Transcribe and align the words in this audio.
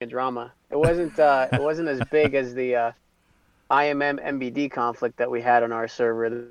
a 0.00 0.06
drama. 0.06 0.52
It 0.70 0.76
wasn't 0.76 1.18
uh, 1.18 1.48
it 1.52 1.60
wasn't 1.60 1.88
as 1.88 2.00
big 2.10 2.34
as 2.34 2.54
the 2.54 2.74
uh, 2.74 2.92
IMM 3.70 4.24
MBD 4.24 4.70
conflict 4.70 5.18
that 5.18 5.30
we 5.30 5.42
had 5.42 5.62
on 5.62 5.72
our 5.72 5.88
server 5.88 6.48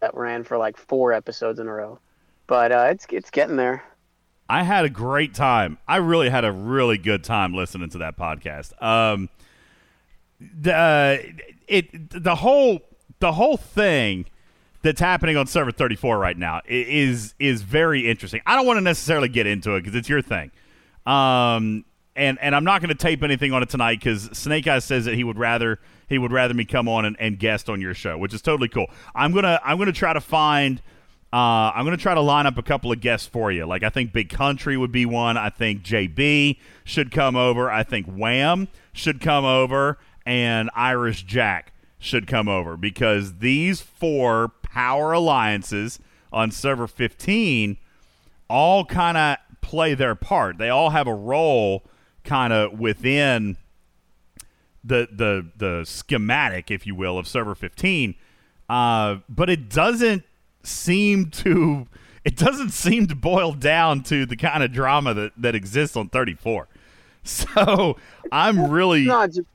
that 0.00 0.14
ran 0.14 0.44
for 0.44 0.58
like 0.58 0.76
four 0.76 1.12
episodes 1.12 1.58
in 1.58 1.66
a 1.66 1.72
row. 1.72 1.98
But 2.46 2.72
uh, 2.72 2.86
it's 2.90 3.06
it's 3.10 3.30
getting 3.30 3.56
there. 3.56 3.82
I 4.48 4.62
had 4.62 4.84
a 4.84 4.90
great 4.90 5.34
time. 5.34 5.78
I 5.88 5.96
really 5.96 6.28
had 6.28 6.44
a 6.44 6.52
really 6.52 6.98
good 6.98 7.24
time 7.24 7.54
listening 7.54 7.90
to 7.90 7.98
that 7.98 8.16
podcast. 8.16 8.80
Um, 8.82 9.28
the 10.40 10.74
uh, 10.74 11.16
it 11.66 12.10
the 12.10 12.36
whole 12.36 12.80
the 13.18 13.32
whole 13.32 13.56
thing 13.56 14.26
that's 14.82 15.00
happening 15.00 15.36
on 15.36 15.46
server 15.46 15.72
34 15.72 16.18
right 16.18 16.38
now 16.38 16.60
is 16.68 17.34
is 17.40 17.62
very 17.62 18.08
interesting. 18.08 18.40
I 18.46 18.54
don't 18.54 18.66
want 18.66 18.76
to 18.76 18.82
necessarily 18.82 19.28
get 19.28 19.48
into 19.48 19.74
it 19.74 19.80
because 19.80 19.96
it's 19.96 20.08
your 20.08 20.22
thing. 20.22 20.52
Um, 21.06 21.84
and 22.16 22.38
and 22.40 22.54
I'm 22.54 22.64
not 22.64 22.80
going 22.80 22.90
to 22.90 22.94
tape 22.94 23.22
anything 23.22 23.52
on 23.52 23.62
it 23.62 23.68
tonight 23.68 23.98
because 23.98 24.24
Snake 24.32 24.66
Eyes 24.66 24.84
says 24.84 25.04
that 25.06 25.14
he 25.14 25.24
would 25.24 25.38
rather 25.38 25.80
he 26.08 26.18
would 26.18 26.32
rather 26.32 26.54
me 26.54 26.64
come 26.64 26.88
on 26.88 27.04
and, 27.04 27.16
and 27.18 27.38
guest 27.38 27.68
on 27.68 27.80
your 27.80 27.94
show, 27.94 28.18
which 28.18 28.34
is 28.34 28.42
totally 28.42 28.68
cool. 28.68 28.86
I'm 29.14 29.32
gonna 29.32 29.60
I'm 29.64 29.78
gonna 29.78 29.92
try 29.92 30.12
to 30.12 30.20
find. 30.20 30.80
Uh, 31.32 31.72
I'm 31.74 31.84
going 31.84 31.96
to 31.96 32.00
try 32.00 32.14
to 32.14 32.20
line 32.20 32.46
up 32.46 32.58
a 32.58 32.62
couple 32.62 32.92
of 32.92 33.00
guests 33.00 33.26
for 33.26 33.50
you. 33.50 33.66
Like, 33.66 33.82
I 33.82 33.88
think 33.88 34.12
Big 34.12 34.28
Country 34.28 34.76
would 34.76 34.92
be 34.92 35.04
one. 35.04 35.36
I 35.36 35.50
think 35.50 35.82
JB 35.82 36.58
should 36.84 37.10
come 37.10 37.34
over. 37.34 37.68
I 37.68 37.82
think 37.82 38.06
Wham 38.06 38.68
should 38.92 39.20
come 39.20 39.44
over. 39.44 39.98
And 40.24 40.70
Irish 40.76 41.24
Jack 41.24 41.72
should 41.98 42.28
come 42.28 42.48
over 42.48 42.76
because 42.76 43.38
these 43.38 43.80
four 43.80 44.52
power 44.62 45.10
alliances 45.10 45.98
on 46.32 46.52
server 46.52 46.86
15 46.86 47.78
all 48.48 48.84
kind 48.84 49.16
of 49.16 49.38
play 49.60 49.94
their 49.94 50.14
part. 50.14 50.58
They 50.58 50.68
all 50.68 50.90
have 50.90 51.08
a 51.08 51.14
role 51.14 51.82
kind 52.24 52.52
of 52.52 52.78
within 52.78 53.56
the 54.82 55.08
the 55.10 55.46
the 55.56 55.84
schematic, 55.84 56.70
if 56.70 56.86
you 56.86 56.94
will, 56.94 57.18
of 57.18 57.26
server 57.26 57.54
15. 57.54 58.14
Uh, 58.68 59.16
but 59.28 59.50
it 59.50 59.68
doesn't 59.68 60.24
seem 60.62 61.30
to 61.30 61.86
it 62.24 62.36
doesn't 62.36 62.70
seem 62.70 63.06
to 63.06 63.14
boil 63.14 63.52
down 63.52 64.02
to 64.02 64.26
the 64.26 64.36
kind 64.36 64.62
of 64.62 64.72
drama 64.72 65.14
that 65.14 65.32
that 65.36 65.54
exists 65.54 65.96
on 65.96 66.08
34. 66.08 66.68
So 67.26 67.96
I'm 68.30 68.70
really 68.70 69.00
it's 69.00 69.08
not 69.08 69.30
just, 69.30 69.48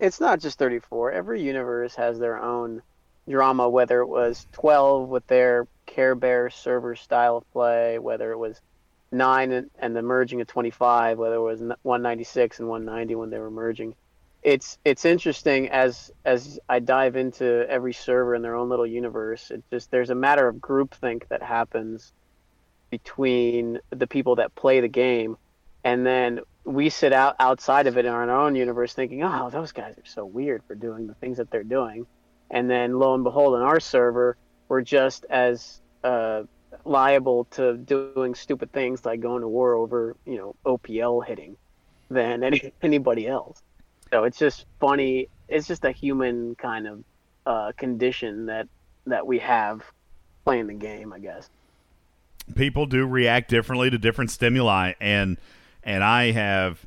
it's 0.00 0.20
not 0.20 0.40
just 0.40 0.58
34. 0.58 1.12
Every 1.12 1.42
universe 1.42 1.94
has 1.96 2.18
their 2.18 2.42
own 2.42 2.80
drama, 3.28 3.68
whether 3.68 4.00
it 4.00 4.06
was 4.06 4.46
12 4.52 5.10
with 5.10 5.26
their 5.26 5.66
Care 5.84 6.14
Bear 6.14 6.48
server 6.48 6.96
style 6.96 7.36
of 7.36 7.52
play, 7.52 7.98
whether 7.98 8.32
it 8.32 8.38
was 8.38 8.62
nine 9.14 9.52
and, 9.52 9.70
and 9.78 9.96
the 9.96 10.02
merging 10.02 10.40
of 10.40 10.46
25, 10.46 11.18
whether 11.18 11.36
it 11.36 11.40
was 11.40 11.60
196 11.60 12.58
and 12.58 12.68
190 12.68 13.14
when 13.14 13.30
they 13.30 13.38
were 13.38 13.50
merging. 13.50 13.94
It's 14.42 14.76
it's 14.84 15.06
interesting 15.06 15.70
as 15.70 16.10
as 16.24 16.58
I 16.68 16.78
dive 16.80 17.16
into 17.16 17.66
every 17.68 17.94
server 17.94 18.34
in 18.34 18.42
their 18.42 18.54
own 18.54 18.68
little 18.68 18.86
universe. 18.86 19.50
It 19.50 19.64
just 19.70 19.90
there's 19.90 20.10
a 20.10 20.14
matter 20.14 20.46
of 20.46 20.56
groupthink 20.56 21.28
that 21.28 21.42
happens 21.42 22.12
between 22.90 23.78
the 23.90 24.06
people 24.06 24.36
that 24.36 24.54
play 24.54 24.80
the 24.80 24.88
game, 24.88 25.38
and 25.82 26.04
then 26.04 26.40
we 26.64 26.90
sit 26.90 27.14
out 27.14 27.36
outside 27.40 27.86
of 27.86 27.96
it 27.96 28.04
in 28.04 28.12
our 28.12 28.30
own 28.30 28.54
universe 28.54 28.92
thinking, 28.92 29.22
oh, 29.22 29.48
those 29.48 29.72
guys 29.72 29.96
are 29.96 30.06
so 30.06 30.26
weird 30.26 30.62
for 30.66 30.74
doing 30.74 31.06
the 31.06 31.14
things 31.14 31.38
that 31.38 31.50
they're 31.50 31.64
doing, 31.64 32.06
and 32.50 32.68
then 32.68 32.98
lo 32.98 33.14
and 33.14 33.24
behold, 33.24 33.54
in 33.54 33.62
our 33.62 33.80
server, 33.80 34.36
we're 34.68 34.82
just 34.82 35.24
as 35.30 35.80
uh, 36.02 36.42
liable 36.84 37.44
to 37.52 37.76
doing 37.76 38.34
stupid 38.34 38.72
things 38.72 39.04
like 39.04 39.20
going 39.20 39.42
to 39.42 39.48
war 39.48 39.74
over 39.74 40.16
you 40.26 40.36
know 40.36 40.54
OPL 40.64 41.24
hitting 41.24 41.56
than 42.10 42.42
any 42.42 42.72
anybody 42.82 43.26
else. 43.26 43.62
So 44.12 44.24
it's 44.24 44.38
just 44.38 44.66
funny. 44.80 45.28
It's 45.48 45.66
just 45.66 45.84
a 45.84 45.92
human 45.92 46.54
kind 46.54 46.86
of 46.86 47.04
uh, 47.46 47.72
condition 47.76 48.46
that 48.46 48.68
that 49.06 49.26
we 49.26 49.38
have 49.40 49.82
playing 50.44 50.66
the 50.66 50.74
game, 50.74 51.12
I 51.12 51.18
guess. 51.18 51.50
People 52.54 52.86
do 52.86 53.06
react 53.06 53.48
differently 53.48 53.90
to 53.90 53.98
different 53.98 54.30
stimuli, 54.30 54.92
and 55.00 55.38
and 55.82 56.04
I 56.04 56.32
have, 56.32 56.86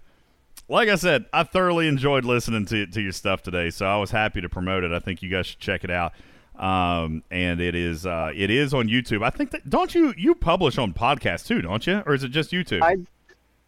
like 0.69 0.89
I 0.89 0.95
said, 0.95 1.25
I 1.33 1.43
thoroughly 1.43 1.87
enjoyed 1.87 2.25
listening 2.25 2.65
to 2.67 2.87
to 2.87 3.01
your 3.01 3.11
stuff 3.11 3.41
today. 3.41 3.69
So 3.69 3.85
I 3.85 3.97
was 3.97 4.11
happy 4.11 4.41
to 4.41 4.49
promote 4.49 4.83
it. 4.83 4.91
I 4.91 4.99
think 4.99 5.21
you 5.21 5.29
guys 5.29 5.47
should 5.47 5.59
check 5.59 5.83
it 5.83 5.91
out 5.91 6.13
um, 6.57 7.23
and 7.31 7.61
it 7.61 7.75
is 7.75 8.05
uh, 8.05 8.31
it 8.35 8.49
is 8.49 8.73
on 8.73 8.87
YouTube. 8.87 9.23
I 9.23 9.29
think 9.29 9.51
that 9.51 9.69
don't 9.69 9.93
you 9.93 10.13
you 10.17 10.35
publish 10.35 10.77
on 10.77 10.93
podcast 10.93 11.47
too, 11.47 11.61
don't 11.61 11.85
you, 11.85 12.03
or 12.05 12.13
is 12.13 12.23
it 12.23 12.29
just 12.29 12.51
YouTube? 12.51 12.81
I 12.81 12.97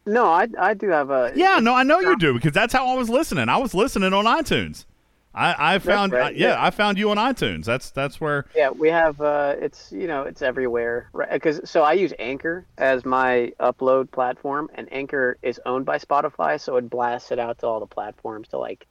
no, 0.05 0.25
I 0.25 0.47
I 0.59 0.73
do 0.73 0.89
have 0.89 1.09
a 1.09 1.31
yeah, 1.35 1.59
no, 1.59 1.73
I 1.73 1.83
know 1.83 1.99
you 1.99 2.17
do 2.17 2.33
because 2.33 2.51
that's 2.51 2.73
how 2.73 2.87
I 2.87 2.95
was 2.95 3.09
listening. 3.09 3.49
I 3.49 3.57
was 3.57 3.73
listening 3.73 4.13
on 4.13 4.25
iTunes. 4.25 4.85
I, 5.33 5.75
I 5.75 5.79
found 5.79 6.11
right, 6.11 6.35
yeah, 6.35 6.49
yeah, 6.49 6.63
I 6.63 6.71
found 6.71 6.97
you 6.97 7.11
on 7.11 7.17
iTunes. 7.17 7.65
That's 7.65 7.91
that's 7.91 8.19
where 8.19 8.45
yeah 8.55 8.71
we 8.71 8.89
have 8.89 9.21
uh, 9.21 9.55
it's 9.59 9.91
you 9.91 10.07
know 10.07 10.23
it's 10.23 10.41
everywhere 10.41 11.09
right 11.13 11.31
because 11.31 11.61
so 11.69 11.83
I 11.83 11.93
use 11.93 12.13
Anchor 12.17 12.65
as 12.79 13.05
my 13.05 13.53
upload 13.59 14.11
platform 14.11 14.69
and 14.73 14.91
Anchor 14.91 15.37
is 15.43 15.59
owned 15.65 15.85
by 15.85 15.99
Spotify 15.99 16.59
so 16.59 16.77
it 16.77 16.89
blasts 16.89 17.31
it 17.31 17.37
out 17.37 17.59
to 17.59 17.67
all 17.67 17.79
the 17.79 17.85
platforms 17.85 18.47
to 18.49 18.57
like 18.57 18.87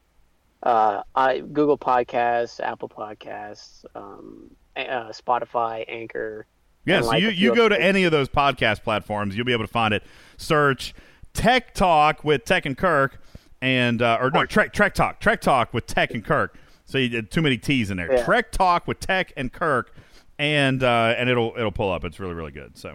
uh, 0.63 1.03
I, 1.15 1.41
Google 1.41 1.79
Podcasts, 1.79 2.61
Apple 2.61 2.89
Podcasts, 2.89 3.85
um, 3.95 4.51
uh, 4.77 5.11
Spotify, 5.11 5.85
Anchor. 5.89 6.47
Yeah, 6.85 7.03
so 7.03 7.09
like 7.09 7.23
you, 7.23 7.29
you 7.29 7.55
go 7.55 7.69
to 7.69 7.81
any 7.81 8.05
of 8.05 8.13
those 8.13 8.29
podcast 8.29 8.83
platforms, 8.83 9.37
you'll 9.37 9.47
be 9.47 9.53
able 9.53 9.65
to 9.65 9.73
find 9.73 9.93
it. 9.93 10.03
Search 10.37 10.95
Tech 11.35 11.75
Talk 11.75 12.25
with 12.25 12.45
Tech 12.45 12.67
and 12.67 12.77
Kirk, 12.77 13.21
and 13.61 14.01
uh, 14.01 14.19
or 14.21 14.31
no, 14.31 14.47
Trek 14.47 14.73
Trek 14.73 14.95
Talk, 14.95 15.21
Trek 15.21 15.41
Talk 15.41 15.75
with 15.75 15.87
Tech 15.87 16.13
and 16.13 16.25
Kirk. 16.25 16.57
So 16.85 16.97
you 16.97 17.09
did 17.09 17.31
too 17.31 17.43
many 17.43 17.59
T's 17.59 17.91
in 17.91 17.99
there. 17.99 18.11
Yeah. 18.11 18.25
Trek 18.25 18.51
Talk 18.51 18.89
with 18.89 18.99
Tech 19.01 19.33
and 19.37 19.53
Kirk, 19.53 19.95
and 20.39 20.83
uh, 20.83 21.15
and 21.19 21.29
it'll 21.29 21.53
it'll 21.57 21.73
pull 21.73 21.93
up. 21.93 22.05
It's 22.05 22.19
really 22.19 22.35
really 22.35 22.53
good. 22.53 22.79
So 22.79 22.95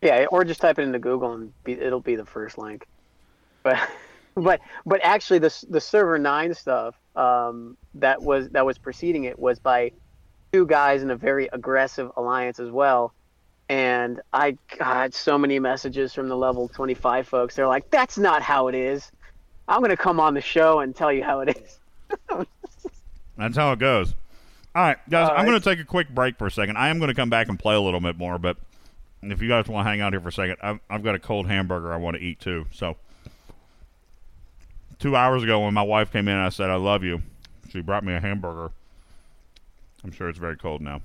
yeah, 0.00 0.26
or 0.30 0.44
just 0.44 0.60
type 0.60 0.78
it 0.78 0.82
into 0.82 0.98
Google 0.98 1.32
and 1.32 1.52
be, 1.64 1.72
it'll 1.72 2.00
be 2.00 2.14
the 2.14 2.26
first 2.26 2.58
link. 2.58 2.86
But 3.62 3.78
but 4.34 4.60
but 4.84 5.00
actually 5.02 5.38
the 5.38 5.64
the 5.68 5.80
server 5.80 6.18
nine 6.18 6.54
stuff 6.54 6.94
um, 7.16 7.76
that 7.94 8.22
was 8.22 8.48
that 8.50 8.66
was 8.66 8.78
preceding 8.78 9.24
it 9.24 9.38
was 9.38 9.58
by 9.58 9.92
two 10.52 10.66
guys 10.66 11.02
in 11.02 11.10
a 11.10 11.16
very 11.16 11.48
aggressive 11.52 12.10
alliance 12.16 12.60
as 12.60 12.70
well. 12.70 13.12
And 13.68 14.20
I 14.32 14.58
got 14.78 15.14
so 15.14 15.38
many 15.38 15.58
messages 15.58 16.12
from 16.12 16.28
the 16.28 16.36
level 16.36 16.68
25 16.68 17.26
folks. 17.26 17.56
They're 17.56 17.66
like, 17.66 17.90
"That's 17.90 18.18
not 18.18 18.42
how 18.42 18.68
it 18.68 18.74
is. 18.74 19.10
I'm 19.68 19.80
going 19.80 19.90
to 19.90 19.96
come 19.96 20.20
on 20.20 20.34
the 20.34 20.42
show 20.42 20.80
and 20.80 20.94
tell 20.94 21.12
you 21.12 21.24
how 21.24 21.40
it 21.40 21.56
is." 21.56 21.78
That's 23.38 23.56
how 23.56 23.72
it 23.72 23.78
goes. 23.78 24.14
All 24.74 24.82
right, 24.82 24.98
guys, 25.08 25.30
I'm 25.34 25.46
going 25.46 25.60
to 25.60 25.64
take 25.64 25.78
a 25.78 25.84
quick 25.84 26.08
break 26.08 26.36
for 26.36 26.46
a 26.46 26.50
second. 26.50 26.76
I 26.76 26.88
am 26.88 26.98
going 26.98 27.08
to 27.08 27.14
come 27.14 27.30
back 27.30 27.48
and 27.48 27.58
play 27.58 27.74
a 27.74 27.80
little 27.80 28.00
bit 28.00 28.18
more, 28.18 28.38
but 28.38 28.56
if 29.22 29.40
you 29.40 29.48
guys 29.48 29.68
want 29.68 29.86
to 29.86 29.88
hang 29.88 30.00
out 30.00 30.12
here 30.12 30.20
for 30.20 30.28
a 30.28 30.32
second, 30.32 30.56
I've, 30.60 30.80
I've 30.90 31.02
got 31.02 31.14
a 31.14 31.18
cold 31.18 31.46
hamburger 31.46 31.92
I 31.92 31.96
want 31.96 32.16
to 32.16 32.22
eat 32.22 32.40
too. 32.40 32.66
So 32.72 32.96
two 34.98 35.16
hours 35.16 35.42
ago 35.42 35.60
when 35.60 35.74
my 35.74 35.82
wife 35.82 36.12
came 36.12 36.28
in 36.28 36.34
and 36.34 36.44
I 36.44 36.48
said, 36.48 36.70
I 36.70 36.76
love 36.76 37.02
you, 37.02 37.22
she 37.70 37.80
brought 37.80 38.04
me 38.04 38.14
a 38.14 38.20
hamburger. 38.20 38.72
I'm 40.02 40.12
sure 40.12 40.28
it's 40.28 40.38
very 40.38 40.56
cold 40.56 40.80
now. 40.80 41.00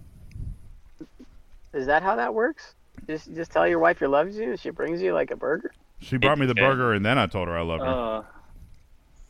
Is 1.74 1.86
that 1.86 2.04
how 2.04 2.16
that 2.16 2.34
works? 2.34 2.74
Just 3.08 3.34
just 3.34 3.52
tell 3.52 3.68
your 3.68 3.80
wife 3.80 4.02
you 4.02 4.08
loves 4.08 4.36
you 4.36 4.52
and 4.52 4.60
she 4.60 4.72
brings 4.72 5.02
you 5.02 5.14
like 5.14 5.32
a 5.32 5.36
burger? 5.36 5.72
She 6.00 6.18
brought 6.18 6.38
me 6.38 6.46
the 6.46 6.56
burger 6.56 6.94
and 6.94 7.06
then 7.06 7.18
I 7.18 7.28
told 7.28 7.48
her 7.48 7.58
I 7.58 7.62
love 7.62 7.80
her. 7.80 7.86
Uh, 7.86 8.24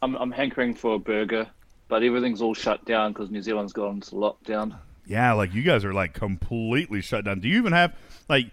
I'm, 0.02 0.16
I'm 0.16 0.32
hankering 0.32 0.74
for 0.74 0.96
a 0.96 1.00
burger, 1.00 1.48
but 1.88 2.04
everything's 2.04 2.42
all 2.42 2.54
shut 2.54 2.86
down 2.86 3.14
because 3.14 3.30
New 3.30 3.42
Zealand's 3.42 3.74
gone 3.74 3.96
into 3.96 4.16
lockdown. 4.16 4.76
Yeah, 5.06 5.34
like 5.34 5.54
you 5.54 5.62
guys 5.62 5.84
are 5.86 5.94
like 5.94 6.14
completely 6.14 7.02
shut 7.02 7.26
down. 7.26 7.40
Do 7.40 7.48
you 7.48 7.58
even 7.58 7.74
have 7.74 7.94
like 8.28 8.52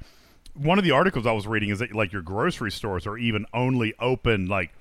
one 0.55 0.79
of 0.79 0.85
the 0.85 0.91
articles 0.91 1.27
I 1.27 1.33
was 1.33 1.47
reading 1.47 1.71
is 1.71 1.79
that 1.79 1.95
like 1.95 2.13
your 2.13 2.23
grocery 2.23 2.71
stores 2.71 3.07
are 3.07 3.17
even 3.17 3.47
only 3.55 3.95
open 3.99 4.47
like– 4.47 4.73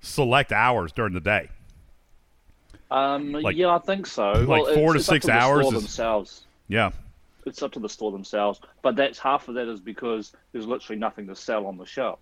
select 0.00 0.52
hours 0.52 0.92
during 0.92 1.14
the 1.14 1.20
day? 1.20 1.48
Um, 2.90 3.32
like, 3.32 3.56
yeah, 3.56 3.74
I 3.74 3.78
think 3.78 4.06
so. 4.06 4.32
Like 4.32 4.64
well, 4.64 4.74
four 4.74 4.92
to 4.94 5.02
six 5.02 5.26
to 5.26 5.32
hours 5.32 5.66
is... 5.66 5.72
themselves. 5.72 6.42
Yeah, 6.68 6.90
it's 7.46 7.62
up 7.62 7.72
to 7.72 7.80
the 7.80 7.88
store 7.88 8.12
themselves. 8.12 8.60
But 8.82 8.96
that's 8.96 9.18
half 9.18 9.48
of 9.48 9.54
that 9.54 9.68
is 9.68 9.80
because 9.80 10.32
there's 10.52 10.66
literally 10.66 10.98
nothing 10.98 11.26
to 11.28 11.36
sell 11.36 11.66
on 11.66 11.76
the 11.76 11.86
shelf. 11.86 12.18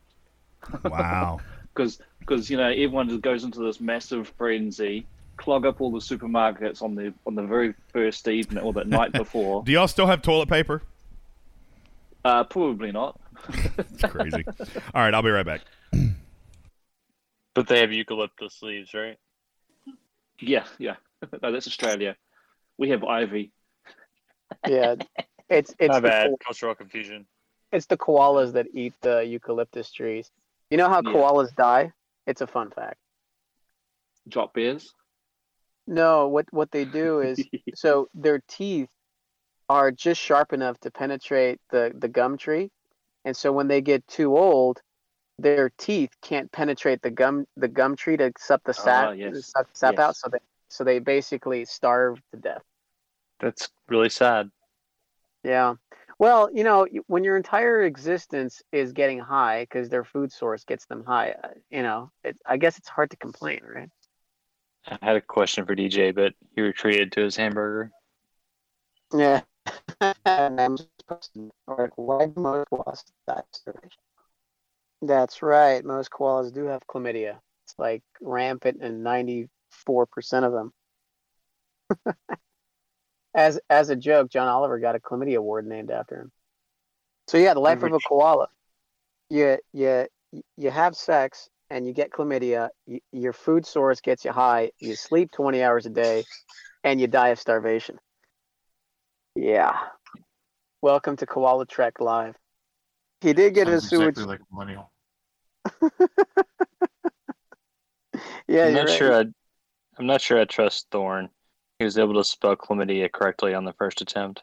Wow. 0.85 1.41
Because 1.75 2.01
because 2.19 2.51
you 2.51 2.57
know 2.57 2.69
everyone 2.69 3.09
just 3.09 3.21
goes 3.21 3.45
into 3.45 3.61
this 3.61 3.81
massive 3.81 4.33
frenzy, 4.37 5.07
clog 5.37 5.65
up 5.65 5.81
all 5.81 5.93
the 5.93 6.01
supermarkets 6.01 6.83
on 6.83 6.97
the 6.97 7.15
on 7.25 7.37
the 7.37 7.45
very 7.45 7.73
first 7.93 8.27
evening 8.27 8.65
or 8.65 8.73
the 8.73 8.85
night 8.85 9.13
before. 9.13 9.63
Do 9.63 9.71
y'all 9.71 9.87
still 9.87 10.09
have 10.09 10.21
toilet 10.21 10.49
paper? 10.49 10.83
Uh, 12.25 12.43
probably 12.43 12.91
not. 12.91 13.21
It's 13.79 14.03
crazy. 14.03 14.45
All 14.93 15.03
right, 15.03 15.15
I'll 15.15 15.23
be 15.23 15.31
right 15.31 15.47
back. 15.47 15.61
But 17.59 17.67
they 17.67 17.81
have 17.81 17.93
eucalyptus 17.93 18.63
leaves, 18.63 18.95
right? 18.95 19.19
Yeah, 20.39 20.65
yeah. 20.79 20.95
no, 21.43 21.51
that's 21.51 21.67
Australia. 21.67 22.17
We 22.79 22.91
have 22.91 23.03
ivy. 23.03 23.51
Yeah, 24.67 24.95
it's 25.49 25.75
it's 25.81 25.91
my 25.91 25.99
bad. 25.99 26.31
Cultural 26.45 26.77
confusion. 26.77 27.27
It's 27.73 27.87
the 27.87 27.97
koalas 27.97 28.53
that 28.53 28.67
eat 28.73 28.95
the 29.01 29.25
eucalyptus 29.25 29.91
trees. 29.91 30.31
You 30.71 30.77
know 30.77 30.89
how 30.89 31.03
yeah. 31.05 31.11
koalas 31.13 31.53
die? 31.57 31.93
It's 32.29 32.43
a 32.43 32.47
fun 32.47 32.71
fact. 32.71 32.99
Drop 34.29 34.55
bears. 34.55 34.95
No, 35.89 36.29
what 36.29 36.47
what 36.53 36.71
they 36.71 36.85
do 36.85 37.21
is 37.23 37.43
so 37.75 38.09
their 38.15 38.41
teeth 38.47 38.89
are 39.69 39.91
just 39.91 40.21
sharp 40.21 40.53
enough 40.53 40.79
to 40.81 40.93
penetrate 40.93 41.59
the 41.71 41.93
the 41.99 42.09
gum 42.09 42.39
tree, 42.39 42.71
and 43.25 43.37
so 43.37 43.51
when 43.51 43.67
they 43.67 43.81
get 43.81 44.07
too 44.07 44.37
old, 44.37 44.81
their 45.39 45.71
teeth 45.79 46.11
can't 46.23 46.51
penetrate 46.53 47.03
the 47.03 47.11
gum 47.11 47.47
the 47.57 47.69
gum 47.69 47.97
tree 47.97 48.17
to 48.17 48.33
suck 48.39 48.63
the 48.65 48.75
sap 48.75 49.09
Ah, 49.09 49.13
yes. 49.13 49.47
suck 49.47 49.69
the 49.73 49.77
sap 49.79 49.93
Yes. 49.93 50.01
out. 50.01 50.17
So 50.17 50.29
they 50.31 50.39
so 50.69 50.85
they 50.85 50.99
basically 50.99 51.65
starve 51.65 52.21
to 52.33 52.39
death. 52.39 52.63
That's 53.41 53.69
really 53.89 54.11
sad. 54.11 54.51
Yeah. 55.45 55.75
Well, 56.19 56.51
you 56.53 56.65
know, 56.65 56.87
when 57.07 57.23
your 57.25 57.37
entire 57.37 57.83
existence 57.83 58.63
is 58.73 58.93
getting 58.93 59.21
high 59.21 59.63
because 59.63 59.89
their 59.89 60.05
food 60.05 60.33
source 60.33 60.65
gets 60.65 60.87
them 60.87 61.05
high, 61.05 61.31
uh, 61.43 61.49
you 61.71 61.83
know, 61.83 62.11
it, 62.25 62.37
I 62.45 62.57
guess 62.57 62.77
it's 62.79 62.89
hard 62.89 63.11
to 63.11 63.17
complain, 63.17 63.61
right? 63.63 63.89
I 64.87 64.99
had 65.03 65.17
a 65.17 65.21
question 65.21 65.67
for 65.67 65.75
DJ, 65.75 66.11
but 66.11 66.35
he 66.55 66.61
retreated 66.61 67.13
to 67.13 67.23
his 67.23 67.37
hamburger. 67.37 67.93
Yeah. 69.13 69.43
And 70.25 70.61
I'm 70.61 70.77
just 70.77 71.07
posting, 71.07 71.51
or 71.67 71.91
why 71.97 72.27
do 72.27 72.41
most 72.41 72.69
koalas 72.71 73.05
die 73.27 73.43
starvation? 73.53 74.03
That's 75.01 75.43
right. 75.43 75.85
Most 75.85 76.11
koalas 76.11 76.53
do 76.53 76.65
have 76.67 76.87
chlamydia. 76.87 77.39
It's 77.65 77.75
like 77.79 78.03
rampant 78.21 78.83
in 78.83 79.03
94% 79.03 79.49
of 80.45 80.53
them. 80.53 80.73
as 83.35 83.61
as 83.71 83.91
a 83.91 83.97
joke, 83.97 84.31
John 84.31 84.49
Oliver 84.49 84.79
got 84.79 84.97
a 84.97 84.99
chlamydia 84.99 85.37
award 85.37 85.67
named 85.67 85.91
after 85.91 86.23
him. 86.23 86.33
So 87.29 87.39
yeah, 87.39 87.55
the 87.55 87.61
life 87.61 87.83
of 87.83 87.93
a 87.93 87.99
koala. 88.09 88.49
You 89.31 89.59
you 89.73 90.07
you 90.57 90.71
have 90.71 90.97
sex 90.97 91.49
and 91.71 91.87
you 91.87 91.93
get 91.93 92.11
chlamydia. 92.11 92.71
Y 92.87 93.01
your 93.13 93.33
food 93.33 93.67
source 93.67 94.01
gets 94.01 94.25
you 94.25 94.33
high. 94.33 94.73
You 94.81 94.97
sleep 94.97 95.31
20 95.31 95.63
hours 95.63 95.87
a 95.87 95.91
day, 95.91 96.25
and 96.83 97.01
you 97.01 97.07
die 97.07 97.29
of 97.29 97.39
starvation. 97.39 97.99
Yeah. 99.37 99.77
Welcome 100.83 101.17
to 101.17 101.27
Koala 101.27 101.67
Trek 101.67 102.01
Live. 102.01 102.37
He 103.21 103.33
did 103.33 103.55
get 103.55 103.67
his 103.67 103.83
Sounds 103.83 103.91
sewage. 103.91 104.09
exactly 104.11 104.25
like 104.27 104.41
a 104.41 104.55
millennial. 104.55 104.93
Yeah, 108.49 108.67
I'm 108.67 108.73
not 108.75 108.89
right. 108.89 108.99
sure. 108.99 109.13
I, 109.15 109.25
I'm 109.99 110.07
not 110.07 110.21
sure 110.23 110.41
I 110.41 110.45
trust 110.47 110.87
Thorn. 110.91 111.29
He 111.79 111.85
was 111.85 111.99
able 111.99 112.15
to 112.15 112.25
spell 112.25 112.57
chlamydia 112.57 113.13
correctly 113.13 113.53
on 113.55 113.65
the 113.65 113.75
first 113.75 114.01
attempt. 114.01 114.43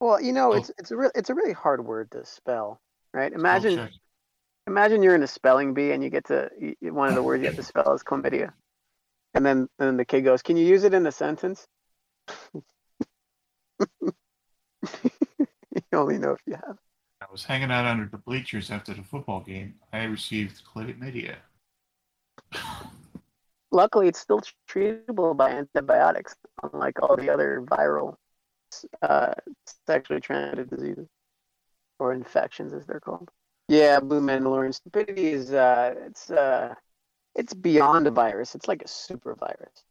Well, 0.00 0.20
you 0.20 0.32
know, 0.32 0.52
Oh. 0.52 0.56
it's 0.56 0.70
it's 0.78 0.90
a 0.90 0.96
real 0.96 1.10
it's 1.14 1.30
a 1.30 1.34
really 1.34 1.52
hard 1.54 1.84
word 1.84 2.10
to 2.12 2.24
spell, 2.26 2.80
right? 3.14 3.32
Oh, 3.32 3.38
imagine 3.38 3.76
check. 3.76 3.90
imagine 4.66 5.02
you're 5.02 5.14
in 5.14 5.22
a 5.22 5.26
spelling 5.26 5.72
bee 5.74 5.92
and 5.92 6.04
you 6.04 6.10
get 6.10 6.26
to 6.26 6.50
y- 6.60 6.76
y- 6.82 6.90
one 6.90 7.08
of 7.08 7.14
the 7.14 7.22
words 7.22 7.40
you 7.40 7.46
have 7.46 7.56
to 7.56 7.62
spell 7.62 7.92
is 7.94 8.02
chlamydia, 8.02 8.52
and 9.34 9.44
then 9.44 9.58
and 9.78 9.88
then 9.88 9.96
the 9.96 10.04
kid 10.04 10.20
goes, 10.22 10.42
"Can 10.42 10.56
you 10.58 10.66
use 10.66 10.84
it 10.84 10.92
in 10.94 11.06
a 11.06 11.12
sentence?" 11.12 11.66
you 12.54 14.12
only 15.92 16.18
know 16.18 16.32
if 16.32 16.40
you 16.46 16.54
have. 16.54 16.76
I 17.30 17.32
was 17.32 17.44
hanging 17.44 17.70
out 17.70 17.86
under 17.86 18.06
the 18.06 18.18
bleachers 18.18 18.72
after 18.72 18.92
the 18.92 19.04
football 19.04 19.38
game. 19.38 19.74
I 19.92 20.02
received 20.02 20.62
chlamydia. 20.64 21.36
Luckily, 23.70 24.08
it's 24.08 24.18
still 24.18 24.42
treatable 24.68 25.36
by 25.36 25.50
antibiotics, 25.50 26.34
unlike 26.64 27.00
all 27.00 27.16
the 27.16 27.30
other 27.30 27.62
viral, 27.64 28.16
uh, 29.02 29.32
sexually 29.86 30.20
transmitted 30.20 30.70
diseases 30.70 31.06
or 32.00 32.14
infections, 32.14 32.72
as 32.72 32.84
they're 32.84 32.98
called. 32.98 33.30
Yeah, 33.68 34.00
blue 34.00 34.20
Mandalorian 34.20 34.74
stupidity 34.74 35.28
is 35.28 35.52
uh, 35.52 35.94
it's 36.06 36.32
uh, 36.32 36.74
it's 37.36 37.54
beyond 37.54 38.08
a 38.08 38.10
virus. 38.10 38.56
It's 38.56 38.66
like 38.66 38.82
a 38.82 38.88
super 38.88 39.36
virus. 39.36 39.84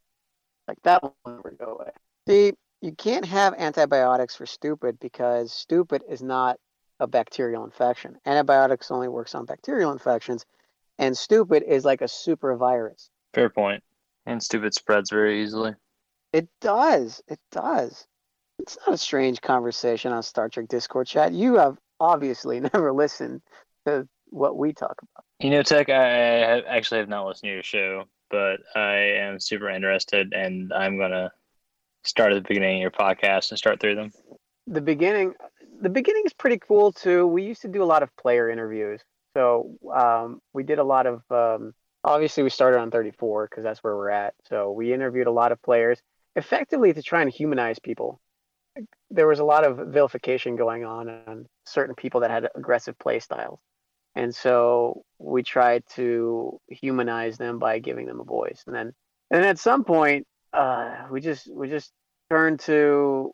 Like 0.68 0.82
that 0.84 1.02
will 1.02 1.16
never 1.26 1.56
go 1.58 1.78
away. 1.78 1.92
See, 2.28 2.52
you 2.82 2.92
can't 2.92 3.24
have 3.24 3.54
antibiotics 3.58 4.36
for 4.36 4.46
stupid 4.46 5.00
because 5.00 5.54
stupid 5.54 6.04
is 6.10 6.22
not 6.22 6.60
a 7.00 7.08
bacterial 7.08 7.64
infection. 7.64 8.18
Antibiotics 8.26 8.92
only 8.92 9.08
works 9.08 9.36
on 9.36 9.46
bacterial 9.46 9.92
infections, 9.92 10.46
and 10.98 11.18
stupid 11.18 11.64
is 11.64 11.86
like 11.86 12.02
a 12.02 12.08
super 12.08 12.56
virus. 12.56 13.10
Fair 13.34 13.50
point. 13.50 13.84
And 14.26 14.44
stupid 14.44 14.74
spreads 14.74 15.10
very 15.10 15.42
easily. 15.42 15.74
It 16.34 16.48
does. 16.62 17.22
It 17.28 17.40
does. 17.52 18.06
It's 18.60 18.78
not 18.86 18.96
a 18.96 18.98
strange 18.98 19.42
conversation 19.42 20.12
on 20.12 20.22
Star 20.22 20.50
Trek 20.50 20.68
Discord 20.68 21.08
chat. 21.08 21.34
You 21.34 21.56
have 21.56 21.78
obviously 22.00 22.60
never 22.74 22.92
listened 22.92 23.42
to 23.86 24.08
what 24.30 24.58
we 24.58 24.74
talk 24.74 24.98
about. 25.02 25.26
You 25.40 25.50
know, 25.52 25.64
Tech, 25.64 25.90
I, 25.90 26.62
actually 26.62 27.00
have 27.00 27.10
not 27.10 27.26
listened 27.26 27.50
to 27.50 27.54
your 27.54 27.64
show, 27.64 28.04
but 28.30 28.60
I 28.76 28.96
am 28.96 29.40
super 29.40 29.70
interested, 29.70 30.34
and 30.34 30.72
I'm 30.74 31.00
gonna 31.00 31.32
start 32.04 32.34
at 32.34 32.36
the 32.36 32.48
beginning 32.48 32.78
of 32.78 32.82
your 32.82 32.92
podcast 32.92 33.50
and 33.50 33.58
start 33.58 33.80
through 33.80 33.96
them. 33.96 34.12
The 34.68 34.82
beginning, 34.82 35.34
the 35.82 35.90
beginning 35.90 36.24
is 36.26 36.34
pretty 36.34 36.60
cool 36.60 36.92
too. 36.92 37.26
We 37.28 37.44
used 37.44 37.62
to 37.62 37.68
do 37.68 37.84
a 37.84 37.86
lot 37.86 38.04
of 38.04 38.16
player 38.18 38.50
interviews, 38.50 39.02
so 39.36 39.78
um, 39.94 40.42
we 40.54 40.64
did 40.64 40.80
a 40.80 40.84
lot 40.84 41.08
of. 41.08 41.24
Um, 41.32 41.74
obviously, 42.04 42.44
we 42.44 42.50
started 42.50 42.80
on 42.80 42.92
34 42.92 43.48
because 43.50 43.64
that's 43.64 43.84
where 43.84 43.96
we're 43.96 44.10
at. 44.10 44.34
So 44.50 44.72
we 44.72 44.94
interviewed 44.94 45.28
a 45.28 45.32
lot 45.32 45.52
of 45.52 45.62
players, 45.62 46.02
effectively 46.36 46.94
to 46.94 47.02
try 47.02 47.22
and 47.22 47.32
humanize 47.32 47.80
people. 47.80 48.20
There 49.10 49.28
was 49.28 49.40
a 49.40 49.44
lot 49.44 49.66
of 49.66 49.90
vilification 49.90 50.56
going 50.56 50.86
on 50.86 51.10
on 51.28 51.46
certain 51.66 51.96
people 51.96 52.22
that 52.22 52.32
had 52.32 52.48
aggressive 52.56 52.98
play 53.00 53.20
styles. 53.20 53.60
and 54.16 54.34
so 54.34 55.04
we 55.20 55.44
tried 55.44 55.84
to 55.96 56.60
humanize 56.68 57.38
them 57.38 57.60
by 57.60 57.80
giving 57.80 58.06
them 58.06 58.20
a 58.20 58.24
voice 58.24 58.64
and 58.66 58.76
then 58.76 58.94
and 59.32 59.46
at 59.46 59.60
some 59.60 59.84
point 59.84 60.26
uh, 60.54 61.06
we 61.12 61.22
just 61.22 61.48
we 61.54 61.70
just 61.70 61.92
turned 62.30 62.60
to 62.60 63.32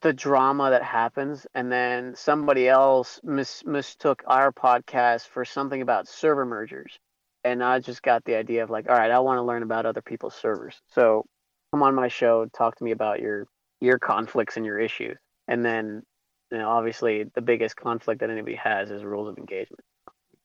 the 0.00 0.12
drama 0.12 0.70
that 0.70 0.82
happens 0.82 1.46
and 1.54 1.70
then 1.70 2.14
somebody 2.16 2.66
else 2.68 3.20
mis- 3.22 3.64
mistook 3.66 4.22
our 4.26 4.50
podcast 4.50 5.28
for 5.28 5.44
something 5.44 5.82
about 5.82 6.08
server 6.08 6.46
mergers. 6.46 6.98
And 7.44 7.62
i 7.62 7.78
just 7.80 8.02
got 8.02 8.24
the 8.24 8.36
idea 8.36 8.62
of 8.62 8.70
like 8.70 8.88
all 8.88 8.96
right 8.96 9.10
i 9.10 9.18
want 9.18 9.38
to 9.38 9.42
learn 9.42 9.62
about 9.62 9.84
other 9.84 10.00
people's 10.00 10.34
servers. 10.34 10.80
So 10.88 11.26
come 11.72 11.82
on 11.82 11.94
my 11.94 12.08
show 12.08 12.46
talk 12.46 12.76
to 12.76 12.84
me 12.84 12.92
about 12.92 13.20
your 13.20 13.46
your 13.80 13.98
conflicts 13.98 14.56
and 14.56 14.64
your 14.64 14.78
issues. 14.78 15.18
And 15.48 15.64
then 15.64 16.02
you 16.50 16.58
know 16.58 16.70
obviously 16.70 17.24
the 17.34 17.42
biggest 17.42 17.76
conflict 17.76 18.20
that 18.20 18.30
anybody 18.30 18.56
has 18.56 18.90
is 18.90 19.04
rules 19.04 19.28
of 19.28 19.36
engagement. 19.38 19.84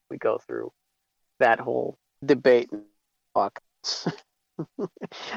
We 0.09 0.17
go 0.17 0.39
through 0.39 0.71
that 1.39 1.59
whole 1.59 1.97
debate. 2.25 2.69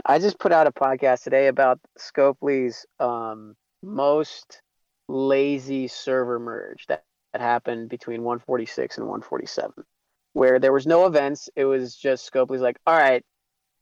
I 0.07 0.19
just 0.19 0.39
put 0.39 0.53
out 0.53 0.67
a 0.67 0.73
podcast 0.73 1.23
today 1.23 1.49
about 1.49 1.79
Scopely's 1.99 2.87
um, 2.99 3.55
most 3.83 4.63
lazy 5.09 5.89
server 5.89 6.39
merge 6.39 6.87
that, 6.87 7.05
that 7.33 7.41
happened 7.41 7.89
between 7.89 8.23
146 8.23 8.99
and 8.99 9.07
147, 9.07 9.85
where 10.33 10.59
there 10.59 10.73
was 10.73 10.87
no 10.87 11.07
events. 11.07 11.49
It 11.57 11.65
was 11.65 11.97
just 11.97 12.31
Scopely's 12.31 12.61
like, 12.61 12.79
all 12.87 12.97
right, 12.97 13.25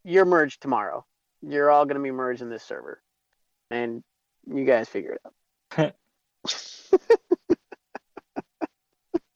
you're 0.04 0.24
merged 0.24 0.62
tomorrow. 0.62 1.04
You're 1.42 1.70
all 1.70 1.84
going 1.84 1.96
to 1.96 2.02
be 2.02 2.10
merged 2.10 2.42
in 2.42 2.50
this 2.50 2.62
server. 2.62 3.02
And 3.70 4.02
you 4.46 4.64
guys 4.64 4.88
figure 4.88 5.12
it 5.12 5.20
out. 5.24 5.94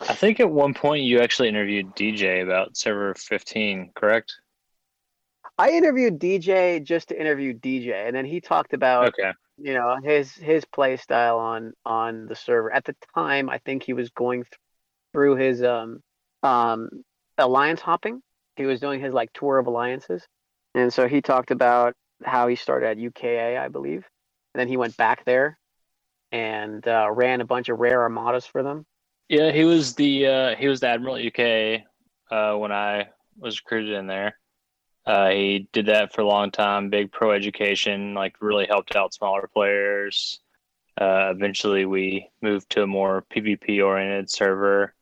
I 0.01 0.15
think 0.15 0.41
at 0.41 0.51
one 0.51 0.75
point 0.75 1.05
you 1.05 1.21
actually 1.21 1.49
interviewed 1.49 1.95
DJ 1.95 2.43
about 2.43 2.77
server 2.77 3.15
15, 3.15 3.93
correct? 3.95 4.35
I 5.59 5.71
interviewed 5.71 6.19
DJ 6.19 6.83
just 6.83 7.09
to 7.09 7.21
interview 7.21 7.55
DJ, 7.55 8.07
and 8.07 8.17
then 8.17 8.25
he 8.25 8.41
talked 8.41 8.73
about 8.73 9.09
Okay. 9.09 9.33
You 9.59 9.75
know 9.75 9.97
his 10.03 10.33
his 10.35 10.65
play 10.65 10.97
style 10.97 11.39
on 11.39 11.73
on 11.85 12.27
the 12.27 12.35
server. 12.35 12.73
At 12.73 12.85
the 12.85 12.95
time, 13.15 13.49
I 13.49 13.59
think 13.59 13.83
he 13.83 13.93
was 13.93 14.11
going 14.11 14.43
th- 14.43 14.53
through 15.13 15.37
his 15.37 15.63
um 15.63 16.01
um 16.43 16.89
alliance 17.39 17.81
hopping. 17.81 18.23
He 18.57 18.67
was 18.67 18.81
doing 18.81 19.01
his 19.01 19.15
like 19.15 19.33
tour 19.33 19.59
of 19.59 19.67
alliances, 19.67 20.27
and 20.75 20.93
so 20.93 21.09
he 21.09 21.23
talked 21.23 21.51
about 21.51 21.95
how 22.25 22.49
he 22.49 22.57
started 22.57 22.87
at 22.87 22.99
UKA, 22.99 23.57
I 23.57 23.69
believe, 23.69 24.07
and 24.55 24.61
then 24.61 24.69
he 24.69 24.77
went 24.77 24.97
back 24.97 25.25
there 25.25 25.59
and 26.31 26.87
uh, 26.87 27.09
ran 27.11 27.41
a 27.41 27.45
bunch 27.45 27.69
of 27.69 27.79
rare 27.79 28.03
armadas 28.03 28.47
for 28.47 28.63
them. 28.63 28.87
Yeah, 29.29 29.51
he 29.53 29.65
was 29.65 29.95
the 29.95 30.27
uh, 30.27 30.57
he 30.57 30.69
was 30.69 30.81
the 30.81 30.89
admiral 30.89 31.17
UK 31.17 31.83
uh, 32.31 32.57
when 32.59 32.73
I 32.73 33.09
was 33.39 33.61
recruited 33.61 33.95
in 33.95 34.07
there. 34.07 34.39
Uh, 35.05 35.31
he 35.31 35.69
did 35.73 35.87
that 35.87 36.13
for 36.13 36.21
a 36.21 36.27
long 36.27 36.51
time. 36.51 36.91
Big 36.91 37.11
pro 37.11 37.33
education, 37.33 38.15
like 38.15 38.35
really 38.41 38.67
helped 38.67 38.95
out 38.95 39.15
smaller 39.15 39.49
players. 39.53 40.41
Uh, 41.01 41.33
eventually, 41.35 41.85
we 41.85 42.29
moved 42.43 42.71
to 42.71 42.83
a 42.83 42.87
more 42.87 43.25
PvP 43.35 43.85
oriented 43.85 44.31
server, 44.31 44.95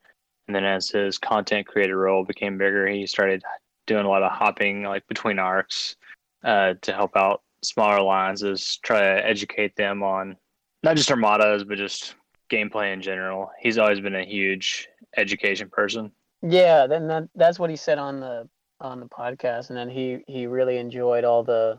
and 0.46 0.54
then 0.54 0.64
as 0.64 0.88
his 0.88 1.18
content 1.18 1.66
creator 1.66 1.98
role 1.98 2.24
became 2.24 2.56
bigger, 2.56 2.86
he 2.86 3.06
started 3.06 3.42
doing 3.86 4.06
a 4.06 4.08
lot 4.08 4.22
of 4.22 4.30
hopping, 4.30 4.84
like 4.84 5.06
between 5.08 5.38
arcs, 5.38 5.96
uh, 6.44 6.74
to 6.80 6.92
help 6.92 7.16
out 7.16 7.42
smaller 7.62 7.96
alliances, 7.96 8.78
try 8.82 9.00
to 9.00 9.26
educate 9.26 9.76
them 9.76 10.02
on 10.02 10.36
not 10.82 10.96
just 10.96 11.10
armadas, 11.10 11.64
but 11.64 11.76
just 11.76 12.14
gameplay 12.50 12.92
in 12.92 13.02
general. 13.02 13.50
He's 13.60 13.78
always 13.78 14.00
been 14.00 14.14
a 14.14 14.24
huge 14.24 14.88
education 15.16 15.68
person. 15.68 16.10
Yeah, 16.42 16.86
then 16.86 17.06
that, 17.08 17.28
that's 17.34 17.58
what 17.58 17.68
he 17.68 17.76
said 17.76 17.98
on 17.98 18.20
the 18.20 18.48
on 18.80 19.00
the 19.00 19.06
podcast, 19.06 19.68
and 19.68 19.76
then 19.76 19.88
he 19.88 20.18
he 20.26 20.46
really 20.46 20.78
enjoyed 20.78 21.24
all 21.24 21.42
the 21.42 21.78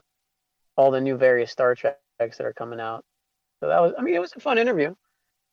all 0.76 0.92
the 0.92 1.02
new 1.02 1.18
various 1.18 1.52
Star 1.52 1.76
Treks 1.76 1.98
that 2.20 2.46
are 2.46 2.54
coming 2.54 2.80
out. 2.80 3.04
So 3.60 3.70
that 3.70 3.80
was, 3.80 3.94
I 3.98 4.02
mean, 4.02 4.16
it 4.16 4.22
was 4.22 4.34
a 4.36 4.40
fun 4.40 4.58
interview. 4.58 4.96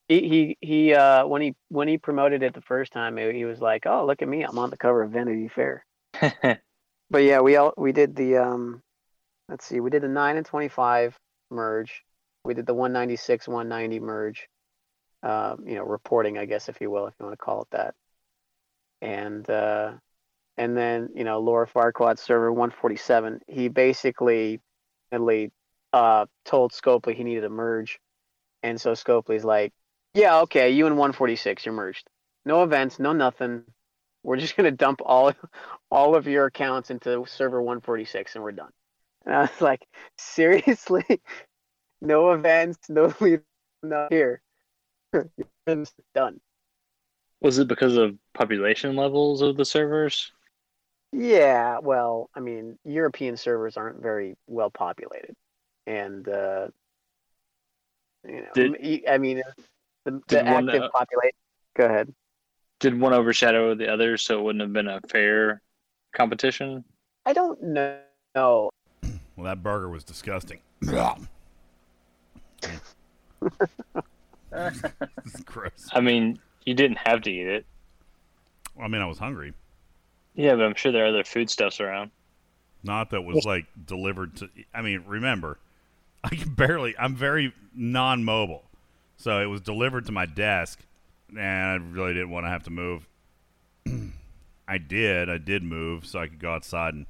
He 0.09 0.29
he 0.29 0.59
he. 0.61 0.95
Uh, 0.95 1.27
when 1.27 1.43
he 1.43 1.55
when 1.69 1.89
he 1.89 1.99
promoted 1.99 2.43
it 2.43 2.55
the 2.55 2.63
first 2.63 2.93
time, 2.93 3.17
he 3.17 3.45
was 3.45 3.61
like, 3.61 3.87
"Oh, 3.87 4.07
look 4.07 4.23
at 4.23 4.29
me! 4.29 4.43
I'm 4.43 4.59
on 4.59 4.71
the 4.71 4.77
cover 4.77 5.03
of 5.03 5.11
Vanity 5.11 5.49
Fair." 5.49 5.85
but 7.11 7.23
yeah, 7.23 7.41
we 7.41 7.57
all 7.57 7.75
we 7.77 7.93
did 7.93 8.17
the 8.17 8.39
um, 8.39 8.83
let's 9.49 9.67
see, 9.67 9.81
we 9.81 9.91
did 9.91 10.03
the 10.03 10.09
nine 10.09 10.37
and 10.37 10.47
twenty 10.47 10.69
five 10.69 11.19
merge. 11.51 12.03
We 12.45 12.55
did 12.55 12.67
the 12.67 12.75
one 12.75 12.93
ninety 12.93 13.17
six 13.17 13.47
one 13.47 13.69
ninety 13.69 14.01
merge. 14.01 14.49
Uh, 15.23 15.57
you 15.65 15.75
know, 15.75 15.83
reporting, 15.83 16.39
I 16.39 16.45
guess, 16.45 16.69
if 16.69 16.81
you 16.81 16.91
will, 16.91 17.09
if 17.09 17.15
you 17.19 17.27
want 17.27 17.39
to 17.39 17.45
call 17.45 17.63
it 17.63 17.69
that. 17.73 17.95
And 19.03 19.49
uh, 19.51 19.95
and 20.59 20.77
then 20.77 21.11
you 21.15 21.25
know, 21.25 21.39
Lord 21.39 21.71
Farquaad 21.71 22.19
server 22.19 22.53
one 22.53 22.71
forty 22.71 22.97
seven. 22.97 23.41
He 23.47 23.69
basically, 23.69 24.61
uh, 25.13 26.27
told 26.45 26.73
Scopely 26.73 27.15
he 27.15 27.25
needed 27.25 27.45
a 27.45 27.49
merge, 27.49 28.01
and 28.63 28.79
so 28.81 28.93
Scopely's 28.93 29.45
like, 29.45 29.73
"Yeah, 30.15 30.41
okay, 30.41 30.71
you 30.71 30.87
and 30.87 30.97
146, 30.97 31.65
you're 31.65 31.75
merged. 31.75 32.09
No 32.45 32.65
events, 32.65 32.99
no 32.99 33.13
nothing. 33.13 33.65
We're 34.25 34.37
just 34.37 34.57
gonna 34.57 34.73
dump 34.73 35.01
all 35.05 35.33
all 35.91 36.17
of 36.17 36.27
your 36.27 36.47
accounts 36.47 36.91
into 36.91 37.25
server 37.27 37.63
146, 37.63 38.35
and 38.35 38.43
we're 38.43 38.53
done." 38.53 38.73
And 39.25 39.35
I 39.37 39.41
was 39.43 39.61
like, 39.61 39.87
"Seriously? 40.19 41.05
no 42.01 42.33
events, 42.33 42.79
no 42.89 43.15
lead, 43.21 43.43
no 43.85 44.09
here. 44.11 44.43
done." 46.15 46.41
Was 47.41 47.61
it 47.61 47.69
because 47.69 47.97
of 47.97 48.19
population 48.35 48.97
levels 48.97 49.43
of 49.43 49.57
the 49.57 49.65
servers? 49.65 50.33
Yeah, 51.13 51.79
well, 51.79 52.29
I 52.35 52.41
mean, 52.41 52.79
European 52.85 53.37
servers 53.37 53.77
aren't 53.77 54.03
very 54.03 54.37
well 54.47 54.71
populated 54.71 55.35
and 55.89 56.29
uh, 56.29 56.69
you 58.27 58.43
know, 58.43 58.49
did, 58.55 59.05
I 59.09 59.19
mean, 59.19 59.43
the, 60.05 60.21
the 60.29 60.47
active 60.47 60.83
uh, 60.83 60.91
population. 60.91 61.37
Go 61.75 61.87
ahead. 61.87 62.13
Did 62.81 63.01
one 63.01 63.13
overshadow 63.13 63.75
the 63.75 63.93
other, 63.93 64.17
so 64.17 64.39
it 64.39 64.43
wouldn't 64.43 64.63
have 64.63 64.73
been 64.73 64.87
a 64.89 65.01
fair 65.09 65.63
competition? 66.13 66.85
I 67.27 67.33
don't 67.33 67.61
know. 67.63 68.01
Well, 68.35 68.71
that 69.45 69.63
burger 69.63 69.89
was 69.89 70.05
disgusting. 70.05 70.61
gross. 75.45 75.89
I 75.93 76.01
mean, 76.01 76.39
you 76.65 76.75
didn't 76.75 76.99
have 76.99 77.23
to 77.23 77.31
eat 77.31 77.47
it. 77.47 77.67
Well, 78.77 78.85
I 78.85 78.89
mean, 78.89 79.01
I 79.03 79.07
was 79.07 79.19
hungry. 79.19 79.55
Yeah, 80.39 80.55
but 80.55 80.63
I'm 80.63 80.75
sure 80.77 80.93
there 80.93 81.05
are 81.05 81.09
other 81.09 81.25
foodstuffs 81.25 81.81
around. 81.81 82.13
Not 82.85 83.11
that 83.11 83.23
was 83.23 83.45
like 83.45 83.67
delivered 83.85 84.37
to. 84.37 84.49
I 84.73 84.83
mean, 84.83 85.03
remember, 85.09 85.59
I 86.23 86.29
can 86.29 86.55
barely. 86.55 86.95
I'm 86.97 87.17
very 87.17 87.53
non-mobile, 87.75 88.63
so 89.17 89.41
it 89.41 89.47
was 89.47 89.61
delivered 89.61 90.07
to 90.07 90.13
my 90.13 90.27
desk, 90.27 90.79
and 91.31 91.41
I 91.41 91.75
really 91.75 92.15
didn't 92.15 92.31
want 92.31 92.47
to 92.47 92.51
have 92.51 92.63
to 92.65 92.71
move. 92.71 93.09
I 94.69 94.79
did. 94.79 95.29
I 95.29 95.39
did 95.39 95.65
move 95.65 96.07
so 96.07 96.21
I 96.21 96.29
could 96.29 96.39
go 96.39 96.53
outside 96.53 96.95
and 96.95 97.07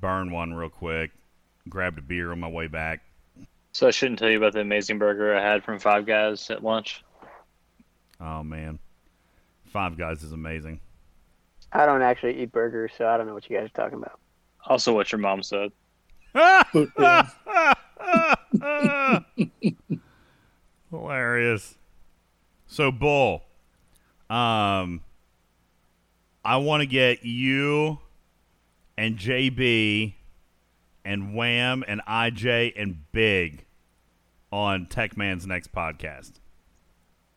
burn 0.00 0.30
one 0.30 0.54
real 0.54 0.68
quick. 0.68 1.10
Grabbed 1.68 1.98
a 1.98 2.02
beer 2.02 2.30
on 2.30 2.38
my 2.38 2.48
way 2.48 2.68
back. 2.68 3.00
So 3.72 3.88
I 3.88 3.90
shouldn't 3.90 4.20
tell 4.20 4.30
you 4.30 4.36
about 4.36 4.52
the 4.52 4.60
amazing 4.60 4.98
burger 4.98 5.36
I 5.36 5.42
had 5.42 5.64
from 5.64 5.80
Five 5.80 6.06
Guys 6.06 6.48
at 6.50 6.62
lunch. 6.62 7.02
Oh 8.20 8.44
man, 8.44 8.78
Five 9.72 9.98
Guys 9.98 10.22
is 10.22 10.30
amazing. 10.30 10.78
I 11.72 11.86
don't 11.86 12.02
actually 12.02 12.42
eat 12.42 12.52
burgers, 12.52 12.92
so 12.96 13.06
I 13.06 13.16
don't 13.16 13.26
know 13.26 13.34
what 13.34 13.48
you 13.48 13.56
guys 13.56 13.66
are 13.66 13.70
talking 13.70 13.98
about. 13.98 14.18
Also, 14.66 14.94
what 14.94 15.12
your 15.12 15.18
mom 15.18 15.42
said. 15.42 15.70
Hilarious. 20.90 21.74
So, 22.66 22.90
Bull, 22.90 23.42
um, 24.30 25.02
I 26.44 26.56
want 26.56 26.82
to 26.82 26.86
get 26.86 27.24
you 27.24 27.98
and 28.96 29.16
JB 29.16 30.14
and 31.04 31.34
Wham 31.34 31.84
and 31.86 32.00
IJ 32.06 32.72
and 32.76 33.04
Big 33.12 33.64
on 34.50 34.86
Tech 34.86 35.16
Man's 35.16 35.46
next 35.46 35.72
podcast. 35.72 36.32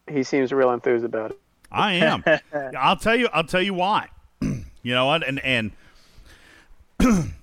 He 0.09 0.23
seems 0.23 0.51
real 0.51 0.71
enthused 0.71 1.05
about 1.05 1.31
it. 1.31 1.39
I 1.71 1.93
am. 1.93 2.23
I'll 2.77 2.97
tell 2.97 3.15
you. 3.15 3.29
I'll 3.33 3.45
tell 3.45 3.61
you 3.61 3.73
why. 3.73 4.09
You 4.83 4.93
know 4.93 5.05
what? 5.05 5.27
And 5.27 5.39
and 5.39 5.71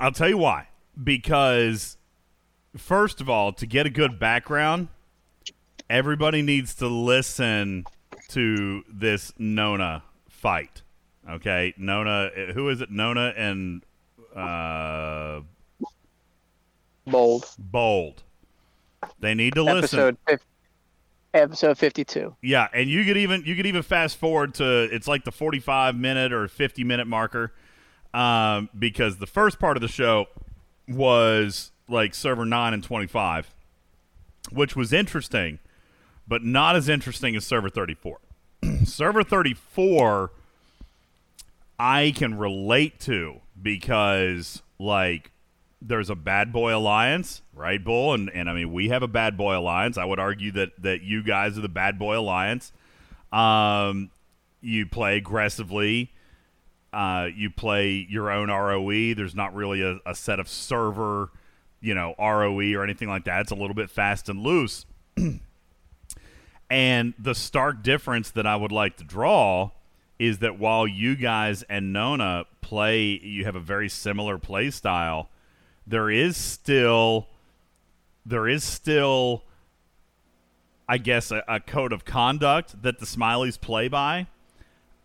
I'll 0.00 0.12
tell 0.12 0.28
you 0.28 0.38
why. 0.38 0.68
Because 1.02 1.96
first 2.76 3.20
of 3.20 3.28
all, 3.30 3.52
to 3.52 3.66
get 3.66 3.86
a 3.86 3.90
good 3.90 4.18
background, 4.18 4.88
everybody 5.88 6.42
needs 6.42 6.74
to 6.76 6.86
listen 6.86 7.84
to 8.28 8.84
this 8.88 9.32
Nona 9.38 10.02
fight. 10.28 10.82
Okay, 11.28 11.74
Nona. 11.76 12.30
Who 12.54 12.68
is 12.68 12.80
it? 12.80 12.90
Nona 12.90 13.32
and 13.36 13.84
uh, 14.34 15.40
Bold. 17.06 17.44
Bold. 17.58 18.22
They 19.18 19.34
need 19.34 19.54
to 19.54 19.68
episode 19.68 20.16
listen. 20.26 20.40
Episode 21.34 21.78
fifty-two. 21.78 22.36
Yeah, 22.42 22.68
and 22.72 22.88
you 22.88 23.04
could 23.04 23.16
even 23.16 23.44
you 23.44 23.56
could 23.56 23.66
even 23.66 23.82
fast 23.82 24.16
forward 24.16 24.54
to 24.54 24.88
it's 24.92 25.08
like 25.08 25.24
the 25.24 25.32
forty-five 25.32 25.96
minute 25.96 26.32
or 26.32 26.48
fifty 26.48 26.84
minute 26.84 27.06
marker, 27.06 27.52
um, 28.14 28.68
because 28.78 29.18
the 29.18 29.26
first 29.26 29.58
part 29.58 29.76
of 29.76 29.80
the 29.80 29.88
show 29.88 30.26
was 30.88 31.72
like 31.88 32.14
server 32.14 32.44
9 32.44 32.74
and 32.74 32.82
25, 32.82 33.54
which 34.50 34.74
was 34.74 34.92
interesting, 34.92 35.58
but 36.26 36.42
not 36.42 36.74
as 36.74 36.88
interesting 36.88 37.36
as 37.36 37.44
server 37.44 37.68
34. 37.68 38.18
server 38.84 39.22
34 39.22 40.30
I 41.78 42.12
can 42.14 42.38
relate 42.38 43.00
to 43.00 43.40
because 43.60 44.62
like 44.78 45.31
there's 45.86 46.10
a 46.10 46.14
bad 46.14 46.52
boy 46.52 46.74
alliance, 46.74 47.42
right, 47.54 47.82
Bull? 47.82 48.14
And 48.14 48.30
and 48.30 48.48
I 48.48 48.54
mean 48.54 48.72
we 48.72 48.88
have 48.88 49.02
a 49.02 49.08
bad 49.08 49.36
boy 49.36 49.56
alliance. 49.56 49.98
I 49.98 50.04
would 50.04 50.18
argue 50.18 50.52
that 50.52 50.70
that 50.82 51.02
you 51.02 51.22
guys 51.22 51.58
are 51.58 51.62
the 51.62 51.68
bad 51.68 51.98
boy 51.98 52.18
alliance. 52.18 52.72
Um, 53.32 54.10
you 54.60 54.86
play 54.86 55.16
aggressively. 55.16 56.12
Uh, 56.92 57.28
you 57.34 57.50
play 57.50 58.06
your 58.08 58.30
own 58.30 58.50
ROE. 58.50 59.14
There's 59.14 59.34
not 59.34 59.54
really 59.54 59.80
a, 59.80 59.98
a 60.04 60.14
set 60.14 60.38
of 60.38 60.48
server 60.48 61.30
you 61.82 61.94
know, 61.94 62.14
ROE 62.18 62.72
or 62.74 62.84
anything 62.84 63.08
like 63.08 63.24
that. 63.24 63.40
It's 63.42 63.50
a 63.50 63.56
little 63.56 63.74
bit 63.74 63.90
fast 63.90 64.28
and 64.28 64.40
loose. 64.40 64.86
and 66.70 67.14
the 67.18 67.34
stark 67.34 67.82
difference 67.82 68.30
that 68.30 68.46
I 68.46 68.56
would 68.56 68.72
like 68.72 68.96
to 68.98 69.04
draw 69.04 69.72
is 70.18 70.38
that 70.38 70.58
while 70.58 70.86
you 70.86 71.16
guys 71.16 71.64
and 71.64 71.92
Nona 71.92 72.44
play, 72.60 73.18
you 73.18 73.44
have 73.44 73.56
a 73.56 73.60
very 73.60 73.88
similar 73.88 74.38
play 74.38 74.70
style. 74.70 75.28
There 75.86 76.10
is 76.10 76.36
still, 76.36 77.28
there 78.24 78.48
is 78.48 78.62
still, 78.62 79.44
I 80.88 80.98
guess, 80.98 81.30
a, 81.30 81.42
a 81.48 81.60
code 81.60 81.92
of 81.92 82.04
conduct 82.04 82.82
that 82.82 82.98
the 82.98 83.06
Smileys 83.06 83.60
play 83.60 83.88
by, 83.88 84.26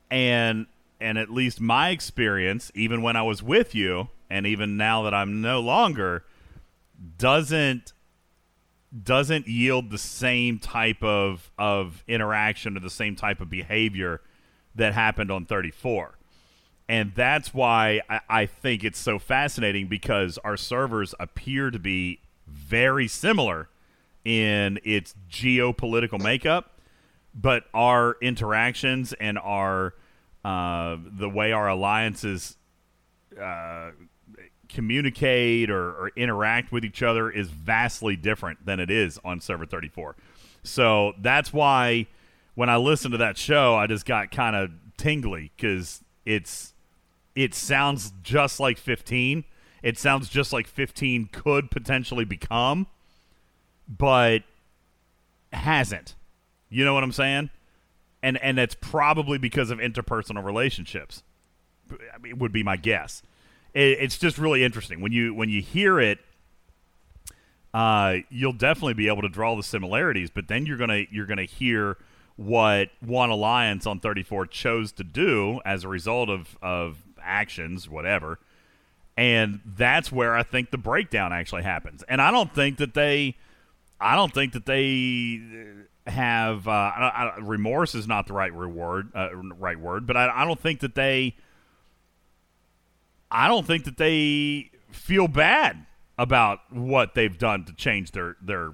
and 0.10 0.67
and 1.00 1.17
at 1.17 1.29
least 1.29 1.62
my 1.62 1.89
experience, 1.89 2.72
even 2.74 3.01
when 3.03 3.15
I 3.15 3.22
was 3.22 3.43
with 3.43 3.75
you, 3.75 4.10
and 4.29 4.48
even 4.48 4.77
now 4.77 5.03
that 5.03 5.13
I'm 5.13 5.41
no 5.41 5.60
longer, 5.60 6.24
doesn't 7.17 7.93
doesn't 9.03 9.48
yield 9.48 9.91
the 9.91 9.98
same 9.98 10.60
type 10.60 11.03
of 11.03 11.51
of 11.57 12.03
interaction 12.07 12.77
or 12.77 12.79
the 12.79 12.89
same 12.89 13.15
type 13.15 13.41
of 13.41 13.50
behavior 13.50 14.22
that 14.75 14.93
happened 14.93 15.31
on 15.31 15.46
34 15.46 16.17
and 16.89 17.13
that's 17.15 17.53
why 17.53 18.01
I, 18.10 18.22
I, 18.29 18.46
think 18.46 18.84
it's 18.84 19.00
so 19.00 19.20
fascinating 19.20 19.88
because 19.88 20.38
our 20.39 20.56
servers 20.56 21.13
appear 21.20 21.70
to 21.70 21.79
be 21.79 22.22
very 22.48 23.08
similar 23.08 23.70
in 24.24 24.79
its 24.84 25.15
geopolitical 25.29 26.22
makeup 26.22 26.77
but 27.34 27.65
our 27.74 28.17
interactions 28.22 29.13
and 29.13 29.38
our 29.38 29.94
uh, 30.44 30.98
the 31.06 31.29
way 31.29 31.51
our 31.51 31.67
alliances 31.67 32.58
uh, 33.41 33.91
communicate 34.70 35.70
or, 35.70 35.91
or, 35.91 36.12
interact 36.15 36.72
with 36.72 36.84
each 36.84 37.03
other 37.03 37.29
is 37.29 37.50
vastly 37.50 38.15
different 38.15 38.65
than 38.65 38.79
it 38.79 38.89
is 38.89 39.20
on 39.24 39.39
server 39.39 39.65
34 39.65 40.15
so 40.63 41.13
that's 41.20 41.53
why 41.53 42.06
when 42.56 42.70
i 42.70 42.75
listened 42.75 43.13
to 43.13 43.17
that 43.17 43.38
show 43.38 43.75
i 43.75 43.88
just 43.88 44.06
got 44.06 44.32
kind 44.32 44.56
of 44.56 44.72
tingly 44.98 45.51
because 45.56 46.03
it's 46.25 46.74
it 47.38 47.53
sounds 47.53 48.12
just 48.24 48.60
like 48.60 48.77
15 48.77 49.44
it 49.84 49.98
sounds 49.98 50.27
just 50.27 50.51
like 50.51 50.67
15 50.67 51.29
could 51.32 51.72
potentially 51.72 52.25
become 52.25 52.88
but 53.88 54.44
hasn't 55.53 56.15
you 56.70 56.84
know 56.84 56.94
what 56.94 57.03
i'm 57.03 57.12
saying 57.12 57.50
and 58.22 58.38
and 58.41 58.58
that's 58.58 58.75
probably 58.75 59.38
because 59.38 59.70
of 59.70 59.79
interpersonal 59.79 60.44
relationships 60.44 61.24
I 62.13 62.17
mean, 62.17 62.39
would 62.39 62.51
be 62.51 62.63
my 62.63 62.77
guess. 62.77 63.22
It, 63.74 64.00
it's 64.00 64.17
just 64.17 64.38
really 64.38 64.63
interesting 64.63 65.01
when 65.01 65.12
you 65.12 65.34
when 65.34 65.50
you 65.50 65.62
hear 65.62 66.00
it. 66.00 66.20
Uh, 67.74 68.17
you'll 68.29 68.53
definitely 68.53 68.94
be 68.94 69.08
able 69.08 69.22
to 69.22 69.29
draw 69.29 69.56
the 69.56 69.62
similarities, 69.63 70.29
but 70.29 70.48
then 70.48 70.65
you're 70.65 70.77
gonna 70.77 71.03
you're 71.12 71.25
gonna 71.25 71.44
hear 71.44 71.98
what 72.36 72.89
One 73.01 73.29
Alliance 73.29 73.86
on 73.86 74.00
34 74.00 74.48
chose 74.48 74.91
to 74.94 75.03
do 75.03 75.60
as 75.65 75.84
a 75.84 75.88
result 75.88 76.29
of 76.29 76.58
of 76.62 77.03
actions, 77.27 77.89
whatever. 77.89 78.39
And 79.15 79.62
that's 79.65 80.12
where 80.12 80.36
I 80.36 80.43
think 80.43 80.72
the 80.72 80.77
breakdown 80.77 81.34
actually 81.34 81.63
happens. 81.63 82.03
And 82.07 82.22
I 82.22 82.31
don't 82.31 82.53
think 82.53 82.77
that 82.77 82.93
they, 82.93 83.36
I 84.00 84.15
don't 84.15 84.34
think 84.34 84.53
that 84.53 84.65
they 84.65 85.41
have 86.05 86.67
uh, 86.67 86.72
I, 86.72 87.34
I, 87.36 87.39
remorse 87.39 87.96
is 87.96 88.07
not 88.07 88.27
the 88.27 88.34
right 88.34 88.53
reward, 88.53 89.12
uh, 89.15 89.36
right 89.36 89.79
word, 89.79 90.05
but 90.07 90.15
I, 90.15 90.43
I 90.43 90.46
don't 90.46 90.60
think 90.60 90.81
that 90.81 90.96
they, 90.96 91.36
I 93.29 93.48
don't 93.48 93.65
think 93.65 93.86
that 93.86 93.98
they 93.98 94.69
feel 94.91 95.27
bad 95.27 95.86
about 96.17 96.60
what 96.72 97.13
they've 97.13 97.38
done 97.38 97.65
to 97.65 97.74
change 97.74 98.12
their 98.12 98.36
their 98.41 98.74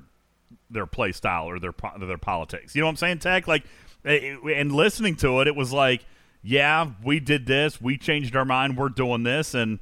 their 0.69 0.86
play 0.86 1.12
style 1.12 1.45
or 1.45 1.60
their 1.60 1.74
their 2.00 2.17
politics. 2.17 2.75
You 2.75 2.81
know 2.81 2.88
what 2.88 2.91
I'm 2.91 2.98
saying, 2.98 3.19
Tech? 3.19 3.48
Like, 3.48 3.63
and 4.05 4.72
listening 4.72 5.15
to 5.17 5.41
it, 5.41 5.48
it 5.48 5.55
was 5.55 5.72
like, 5.72 6.05
yeah, 6.43 6.91
we 7.01 7.19
did 7.21 7.45
this, 7.45 7.81
we 7.81 7.97
changed 7.97 8.35
our 8.35 8.43
mind, 8.43 8.77
we're 8.77 8.89
doing 8.89 9.23
this, 9.23 9.53
and 9.53 9.79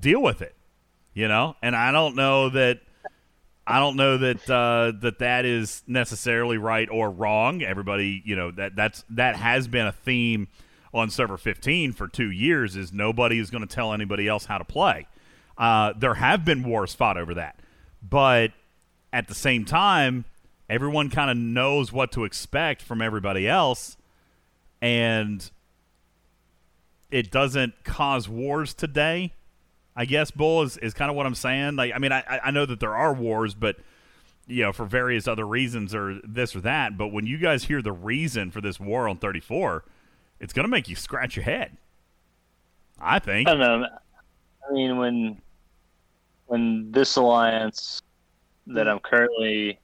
deal 0.00 0.22
with 0.22 0.40
it. 0.40 0.56
You 1.14 1.28
know, 1.28 1.56
and 1.62 1.76
I 1.76 1.92
don't 1.92 2.16
know 2.16 2.48
that. 2.48 2.80
I 3.64 3.78
don't 3.78 3.96
know 3.96 4.16
that 4.18 4.50
uh, 4.50 4.92
that 5.02 5.18
that 5.20 5.44
is 5.44 5.84
necessarily 5.86 6.56
right 6.56 6.88
or 6.90 7.10
wrong. 7.10 7.62
Everybody, 7.62 8.22
you 8.24 8.34
know, 8.34 8.50
that 8.52 8.74
that's 8.74 9.04
that 9.10 9.36
has 9.36 9.68
been 9.68 9.86
a 9.86 9.92
theme 9.92 10.48
on 10.94 11.10
server 11.10 11.36
15 11.36 11.92
for 11.92 12.08
two 12.08 12.30
years. 12.30 12.76
Is 12.76 12.92
nobody 12.92 13.38
is 13.38 13.50
going 13.50 13.60
to 13.60 13.72
tell 13.72 13.92
anybody 13.92 14.26
else 14.26 14.46
how 14.46 14.56
to 14.56 14.64
play. 14.64 15.06
Uh, 15.58 15.92
there 15.96 16.14
have 16.14 16.46
been 16.46 16.64
wars 16.64 16.94
fought 16.94 17.18
over 17.18 17.34
that, 17.34 17.60
but 18.02 18.52
at 19.12 19.28
the 19.28 19.34
same 19.34 19.66
time, 19.66 20.24
everyone 20.70 21.10
kind 21.10 21.30
of 21.30 21.36
knows 21.36 21.92
what 21.92 22.10
to 22.12 22.24
expect 22.24 22.80
from 22.80 23.02
everybody 23.02 23.46
else, 23.46 23.98
and 24.80 25.50
it 27.12 27.30
doesn't 27.30 27.84
cause 27.84 28.28
wars 28.28 28.74
today. 28.74 29.34
I 29.94 30.06
guess 30.06 30.30
Bull 30.30 30.62
is, 30.62 30.78
is 30.78 30.94
kind 30.94 31.10
of 31.10 31.16
what 31.16 31.26
I'm 31.26 31.34
saying. 31.34 31.76
Like, 31.76 31.92
I 31.94 31.98
mean, 31.98 32.10
I 32.10 32.40
I 32.42 32.50
know 32.50 32.66
that 32.66 32.80
there 32.80 32.96
are 32.96 33.12
wars, 33.12 33.54
but 33.54 33.76
you 34.46 34.62
know, 34.64 34.72
for 34.72 34.86
various 34.86 35.28
other 35.28 35.46
reasons 35.46 35.94
or 35.94 36.18
this 36.24 36.56
or 36.56 36.60
that. 36.62 36.96
But 36.96 37.08
when 37.08 37.26
you 37.26 37.38
guys 37.38 37.64
hear 37.64 37.82
the 37.82 37.92
reason 37.92 38.50
for 38.50 38.60
this 38.60 38.80
war 38.80 39.06
on 39.06 39.18
34, 39.18 39.84
it's 40.40 40.52
going 40.52 40.64
to 40.64 40.70
make 40.70 40.88
you 40.88 40.96
scratch 40.96 41.36
your 41.36 41.44
head. 41.44 41.76
I 42.98 43.18
think. 43.18 43.48
I 43.48 43.54
don't 43.54 43.60
know. 43.60 43.86
I 44.68 44.72
mean, 44.72 44.96
when 44.96 45.42
when 46.46 46.90
this 46.90 47.16
alliance 47.16 48.00
that 48.68 48.88
I'm 48.88 49.00
currently 49.00 49.78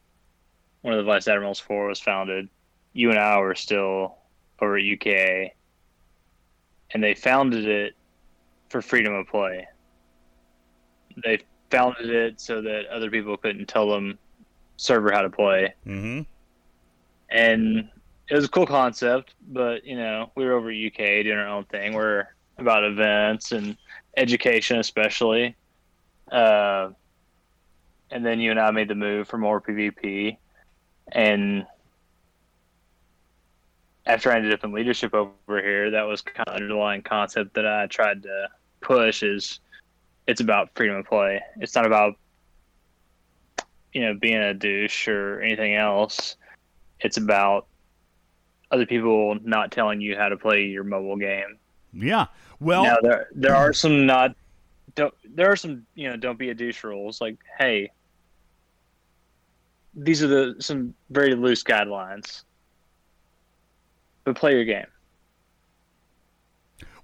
one 0.81 0.95
of 0.95 0.99
the 0.99 1.05
vice 1.05 1.29
admirals 1.29 1.61
for 1.61 1.89
was 1.89 2.01
founded, 2.01 2.49
you 2.95 3.11
and 3.11 3.19
I 3.19 3.39
were 3.41 3.55
still 3.55 4.17
over 4.61 4.79
at 4.79 4.85
UK, 4.85 5.53
and 6.93 7.03
they 7.03 7.15
founded 7.15 7.67
it 7.67 7.95
for 8.69 8.83
freedom 8.83 9.15
of 9.15 9.27
play. 9.27 9.67
They 11.23 11.41
founded 11.71 12.11
it 12.11 12.41
so 12.41 12.63
that 12.63 12.87
other 12.87 13.11
people 13.11 13.37
couldn't 13.37 13.67
tell 13.67 13.89
them 13.91 14.19
server 14.77 15.11
how 15.11 15.23
to 15.23 15.31
play. 15.31 15.75
Mm-hmm. 15.87 16.23
And 17.31 17.89
it 18.29 18.35
was 18.35 18.45
a 18.45 18.49
cool 18.49 18.67
concept, 18.67 19.35
but 19.49 19.85
you 19.85 19.97
know, 19.97 20.31
we 20.35 20.45
were 20.45 20.53
over 20.53 20.71
at 20.71 20.77
UK 20.77 21.25
doing 21.25 21.39
our 21.39 21.49
own 21.49 21.65
thing. 21.65 21.95
We're 21.95 22.29
about 22.59 22.85
events 22.85 23.53
and 23.53 23.77
education, 24.17 24.79
especially. 24.79 25.57
Uh, 26.31 26.91
and 28.11 28.25
then 28.25 28.41
you 28.41 28.51
and 28.51 28.61
I 28.61 28.71
made 28.71 28.89
the 28.89 28.95
move 28.95 29.29
for 29.29 29.39
more 29.39 29.61
PvP, 29.61 30.37
and 31.13 31.67
after 34.09 34.33
I 34.33 34.37
ended 34.37 34.55
up 34.55 34.65
in 34.65 34.73
leadership 34.73 35.15
over 35.15 35.63
here, 35.63 35.91
that 35.91 36.03
was 36.03 36.23
kind 36.23 36.49
of 36.49 36.55
the 36.55 36.63
underlying 36.63 37.03
concept 37.03 37.55
that 37.55 37.67
I 37.67 37.87
tried 37.87 38.23
to 38.23 38.49
push 38.81 39.23
is 39.23 39.61
it's 40.27 40.41
about 40.41 40.71
freedom 40.75 40.97
of 40.97 41.07
play. 41.07 41.41
It's 41.59 41.75
not 41.75 41.87
about 41.87 42.15
you 43.93 44.01
know 44.01 44.15
being 44.15 44.39
a 44.39 44.55
douche 44.55 45.09
or 45.09 45.41
anything 45.43 45.75
else. 45.75 46.37
It's 47.01 47.19
about 47.19 47.67
other 48.71 48.87
people 48.87 49.39
not 49.45 49.71
telling 49.71 50.01
you 50.01 50.17
how 50.17 50.29
to 50.29 50.37
play 50.37 50.65
your 50.65 50.85
mobile 50.85 51.17
game. 51.17 51.59
Yeah. 51.93 52.27
Well, 52.61 52.85
now 52.85 52.97
there 53.03 53.29
there 53.35 53.55
are 53.55 53.73
some 53.75 54.07
not 54.07 54.35
don't 54.95 55.15
there 55.25 55.53
are 55.53 55.57
some 55.57 55.87
you 55.95 56.09
know 56.09 56.17
don't 56.17 56.39
be 56.39 56.49
a 56.49 56.55
douche 56.55 56.83
rules 56.83 57.21
like 57.21 57.37
hey 57.59 57.91
these 59.95 60.23
are 60.23 60.27
the 60.27 60.57
some 60.59 60.95
very 61.11 61.35
loose 61.35 61.63
guidelines 61.63 62.43
but 64.29 64.39
play 64.39 64.53
your 64.53 64.65
game. 64.65 64.87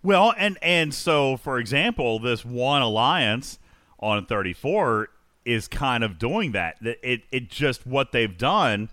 Well 0.02 0.34
and 0.37 0.58
and 0.60 0.92
so 0.92 1.37
for 1.37 1.58
example 1.58 2.18
this 2.18 2.44
one 2.44 2.82
alliance 2.82 3.58
on 3.98 4.26
34 4.26 5.08
is 5.44 5.66
kind 5.66 6.04
of 6.04 6.18
doing 6.18 6.52
that. 6.52 6.76
It 6.82 7.22
it 7.32 7.48
just 7.48 7.87
what 7.87 8.12
they've 8.12 8.37
done 8.37 8.90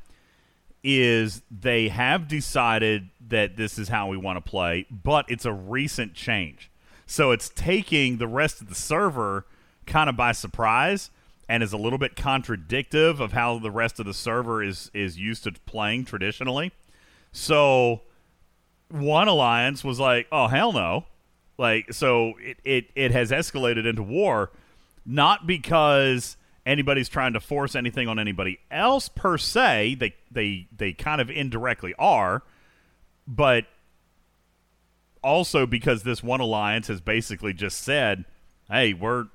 is 0.84 1.44
they 1.52 1.90
have 1.90 2.28
decided 2.28 3.10
that 3.28 3.56
this 3.56 3.78
is 3.78 3.90
how 3.90 4.08
we 4.08 4.18
want 4.18 4.44
to 4.44 4.50
play 4.50 4.86
but 4.90 5.26
it's 5.30 5.46
a 5.46 5.54
recent 5.54 6.14
change. 6.14 6.72
So 7.06 7.32
it's 7.32 7.50
taking 7.50 8.18
the 8.18 8.28
rest 8.28 8.62
of 8.62 8.70
the 8.70 8.76
server 8.76 9.46
kind 9.86 10.10
of 10.10 10.16
by 10.16 10.32
surprise 10.32 11.10
and 11.50 11.62
is 11.62 11.74
a 11.74 11.78
little 11.78 12.00
bit 12.00 12.16
contradictive 12.16 13.20
of 13.20 13.34
how 13.34 13.60
the 13.60 13.72
rest 13.72 14.00
of 14.00 14.06
the 14.06 14.14
server 14.14 14.64
is 14.64 14.90
is 14.94 15.20
used 15.20 15.44
to 15.44 15.52
playing 15.66 16.06
traditionally. 16.06 16.72
So 17.34 18.02
one 18.92 19.28
alliance 19.28 19.84
was 19.84 20.00
like, 20.00 20.28
"Oh 20.32 20.48
hell 20.48 20.74
no." 20.74 21.06
Like 21.58 21.94
so 21.94 22.34
it 22.40 22.58
it, 22.64 22.86
it 22.96 23.12
has 23.12 23.32
escalated 23.32 23.86
into 23.86 24.04
war 24.04 24.52
not 25.06 25.48
because 25.48 26.38
anybody's 26.66 27.10
trying 27.10 27.34
to 27.34 27.40
force 27.40 27.76
anything 27.76 28.08
on 28.08 28.20
anybody 28.20 28.60
else 28.70 29.10
per 29.10 29.38
se. 29.38 29.96
They 29.96 30.16
they 30.30 30.68
they 30.76 30.94
kind 30.94 31.22
of 31.22 31.30
indirectly 31.30 31.94
are, 31.98 32.44
but 33.28 33.66
also 35.24 35.66
because 35.66 36.04
this 36.04 36.24
one 36.24 36.40
alliance 36.40 36.88
has 36.88 37.02
basically 37.02 37.54
just 37.54 37.82
said, 37.82 38.26
"Hey, 38.70 38.94
we're 38.94 39.26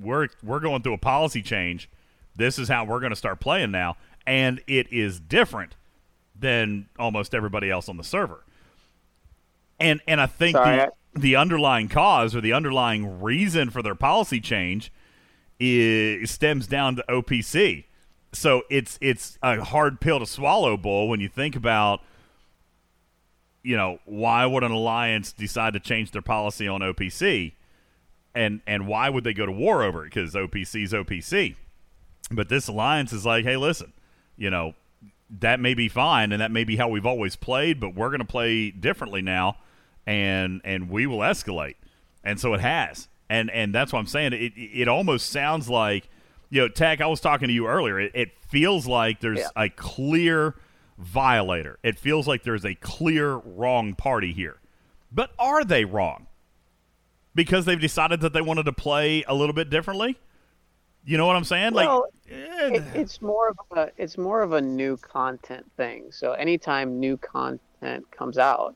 we're 0.00 0.28
we're 0.42 0.60
going 0.60 0.82
through 0.82 0.94
a 0.94 0.98
policy 0.98 1.42
change. 1.42 1.90
This 2.36 2.58
is 2.58 2.68
how 2.68 2.84
we're 2.84 3.00
going 3.00 3.10
to 3.10 3.16
start 3.16 3.40
playing 3.40 3.70
now." 3.70 3.96
And 4.26 4.60
it 4.66 4.92
is 4.92 5.18
different 5.18 5.76
than 6.38 6.88
almost 6.98 7.34
everybody 7.34 7.70
else 7.70 7.88
on 7.88 7.96
the 7.96 8.04
server. 8.04 8.44
And 9.80 10.00
and 10.06 10.20
I 10.20 10.26
think 10.26 10.56
Sorry, 10.56 10.76
the, 10.76 10.82
I- 10.84 10.88
the 11.14 11.36
underlying 11.36 11.88
cause 11.88 12.36
or 12.36 12.40
the 12.40 12.52
underlying 12.52 13.20
reason 13.20 13.70
for 13.70 13.82
their 13.82 13.94
policy 13.94 14.40
change 14.40 14.92
is 15.58 16.30
stems 16.30 16.66
down 16.66 16.96
to 16.96 17.04
OPC. 17.08 17.84
So 18.32 18.62
it's 18.70 18.98
it's 19.00 19.38
a 19.42 19.62
hard 19.64 20.00
pill 20.00 20.20
to 20.20 20.26
swallow, 20.26 20.76
Bull, 20.76 21.08
when 21.08 21.20
you 21.20 21.28
think 21.28 21.56
about 21.56 22.00
you 23.62 23.76
know, 23.76 23.98
why 24.06 24.46
would 24.46 24.62
an 24.64 24.70
alliance 24.70 25.32
decide 25.32 25.74
to 25.74 25.80
change 25.80 26.12
their 26.12 26.22
policy 26.22 26.66
on 26.66 26.80
OPC? 26.80 27.52
And 28.34 28.60
and 28.66 28.86
why 28.86 29.10
would 29.10 29.24
they 29.24 29.34
go 29.34 29.44
to 29.44 29.52
war 29.52 29.82
over 29.82 30.02
it? 30.02 30.14
Because 30.14 30.34
OPC 30.34 30.84
is 30.84 30.92
OPC. 30.92 31.56
But 32.30 32.48
this 32.48 32.68
alliance 32.68 33.12
is 33.12 33.26
like, 33.26 33.44
hey, 33.44 33.56
listen, 33.56 33.92
you 34.36 34.50
know, 34.50 34.74
that 35.40 35.58
may 35.60 35.74
be 35.74 35.88
fine 35.88 36.30
and 36.32 36.40
that 36.40 36.52
may 36.52 36.62
be 36.64 36.76
how 36.76 36.88
we've 36.88 37.04
always 37.06 37.34
played, 37.36 37.80
but 37.80 37.94
we're 37.94 38.08
going 38.10 38.20
to 38.20 38.24
play 38.24 38.70
differently 38.70 39.20
now, 39.20 39.56
and 40.06 40.60
and 40.64 40.90
we 40.90 41.06
will 41.06 41.18
escalate. 41.18 41.74
And 42.24 42.38
so 42.40 42.54
it 42.54 42.60
has. 42.60 43.08
And 43.28 43.50
and 43.50 43.74
that's 43.74 43.92
what 43.92 43.98
I'm 44.00 44.06
saying. 44.06 44.32
It 44.32 44.52
it 44.56 44.88
almost 44.88 45.30
sounds 45.30 45.68
like, 45.68 46.08
you 46.50 46.60
know, 46.60 46.68
Tech. 46.68 47.00
I 47.00 47.06
was 47.06 47.20
talking 47.20 47.48
to 47.48 47.54
you 47.54 47.66
earlier. 47.66 47.98
It, 48.00 48.12
it 48.14 48.28
feels 48.48 48.86
like 48.86 49.20
there's 49.20 49.38
Yeah. 49.38 49.48
a 49.56 49.68
clear 49.68 50.56
violator. 50.98 51.78
It 51.82 51.98
feels 51.98 52.26
like 52.28 52.42
there's 52.42 52.64
a 52.64 52.74
clear 52.74 53.36
wrong 53.36 53.94
party 53.94 54.32
here. 54.32 54.60
But 55.12 55.30
are 55.38 55.64
they 55.64 55.84
wrong? 55.84 56.26
Because 57.34 57.64
they've 57.64 57.80
decided 57.80 58.20
that 58.20 58.32
they 58.32 58.40
wanted 58.42 58.64
to 58.64 58.72
play 58.72 59.24
a 59.28 59.34
little 59.34 59.54
bit 59.54 59.70
differently? 59.70 60.18
You 61.04 61.16
know 61.16 61.26
what 61.26 61.36
I'm 61.36 61.44
saying? 61.44 61.72
Well, 61.72 62.06
like 62.28 62.32
eh, 62.36 62.68
it, 62.74 62.82
it's 62.94 63.22
more 63.22 63.48
of 63.48 63.78
a 63.78 63.90
it's 63.96 64.18
more 64.18 64.42
of 64.42 64.52
a 64.52 64.60
new 64.60 64.96
content 64.98 65.64
thing. 65.76 66.10
So 66.10 66.32
anytime 66.32 67.00
new 67.00 67.16
content 67.16 68.10
comes 68.10 68.36
out, 68.36 68.74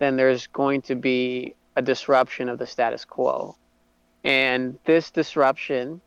then 0.00 0.16
there's 0.16 0.48
going 0.48 0.82
to 0.82 0.96
be 0.96 1.54
a 1.76 1.82
disruption 1.82 2.48
of 2.48 2.58
the 2.58 2.66
status 2.66 3.04
quo, 3.04 3.56
and 4.24 4.76
this 4.84 5.12
disruption, 5.12 6.00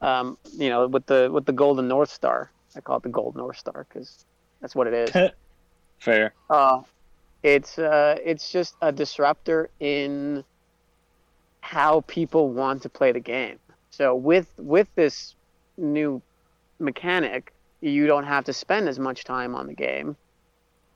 um, 0.00 0.38
you 0.56 0.68
know, 0.68 0.86
with 0.86 1.06
the 1.06 1.28
with 1.32 1.46
the 1.46 1.52
golden 1.52 1.88
north 1.88 2.10
star, 2.10 2.52
I 2.76 2.80
call 2.80 2.98
it 2.98 3.02
the 3.02 3.08
gold 3.08 3.34
north 3.34 3.56
star 3.56 3.86
because 3.88 4.24
that's 4.60 4.76
what 4.76 4.86
it 4.86 4.94
is. 4.94 5.30
fair 5.98 6.32
Uh, 6.48 6.82
it's 7.42 7.78
uh, 7.78 8.16
it's 8.24 8.52
just 8.52 8.76
a 8.82 8.92
disruptor 8.92 9.70
in 9.80 10.44
how 11.60 12.02
people 12.02 12.50
want 12.50 12.82
to 12.82 12.88
play 12.88 13.12
the 13.12 13.20
game. 13.20 13.58
So 13.90 14.14
with 14.14 14.52
with 14.58 14.88
this 14.94 15.34
new 15.76 16.22
mechanic, 16.78 17.52
you 17.80 18.06
don't 18.06 18.24
have 18.24 18.44
to 18.44 18.52
spend 18.52 18.88
as 18.88 18.98
much 18.98 19.24
time 19.24 19.54
on 19.54 19.66
the 19.66 19.74
game, 19.74 20.16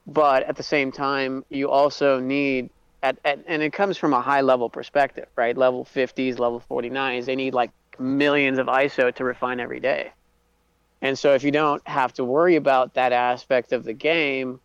but 0.07 0.43
at 0.45 0.57
the 0.57 0.63
same 0.63 0.93
time, 0.93 1.45
you 1.49 1.71
also 1.71 2.21
need 2.21 2.71
at, 3.03 3.19
at 3.25 3.41
and 3.47 3.63
it 3.63 3.73
comes 3.73 3.97
from 3.97 4.13
a 4.13 4.21
high 4.21 4.41
level 4.41 4.69
perspective, 4.69 5.27
right? 5.37 5.57
Level 5.57 5.85
50s, 5.85 6.39
level 6.39 6.63
49s, 6.71 7.27
they 7.27 7.37
need 7.37 7.55
like 7.55 7.71
millions 7.99 8.59
of 8.59 8.67
ISO 8.67 9.15
to 9.15 9.25
refine 9.25 9.61
every 9.61 9.81
day. 9.81 10.11
And 11.03 11.19
so 11.19 11.35
if 11.35 11.45
you 11.45 11.51
don't 11.51 11.87
have 11.87 12.15
to 12.15 12.25
worry 12.25 12.57
about 12.57 12.95
that 12.95 13.13
aspect 13.13 13.73
of 13.73 13.85
the 13.85 13.93
game, 13.93 14.59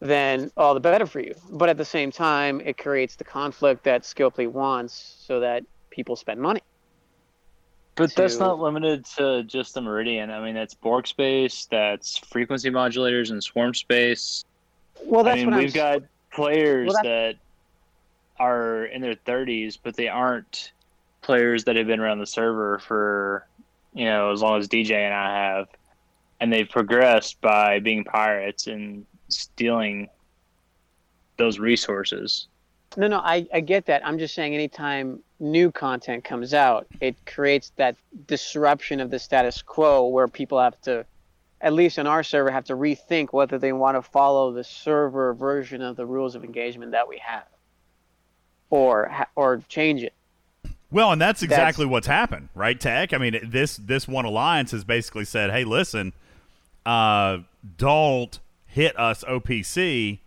then 0.00 0.50
all 0.56 0.74
the 0.74 0.80
better 0.80 1.06
for 1.06 1.20
you. 1.20 1.34
But 1.50 1.68
at 1.68 1.76
the 1.76 1.84
same 1.84 2.12
time, 2.12 2.60
it 2.60 2.78
creates 2.78 3.16
the 3.16 3.24
conflict 3.24 3.84
that 3.84 4.02
Scopely 4.02 4.48
wants 4.48 5.16
so 5.26 5.40
that 5.40 5.64
people 5.90 6.14
spend 6.14 6.40
money. 6.40 6.60
But 7.96 8.14
that's 8.14 8.38
not 8.38 8.58
limited 8.58 9.04
to 9.16 9.44
just 9.44 9.74
the 9.74 9.80
Meridian. 9.80 10.30
I 10.30 10.40
mean, 10.40 10.54
that's 10.54 10.74
Borg 10.74 11.06
space, 11.06 11.66
that's 11.70 12.18
frequency 12.18 12.70
modulators 12.70 13.30
and 13.30 13.42
swarm 13.42 13.72
space. 13.72 14.44
Well, 15.02 15.24
that's 15.24 15.34
I 15.34 15.44
mean, 15.44 15.50
what 15.50 15.58
we've 15.58 15.76
I'm 15.76 16.00
got 16.00 16.02
players 16.32 16.92
Well, 16.92 17.02
that 17.02 17.36
are 18.38 18.86
in 18.86 19.00
their 19.00 19.14
30s, 19.14 19.78
but 19.82 19.96
they 19.96 20.08
aren't 20.08 20.72
players 21.22 21.64
that 21.64 21.76
have 21.76 21.86
been 21.86 22.00
around 22.00 22.18
the 22.18 22.26
server 22.26 22.78
for, 22.78 23.46
you 23.94 24.04
know, 24.04 24.32
as 24.32 24.42
long 24.42 24.58
as 24.58 24.68
DJ 24.68 24.92
and 24.92 25.14
I 25.14 25.34
have. 25.34 25.68
And 26.40 26.52
they've 26.52 26.68
progressed 26.68 27.40
by 27.40 27.78
being 27.78 28.04
pirates 28.04 28.66
and 28.66 29.06
stealing 29.28 30.08
those 31.36 31.58
resources. 31.58 32.48
No, 32.96 33.08
no, 33.08 33.18
I, 33.18 33.46
I 33.52 33.60
get 33.60 33.86
that. 33.86 34.06
I'm 34.06 34.18
just 34.18 34.34
saying 34.34 34.54
anytime 34.54 35.20
new 35.40 35.72
content 35.72 36.24
comes 36.24 36.54
out, 36.54 36.86
it 37.00 37.16
creates 37.26 37.72
that 37.76 37.96
disruption 38.26 39.00
of 39.00 39.10
the 39.10 39.18
status 39.18 39.62
quo 39.62 40.06
where 40.06 40.28
people 40.28 40.60
have 40.60 40.80
to, 40.82 41.04
at 41.64 41.72
least 41.72 41.98
on 41.98 42.06
our 42.06 42.22
server, 42.22 42.50
have 42.50 42.66
to 42.66 42.76
rethink 42.76 43.28
whether 43.32 43.58
they 43.58 43.72
want 43.72 43.96
to 43.96 44.02
follow 44.02 44.52
the 44.52 44.62
server 44.62 45.32
version 45.34 45.82
of 45.82 45.96
the 45.96 46.06
rules 46.06 46.36
of 46.36 46.44
engagement 46.44 46.92
that 46.92 47.08
we 47.08 47.18
have 47.18 47.46
or 48.70 49.10
or 49.34 49.62
change 49.68 50.02
it. 50.04 50.12
Well, 50.90 51.10
and 51.10 51.20
that's 51.20 51.40
That's- 51.40 51.58
exactly 51.58 51.86
what's 51.86 52.06
happened, 52.06 52.50
right, 52.54 52.78
Tech? 52.78 53.12
I 53.12 53.18
mean, 53.18 53.40
this 53.42 53.76
this 53.78 54.06
one 54.06 54.24
alliance 54.24 54.70
has 54.70 54.84
basically 54.84 55.24
said, 55.24 55.50
"Hey, 55.50 55.64
listen, 55.64 56.12
uh, 56.86 57.38
don't 57.76 58.38
hit 58.66 58.96
us 58.98 59.24
OPC, 59.24 60.20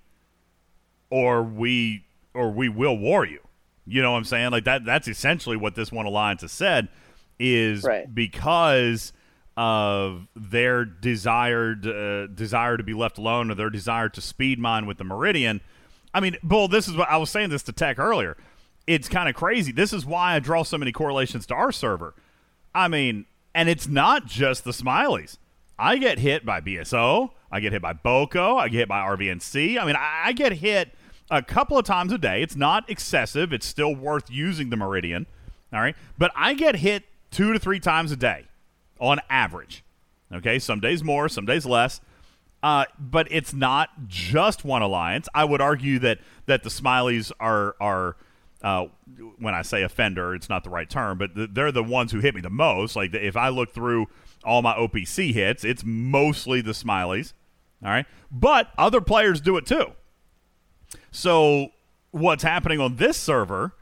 or 1.09 1.43
we 1.43 2.03
or 2.33 2.51
we 2.51 2.67
will 2.67 2.97
war 2.97 3.25
you." 3.25 3.39
You 3.85 4.01
know 4.01 4.11
what 4.11 4.17
I'm 4.17 4.23
saying? 4.25 4.51
Like 4.51 4.65
that. 4.65 4.83
That's 4.83 5.07
essentially 5.07 5.55
what 5.55 5.75
this 5.75 5.91
one 5.91 6.05
alliance 6.05 6.41
has 6.41 6.51
said. 6.51 6.89
Is 7.39 7.83
Right. 7.83 8.13
because 8.13 9.13
of 9.57 10.27
their 10.35 10.85
desired 10.85 11.87
uh, 11.87 12.27
desire 12.27 12.77
to 12.77 12.83
be 12.83 12.93
left 12.93 13.17
alone, 13.17 13.49
or 13.49 13.55
their 13.55 13.71
desire 13.71 14.07
to 14.07 14.21
speed 14.21 14.59
mine 14.59 14.85
with 14.85 14.99
the 14.99 15.03
Meridian. 15.03 15.61
I 16.13 16.19
mean, 16.19 16.37
Bull, 16.43 16.67
this 16.67 16.87
is 16.87 16.95
what 16.95 17.09
I 17.09 17.17
was 17.17 17.31
saying 17.31 17.49
this 17.49 17.63
to 17.63 17.73
Tech 17.73 17.97
earlier. 17.97 18.37
It's 18.85 19.09
kind 19.09 19.27
of 19.27 19.35
crazy. 19.35 19.71
This 19.71 19.91
is 19.91 20.05
why 20.05 20.35
I 20.35 20.39
draw 20.39 20.63
so 20.63 20.77
many 20.77 20.91
correlations 20.91 21.47
to 21.47 21.55
our 21.55 21.71
server. 21.71 22.13
I 22.73 22.87
mean, 22.87 23.25
and 23.53 23.67
it's 23.67 23.87
not 23.87 24.27
just 24.27 24.63
the 24.63 24.71
smileys. 24.71 25.37
I 25.79 25.97
get 25.97 26.19
hit 26.19 26.45
by 26.45 26.61
BSO. 26.61 27.31
I 27.51 27.59
get 27.59 27.73
hit 27.73 27.81
by 27.81 27.93
Boko. 27.93 28.57
I 28.57 28.69
get 28.69 28.77
hit 28.77 28.87
by 28.87 28.99
RVNC. 28.99 29.79
I 29.81 29.85
mean, 29.85 29.95
I, 29.95 30.23
I 30.25 30.31
get 30.33 30.53
hit 30.53 30.93
a 31.31 31.41
couple 31.41 31.77
of 31.77 31.85
times 31.85 32.13
a 32.13 32.17
day. 32.17 32.41
It's 32.43 32.55
not 32.55 32.89
excessive. 32.89 33.51
It's 33.51 33.65
still 33.65 33.95
worth 33.95 34.29
using 34.29 34.69
the 34.69 34.77
Meridian. 34.77 35.25
All 35.73 35.81
right. 35.81 35.95
But 36.17 36.31
I 36.35 36.53
get 36.53 36.75
hit 36.75 37.03
two 37.31 37.53
to 37.53 37.59
three 37.59 37.79
times 37.79 38.11
a 38.11 38.15
day 38.15 38.45
on 38.99 39.19
average. 39.29 39.83
Okay. 40.33 40.59
Some 40.59 40.79
days 40.79 41.03
more, 41.03 41.29
some 41.29 41.45
days 41.45 41.65
less. 41.65 42.01
Uh, 42.63 42.85
but 42.99 43.27
it's 43.29 43.53
not 43.53 43.89
just 44.07 44.65
one 44.65 44.81
alliance. 44.81 45.29
I 45.33 45.45
would 45.45 45.61
argue 45.61 45.99
that 45.99 46.19
that 46.47 46.63
the 46.63 46.69
Smileys 46.69 47.31
are 47.39 47.75
are 47.79 48.17
uh, 48.63 48.87
when 49.37 49.53
I 49.53 49.61
say 49.61 49.83
offender, 49.83 50.33
it's 50.33 50.49
not 50.49 50.63
the 50.63 50.69
right 50.69 50.89
term, 50.89 51.17
but 51.17 51.35
th- 51.35 51.49
they're 51.53 51.71
the 51.71 51.83
ones 51.83 52.11
who 52.11 52.19
hit 52.19 52.33
me 52.33 52.41
the 52.41 52.49
most. 52.49 52.95
Like 52.95 53.13
if 53.13 53.37
I 53.37 53.49
look 53.49 53.73
through 53.73 54.07
all 54.43 54.61
my 54.61 54.73
OPC 54.73 55.33
hits, 55.33 55.63
it's 55.63 55.83
mostly 55.85 56.61
the 56.61 56.71
Smileys. 56.71 57.33
All 57.83 57.91
right, 57.91 58.07
but 58.31 58.71
other 58.77 59.01
players 59.01 59.39
do 59.39 59.55
it 59.57 59.67
too. 59.67 59.91
So 61.11 61.69
what's 62.11 62.43
happening 62.43 62.79
on 62.79 62.95
this 62.95 63.17
server 63.17 63.75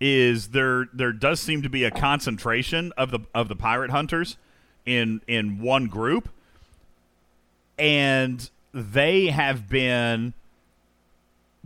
is 0.00 0.48
there 0.48 0.86
there 0.94 1.12
does 1.12 1.40
seem 1.40 1.60
to 1.62 1.68
be 1.68 1.84
a 1.84 1.90
concentration 1.90 2.92
of 2.96 3.10
the 3.10 3.20
of 3.34 3.48
the 3.48 3.56
pirate 3.56 3.90
hunters 3.90 4.38
in 4.86 5.20
in 5.26 5.60
one 5.60 5.86
group. 5.86 6.28
And 7.78 8.48
they 8.72 9.26
have 9.26 9.68
been 9.68 10.34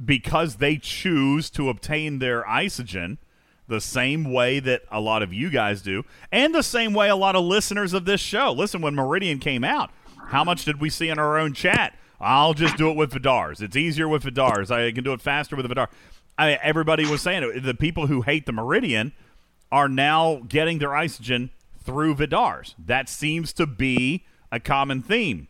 because 0.02 0.56
they 0.56 0.76
choose 0.76 1.50
to 1.50 1.68
obtain 1.68 2.18
their 2.18 2.42
isogen 2.44 3.18
the 3.66 3.80
same 3.80 4.32
way 4.32 4.60
that 4.60 4.82
a 4.90 5.00
lot 5.00 5.22
of 5.22 5.32
you 5.32 5.50
guys 5.50 5.82
do 5.82 6.02
and 6.32 6.54
the 6.54 6.62
same 6.62 6.94
way 6.94 7.10
a 7.10 7.16
lot 7.16 7.36
of 7.36 7.44
listeners 7.44 7.92
of 7.92 8.06
this 8.06 8.20
show. 8.20 8.52
Listen 8.52 8.80
when 8.80 8.94
meridian 8.94 9.38
came 9.38 9.64
out 9.64 9.90
how 10.28 10.44
much 10.44 10.64
did 10.64 10.80
we 10.80 10.90
see 10.90 11.08
in 11.08 11.18
our 11.18 11.38
own 11.38 11.54
chat? 11.54 11.94
I'll 12.20 12.54
just 12.54 12.76
do 12.76 12.90
it 12.90 12.96
with 12.96 13.12
vidars. 13.12 13.62
It's 13.62 13.76
easier 13.76 14.08
with 14.08 14.22
vidars. 14.22 14.70
I 14.70 14.92
can 14.92 15.04
do 15.04 15.12
it 15.12 15.20
faster 15.20 15.56
with 15.56 15.64
a 15.64 15.68
vidar. 15.68 15.88
I, 16.36 16.52
everybody 16.52 17.06
was 17.06 17.22
saying 17.22 17.42
it. 17.42 17.62
The 17.62 17.74
people 17.74 18.08
who 18.08 18.22
hate 18.22 18.44
the 18.46 18.52
meridian 18.52 19.12
are 19.72 19.88
now 19.88 20.42
getting 20.48 20.78
their 20.78 20.90
isogen 20.90 21.50
through 21.88 22.14
vidars 22.14 22.74
that 22.78 23.08
seems 23.08 23.52
to 23.54 23.66
be 23.66 24.24
a 24.52 24.60
common 24.60 25.02
theme 25.02 25.48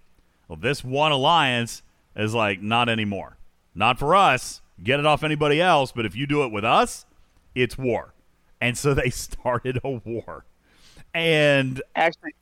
well, 0.48 0.56
this 0.56 0.82
one 0.82 1.12
alliance 1.12 1.82
is 2.16 2.34
like 2.34 2.62
not 2.62 2.88
anymore. 2.88 3.36
Not 3.74 3.98
for 3.98 4.16
us. 4.16 4.62
Get 4.82 4.98
it 4.98 5.06
off 5.06 5.22
anybody 5.22 5.60
else, 5.60 5.92
but 5.92 6.06
if 6.06 6.16
you 6.16 6.26
do 6.26 6.42
it 6.44 6.50
with 6.50 6.64
us, 6.64 7.04
it's 7.54 7.76
war. 7.76 8.14
And 8.60 8.76
so 8.76 8.94
they 8.94 9.10
started 9.10 9.78
a 9.84 9.90
war. 9.90 10.44
And 11.14 11.82
actually 11.94 12.34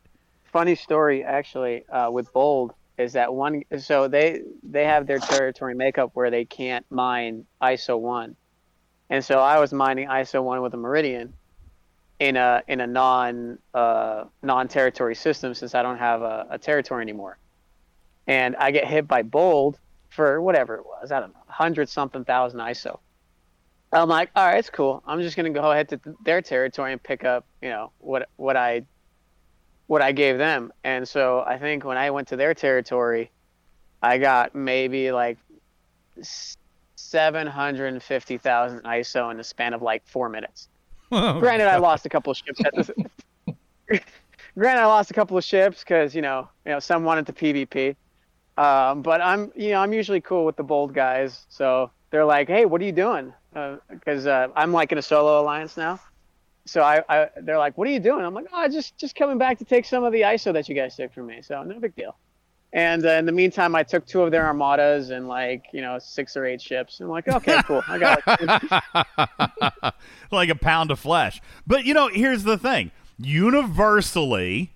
funny 0.45 0.75
story 0.75 1.23
actually 1.23 1.87
uh, 1.89 2.11
with 2.11 2.33
bold 2.33 2.73
is 2.97 3.13
that 3.13 3.35
one 3.35 3.63
so 3.79 4.09
they 4.09 4.41
they 4.63 4.85
have 4.85 5.07
their 5.07 5.19
territory 5.19 5.75
makeup 5.75 6.11
where 6.15 6.31
they 6.31 6.47
can't 6.47 6.87
mine 6.89 7.45
iso 7.63 8.01
1 8.01 8.35
and 9.11 9.23
so 9.23 9.39
i 9.39 9.59
was 9.61 9.75
mining 9.75 10.09
iso 10.09 10.43
1 10.43 10.63
with 10.63 10.73
a 10.73 10.77
meridian 10.79 11.35
in 12.19 12.37
a 12.37 12.63
in 12.69 12.81
a 12.81 12.87
non 12.87 13.59
uh, 13.75 14.25
non 14.43 14.69
territory 14.69 15.15
system 15.15 15.55
since 15.55 15.75
i 15.75 15.83
don't 15.83 15.99
have 15.99 16.23
a, 16.23 16.47
a 16.51 16.59
territory 16.59 17.03
anymore 17.03 17.39
and 18.27 18.57
i 18.57 18.71
get 18.71 18.87
hit 18.87 19.07
by 19.07 19.23
bold 19.23 19.79
for 20.09 20.41
whatever 20.41 20.77
it 20.77 20.85
was 20.85 21.13
i 21.13 21.21
don't 21.21 21.33
know 21.35 21.41
100 21.47 21.89
something 21.89 22.25
thousand 22.25 22.61
iso 22.61 22.99
i'm 23.93 24.09
like 24.09 24.31
all 24.35 24.47
right 24.47 24.59
it's 24.59 24.71
cool 24.71 25.03
i'm 25.07 25.21
just 25.21 25.37
to 25.37 25.51
go 25.51 25.71
ahead 25.71 25.89
to 25.89 26.01
their 26.25 26.41
territory 26.41 26.93
and 26.93 27.03
pick 27.03 27.25
up 27.25 27.45
you 27.61 27.69
know 27.69 27.91
what 27.99 28.29
what 28.37 28.57
i 28.57 28.83
what 29.87 30.03
I 30.03 30.13
gave 30.13 30.39
them. 30.39 30.73
And 30.85 31.09
so 31.09 31.43
I 31.47 31.59
think 31.59 31.85
when 31.85 31.97
I 31.97 32.11
went 32.11 32.29
to 32.29 32.37
their 32.37 32.55
territory, 32.55 33.31
I 34.03 34.19
got 34.19 34.55
maybe 34.55 35.11
like 35.13 35.39
750,000 36.97 38.83
ISO 38.83 39.31
in 39.31 39.37
the 39.37 39.45
span 39.45 39.75
of 39.75 39.83
like 39.83 40.07
four 40.07 40.29
minutes. 40.29 40.69
Granted, 41.41 41.69
I 41.69 41.77
lost 41.77 42.07
a 42.07 42.09
couple 42.09 42.31
of 42.31 42.37
ships. 42.37 42.61
At 42.65 42.75
this, 42.75 42.91
granted, 44.57 44.83
I 44.83 44.87
lost 44.87 45.11
a 45.11 45.15
couple 45.15 45.37
of 45.37 45.45
ships 45.45 45.81
because 45.81 46.15
you 46.15 46.23
know, 46.23 46.49
you 46.65 46.73
know, 46.73 46.79
some 46.81 47.05
wanted 47.05 47.27
to 47.27 47.33
PvP. 47.33 47.97
Um, 48.59 49.03
but 49.03 49.21
I'm, 49.21 49.53
you 49.55 49.71
know, 49.71 49.81
I'm 49.81 49.93
usually 49.93 50.21
cool 50.21 50.45
with 50.45 50.57
the 50.57 50.63
bold 50.63 50.95
guys. 50.95 51.47
So 51.49 51.91
they're 52.11 52.25
like, 52.25 52.49
"Hey, 52.49 52.65
what 52.65 52.81
are 52.81 52.85
you 52.85 52.93
doing?" 52.93 53.33
Because 53.89 54.27
uh, 54.27 54.49
I'm 54.57 54.73
like 54.73 54.93
in 54.93 54.99
a 54.99 55.03
solo 55.03 55.41
alliance 55.41 55.77
now 55.77 56.01
so 56.67 56.83
I, 56.83 57.03
I, 57.09 57.29
they're 57.43 57.59
like, 57.59 57.79
"What 57.79 57.89
are 57.89 57.93
you 57.93 58.01
doing?" 58.01 58.25
I'm 58.25 58.35
like, 58.35 58.47
"Oh, 58.53 58.69
just 58.69 58.99
just 58.99 59.15
coming 59.15 59.39
back 59.39 59.59
to 59.59 59.65
take 59.65 59.85
some 59.85 60.05
of 60.05 60.13
the 60.13 60.23
ISO 60.23 60.53
that 60.53 60.69
you 60.69 60.75
guys 60.75 60.97
took 60.97 61.15
from 61.15 61.27
me." 61.27 61.41
So 61.41 61.63
no 61.63 61.79
big 61.79 61.95
deal. 61.95 62.17
And 62.77 63.07
uh, 63.07 63.13
in 63.13 63.25
the 63.25 63.33
meantime, 63.33 63.75
I 63.75 63.83
took 63.83 64.05
two 64.05 64.21
of 64.21 64.31
their 64.31 64.45
armadas 64.45 65.09
and 65.09 65.27
like 65.27 65.65
you 65.73 65.81
know 65.81 65.99
six 65.99 66.37
or 66.37 66.45
eight 66.45 66.61
ships. 66.61 67.01
And 67.01 67.07
I'm 67.07 67.11
like, 67.11 67.27
"Okay, 67.27 67.59
cool. 67.67 67.83
I 67.89 67.99
got 67.99 69.95
like 70.31 70.51
a 70.51 70.55
pound 70.55 70.91
of 70.91 71.01
flesh. 71.01 71.41
But 71.67 71.87
you 71.87 71.95
know, 71.95 72.09
here's 72.09 72.45
the 72.45 72.59
thing: 72.59 72.91
universally, 73.19 74.75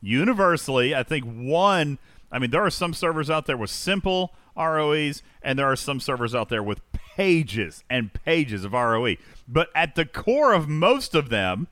universally, 0.00 0.94
I 0.94 1.02
think 1.02 1.24
one. 1.24 1.98
I 2.30 2.38
mean, 2.38 2.52
there 2.52 2.64
are 2.64 2.70
some 2.70 2.94
servers 2.94 3.28
out 3.28 3.46
there 3.46 3.56
with 3.56 3.70
simple 3.70 4.32
ROEs, 4.56 5.24
and 5.42 5.58
there 5.58 5.66
are 5.66 5.74
some 5.74 5.98
servers 5.98 6.36
out 6.36 6.48
there 6.48 6.62
with 6.62 6.80
pages 6.92 7.82
and 7.90 8.12
pages 8.12 8.64
of 8.64 8.72
ROE. 8.72 9.16
But 9.48 9.68
at 9.74 9.96
the 9.96 10.06
core 10.06 10.52
of 10.52 10.68
most 10.68 11.16
of 11.16 11.28
them 11.28 11.66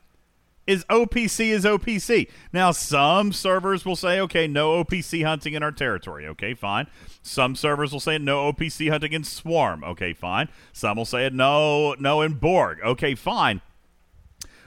is 0.67 0.85
OPC 0.85 1.49
is 1.49 1.65
OPC. 1.65 2.29
Now, 2.53 2.71
some 2.71 3.33
servers 3.33 3.85
will 3.85 3.95
say, 3.95 4.19
okay, 4.21 4.47
no 4.47 4.83
OPC 4.83 5.25
hunting 5.25 5.53
in 5.53 5.63
our 5.63 5.71
territory. 5.71 6.27
Okay, 6.27 6.53
fine. 6.53 6.87
Some 7.23 7.55
servers 7.55 7.91
will 7.91 7.99
say 7.99 8.17
no 8.17 8.51
OPC 8.51 8.89
hunting 8.89 9.13
in 9.13 9.23
Swarm. 9.23 9.83
Okay, 9.83 10.13
fine. 10.13 10.49
Some 10.71 10.97
will 10.97 11.05
say 11.05 11.29
no, 11.29 11.95
no 11.99 12.21
in 12.21 12.33
Borg. 12.33 12.79
Okay, 12.83 13.15
fine. 13.15 13.61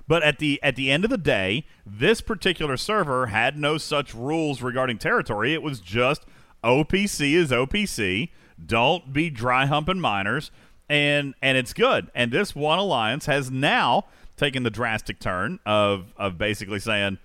But 0.06 0.22
at 0.22 0.38
the 0.38 0.62
at 0.62 0.76
the 0.76 0.90
end 0.90 1.04
of 1.04 1.10
the 1.10 1.16
day, 1.16 1.64
this 1.86 2.20
particular 2.20 2.76
server 2.76 3.26
had 3.26 3.56
no 3.56 3.78
such 3.78 4.14
rules 4.14 4.60
regarding 4.60 4.98
territory. 4.98 5.54
It 5.54 5.62
was 5.62 5.80
just 5.80 6.26
OPC 6.62 7.32
is 7.32 7.50
OPC. 7.50 8.28
Don't 8.64 9.12
be 9.12 9.30
dry 9.30 9.64
humping 9.64 10.00
miners, 10.00 10.50
and 10.90 11.34
and 11.40 11.56
it's 11.56 11.72
good. 11.72 12.10
And 12.14 12.30
this 12.30 12.54
one 12.54 12.78
alliance 12.78 13.24
has 13.26 13.50
now 13.50 14.04
taken 14.36 14.62
the 14.62 14.70
drastic 14.70 15.18
turn 15.18 15.58
of 15.64 16.12
of 16.16 16.38
basically 16.38 16.80
saying, 16.80 17.18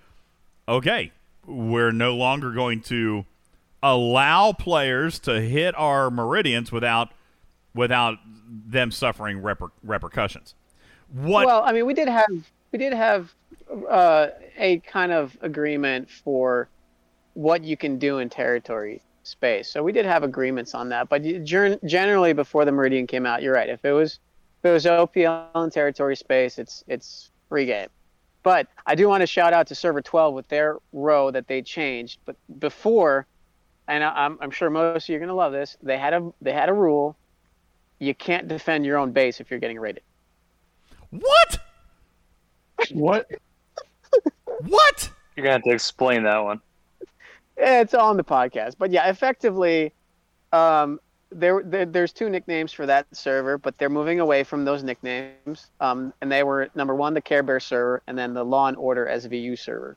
okay, 0.68 1.12
we're 1.46 1.92
no 1.92 2.14
longer 2.14 2.52
going 2.52 2.80
to 2.82 3.24
allow 3.82 4.52
players 4.52 5.18
to 5.20 5.40
hit 5.40 5.74
our 5.76 6.10
meridians 6.10 6.70
without 6.70 7.10
without 7.74 8.18
them 8.48 8.90
suffering 8.90 9.40
reper- 9.40 9.70
repercussions. 9.82 10.54
What? 11.12 11.46
Well, 11.46 11.62
I 11.64 11.72
mean, 11.72 11.86
we 11.86 11.94
did 11.94 12.08
have 12.08 12.50
we 12.72 12.78
did 12.78 12.92
have 12.92 13.32
uh, 13.88 14.28
a 14.56 14.78
kind 14.80 15.12
of 15.12 15.36
agreement 15.40 16.10
for 16.10 16.68
what 17.34 17.64
you 17.64 17.76
can 17.76 17.98
do 17.98 18.18
in 18.18 18.28
territory 18.28 19.00
space. 19.22 19.68
So 19.70 19.82
we 19.82 19.92
did 19.92 20.04
have 20.06 20.22
agreements 20.22 20.74
on 20.74 20.88
that. 20.90 21.08
But 21.08 21.22
generally, 21.44 22.32
before 22.32 22.64
the 22.64 22.72
Meridian 22.72 23.06
came 23.06 23.26
out, 23.26 23.42
you're 23.42 23.54
right. 23.54 23.68
If 23.68 23.84
it 23.84 23.92
was 23.92 24.18
if 24.60 24.68
it 24.68 24.72
was 24.72 24.84
OPL 24.84 25.64
in 25.64 25.70
territory 25.70 26.16
space, 26.16 26.58
it's 26.58 26.84
it's 26.86 27.30
free 27.48 27.66
game. 27.66 27.88
But 28.42 28.68
I 28.86 28.94
do 28.94 29.08
want 29.08 29.22
to 29.22 29.26
shout 29.26 29.52
out 29.52 29.66
to 29.68 29.74
Server 29.74 30.00
12 30.00 30.34
with 30.34 30.48
their 30.48 30.78
row 30.92 31.30
that 31.30 31.46
they 31.46 31.62
changed. 31.62 32.20
But 32.24 32.36
before, 32.58 33.26
and 33.88 34.02
I'm, 34.02 34.38
I'm 34.40 34.50
sure 34.50 34.70
most 34.70 35.04
of 35.04 35.08
you 35.08 35.16
are 35.16 35.18
going 35.18 35.28
to 35.28 35.34
love 35.34 35.52
this. 35.52 35.76
They 35.82 35.98
had 35.98 36.14
a 36.14 36.32
they 36.42 36.52
had 36.52 36.68
a 36.68 36.74
rule: 36.74 37.16
you 37.98 38.14
can't 38.14 38.48
defend 38.48 38.84
your 38.84 38.98
own 38.98 39.12
base 39.12 39.40
if 39.40 39.50
you're 39.50 39.60
getting 39.60 39.78
raided. 39.78 40.02
What? 41.10 41.58
What? 42.92 43.30
what? 44.66 45.10
You're 45.36 45.44
gonna 45.44 45.54
have 45.54 45.62
to 45.64 45.70
explain 45.70 46.22
that 46.24 46.38
one. 46.38 46.60
It's 47.56 47.94
on 47.94 48.16
the 48.16 48.24
podcast, 48.24 48.76
but 48.78 48.90
yeah, 48.90 49.08
effectively, 49.08 49.92
um, 50.52 50.98
there, 51.32 51.62
there, 51.64 51.86
there's 51.86 52.12
two 52.12 52.28
nicknames 52.28 52.72
for 52.72 52.86
that 52.86 53.06
server, 53.12 53.58
but 53.58 53.78
they're 53.78 53.88
moving 53.88 54.20
away 54.20 54.44
from 54.44 54.64
those 54.64 54.82
nicknames. 54.82 55.70
Um, 55.80 56.12
and 56.20 56.30
they 56.30 56.42
were 56.42 56.70
number 56.74 56.94
one, 56.94 57.14
the 57.14 57.20
Care 57.20 57.42
Bear 57.42 57.60
server, 57.60 58.02
and 58.06 58.18
then 58.18 58.34
the 58.34 58.44
Law 58.44 58.66
and 58.66 58.76
Order 58.76 59.06
SVU 59.06 59.58
server, 59.58 59.96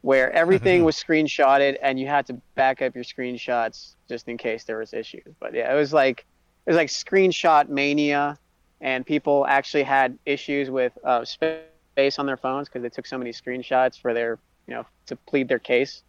where 0.00 0.32
everything 0.32 0.84
was 0.84 0.96
screenshotted 0.96 1.76
and 1.82 2.00
you 2.00 2.06
had 2.06 2.26
to 2.26 2.34
back 2.54 2.82
up 2.82 2.94
your 2.94 3.04
screenshots 3.04 3.94
just 4.08 4.28
in 4.28 4.38
case 4.38 4.64
there 4.64 4.78
was 4.78 4.94
issues. 4.94 5.34
But 5.38 5.54
yeah, 5.54 5.72
it 5.72 5.76
was 5.76 5.92
like 5.92 6.24
it 6.66 6.70
was 6.70 6.76
like 6.76 6.88
screenshot 6.88 7.68
mania, 7.68 8.38
and 8.80 9.04
people 9.04 9.46
actually 9.46 9.82
had 9.82 10.18
issues 10.24 10.70
with 10.70 10.96
uh, 11.04 11.24
space 11.24 12.18
on 12.18 12.26
their 12.26 12.36
phones 12.36 12.68
because 12.68 12.82
they 12.82 12.88
took 12.88 13.06
so 13.06 13.18
many 13.18 13.32
screenshots 13.32 14.00
for 14.00 14.14
their 14.14 14.38
you 14.66 14.74
know 14.74 14.86
to 15.06 15.16
plead 15.16 15.48
their 15.48 15.58
case. 15.58 16.02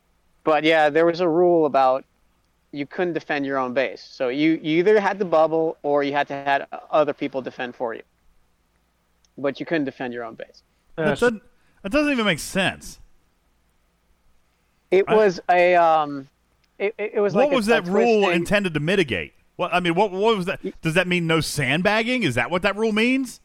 But 0.44 0.64
yeah, 0.64 0.90
there 0.90 1.06
was 1.06 1.20
a 1.20 1.30
rule 1.30 1.66
about 1.66 2.06
you 2.72 2.86
couldn't 2.86 3.14
defend 3.14 3.46
your 3.46 3.58
own 3.58 3.74
base. 3.74 4.02
So 4.02 4.30
you, 4.30 4.60
you 4.62 4.80
either 4.80 5.00
had 5.00 5.20
the 5.20 5.26
bubble 5.26 5.78
or 5.84 6.04
you 6.04 6.14
had 6.14 6.28
to 6.30 6.34
have 6.34 6.68
other 6.90 7.14
people 7.14 7.42
defend 7.42 7.76
for 7.76 7.94
you. 7.94 8.04
But 9.38 9.60
you 9.60 9.66
couldn't 9.66 9.86
defend 9.86 10.14
your 10.14 10.24
own 10.24 10.36
base. 10.36 10.64
That 10.96 11.20
doesn't, 11.20 11.42
that 11.84 11.92
doesn't 11.92 12.12
even 12.12 12.26
make 12.26 12.40
sense. 12.40 13.00
It 14.92 15.08
was 15.08 15.40
a 15.50 15.76
um, 15.76 16.28
it, 16.78 16.94
it 16.98 17.22
was 17.22 17.34
like 17.34 17.46
what 17.46 17.50
like 17.50 17.56
was 17.56 17.68
a, 17.68 17.72
that 17.72 17.88
a 17.88 17.92
rule 17.92 18.24
twisting. 18.24 18.42
intended 18.42 18.74
to 18.74 18.82
mitigate? 18.82 19.34
What 19.56 19.74
I 19.74 19.80
mean, 19.80 19.96
what 19.96 20.12
what 20.12 20.36
was 20.36 20.48
that? 20.48 20.60
Does 20.82 20.96
that 20.96 21.08
mean 21.08 21.28
no 21.28 21.40
sandbagging? 21.40 22.24
Is 22.24 22.36
that 22.36 22.52
what 22.52 22.62
that 22.64 22.76
rule 22.76 22.92
means? 22.92 23.40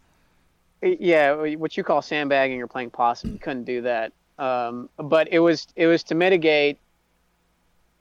Yeah, 0.82 1.54
what 1.54 1.76
you 1.76 1.84
call 1.84 2.02
sandbagging 2.02 2.60
or 2.60 2.66
playing 2.66 2.90
possum, 2.90 3.32
you 3.32 3.38
couldn't 3.38 3.64
do 3.64 3.82
that. 3.82 4.12
Um, 4.38 4.88
but 4.96 5.28
it 5.30 5.38
was 5.38 5.68
it 5.76 5.86
was 5.86 6.02
to 6.04 6.14
mitigate 6.16 6.78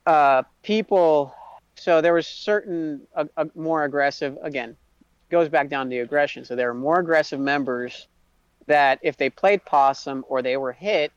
uh, 0.05 0.43
people. 0.63 1.33
So 1.75 2.01
there 2.01 2.13
was 2.13 2.27
certain 2.27 3.01
uh, 3.15 3.25
uh, 3.35 3.45
more 3.55 3.83
aggressive. 3.83 4.37
Again, 4.41 4.75
goes 5.29 5.49
back 5.49 5.69
down 5.69 5.87
to 5.87 5.89
the 5.89 5.99
aggression. 5.99 6.45
So 6.45 6.55
there 6.55 6.67
were 6.67 6.79
more 6.79 6.99
aggressive 6.99 7.39
members 7.39 8.07
that, 8.67 8.99
if 9.01 9.17
they 9.17 9.29
played 9.29 9.63
possum 9.65 10.23
or 10.27 10.41
they 10.41 10.57
were 10.57 10.71
hit, 10.71 11.11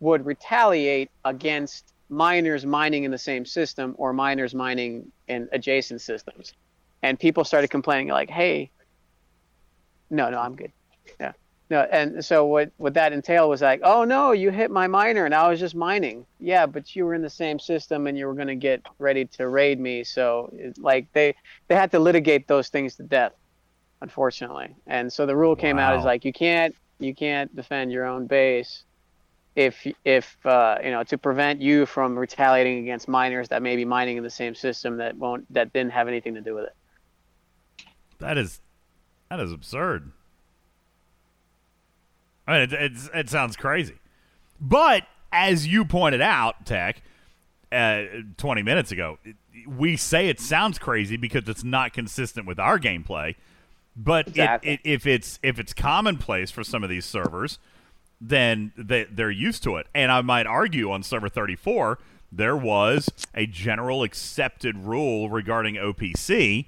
would 0.00 0.26
retaliate 0.26 1.10
against 1.24 1.92
miners 2.08 2.66
mining 2.66 3.04
in 3.04 3.10
the 3.10 3.18
same 3.18 3.46
system 3.46 3.94
or 3.96 4.12
miners 4.12 4.54
mining 4.54 5.10
in 5.28 5.48
adjacent 5.52 6.00
systems. 6.00 6.52
And 7.02 7.18
people 7.18 7.44
started 7.44 7.70
complaining 7.70 8.08
like, 8.08 8.28
"Hey, 8.28 8.70
no, 10.10 10.30
no, 10.30 10.38
I'm 10.38 10.54
good." 10.54 10.72
No, 11.72 11.88
and 11.90 12.22
so 12.22 12.44
what 12.44 12.70
what 12.76 12.92
that 12.92 13.14
entailed 13.14 13.48
was 13.48 13.62
like, 13.62 13.80
oh 13.82 14.04
no, 14.04 14.32
you 14.32 14.50
hit 14.50 14.70
my 14.70 14.86
miner, 14.86 15.24
and 15.24 15.34
I 15.34 15.48
was 15.48 15.58
just 15.58 15.74
mining. 15.74 16.26
Yeah, 16.38 16.66
but 16.66 16.94
you 16.94 17.06
were 17.06 17.14
in 17.14 17.22
the 17.22 17.30
same 17.30 17.58
system, 17.58 18.06
and 18.06 18.18
you 18.18 18.26
were 18.26 18.34
gonna 18.34 18.54
get 18.54 18.82
ready 18.98 19.24
to 19.38 19.48
raid 19.48 19.80
me. 19.80 20.04
So 20.04 20.52
it, 20.52 20.76
like 20.76 21.10
they 21.14 21.34
they 21.68 21.74
had 21.74 21.90
to 21.92 21.98
litigate 21.98 22.46
those 22.46 22.68
things 22.68 22.96
to 22.96 23.04
death, 23.04 23.32
unfortunately. 24.02 24.76
And 24.86 25.10
so 25.10 25.24
the 25.24 25.34
rule 25.34 25.56
came 25.56 25.78
out 25.78 25.98
is 25.98 26.04
like 26.04 26.26
you 26.26 26.32
can't 26.34 26.74
you 26.98 27.14
can't 27.14 27.56
defend 27.56 27.90
your 27.90 28.04
own 28.04 28.26
base 28.26 28.84
if 29.56 29.86
if 30.04 30.36
uh, 30.44 30.76
you 30.84 30.90
know 30.90 31.04
to 31.04 31.16
prevent 31.16 31.62
you 31.62 31.86
from 31.86 32.18
retaliating 32.18 32.80
against 32.80 33.08
miners 33.08 33.48
that 33.48 33.62
may 33.62 33.76
be 33.76 33.86
mining 33.86 34.18
in 34.18 34.22
the 34.22 34.28
same 34.28 34.54
system 34.54 34.98
that 34.98 35.16
won't 35.16 35.50
that 35.54 35.72
didn't 35.72 35.92
have 35.92 36.06
anything 36.06 36.34
to 36.34 36.42
do 36.42 36.54
with 36.54 36.64
it. 36.64 36.76
That 38.18 38.36
is 38.36 38.60
that 39.30 39.40
is 39.40 39.52
absurd. 39.52 40.12
I 42.52 42.58
mean, 42.58 42.62
it, 42.62 42.72
it's, 42.72 43.10
it 43.14 43.30
sounds 43.30 43.56
crazy, 43.56 43.94
but 44.60 45.04
as 45.32 45.66
you 45.66 45.84
pointed 45.84 46.20
out, 46.20 46.66
Tech, 46.66 47.02
uh, 47.70 48.02
twenty 48.36 48.62
minutes 48.62 48.92
ago, 48.92 49.18
it- 49.24 49.36
we 49.66 49.96
say 49.96 50.28
it 50.28 50.40
sounds 50.40 50.78
crazy 50.78 51.16
because 51.16 51.48
it's 51.48 51.62
not 51.64 51.92
consistent 51.92 52.46
with 52.46 52.58
our 52.58 52.78
gameplay. 52.78 53.34
But 53.96 54.26
it- 54.28 54.30
Exactly. 54.30 54.72
it, 54.74 54.80
if 54.84 55.06
it's 55.06 55.38
if 55.42 55.58
it's 55.58 55.72
commonplace 55.72 56.50
for 56.50 56.64
some 56.64 56.82
of 56.84 56.90
these 56.90 57.04
servers, 57.04 57.58
then 58.20 58.72
they, 58.76 59.04
they're 59.04 59.30
used 59.30 59.62
to 59.64 59.76
it. 59.76 59.86
And 59.94 60.10
I 60.12 60.20
might 60.22 60.46
argue 60.46 60.90
on 60.90 61.02
server 61.02 61.28
34, 61.28 61.98
there 62.30 62.56
was 62.56 63.08
a 63.34 63.46
general 63.46 64.02
accepted 64.02 64.76
rule 64.78 65.28
regarding 65.30 65.74
OPC. 65.76 66.66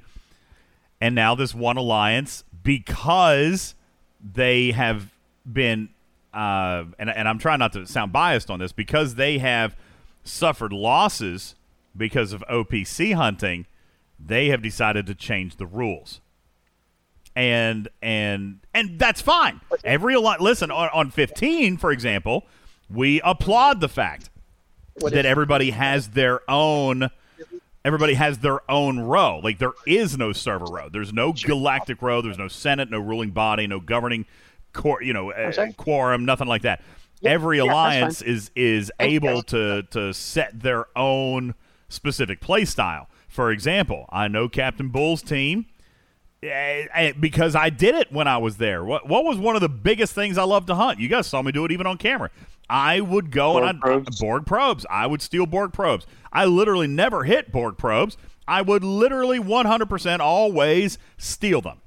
And 1.01 1.15
now 1.15 1.35
this 1.35 1.55
one 1.55 1.77
alliance, 1.77 2.45
because 2.63 3.75
they 4.23 4.71
have 4.73 5.11
been, 5.51 5.91
uh, 6.33 6.85
and, 6.99 7.11
and 7.11 7.29
I'm 7.29 7.39
trying 7.39 7.59
not 7.59 7.73
to 7.75 7.87
sound 7.87 8.13
biased 8.13 8.51
on 8.51 8.59
this, 8.59 8.73
because 8.73 9.15
they 9.17 9.39
have 9.39 9.77
suffered 10.23 10.73
losses 10.73 11.55
because 11.97 12.33
of 12.33 12.43
OPC 12.51 13.15
hunting, 13.15 13.67
they 14.19 14.49
have 14.49 14.63
decided 14.63 15.07
to 15.07 15.15
change 15.15 15.57
the 15.57 15.67
rules 15.67 16.21
and 17.37 17.89
and 18.03 18.61
and 18.73 18.99
that's 18.99 19.21
fine. 19.21 19.61
Every 19.83 20.17
lot. 20.17 20.41
Listen 20.41 20.71
on, 20.71 20.89
on 20.93 21.11
15, 21.11 21.77
for 21.77 21.91
example, 21.91 22.45
we 22.89 23.21
applaud 23.23 23.81
the 23.81 23.89
fact 23.89 24.31
that 25.01 25.27
everybody 25.27 25.71
has 25.71 26.09
their 26.11 26.41
own. 26.51 27.11
Everybody 27.85 28.15
has 28.15 28.39
their 28.39 28.61
own 28.71 28.99
row. 28.99 29.41
Like 29.41 29.59
there 29.59 29.75
is 29.87 30.17
no 30.17 30.33
server 30.33 30.65
row. 30.65 30.89
There's 30.91 31.13
no 31.13 31.33
galactic 31.33 32.01
row. 32.01 32.23
There's 32.23 32.39
no 32.39 32.49
senate, 32.49 32.91
no 32.91 32.99
ruling 32.99 33.31
body, 33.31 33.67
no 33.67 33.79
governing, 33.79 34.25
cor- 34.75 35.03
you 35.03 35.15
know, 35.15 35.33
uh, 35.33 35.73
quorum, 35.79 36.27
nothing 36.27 36.49
like 36.49 36.63
that. 36.63 36.83
Every 37.25 37.57
yeah, 37.57 37.65
that's 37.65 37.73
alliance 37.73 38.23
is 38.23 38.51
is 38.55 38.93
able 39.01 39.43
to 39.45 39.85
to 39.91 40.13
set 40.13 40.61
their 40.61 40.87
own 40.95 41.55
specific 41.89 42.41
play 42.43 42.67
style. 42.67 43.09
For 43.29 43.51
example, 43.51 44.07
I 44.11 44.29
know 44.29 44.49
Captain 44.49 44.91
Bull's 44.91 45.23
team 45.23 45.67
Eh, 46.45 46.87
eh, 46.93 47.13
because 47.19 47.57
I 47.57 47.71
did 47.71 47.95
it 47.95 48.13
when 48.13 48.29
I 48.29 48.37
was 48.37 48.59
there. 48.59 48.85
What 48.85 49.09
what 49.09 49.25
was 49.25 49.39
one 49.39 49.55
of 49.55 49.63
the 49.63 49.69
biggest 49.69 50.13
things 50.13 50.37
I 50.37 50.43
loved 50.43 50.67
to 50.67 50.75
hunt? 50.75 50.99
You 50.99 51.09
guys 51.09 51.27
saw 51.27 51.41
me 51.41 51.53
do 51.53 51.65
it 51.65 51.73
even 51.73 51.87
on 51.87 51.97
camera. 51.97 52.31
I 52.69 53.01
would 53.01 53.31
go 53.31 53.55
Borg 53.55 53.65
and 53.65 53.79
I 53.79 53.81
probes. 53.81 54.21
Borg 54.21 54.47
probes. 54.47 54.87
I 54.91 55.07
would 55.07 55.23
steal 55.23 55.47
Borg 55.47 55.73
probes. 55.73 56.07
I 56.33 56.45
literally 56.45 56.87
never 56.87 57.25
hit 57.25 57.51
Borg 57.51 57.79
probes. 57.79 58.17
I 58.47 58.61
would 58.61 58.85
literally 58.85 59.39
100% 59.39 60.21
always 60.21 60.99
steal 61.17 61.63
them. 61.63 61.81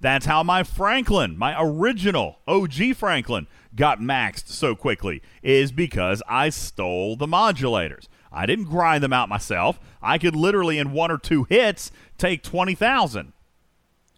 That's 0.00 0.26
how 0.26 0.42
my 0.42 0.62
Franklin, 0.62 1.38
my 1.38 1.56
original 1.58 2.38
OG 2.46 2.94
Franklin, 2.96 3.46
got 3.74 3.98
maxed 4.00 4.48
so 4.48 4.74
quickly, 4.74 5.22
is 5.42 5.72
because 5.72 6.22
I 6.28 6.50
stole 6.50 7.16
the 7.16 7.26
modulators. 7.26 8.08
I 8.32 8.44
didn't 8.44 8.66
grind 8.66 9.02
them 9.02 9.12
out 9.12 9.28
myself. 9.28 9.80
I 10.02 10.18
could 10.18 10.36
literally, 10.36 10.78
in 10.78 10.92
one 10.92 11.10
or 11.10 11.18
two 11.18 11.44
hits, 11.44 11.90
take 12.18 12.42
20,000. 12.42 13.32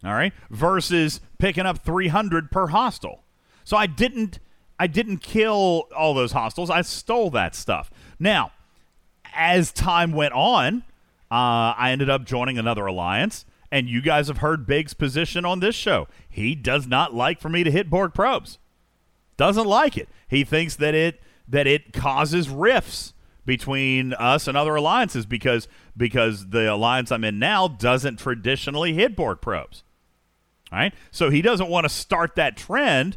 All 0.05 0.13
right? 0.13 0.33
Versus 0.51 1.21
picking 1.39 1.67
up 1.67 1.85
300 1.85 2.51
per 2.51 2.69
hostile. 2.69 3.23
So 3.65 3.77
I 3.77 3.87
didn't. 3.87 4.41
I 4.81 4.87
didn't 4.87 5.19
kill 5.19 5.89
all 5.97 6.15
those 6.15 6.31
hostiles. 6.31 6.71
I 6.71 6.83
stole 6.83 7.31
that 7.31 7.57
stuff. 7.57 7.91
Now, 8.21 8.53
as 9.35 9.73
time 9.73 10.13
went 10.13 10.35
on, 10.35 10.85
uh, 11.33 11.75
I 11.77 11.91
ended 11.91 12.09
up 12.09 12.25
joining 12.25 12.59
another 12.59 12.87
alliance, 12.87 13.45
and 13.71 13.89
you 13.89 14.01
guys 14.01 14.29
have 14.29 14.39
heard 14.39 14.67
Big's 14.67 14.95
position 14.95 15.45
on 15.45 15.61
this 15.61 15.75
show. 15.75 16.09
He 16.29 16.55
does 16.55 16.87
not 16.87 17.15
like 17.15 17.41
for 17.41 17.49
me 17.49 17.65
to 17.65 17.71
hit 17.71 17.91
Borg 17.91 18.15
probes. 18.15 18.59
Doesn't 19.37 19.67
like 19.67 19.97
it. 19.97 20.09
He 20.27 20.45
thinks 20.45 20.77
that 20.77 20.95
it 20.95 21.21
that 21.47 21.67
it 21.67 21.93
causes 21.93 22.51
rifts 22.51 23.15
between 23.47 24.13
us 24.15 24.47
and 24.47 24.57
other 24.57 24.75
alliances 24.75 25.25
because 25.25 25.69
because 25.97 26.51
the 26.51 26.73
alliance 26.73 27.11
I'm 27.11 27.25
in 27.25 27.39
now 27.39 27.69
doesn't 27.69 28.19
traditionally 28.19 28.95
hit 28.95 29.17
Borg 29.17 29.41
probes. 29.41 29.83
All 30.71 30.79
right? 30.79 30.95
So 31.11 31.31
he 31.31 31.41
doesn't 31.41 31.69
want 31.69 31.85
to 31.85 31.89
start 31.89 32.37
that 32.37 32.57
trend 32.57 33.17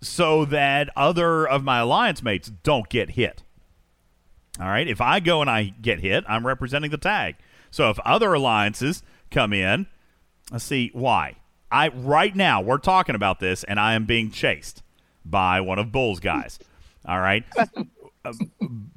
so 0.00 0.44
that 0.46 0.88
other 0.96 1.46
of 1.46 1.62
my 1.62 1.80
alliance 1.80 2.22
mates 2.22 2.50
don't 2.62 2.88
get 2.88 3.10
hit. 3.10 3.42
All 4.58 4.66
right? 4.66 4.88
If 4.88 5.00
I 5.00 5.20
go 5.20 5.40
and 5.40 5.50
I 5.50 5.74
get 5.82 6.00
hit, 6.00 6.24
I'm 6.26 6.46
representing 6.46 6.90
the 6.90 6.96
tag. 6.96 7.36
So 7.70 7.90
if 7.90 7.98
other 8.00 8.32
alliances 8.32 9.02
come 9.36 9.52
in, 9.52 9.86
let's 10.50 10.64
see 10.64 10.90
why. 10.94 11.36
I 11.70 11.88
right 11.88 12.34
now 12.34 12.62
we're 12.62 12.78
talking 12.78 13.14
about 13.14 13.38
this 13.38 13.64
and 13.64 13.78
I 13.78 13.92
am 13.92 14.06
being 14.06 14.30
chased 14.30 14.82
by 15.26 15.60
one 15.60 15.78
of 15.78 15.92
Bull's 15.92 16.20
guys. 16.20 16.58
All 17.06 17.20
right. 17.20 17.44
Uh, 18.24 18.32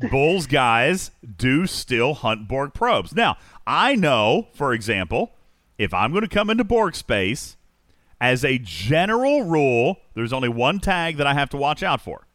Bull's 0.10 0.48
guys 0.48 1.12
do 1.38 1.68
still 1.68 2.16
hunt 2.16 2.48
Borg 2.48 2.74
probes. 2.74 3.14
Now, 3.14 3.38
I 3.68 3.94
know, 3.94 4.48
for 4.56 4.74
example, 4.74 5.36
if 5.78 5.94
I'm 5.94 6.10
going 6.10 6.24
to 6.24 6.28
come 6.28 6.50
into 6.50 6.64
Borg 6.64 6.96
space, 6.96 7.56
as 8.20 8.44
a 8.44 8.58
general 8.58 9.44
rule, 9.44 9.98
there's 10.16 10.34
only 10.34 10.50
one 10.50 10.80
tag 10.80 11.18
that 11.18 11.28
I 11.28 11.36
have 11.36 11.52
to 11.52 11.58
watch 11.58 11.84
out 11.84 12.02
for. 12.02 12.26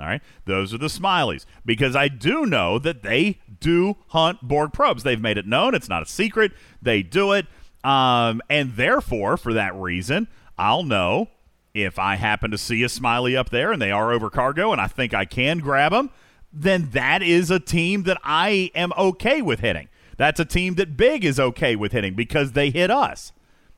All 0.00 0.06
right. 0.06 0.22
Those 0.44 0.74
are 0.74 0.78
the 0.78 0.88
smileys 0.88 1.44
because 1.64 1.94
I 1.94 2.08
do 2.08 2.46
know 2.46 2.80
that 2.80 3.04
they 3.04 3.38
do 3.60 3.96
hunt 4.08 4.42
Borg 4.42 4.72
probes. 4.72 5.02
They've 5.02 5.20
made 5.20 5.38
it 5.38 5.46
known. 5.46 5.74
It's 5.74 5.88
not 5.88 6.02
a 6.02 6.06
secret. 6.06 6.52
They 6.82 7.02
do 7.02 7.32
it. 7.32 7.46
Um, 7.84 8.42
and 8.50 8.74
therefore, 8.74 9.36
for 9.36 9.54
that 9.54 9.74
reason, 9.74 10.28
I'll 10.58 10.82
know 10.82 11.28
if 11.72 11.98
I 11.98 12.16
happen 12.16 12.50
to 12.50 12.58
see 12.58 12.82
a 12.82 12.88
smiley 12.88 13.36
up 13.36 13.50
there 13.50 13.72
and 13.72 13.80
they 13.80 13.90
are 13.90 14.12
over 14.12 14.28
cargo 14.28 14.72
and 14.72 14.80
I 14.80 14.86
think 14.86 15.14
I 15.14 15.24
can 15.24 15.58
grab 15.58 15.92
them, 15.92 16.10
then 16.52 16.90
that 16.90 17.22
is 17.22 17.50
a 17.50 17.60
team 17.60 18.02
that 18.04 18.18
I 18.24 18.70
am 18.74 18.92
okay 18.98 19.40
with 19.40 19.60
hitting. 19.60 19.88
That's 20.16 20.40
a 20.40 20.44
team 20.44 20.74
that 20.74 20.96
Big 20.96 21.24
is 21.24 21.40
okay 21.40 21.76
with 21.76 21.92
hitting 21.92 22.14
because 22.14 22.52
they 22.52 22.70
hit 22.70 22.90
us. 22.90 23.32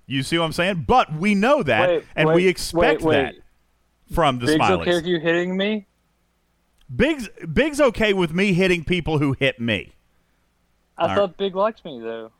You 0.06 0.22
see 0.22 0.38
what 0.38 0.46
I'm 0.46 0.52
saying? 0.52 0.84
But 0.88 1.14
we 1.14 1.34
know 1.34 1.62
that 1.62 1.88
Wait, 1.88 2.04
and 2.16 2.28
wait, 2.28 2.34
we 2.34 2.48
expect 2.48 3.02
wait, 3.02 3.14
that 3.14 3.34
from 4.12 4.38
the 4.38 4.46
Big's 4.46 4.60
smileys. 4.60 4.80
okay 4.80 4.94
with 4.94 5.06
you 5.06 5.20
hitting 5.20 5.56
me? 5.56 5.86
Big's 6.94 7.28
Big's 7.52 7.80
okay 7.80 8.12
with 8.12 8.32
me 8.32 8.52
hitting 8.52 8.84
people 8.84 9.18
who 9.18 9.32
hit 9.38 9.60
me. 9.60 9.92
I 10.98 11.02
Alright. 11.02 11.16
thought 11.18 11.36
Big 11.36 11.54
liked 11.54 11.84
me 11.84 12.00
though. 12.00 12.30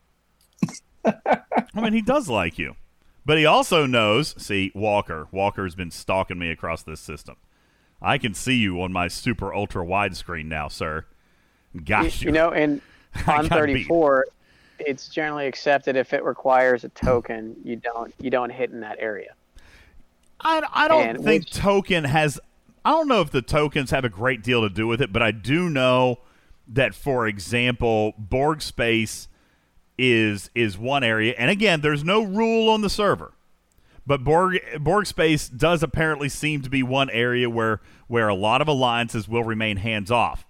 I 1.05 1.81
mean, 1.81 1.93
he 1.95 2.03
does 2.03 2.29
like 2.29 2.59
you, 2.59 2.77
but 3.25 3.38
he 3.38 3.47
also 3.47 3.87
knows. 3.87 4.35
See, 4.43 4.71
Walker. 4.75 5.27
Walker's 5.33 5.75
been 5.75 5.91
stalking 5.91 6.38
me 6.38 6.51
across 6.51 6.83
this 6.83 7.01
system. 7.01 7.37
I 8.01 8.19
can 8.19 8.35
see 8.35 8.57
you 8.57 8.81
on 8.83 8.93
my 8.93 9.09
super 9.09 9.55
ultra 9.55 9.85
wide 9.85 10.17
screen 10.17 10.49
now, 10.49 10.69
sir. 10.69 11.07
You, 11.73 11.81
Gosh, 11.81 12.23
you 12.23 12.33
know, 12.33 12.51
and 12.51 12.81
on 13.27 13.47
got 13.49 13.67
beat. 13.67 13.87
34, 13.87 14.27
it's 14.81 15.09
generally 15.09 15.47
accepted 15.47 15.97
if 15.97 16.12
it 16.12 16.25
requires 16.25 16.85
a 16.85 16.88
token, 16.91 17.57
you 17.65 17.77
don't 17.77 18.12
you 18.21 18.31
don't 18.31 18.51
hit 18.51 18.71
in 18.71 18.81
that 18.81 18.99
area. 19.01 19.35
I, 20.41 20.62
I 20.73 20.88
don't 20.88 21.07
And 21.07 21.25
think 21.25 21.45
which- 21.45 21.53
token 21.55 22.05
has. 22.05 22.38
I 22.85 22.90
don't 22.90 23.09
know 23.09 23.21
if 23.21 23.31
the 23.31 23.42
tokens 23.42 23.90
have 23.90 24.05
a 24.05 24.09
great 24.09 24.42
deal 24.42 24.62
to 24.62 24.68
do 24.68 24.87
with 24.87 25.01
it, 25.01 25.12
but 25.12 25.23
I 25.23 25.31
do 25.31 25.71
know 25.71 26.18
that, 26.68 26.95
for 26.95 27.27
example, 27.27 28.14
Borg 28.18 28.62
space 28.62 29.29
is 29.99 30.51
is 30.55 30.79
one 30.79 31.05
area, 31.05 31.35
and 31.38 31.51
again, 31.51 31.81
there's 31.81 32.03
no 32.03 32.23
rule 32.23 32.71
on 32.71 32.81
the 32.81 32.90
server, 32.90 33.35
but 34.07 34.25
Borg 34.25 34.59
Borg 34.81 35.07
space 35.07 35.49
does 35.49 35.83
apparently 35.83 36.29
seem 36.29 36.62
to 36.62 36.71
be 36.71 36.83
one 36.83 37.11
area 37.11 37.49
where 37.51 37.81
where 38.09 38.29
a 38.29 38.35
lot 38.35 38.61
of 38.62 38.68
alliances 38.68 39.29
will 39.29 39.45
remain 39.45 39.77
hands 39.77 40.11
off. 40.11 40.47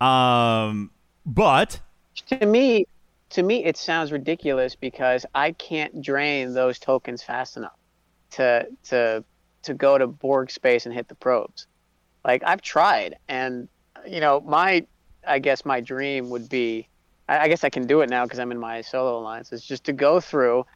Um, 0.00 0.90
but 1.26 1.80
To 2.28 2.46
me, 2.46 2.86
to 3.30 3.42
me, 3.42 3.64
it 3.64 3.76
sounds 3.76 4.12
ridiculous 4.12 4.74
because 4.74 5.26
I 5.34 5.52
can't 5.52 6.02
drain 6.02 6.54
those 6.54 6.78
tokens 6.78 7.22
fast 7.22 7.56
enough 7.56 7.76
to 8.32 8.66
to 8.84 9.24
to 9.62 9.74
go 9.74 9.98
to 9.98 10.06
Borg 10.06 10.50
space 10.50 10.86
and 10.86 10.94
hit 10.94 11.08
the 11.08 11.14
probes. 11.14 11.66
Like 12.24 12.42
I've 12.44 12.62
tried, 12.62 13.16
and 13.28 13.68
you 14.06 14.20
know, 14.20 14.40
my 14.40 14.86
I 15.26 15.38
guess 15.38 15.64
my 15.64 15.80
dream 15.80 16.30
would 16.30 16.48
be, 16.48 16.88
I, 17.28 17.40
I 17.40 17.48
guess 17.48 17.64
I 17.64 17.70
can 17.70 17.86
do 17.86 18.00
it 18.00 18.10
now 18.10 18.24
because 18.24 18.38
I'm 18.38 18.52
in 18.52 18.58
my 18.58 18.80
solo 18.80 19.18
alliance. 19.18 19.52
Is 19.52 19.64
just 19.64 19.84
to 19.84 19.92
go 19.92 20.20
through, 20.20 20.66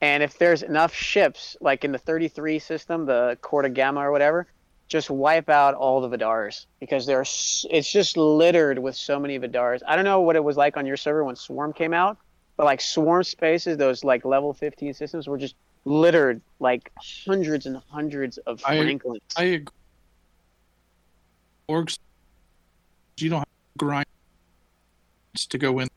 and 0.00 0.22
if 0.22 0.38
there's 0.38 0.62
enough 0.62 0.94
ships, 0.94 1.56
like 1.60 1.84
in 1.84 1.92
the 1.92 1.98
33 1.98 2.58
system, 2.58 3.06
the 3.06 3.38
Corda 3.40 3.68
Gamma 3.68 4.00
or 4.00 4.12
whatever, 4.12 4.46
just 4.88 5.10
wipe 5.10 5.48
out 5.48 5.74
all 5.74 6.00
the 6.00 6.08
Vidars 6.08 6.66
because 6.80 7.06
there's 7.06 7.66
it's 7.70 7.90
just 7.90 8.16
littered 8.16 8.78
with 8.78 8.96
so 8.96 9.18
many 9.18 9.36
Vidars. 9.38 9.82
I 9.86 9.96
don't 9.96 10.04
know 10.04 10.20
what 10.20 10.36
it 10.36 10.44
was 10.44 10.56
like 10.56 10.76
on 10.76 10.86
your 10.86 10.96
server 10.96 11.24
when 11.24 11.36
Swarm 11.36 11.72
came 11.72 11.92
out, 11.92 12.18
but 12.56 12.64
like 12.64 12.80
Swarm 12.80 13.22
spaces, 13.22 13.76
those 13.76 14.02
like 14.02 14.24
level 14.24 14.52
15 14.52 14.94
systems 14.94 15.28
were 15.28 15.38
just 15.38 15.54
littered 15.88 16.40
like 16.60 16.92
hundreds 16.96 17.66
and 17.66 17.80
hundreds 17.90 18.38
of 18.38 18.62
I- 18.64 18.78
Franklins. 18.78 19.22
I 19.36 19.44
agree. 19.44 19.74
Orgs, 21.68 21.98
you 23.18 23.28
don't 23.28 23.40
have 23.40 23.44
to 23.44 23.78
grind 23.78 24.06
to 25.34 25.58
go 25.58 25.78
in. 25.80 25.88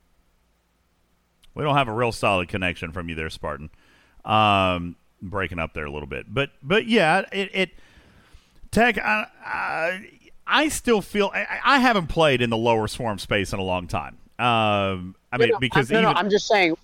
We 1.53 1.63
don't 1.63 1.75
have 1.75 1.87
a 1.87 1.93
real 1.93 2.11
solid 2.11 2.49
connection 2.49 2.91
from 2.91 3.07
you 3.09 3.15
there, 3.15 3.29
Spartan. 3.29 3.69
Um, 4.25 4.97
breaking 5.21 5.59
up 5.59 5.73
there 5.73 5.85
a 5.85 5.91
little 5.91 6.07
bit, 6.07 6.25
but 6.33 6.51
but 6.61 6.87
yeah, 6.87 7.23
it, 7.31 7.49
it 7.53 7.69
Tech. 8.71 8.97
I, 8.97 9.27
I 9.45 10.09
I 10.45 10.69
still 10.69 11.01
feel 11.01 11.31
I, 11.33 11.59
I 11.63 11.79
haven't 11.79 12.07
played 12.07 12.41
in 12.41 12.49
the 12.49 12.57
lower 12.57 12.87
swarm 12.87 13.17
space 13.19 13.53
in 13.53 13.59
a 13.59 13.63
long 13.63 13.87
time. 13.87 14.17
Um, 14.37 15.15
I 15.31 15.37
mean 15.37 15.49
No, 15.49 15.53
no, 15.53 15.59
because 15.59 15.89
I'm, 15.89 15.95
no, 15.95 16.01
even, 16.01 16.13
no, 16.13 16.19
I'm 16.19 16.29
just 16.29 16.47
saying, 16.47 16.75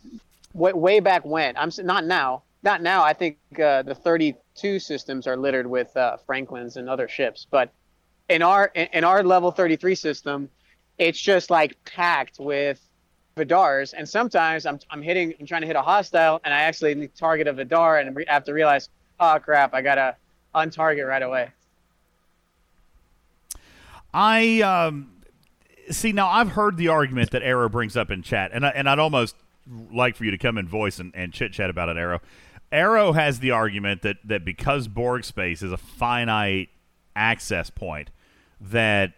way, 0.53 0.73
way 0.73 0.99
back 0.99 1.25
when. 1.25 1.57
I'm 1.57 1.71
not 1.79 2.05
now. 2.05 2.43
Not 2.67 2.81
now. 2.81 3.01
I 3.01 3.13
think 3.13 3.37
uh, 3.63 3.83
the 3.83 3.95
32 3.95 4.79
systems 4.79 5.25
are 5.25 5.37
littered 5.37 5.67
with 5.67 5.95
uh, 5.95 6.17
Franklins 6.25 6.75
and 6.75 6.89
other 6.89 7.07
ships, 7.07 7.47
but 7.49 7.71
in 8.27 8.41
our 8.41 8.65
in, 8.75 9.05
our 9.05 9.23
level 9.23 9.51
33 9.51 9.95
system, 9.95 10.49
it's 10.97 11.17
just 11.17 11.49
like 11.49 11.81
packed 11.85 12.41
with 12.41 12.81
Vidars. 13.37 13.93
And 13.93 14.07
sometimes 14.09 14.65
I'm 14.65 14.81
I'm 14.89 15.01
hitting, 15.01 15.33
I'm 15.39 15.45
trying 15.45 15.61
to 15.61 15.67
hit 15.67 15.77
a 15.77 15.81
hostile, 15.81 16.41
and 16.43 16.53
I 16.53 16.63
actually 16.63 17.07
target 17.17 17.47
a 17.47 17.53
Vidar, 17.53 17.99
and 17.99 18.17
I 18.27 18.33
have 18.33 18.43
to 18.43 18.51
realize, 18.51 18.89
oh 19.17 19.39
crap, 19.41 19.73
I 19.73 19.81
gotta 19.81 20.17
untarget 20.53 21.07
right 21.07 21.23
away. 21.23 21.49
I 24.13 24.59
um, 24.59 25.13
see 25.89 26.11
now. 26.11 26.27
I've 26.27 26.49
heard 26.49 26.75
the 26.75 26.89
argument 26.89 27.31
that 27.31 27.43
Arrow 27.43 27.69
brings 27.69 27.95
up 27.95 28.11
in 28.11 28.23
chat, 28.23 28.51
and 28.53 28.65
I, 28.65 28.71
and 28.71 28.89
I'd 28.89 28.99
almost 28.99 29.37
like 29.89 30.17
for 30.17 30.25
you 30.25 30.31
to 30.31 30.37
come 30.37 30.57
in 30.57 30.67
voice 30.67 30.99
and, 30.99 31.13
and 31.15 31.31
chit 31.31 31.53
chat 31.53 31.69
about 31.69 31.87
it. 31.87 31.95
Arrow, 31.95 32.19
Arrow 32.71 33.13
has 33.13 33.39
the 33.39 33.51
argument 33.51 34.01
that 34.01 34.17
that 34.25 34.43
because 34.43 34.87
Borg 34.87 35.23
space 35.23 35.61
is 35.61 35.71
a 35.71 35.77
finite 35.77 36.69
access 37.15 37.69
point, 37.69 38.11
that 38.59 39.13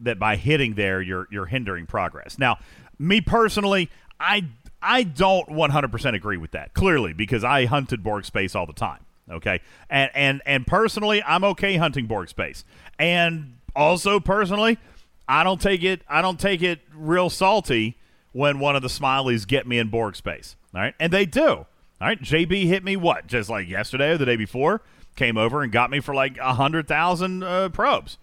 that 0.00 0.18
by 0.18 0.36
hitting 0.36 0.74
there 0.74 1.02
you're 1.02 1.28
you're 1.30 1.46
hindering 1.46 1.86
progress. 1.86 2.38
Now, 2.38 2.58
me 2.98 3.20
personally, 3.20 3.90
I 4.18 4.46
I 4.82 5.02
don't 5.02 5.48
100% 5.48 6.14
agree 6.14 6.36
with 6.36 6.50
that. 6.52 6.74
Clearly, 6.74 7.12
because 7.12 7.42
I 7.42 7.64
hunted 7.64 8.02
Borg 8.02 8.24
space 8.24 8.54
all 8.54 8.66
the 8.66 8.72
time. 8.72 9.00
Okay, 9.30 9.60
and 9.88 10.10
and 10.14 10.42
and 10.44 10.66
personally, 10.66 11.22
I'm 11.22 11.44
okay 11.44 11.76
hunting 11.76 12.06
Borg 12.06 12.28
space, 12.28 12.64
and 12.98 13.56
also 13.74 14.20
personally, 14.20 14.78
I 15.26 15.44
don't 15.44 15.60
take 15.60 15.82
it 15.82 16.02
I 16.08 16.20
don't 16.22 16.38
take 16.38 16.62
it 16.62 16.80
real 16.94 17.30
salty 17.30 17.96
when 18.32 18.58
one 18.58 18.76
of 18.76 18.82
the 18.82 18.88
smileys 18.88 19.46
get 19.46 19.66
me 19.66 19.78
in 19.78 19.88
Borg 19.88 20.16
space. 20.16 20.56
All 20.74 20.80
right, 20.80 20.94
and 21.00 21.12
they 21.12 21.24
do. 21.24 21.66
All 22.04 22.10
right, 22.10 22.20
JB 22.20 22.66
hit 22.66 22.84
me 22.84 22.98
what 22.98 23.26
just 23.26 23.48
like 23.48 23.66
yesterday 23.66 24.10
or 24.10 24.18
the 24.18 24.26
day 24.26 24.36
before. 24.36 24.82
Came 25.16 25.38
over 25.38 25.62
and 25.62 25.72
got 25.72 25.90
me 25.90 26.00
for 26.00 26.14
like 26.14 26.36
a 26.36 26.52
hundred 26.52 26.86
thousand 26.86 27.42
uh, 27.42 27.70
probes. 27.70 28.18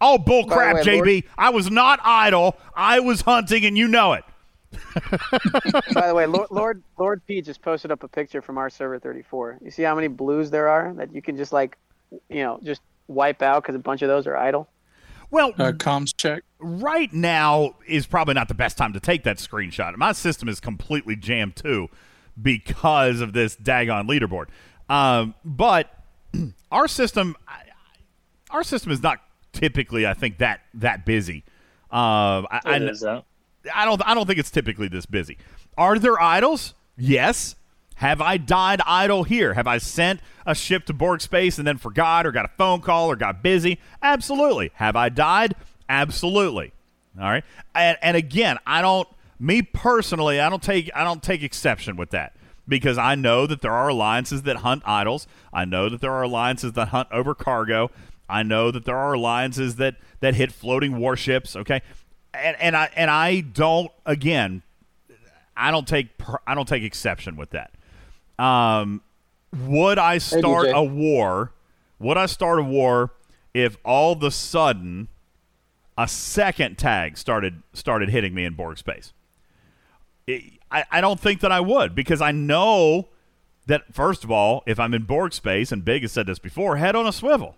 Oh, 0.00 0.16
bull 0.16 0.46
crap, 0.46 0.76
way, 0.76 0.82
JB. 0.84 1.04
Lord- 1.12 1.24
I 1.36 1.50
was 1.50 1.68
not 1.68 1.98
idle. 2.04 2.56
I 2.76 3.00
was 3.00 3.22
hunting, 3.22 3.64
and 3.64 3.76
you 3.76 3.88
know 3.88 4.12
it. 4.12 4.22
By 5.92 6.06
the 6.06 6.12
way, 6.14 6.26
Lord, 6.26 6.46
Lord 6.52 6.82
Lord 7.00 7.26
P 7.26 7.42
just 7.42 7.62
posted 7.62 7.90
up 7.90 8.04
a 8.04 8.08
picture 8.08 8.40
from 8.40 8.58
our 8.58 8.70
server 8.70 9.00
34. 9.00 9.58
You 9.60 9.72
see 9.72 9.82
how 9.82 9.96
many 9.96 10.06
blues 10.06 10.52
there 10.52 10.68
are 10.68 10.94
that 10.94 11.12
you 11.12 11.20
can 11.20 11.36
just 11.36 11.52
like, 11.52 11.76
you 12.28 12.44
know, 12.44 12.60
just 12.62 12.80
wipe 13.08 13.42
out 13.42 13.64
because 13.64 13.74
a 13.74 13.80
bunch 13.80 14.02
of 14.02 14.08
those 14.08 14.28
are 14.28 14.36
idle. 14.36 14.68
Well, 15.32 15.52
Uh, 15.58 15.72
comms 15.72 16.16
check. 16.16 16.44
right 16.60 17.12
now 17.12 17.74
is 17.88 18.06
probably 18.06 18.34
not 18.34 18.46
the 18.46 18.54
best 18.54 18.78
time 18.78 18.92
to 18.92 19.00
take 19.00 19.24
that 19.24 19.38
screenshot. 19.38 19.96
My 19.96 20.12
system 20.12 20.48
is 20.48 20.60
completely 20.60 21.16
jammed 21.16 21.56
too 21.56 21.88
because 22.40 23.20
of 23.20 23.32
this 23.32 23.56
daggone 23.56 24.08
leaderboard. 24.08 24.46
Um, 24.88 25.34
but 25.44 25.90
our 26.70 26.88
system, 26.88 27.36
our 28.50 28.62
system 28.62 28.92
is 28.92 29.02
not 29.02 29.20
typically, 29.52 30.06
I 30.06 30.14
think, 30.14 30.38
that 30.38 30.60
that 30.74 31.04
busy. 31.04 31.44
Um, 31.90 32.46
I, 32.50 32.60
I, 32.64 32.76
It 32.76 32.82
is, 32.82 33.00
though. 33.00 33.24
I 33.74 33.84
don't 33.84 34.00
I 34.06 34.14
don't 34.14 34.26
think 34.26 34.38
it's 34.38 34.50
typically 34.50 34.88
this 34.88 35.06
busy. 35.06 35.38
Are 35.76 35.98
there 35.98 36.20
idols? 36.20 36.74
Yes. 36.96 37.56
Have 37.96 38.20
I 38.20 38.36
died 38.36 38.82
idle 38.86 39.24
here? 39.24 39.54
Have 39.54 39.66
I 39.66 39.78
sent 39.78 40.20
a 40.44 40.54
ship 40.54 40.84
to 40.86 40.92
Borg 40.92 41.22
space 41.22 41.56
and 41.56 41.66
then 41.66 41.78
forgot 41.78 42.26
or 42.26 42.32
got 42.32 42.44
a 42.44 42.50
phone 42.58 42.82
call 42.82 43.10
or 43.10 43.16
got 43.16 43.42
busy? 43.42 43.80
Absolutely. 44.02 44.70
Have 44.74 44.96
I 44.96 45.08
died? 45.08 45.54
Absolutely. 45.88 46.72
All 47.18 47.24
right. 47.24 47.44
And, 47.74 47.96
and 48.02 48.16
again, 48.16 48.58
I 48.66 48.82
don't 48.82 49.08
me 49.38 49.62
personally, 49.62 50.40
I 50.40 50.48
don't 50.48 50.62
take 50.62 50.90
I 50.94 51.04
don't 51.04 51.22
take 51.22 51.42
exception 51.42 51.96
with 51.96 52.10
that 52.10 52.34
because 52.68 52.98
I 52.98 53.14
know 53.14 53.46
that 53.46 53.60
there 53.60 53.72
are 53.72 53.88
alliances 53.88 54.42
that 54.42 54.56
hunt 54.56 54.82
idols. 54.86 55.26
I 55.52 55.64
know 55.64 55.88
that 55.88 56.00
there 56.00 56.12
are 56.12 56.22
alliances 56.22 56.72
that 56.72 56.88
hunt 56.88 57.08
over 57.10 57.34
cargo. 57.34 57.90
I 58.28 58.42
know 58.42 58.70
that 58.70 58.84
there 58.84 58.96
are 58.96 59.12
alliances 59.12 59.76
that 59.76 59.96
that 60.20 60.34
hit 60.34 60.52
floating 60.52 60.98
warships. 60.98 61.54
Okay, 61.56 61.82
and 62.34 62.56
and 62.60 62.76
I 62.76 62.90
and 62.96 63.10
I 63.10 63.40
don't 63.40 63.90
again, 64.04 64.62
I 65.56 65.70
don't 65.70 65.86
take 65.86 66.08
I 66.46 66.54
don't 66.54 66.68
take 66.68 66.82
exception 66.82 67.36
with 67.36 67.50
that. 67.50 67.72
Um, 68.38 69.02
would 69.66 69.98
I 69.98 70.18
start 70.18 70.68
DJ. 70.68 70.74
a 70.74 70.82
war? 70.82 71.52
Would 71.98 72.16
I 72.16 72.26
start 72.26 72.58
a 72.58 72.62
war 72.62 73.12
if 73.54 73.78
all 73.84 74.12
of 74.12 74.22
a 74.22 74.30
sudden 74.30 75.08
a 75.96 76.08
second 76.08 76.76
tag 76.76 77.16
started 77.16 77.62
started 77.72 78.10
hitting 78.10 78.34
me 78.34 78.44
in 78.44 78.54
Borg 78.54 78.78
space? 78.78 79.12
I, 80.28 80.84
I 80.90 81.00
don't 81.00 81.20
think 81.20 81.40
that 81.40 81.52
I 81.52 81.60
would 81.60 81.94
because 81.94 82.20
I 82.20 82.32
know 82.32 83.08
that 83.66 83.94
first 83.94 84.24
of 84.24 84.30
all, 84.30 84.62
if 84.66 84.78
I'm 84.80 84.94
in 84.94 85.04
Borg 85.04 85.32
space, 85.32 85.72
and 85.72 85.84
Big 85.84 86.02
has 86.02 86.12
said 86.12 86.26
this 86.26 86.38
before, 86.38 86.76
head 86.76 86.96
on 86.96 87.06
a 87.06 87.12
swivel. 87.12 87.56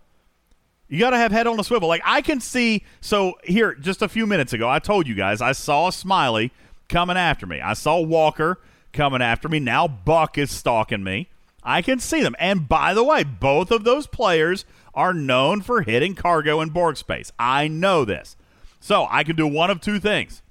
You 0.88 0.98
got 0.98 1.10
to 1.10 1.18
have 1.18 1.32
head 1.32 1.46
on 1.46 1.60
a 1.60 1.64
swivel. 1.64 1.88
Like 1.88 2.02
I 2.04 2.22
can 2.22 2.40
see. 2.40 2.84
So 3.00 3.34
here, 3.44 3.74
just 3.74 4.00
a 4.02 4.08
few 4.08 4.26
minutes 4.26 4.52
ago, 4.52 4.68
I 4.68 4.78
told 4.78 5.06
you 5.06 5.14
guys 5.14 5.40
I 5.40 5.52
saw 5.52 5.90
Smiley 5.90 6.50
coming 6.88 7.16
after 7.16 7.46
me. 7.46 7.60
I 7.60 7.74
saw 7.74 8.00
Walker 8.00 8.58
coming 8.92 9.20
after 9.20 9.48
me. 9.48 9.60
Now 9.60 9.86
Buck 9.86 10.38
is 10.38 10.50
stalking 10.50 11.04
me. 11.04 11.28
I 11.62 11.82
can 11.82 11.98
see 11.98 12.22
them. 12.22 12.36
And 12.38 12.68
by 12.68 12.94
the 12.94 13.04
way, 13.04 13.24
both 13.24 13.70
of 13.70 13.84
those 13.84 14.06
players 14.06 14.64
are 14.94 15.12
known 15.12 15.60
for 15.60 15.82
hitting 15.82 16.14
cargo 16.14 16.60
in 16.62 16.70
Borg 16.70 16.96
space. 16.96 17.32
I 17.38 17.68
know 17.68 18.04
this. 18.06 18.36
So 18.80 19.06
I 19.10 19.24
can 19.24 19.36
do 19.36 19.46
one 19.46 19.70
of 19.70 19.80
two 19.80 20.00
things. 20.00 20.42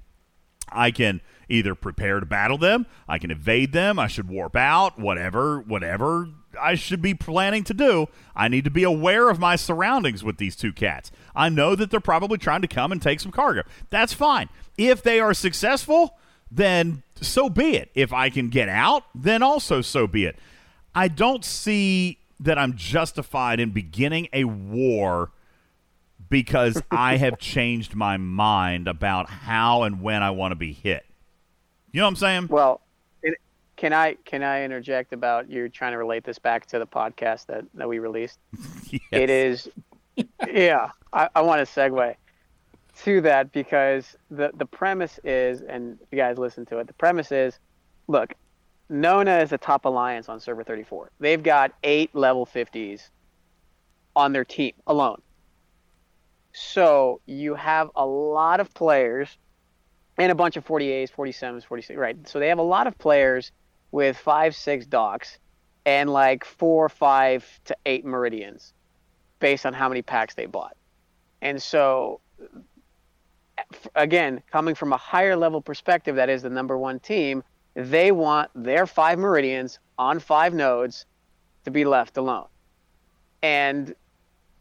I 0.69 0.91
can 0.91 1.21
either 1.49 1.75
prepare 1.75 2.19
to 2.19 2.25
battle 2.25 2.57
them, 2.57 2.85
I 3.07 3.17
can 3.17 3.31
evade 3.31 3.71
them, 3.71 3.99
I 3.99 4.07
should 4.07 4.29
warp 4.29 4.55
out, 4.55 4.99
whatever, 4.99 5.61
whatever 5.61 6.29
I 6.59 6.75
should 6.75 7.01
be 7.01 7.13
planning 7.13 7.63
to 7.65 7.73
do. 7.73 8.07
I 8.35 8.47
need 8.47 8.63
to 8.65 8.71
be 8.71 8.83
aware 8.83 9.29
of 9.29 9.39
my 9.39 9.55
surroundings 9.55 10.23
with 10.23 10.37
these 10.37 10.55
two 10.55 10.73
cats. 10.73 11.11
I 11.35 11.49
know 11.49 11.75
that 11.75 11.91
they're 11.91 11.99
probably 11.99 12.37
trying 12.37 12.61
to 12.61 12.67
come 12.67 12.91
and 12.91 13.01
take 13.01 13.19
some 13.19 13.31
cargo. 13.31 13.63
That's 13.89 14.13
fine. 14.13 14.49
If 14.77 15.03
they 15.03 15.19
are 15.19 15.33
successful, 15.33 16.17
then 16.51 17.03
so 17.19 17.49
be 17.49 17.75
it. 17.75 17.89
If 17.95 18.13
I 18.13 18.29
can 18.29 18.49
get 18.49 18.69
out, 18.69 19.03
then 19.13 19.43
also 19.43 19.81
so 19.81 20.07
be 20.07 20.25
it. 20.25 20.37
I 20.93 21.07
don't 21.07 21.45
see 21.45 22.19
that 22.39 22.57
I'm 22.57 22.75
justified 22.75 23.59
in 23.59 23.71
beginning 23.71 24.27
a 24.33 24.43
war 24.45 25.31
because 26.29 26.81
I 26.91 27.17
have 27.17 27.37
changed 27.39 27.95
my 27.95 28.17
mind 28.17 28.87
about 28.87 29.29
how 29.29 29.83
and 29.83 30.01
when 30.01 30.23
I 30.23 30.31
want 30.31 30.51
to 30.51 30.55
be 30.55 30.73
hit. 30.73 31.06
You 31.91 32.01
know 32.01 32.05
what 32.05 32.09
I'm 32.09 32.15
saying? 32.17 32.47
Well, 32.49 32.81
it, 33.23 33.35
can 33.75 33.93
I 33.93 34.15
can 34.25 34.43
I 34.43 34.63
interject 34.63 35.13
about 35.13 35.49
you 35.49 35.69
trying 35.69 35.93
to 35.93 35.97
relate 35.97 36.23
this 36.23 36.39
back 36.39 36.65
to 36.67 36.79
the 36.79 36.87
podcast 36.87 37.45
that, 37.47 37.65
that 37.75 37.87
we 37.87 37.99
released? 37.99 38.39
Yes. 38.89 39.01
It 39.11 39.29
is, 39.29 39.69
yeah. 40.47 40.91
I, 41.11 41.27
I 41.35 41.41
want 41.41 41.67
to 41.67 41.79
segue 41.79 42.15
to 43.03 43.21
that 43.21 43.51
because 43.51 44.15
the 44.31 44.51
the 44.55 44.65
premise 44.65 45.19
is, 45.25 45.59
and 45.59 45.99
you 46.09 46.17
guys 46.17 46.37
listen 46.37 46.65
to 46.67 46.77
it. 46.77 46.87
The 46.87 46.93
premise 46.93 47.33
is, 47.33 47.59
look, 48.07 48.33
Nona 48.89 49.39
is 49.39 49.51
a 49.51 49.57
top 49.57 49.85
alliance 49.85 50.29
on 50.29 50.39
server 50.39 50.63
34. 50.63 51.11
They've 51.19 51.43
got 51.43 51.73
eight 51.83 52.15
level 52.15 52.45
50s 52.45 53.09
on 54.15 54.31
their 54.31 54.45
team 54.45 54.73
alone. 54.87 55.21
So 56.53 57.19
you 57.25 57.55
have 57.55 57.89
a 57.95 58.05
lot 58.05 58.59
of 58.59 58.73
players 58.73 59.37
and 60.17 60.31
a 60.31 60.35
bunch 60.35 60.57
of 60.57 60.65
48s, 60.65 61.11
47s, 61.11 61.63
46, 61.63 61.97
right? 61.97 62.27
So 62.27 62.39
they 62.39 62.47
have 62.49 62.57
a 62.57 62.63
lot 62.63 62.87
of 62.87 62.97
players 62.97 63.51
with 63.91 64.17
five, 64.17 64.55
six 64.55 64.85
docks 64.85 65.37
and 65.85 66.09
like 66.09 66.43
four, 66.43 66.89
five 66.89 67.45
to 67.65 67.77
eight 67.85 68.03
meridians 68.03 68.73
based 69.39 69.65
on 69.65 69.73
how 69.73 69.87
many 69.87 70.01
packs 70.01 70.33
they 70.33 70.45
bought. 70.45 70.75
And 71.41 71.61
so, 71.61 72.19
again, 73.95 74.41
coming 74.51 74.75
from 74.75 74.91
a 74.91 74.97
higher 74.97 75.35
level 75.35 75.61
perspective, 75.61 76.15
that 76.15 76.29
is 76.29 76.41
the 76.41 76.49
number 76.49 76.77
one 76.77 76.99
team, 76.99 77.43
they 77.75 78.11
want 78.11 78.49
their 78.55 78.87
five 78.87 79.19
meridians 79.19 79.79
on 79.99 80.19
five 80.19 80.53
nodes 80.53 81.05
to 81.65 81.71
be 81.71 81.85
left 81.85 82.17
alone. 82.17 82.47
And 83.43 83.93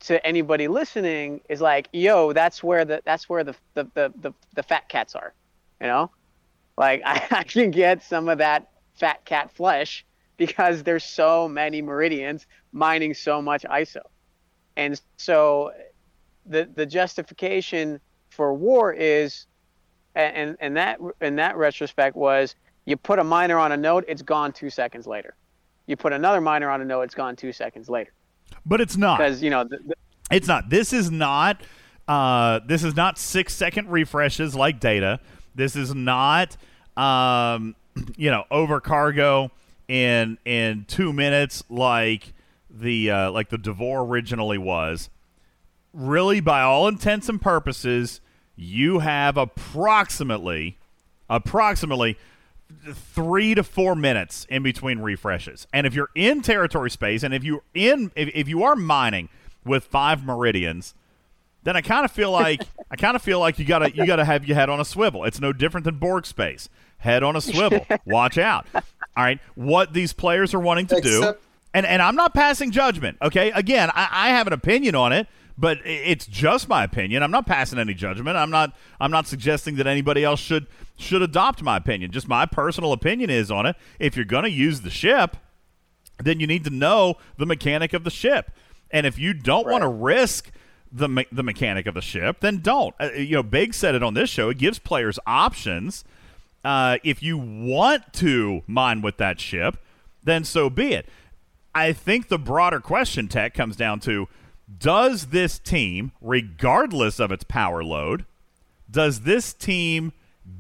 to 0.01 0.25
anybody 0.27 0.69
listening 0.69 1.41
is 1.49 1.63
like, 1.63 1.89
yo, 1.93 2.33
that's 2.35 2.63
where 2.63 2.85
the 2.85 3.01
that's 3.05 3.29
where 3.29 3.43
the 3.43 3.55
the, 3.75 3.85
the, 3.95 4.13
the, 4.21 4.33
the 4.55 4.63
fat 4.63 4.89
cats 4.89 5.15
are. 5.15 5.33
You 5.81 5.87
know? 5.87 6.11
Like 6.77 7.03
I, 7.07 7.27
I 7.31 7.43
can 7.45 7.71
get 7.71 8.03
some 8.03 8.29
of 8.29 8.39
that 8.39 8.71
fat 8.95 9.25
cat 9.25 9.51
flesh 9.51 10.05
because 10.37 10.83
there's 10.83 11.05
so 11.05 11.49
many 11.49 11.83
meridians 11.83 12.47
mining 12.73 13.15
so 13.15 13.41
much 13.41 13.63
ISO. 13.65 14.03
And 14.77 15.01
so 15.17 15.73
the 16.45 16.69
the 16.75 16.87
justification 16.87 18.01
for 18.31 18.53
war 18.55 18.93
is 18.93 19.47
and 20.15 20.57
and 20.61 20.77
that 20.77 20.99
in 21.21 21.37
that 21.37 21.57
retrospect 21.57 22.17
was 22.17 22.55
you 22.85 22.97
put 22.97 23.19
a 23.19 23.25
miner 23.25 23.59
on 23.59 23.73
a 23.73 23.77
node, 23.77 24.05
it's 24.07 24.23
gone 24.23 24.53
two 24.53 24.71
seconds 24.71 25.07
later. 25.07 25.35
You 25.87 25.97
put 25.97 26.13
another 26.13 26.41
miner 26.41 26.71
on 26.71 26.81
a 26.81 26.85
node, 26.85 27.05
it's 27.05 27.15
gone 27.15 27.37
two 27.37 27.53
seconds 27.53 27.89
later. 27.89 28.13
But 28.65 28.81
it's 28.81 28.97
not. 28.97 29.19
Because 29.19 29.43
you 29.43 29.51
know 29.51 29.65
the, 29.65 29.79
the, 29.85 29.95
It's 30.31 30.47
not. 30.47 30.69
This 30.69 30.93
is 30.93 31.11
not. 31.11 31.63
Uh, 32.07 32.61
this 32.67 32.85
is 32.85 32.95
not 32.95 33.19
six 33.19 33.55
second 33.55 33.89
refreshes 33.91 34.55
like 34.55 34.79
data. 34.79 35.21
This 35.57 35.75
is 35.75 35.95
not. 35.95 36.57
Um, 36.97 37.75
you 38.17 38.31
know, 38.31 38.45
over 38.51 38.81
cargo 38.81 39.51
in 39.89 40.39
in 40.45 40.85
two 40.87 41.13
minutes 41.13 41.65
like 41.69 42.33
the 42.71 43.11
uh, 43.11 43.31
like 43.31 43.49
the 43.49 43.59
Devore 43.59 44.03
originally 44.03 44.59
was. 44.59 45.11
Really, 45.93 46.41
by 46.41 46.61
all 46.61 46.89
intents 46.89 47.29
and 47.29 47.41
purposes, 47.41 48.21
you 48.55 48.99
have 48.99 49.37
approximately 49.37 50.77
approximately 51.29 52.19
three 52.93 53.55
to 53.55 53.63
four 53.63 53.95
minutes 53.95 54.47
in 54.51 54.63
between 54.63 54.99
refreshes. 54.99 55.67
And 55.73 55.87
if 55.87 55.95
you're 55.95 56.11
in 56.15 56.43
territory 56.43 56.91
space, 56.91 57.23
and 57.23 57.33
if 57.33 57.45
you're 57.45 57.63
in, 57.75 58.11
if, 58.15 58.31
if 58.35 58.49
you 58.49 58.63
are 58.65 58.77
mining 58.77 59.29
with 59.65 59.85
five 59.85 60.25
meridians, 60.25 60.95
then 61.67 61.77
I 61.77 61.81
kind 61.81 62.05
of 62.05 62.13
feel 62.13 62.31
like 62.43 62.63
I 62.91 62.97
kind 62.97 63.17
of 63.17 63.23
feel 63.23 63.41
like 63.41 63.59
you 63.59 63.65
gotta 63.65 63.95
you 63.95 64.07
gotta 64.07 64.25
have 64.25 64.47
your 64.47 64.55
head 64.55 64.71
on 64.71 64.81
a 64.81 64.85
swivel. 64.85 65.25
It's 65.25 65.41
no 65.41 65.53
different 65.53 65.85
than 65.85 65.97
Borg 65.97 66.25
space. 66.25 66.69
Head 66.99 67.23
on 67.23 67.37
a 67.37 67.41
swivel. 67.41 67.85
Watch 68.07 68.39
out. 68.39 68.67
All 68.75 68.83
right, 69.25 69.41
what 69.55 69.93
these 69.93 70.13
players 70.13 70.55
are 70.55 70.61
wanting 70.61 70.87
to 70.87 71.01
do, 71.01 71.35
and 71.75 71.85
and 71.85 72.01
I'm 72.01 72.17
not 72.17 72.33
passing 72.35 72.71
judgment. 72.71 73.19
Okay, 73.21 73.51
again, 73.51 73.91
I, 73.95 74.09
I 74.11 74.29
have 74.31 74.47
an 74.47 74.53
opinion 74.53 74.95
on 74.95 75.13
it, 75.13 75.27
but 75.59 75.79
it's 75.85 76.27
just 76.27 76.69
my 76.69 76.85
opinion. 76.85 77.23
I'm 77.23 77.31
not 77.31 77.47
passing 77.47 77.79
any 77.79 77.95
judgment. 77.95 78.37
I'm 78.37 78.51
not 78.51 78.75
I'm 79.01 79.11
not 79.11 79.27
suggesting 79.27 79.77
that 79.77 79.87
anybody 79.87 80.23
else 80.23 80.41
should 80.41 80.67
should 80.97 81.23
adopt 81.23 81.63
my 81.63 81.77
opinion. 81.77 82.13
Just 82.13 82.29
my 82.29 82.47
personal 82.47 82.93
opinion 82.93 83.29
is 83.29 83.51
on 83.51 83.67
it. 83.67 83.77
If 83.99 84.17
you're 84.17 84.25
going 84.25 84.45
to 84.45 84.51
use 84.51 84.83
the 84.83 84.91
ship, 84.91 85.37
then 86.23 86.41
you 86.41 86.47
need 86.47 86.65
to 86.65 86.71
know 86.71 87.17
the 87.37 87.47
mechanic 87.47 87.93
of 87.93 88.05
the 88.05 88.11
ship. 88.11 88.51
And 88.91 89.05
if 89.07 89.19
you 89.19 89.35
don't 89.35 89.67
want 89.67 89.83
to 89.83 89.89
risk 89.89 90.51
the 90.97 91.09
me- 91.09 91.27
the 91.31 91.43
mechanic 91.43 91.87
of 91.87 91.95
the 91.95 92.01
ship, 92.01 92.41
then 92.41 92.59
don't. 92.59 92.95
Uh, 92.99 93.11
you 93.13 93.37
know, 93.37 93.43
Big 93.43 93.75
said 93.75 93.95
it 93.95 94.03
on 94.03 94.15
this 94.15 94.31
show. 94.31 94.49
It 94.49 94.59
gives 94.59 94.79
players 94.79 95.19
options. 95.27 96.05
Uh, 96.65 96.99
if 97.05 97.23
you 97.23 97.39
want 97.39 98.13
to 98.15 98.63
mine 98.67 99.03
with 99.03 99.19
that 99.19 99.39
ship, 99.39 99.77
then 100.25 100.45
so 100.45 100.69
be 100.69 100.95
it. 100.95 101.07
I 101.75 101.93
think 101.93 102.29
the 102.29 102.39
broader 102.39 102.81
question, 102.81 103.29
Tech, 103.29 103.55
comes 103.55 103.77
down 103.77 104.01
to 104.01 104.29
does 104.79 105.27
this 105.27 105.59
team, 105.59 106.13
regardless 106.21 107.21
of 107.21 107.31
its 107.31 107.45
power 107.45 107.85
load, 107.85 108.25
does 108.91 109.21
this 109.21 109.53
team 109.53 110.13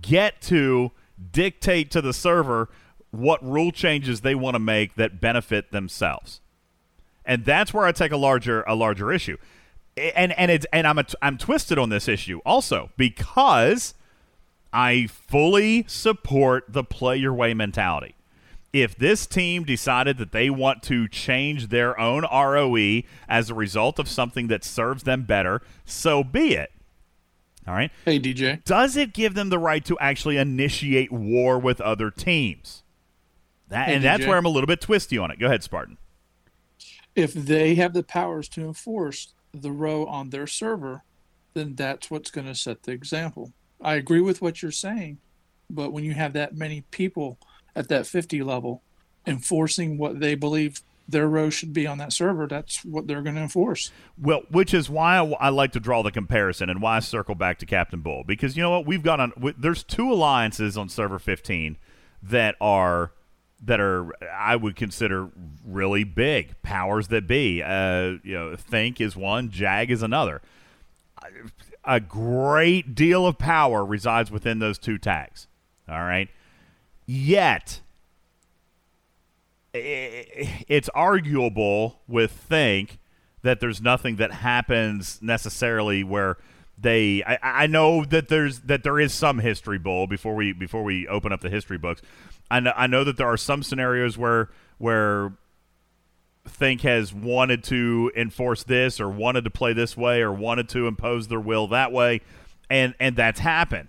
get 0.02 0.40
to 0.42 0.92
dictate 1.32 1.90
to 1.90 2.00
the 2.00 2.12
server 2.12 2.68
what 3.10 3.42
rule 3.42 3.72
changes 3.72 4.20
they 4.20 4.34
want 4.34 4.54
to 4.54 4.58
make 4.58 4.94
that 4.94 5.20
benefit 5.20 5.72
themselves? 5.72 6.40
And 7.24 7.44
that's 7.44 7.74
where 7.74 7.86
I 7.86 7.92
take 7.92 8.12
a 8.12 8.16
larger 8.16 8.62
a 8.62 8.74
larger 8.74 9.12
issue. 9.12 9.38
And 9.96 10.32
and 10.32 10.50
it's 10.50 10.66
and 10.72 10.86
I'm 10.86 10.98
a, 10.98 11.06
I'm 11.22 11.38
twisted 11.38 11.78
on 11.78 11.88
this 11.88 12.06
issue 12.08 12.40
also 12.44 12.90
because 12.96 13.94
I 14.72 15.06
fully 15.06 15.84
support 15.88 16.64
the 16.68 16.84
play 16.84 17.16
your 17.16 17.32
way 17.32 17.54
mentality. 17.54 18.14
If 18.72 18.94
this 18.94 19.26
team 19.26 19.64
decided 19.64 20.18
that 20.18 20.32
they 20.32 20.50
want 20.50 20.82
to 20.84 21.08
change 21.08 21.68
their 21.68 21.98
own 21.98 22.24
ROE 22.24 23.02
as 23.26 23.48
a 23.48 23.54
result 23.54 23.98
of 23.98 24.06
something 24.06 24.48
that 24.48 24.64
serves 24.64 25.04
them 25.04 25.22
better, 25.22 25.62
so 25.86 26.22
be 26.22 26.54
it. 26.54 26.72
All 27.66 27.74
right. 27.74 27.90
Hey, 28.04 28.20
DJ. 28.20 28.62
Does 28.64 28.96
it 28.96 29.14
give 29.14 29.34
them 29.34 29.48
the 29.48 29.58
right 29.58 29.84
to 29.86 29.98
actually 29.98 30.36
initiate 30.36 31.10
war 31.10 31.58
with 31.58 31.80
other 31.80 32.10
teams? 32.10 32.82
That, 33.68 33.88
Hey, 33.88 33.94
and 33.96 34.04
that's 34.04 34.26
where 34.26 34.36
I'm 34.36 34.44
a 34.44 34.50
little 34.50 34.68
bit 34.68 34.80
twisty 34.80 35.16
on 35.18 35.30
it. 35.30 35.38
Go 35.38 35.46
ahead, 35.46 35.62
Spartan. 35.62 35.96
If 37.14 37.32
they 37.32 37.74
have 37.76 37.94
the 37.94 38.02
powers 38.02 38.48
to 38.50 38.60
enforce 38.60 39.32
the 39.62 39.72
row 39.72 40.06
on 40.06 40.30
their 40.30 40.46
server, 40.46 41.02
then 41.54 41.74
that's 41.74 42.10
what's 42.10 42.30
going 42.30 42.46
to 42.46 42.54
set 42.54 42.82
the 42.82 42.92
example. 42.92 43.52
I 43.80 43.94
agree 43.94 44.20
with 44.20 44.42
what 44.42 44.62
you're 44.62 44.70
saying, 44.70 45.18
but 45.70 45.92
when 45.92 46.04
you 46.04 46.14
have 46.14 46.32
that 46.34 46.54
many 46.54 46.82
people 46.90 47.38
at 47.74 47.88
that 47.88 48.06
50 48.06 48.42
level 48.42 48.82
enforcing 49.26 49.98
what 49.98 50.20
they 50.20 50.34
believe 50.34 50.80
their 51.08 51.28
row 51.28 51.50
should 51.50 51.72
be 51.72 51.86
on 51.86 51.98
that 51.98 52.12
server, 52.12 52.46
that's 52.46 52.84
what 52.84 53.06
they're 53.06 53.22
going 53.22 53.36
to 53.36 53.42
enforce. 53.42 53.92
Well, 54.20 54.42
which 54.50 54.74
is 54.74 54.90
why 54.90 55.16
I, 55.16 55.48
like 55.50 55.72
to 55.72 55.80
draw 55.80 56.02
the 56.02 56.10
comparison 56.10 56.68
and 56.68 56.82
why 56.82 56.96
I 56.96 57.00
circle 57.00 57.34
back 57.34 57.58
to 57.58 57.66
Captain 57.66 58.00
Bull 58.00 58.24
because 58.26 58.56
you 58.56 58.62
know 58.62 58.70
what 58.70 58.86
we've 58.86 59.02
got 59.02 59.20
on. 59.20 59.32
There's 59.56 59.84
two 59.84 60.12
alliances 60.12 60.76
on 60.76 60.88
server 60.88 61.18
15 61.18 61.76
that 62.22 62.56
are 62.60 63.12
that 63.64 63.80
are 63.80 64.12
I 64.32 64.56
would 64.56 64.76
consider 64.76 65.28
really 65.64 66.04
big 66.04 66.60
powers 66.62 67.08
that 67.08 67.26
be. 67.26 67.62
Uh, 67.62 68.16
you 68.22 68.34
know, 68.34 68.56
Think 68.56 69.00
is 69.00 69.16
one, 69.16 69.50
Jag 69.50 69.90
is 69.90 70.02
another. 70.02 70.42
A 71.84 72.00
great 72.00 72.94
deal 72.94 73.26
of 73.26 73.38
power 73.38 73.84
resides 73.84 74.30
within 74.30 74.58
those 74.58 74.78
two 74.78 74.98
tags. 74.98 75.46
All 75.88 76.00
right, 76.00 76.28
yet 77.06 77.80
it's 79.72 80.88
arguable 80.90 82.00
with 82.08 82.32
think 82.32 82.98
that 83.42 83.60
there's 83.60 83.80
nothing 83.80 84.16
that 84.16 84.32
happens 84.32 85.20
necessarily 85.22 86.02
where 86.02 86.36
they 86.86 87.24
I, 87.24 87.38
I 87.42 87.66
know 87.66 88.04
that 88.04 88.28
there's 88.28 88.60
that 88.60 88.84
there 88.84 89.00
is 89.00 89.12
some 89.12 89.40
history 89.40 89.78
bull 89.78 90.06
before 90.06 90.34
we 90.36 90.52
before 90.52 90.84
we 90.84 91.08
open 91.08 91.32
up 91.32 91.40
the 91.40 91.50
history 91.50 91.78
books. 91.78 92.00
I 92.48 92.60
know, 92.60 92.72
I 92.76 92.86
know 92.86 93.02
that 93.02 93.16
there 93.16 93.26
are 93.26 93.36
some 93.36 93.62
scenarios 93.64 94.16
where 94.16 94.50
where 94.78 95.32
think 96.46 96.82
has 96.82 97.12
wanted 97.12 97.64
to 97.64 98.12
enforce 98.14 98.62
this 98.62 99.00
or 99.00 99.08
wanted 99.08 99.42
to 99.42 99.50
play 99.50 99.72
this 99.72 99.96
way 99.96 100.22
or 100.22 100.32
wanted 100.32 100.68
to 100.68 100.86
impose 100.86 101.26
their 101.26 101.40
will 101.40 101.66
that 101.68 101.90
way 101.90 102.20
and 102.70 102.94
and 103.00 103.16
that's 103.16 103.40
happened. 103.40 103.88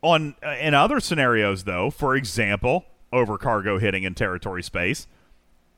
On 0.00 0.34
uh, 0.42 0.56
in 0.58 0.72
other 0.72 1.00
scenarios 1.00 1.64
though 1.64 1.90
for 1.90 2.16
example 2.16 2.86
over 3.12 3.36
cargo 3.36 3.78
hitting 3.78 4.04
in 4.04 4.14
territory 4.14 4.62
space 4.62 5.06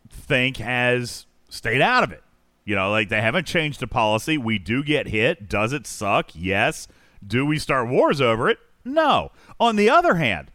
think 0.08 0.58
has 0.58 1.26
stayed 1.48 1.80
out 1.80 2.04
of 2.04 2.12
it 2.12 2.22
you 2.68 2.76
know 2.76 2.90
like 2.90 3.08
they 3.08 3.22
haven't 3.22 3.46
changed 3.46 3.80
the 3.80 3.86
policy. 3.86 4.36
We 4.36 4.58
do 4.58 4.84
get 4.84 5.08
hit. 5.08 5.48
Does 5.48 5.72
it 5.72 5.86
suck? 5.86 6.30
Yes. 6.34 6.86
Do 7.26 7.46
we 7.46 7.58
start 7.58 7.88
wars 7.88 8.20
over 8.20 8.50
it? 8.50 8.58
No. 8.84 9.32
On 9.58 9.76
the 9.76 9.88
other 9.88 10.16
hand 10.16 10.50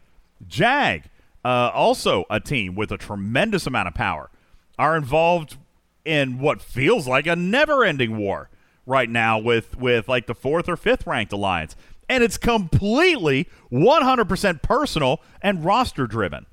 jag 0.48 1.10
uh, 1.44 1.72
also 1.74 2.26
a 2.30 2.40
team 2.40 2.76
with 2.76 2.92
a 2.92 2.98
tremendous 2.98 3.66
amount 3.66 3.88
of 3.88 3.96
power 3.96 4.30
are 4.78 4.96
involved 4.96 5.58
in 6.06 6.38
what 6.38 6.62
feels 6.62 7.08
like 7.08 7.26
a 7.26 7.36
never-ending 7.36 8.16
war 8.16 8.50
right 8.86 9.10
now 9.10 9.40
with 9.40 9.76
with 9.78 10.08
like 10.08 10.28
the 10.28 10.36
fourth 10.36 10.70
or 10.70 10.78
fifth 10.78 11.08
ranked 11.08 11.34
alliance. 11.34 11.76
And 12.08 12.24
it's 12.24 12.38
completely 12.38 13.48
100% 13.72 14.62
personal 14.62 15.20
and 15.42 15.66
roster 15.66 16.06
driven 16.06 16.46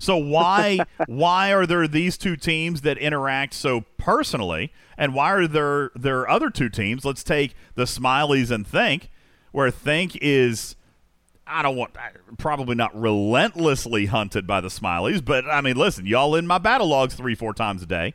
so 0.00 0.16
why 0.16 0.80
why 1.06 1.52
are 1.52 1.66
there 1.66 1.86
these 1.86 2.16
two 2.16 2.34
teams 2.34 2.80
that 2.80 2.96
interact 2.96 3.52
so 3.52 3.82
personally, 3.98 4.72
and 4.96 5.14
why 5.14 5.30
are 5.30 5.46
there 5.46 5.90
there 5.94 6.28
other 6.28 6.48
two 6.48 6.70
teams? 6.70 7.04
Let's 7.04 7.22
take 7.22 7.54
the 7.74 7.84
Smileys 7.84 8.50
and 8.50 8.66
Think, 8.66 9.10
where 9.52 9.70
Think 9.70 10.16
is. 10.20 10.74
I 11.46 11.62
don't 11.62 11.76
want 11.76 11.94
probably 12.38 12.76
not 12.76 12.98
relentlessly 12.98 14.06
hunted 14.06 14.46
by 14.46 14.60
the 14.60 14.68
Smileys, 14.68 15.22
but 15.22 15.44
I 15.46 15.60
mean, 15.60 15.76
listen, 15.76 16.06
y'all 16.06 16.34
in 16.34 16.46
my 16.46 16.58
battle 16.58 16.86
logs 16.86 17.14
three 17.14 17.34
four 17.34 17.52
times 17.52 17.82
a 17.82 17.86
day. 17.86 18.14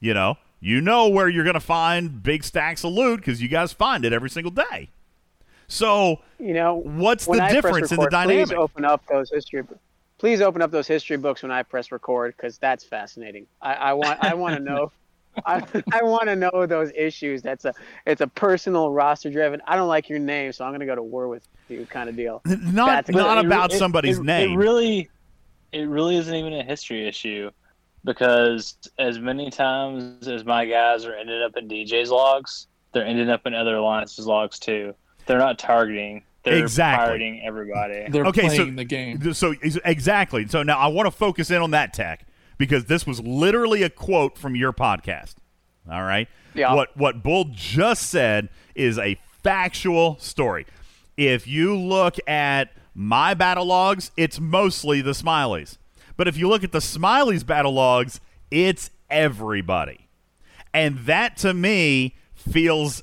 You 0.00 0.12
know, 0.12 0.36
you 0.60 0.82
know 0.82 1.08
where 1.08 1.28
you're 1.28 1.44
going 1.44 1.54
to 1.54 1.60
find 1.60 2.22
big 2.22 2.44
stacks 2.44 2.84
of 2.84 2.92
loot 2.92 3.20
because 3.20 3.40
you 3.40 3.48
guys 3.48 3.72
find 3.72 4.04
it 4.04 4.12
every 4.12 4.28
single 4.28 4.50
day. 4.50 4.90
So 5.68 6.20
You 6.38 6.52
know, 6.52 6.74
what's 6.74 7.24
the 7.24 7.42
I 7.42 7.50
difference 7.50 7.92
in 7.92 7.98
the 7.98 8.10
dynamic? 8.10 8.48
Please 8.48 8.56
open 8.56 8.84
up 8.84 9.02
those 9.08 9.30
history. 9.30 9.62
Please 10.18 10.40
open 10.40 10.62
up 10.62 10.70
those 10.70 10.86
history 10.86 11.16
books 11.16 11.42
when 11.42 11.50
I 11.52 11.62
press 11.62 11.90
record 11.92 12.34
because 12.36 12.58
that's 12.58 12.84
fascinating. 12.84 13.46
I, 13.60 13.74
I 13.74 13.92
want 13.94 14.22
I 14.24 14.34
want 14.34 14.56
to 14.56 14.62
know. 14.62 14.92
I, 15.46 15.64
I 15.92 16.04
want 16.04 16.26
to 16.26 16.36
know 16.36 16.64
those 16.66 16.92
issues. 16.94 17.42
That's 17.42 17.64
a 17.64 17.74
it's 18.06 18.20
a 18.20 18.26
personal 18.28 18.92
roster 18.92 19.30
driven. 19.30 19.60
I 19.66 19.74
don't 19.74 19.88
like 19.88 20.08
your 20.08 20.20
name, 20.20 20.52
so 20.52 20.64
I'm 20.64 20.72
gonna 20.72 20.86
go 20.86 20.94
to 20.94 21.02
war 21.02 21.26
with 21.28 21.46
you, 21.68 21.84
kind 21.86 22.08
of 22.08 22.14
deal. 22.16 22.40
not 22.44 23.06
That's- 23.06 23.08
not 23.14 23.38
It- 23.38 23.46
about 23.46 23.72
it- 23.72 23.78
somebody's 23.78 24.18
it- 24.20 24.24
name. 24.24 24.52
It 24.52 24.56
really, 24.56 25.10
it 25.72 25.88
really 25.88 26.16
isn't 26.16 26.34
even 26.34 26.52
a 26.52 26.62
history 26.62 27.08
issue 27.08 27.50
because 28.04 28.76
as 28.98 29.18
many 29.18 29.50
times 29.50 30.28
as 30.28 30.44
my 30.44 30.64
guys 30.66 31.04
are 31.04 31.14
ended 31.16 31.42
up 31.42 31.56
in 31.56 31.66
DJ's 31.68 32.10
logs, 32.10 32.68
they're 32.92 33.04
ending 33.06 33.28
up 33.30 33.44
in 33.46 33.54
other 33.54 33.76
alliances 33.76 34.26
logs 34.28 34.60
too. 34.60 34.94
They're 35.26 35.38
not 35.38 35.58
targeting. 35.58 36.22
They're 36.44 36.58
Exactly. 36.62 37.06
pirating 37.06 37.42
everybody. 37.44 38.06
They're 38.08 38.26
Okay, 38.26 38.48
so- 38.48 38.56
playing 38.56 38.76
the 38.76 38.84
game. 38.84 39.32
So 39.34 39.54
exactly. 39.84 40.46
So 40.46 40.62
now 40.62 40.78
I 40.78 40.88
want 40.88 41.06
to 41.06 41.10
focus 41.10 41.50
in 41.50 41.62
on 41.62 41.70
that 41.72 41.92
tech 41.94 42.26
because 42.58 42.84
this 42.84 43.06
was 43.06 43.20
literally 43.20 43.82
a 43.82 43.90
quote 43.90 44.36
from 44.38 44.54
your 44.54 44.72
podcast. 44.72 45.34
All 45.90 46.02
right. 46.02 46.28
Yeah. 46.54 46.74
What 46.74 46.96
what 46.96 47.22
Bull 47.22 47.46
just 47.50 48.10
said 48.10 48.48
is 48.74 48.98
a 48.98 49.18
factual 49.42 50.18
story. 50.18 50.66
If 51.16 51.46
you 51.46 51.76
look 51.78 52.16
at 52.28 52.70
my 52.94 53.34
battle 53.34 53.64
logs, 53.66 54.10
it's 54.16 54.38
mostly 54.38 55.00
the 55.00 55.12
Smileys. 55.12 55.78
But 56.16 56.28
if 56.28 56.36
you 56.36 56.48
look 56.48 56.62
at 56.62 56.72
the 56.72 56.78
Smileys 56.78 57.44
battle 57.44 57.72
logs, 57.72 58.20
it's 58.50 58.90
everybody. 59.10 60.08
And 60.72 60.98
that 61.06 61.36
to 61.38 61.54
me 61.54 62.16
feels 62.34 63.02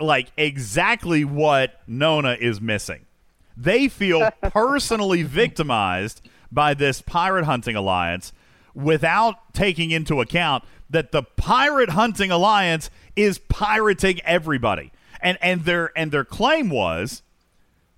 like 0.00 0.32
exactly 0.36 1.24
what 1.24 1.80
Nona 1.86 2.36
is 2.40 2.60
missing. 2.60 3.06
They 3.56 3.88
feel 3.88 4.30
personally 4.42 5.22
victimized 5.22 6.22
by 6.50 6.74
this 6.74 7.02
pirate 7.02 7.44
hunting 7.44 7.76
alliance 7.76 8.32
without 8.74 9.54
taking 9.54 9.90
into 9.90 10.20
account 10.20 10.64
that 10.88 11.12
the 11.12 11.22
pirate 11.22 11.90
hunting 11.90 12.30
alliance 12.30 12.90
is 13.16 13.38
pirating 13.38 14.20
everybody. 14.22 14.92
And 15.22 15.38
and 15.42 15.64
their 15.64 15.92
and 15.96 16.10
their 16.10 16.24
claim 16.24 16.70
was, 16.70 17.22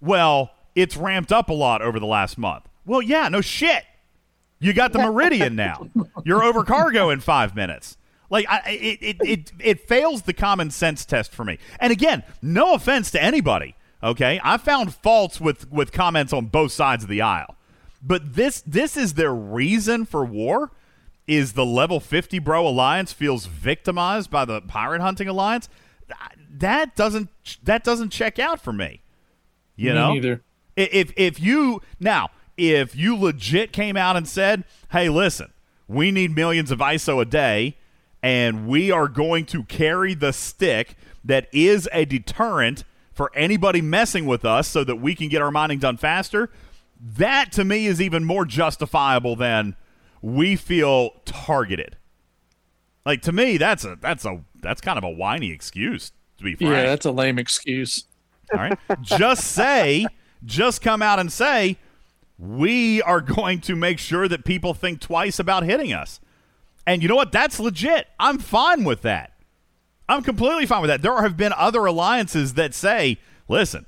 well, 0.00 0.50
it's 0.74 0.96
ramped 0.96 1.32
up 1.32 1.48
a 1.48 1.55
lot 1.55 1.82
over 1.82 2.00
the 2.00 2.07
last 2.07 2.36
month. 2.36 2.68
Well, 2.84 3.03
yeah, 3.03 3.28
no 3.28 3.40
shit. 3.40 3.84
You 4.59 4.72
got 4.72 4.92
the 4.92 4.98
Meridian 5.00 5.57
now. 5.57 5.88
You're 6.24 6.42
over 6.42 6.64
cargo 6.64 7.11
in 7.11 7.20
five 7.20 7.55
minutes. 7.55 7.96
Like 8.32 8.46
I, 8.48 8.70
it, 8.70 8.98
it, 9.02 9.16
it, 9.20 9.52
it 9.60 9.80
fails 9.80 10.22
the 10.22 10.32
common 10.32 10.70
sense 10.70 11.04
test 11.04 11.32
for 11.32 11.44
me. 11.44 11.58
And 11.78 11.92
again, 11.92 12.22
no 12.40 12.72
offense 12.72 13.10
to 13.10 13.22
anybody. 13.22 13.76
Okay, 14.02 14.40
I 14.42 14.56
found 14.56 14.94
faults 14.94 15.38
with 15.38 15.70
with 15.70 15.92
comments 15.92 16.32
on 16.32 16.46
both 16.46 16.72
sides 16.72 17.04
of 17.04 17.10
the 17.10 17.20
aisle, 17.20 17.56
but 18.02 18.34
this 18.34 18.62
this 18.62 18.96
is 18.96 19.14
their 19.14 19.34
reason 19.34 20.06
for 20.06 20.24
war. 20.24 20.72
Is 21.28 21.52
the 21.52 21.66
level 21.66 22.00
fifty 22.00 22.38
bro 22.38 22.66
alliance 22.66 23.12
feels 23.12 23.44
victimized 23.44 24.30
by 24.30 24.46
the 24.46 24.62
pirate 24.62 25.02
hunting 25.02 25.28
alliance? 25.28 25.68
That 26.50 26.96
doesn't 26.96 27.28
that 27.62 27.84
doesn't 27.84 28.10
check 28.10 28.38
out 28.38 28.60
for 28.60 28.72
me. 28.72 29.02
You 29.76 29.90
Me 29.90 29.94
know, 29.94 30.14
neither. 30.14 30.42
If 30.74 31.12
if 31.18 31.38
you 31.38 31.82
now 32.00 32.30
if 32.56 32.96
you 32.96 33.14
legit 33.14 33.72
came 33.72 33.98
out 33.98 34.16
and 34.16 34.26
said, 34.26 34.64
"Hey, 34.90 35.10
listen, 35.10 35.52
we 35.86 36.10
need 36.10 36.34
millions 36.34 36.70
of 36.70 36.78
ISO 36.78 37.20
a 37.20 37.24
day, 37.26 37.76
and 38.22 38.66
we 38.66 38.90
are 38.90 39.08
going 39.08 39.46
to 39.46 39.64
carry 39.64 40.14
the 40.14 40.32
stick 40.32 40.96
that 41.24 41.48
is 41.52 41.88
a 41.92 42.04
deterrent 42.04 42.84
for 43.12 43.30
anybody 43.34 43.80
messing 43.80 44.26
with 44.26 44.44
us, 44.44 44.68
so 44.68 44.84
that 44.84 44.96
we 44.96 45.14
can 45.14 45.28
get 45.28 45.42
our 45.42 45.50
mining 45.50 45.78
done 45.78 45.96
faster," 45.96 46.50
that 47.00 47.52
to 47.52 47.64
me 47.64 47.86
is 47.86 48.00
even 48.00 48.24
more 48.24 48.44
justifiable 48.44 49.36
than 49.36 49.76
we 50.20 50.56
feel 50.56 51.10
targeted. 51.24 51.96
Like 53.04 53.22
to 53.22 53.32
me, 53.32 53.56
that's 53.56 53.84
a 53.84 53.96
that's 54.00 54.24
a 54.24 54.42
that's 54.60 54.80
kind 54.80 54.96
of 54.96 55.04
a 55.04 55.10
whiny 55.10 55.50
excuse 55.50 56.12
to 56.38 56.44
be 56.44 56.54
frank. 56.54 56.72
Yeah, 56.72 56.82
that's 56.84 57.04
a 57.04 57.10
lame 57.10 57.38
excuse. 57.38 58.04
All 58.52 58.60
right. 58.60 58.78
just 59.02 59.44
say, 59.44 60.06
just 60.44 60.82
come 60.82 61.02
out 61.02 61.18
and 61.18 61.32
say, 61.32 61.78
we 62.38 63.02
are 63.02 63.20
going 63.20 63.60
to 63.62 63.76
make 63.76 63.98
sure 63.98 64.28
that 64.28 64.44
people 64.44 64.74
think 64.74 65.00
twice 65.00 65.38
about 65.38 65.64
hitting 65.64 65.92
us. 65.92 66.20
And 66.86 67.02
you 67.02 67.08
know 67.08 67.16
what? 67.16 67.32
That's 67.32 67.60
legit. 67.60 68.08
I'm 68.18 68.38
fine 68.38 68.84
with 68.84 69.02
that. 69.02 69.32
I'm 70.08 70.22
completely 70.22 70.66
fine 70.66 70.82
with 70.82 70.88
that. 70.88 71.02
There 71.02 71.22
have 71.22 71.36
been 71.36 71.52
other 71.56 71.86
alliances 71.86 72.54
that 72.54 72.74
say, 72.74 73.18
listen, 73.48 73.86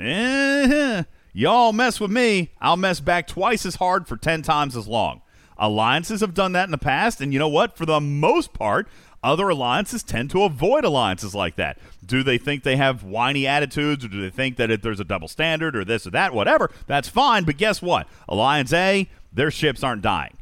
eh, 0.00 1.04
y'all 1.32 1.72
mess 1.72 2.00
with 2.00 2.10
me, 2.10 2.52
I'll 2.60 2.76
mess 2.76 3.00
back 3.00 3.26
twice 3.26 3.66
as 3.66 3.76
hard 3.76 4.08
for 4.08 4.16
10 4.16 4.42
times 4.42 4.76
as 4.76 4.88
long. 4.88 5.20
Alliances 5.56 6.20
have 6.20 6.34
done 6.34 6.52
that 6.52 6.64
in 6.64 6.70
the 6.72 6.78
past, 6.78 7.20
and 7.20 7.32
you 7.32 7.38
know 7.38 7.48
what? 7.48 7.76
For 7.76 7.86
the 7.86 8.00
most 8.00 8.52
part, 8.52 8.88
other 9.22 9.48
alliances 9.48 10.02
tend 10.02 10.30
to 10.30 10.42
avoid 10.42 10.84
alliances 10.84 11.34
like 11.34 11.56
that. 11.56 11.78
Do 12.04 12.22
they 12.22 12.38
think 12.38 12.62
they 12.62 12.76
have 12.76 13.04
whiny 13.04 13.46
attitudes, 13.46 14.04
or 14.04 14.08
do 14.08 14.20
they 14.20 14.30
think 14.30 14.56
that 14.56 14.70
if 14.70 14.82
there's 14.82 15.00
a 15.00 15.04
double 15.04 15.28
standard, 15.28 15.76
or 15.76 15.84
this 15.84 16.06
or 16.06 16.10
that, 16.10 16.34
whatever? 16.34 16.70
That's 16.86 17.08
fine, 17.08 17.44
but 17.44 17.56
guess 17.56 17.80
what? 17.80 18.08
Alliance 18.28 18.72
A, 18.72 19.08
their 19.32 19.50
ships 19.50 19.84
aren't 19.84 20.02
dying. 20.02 20.36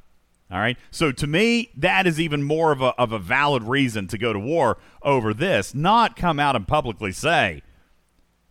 All 0.53 0.59
right. 0.59 0.77
So 0.91 1.11
to 1.13 1.27
me, 1.27 1.71
that 1.79 2.07
is 2.07 2.21
even 2.21 2.43
more 2.43 2.73
of 2.73 2.83
a, 2.83 2.89
of 3.01 3.11
a 3.11 3.19
valid 3.19 3.63
reason 3.65 4.07
to 4.09 4.19
go 4.19 4.35
to 4.35 4.39
war 4.39 4.77
over 5.01 5.33
this, 5.33 5.75
not 5.75 6.15
come 6.15 6.39
out 6.39 6.55
and 6.55 6.69
publicly 6.69 7.11
say, 7.11 7.63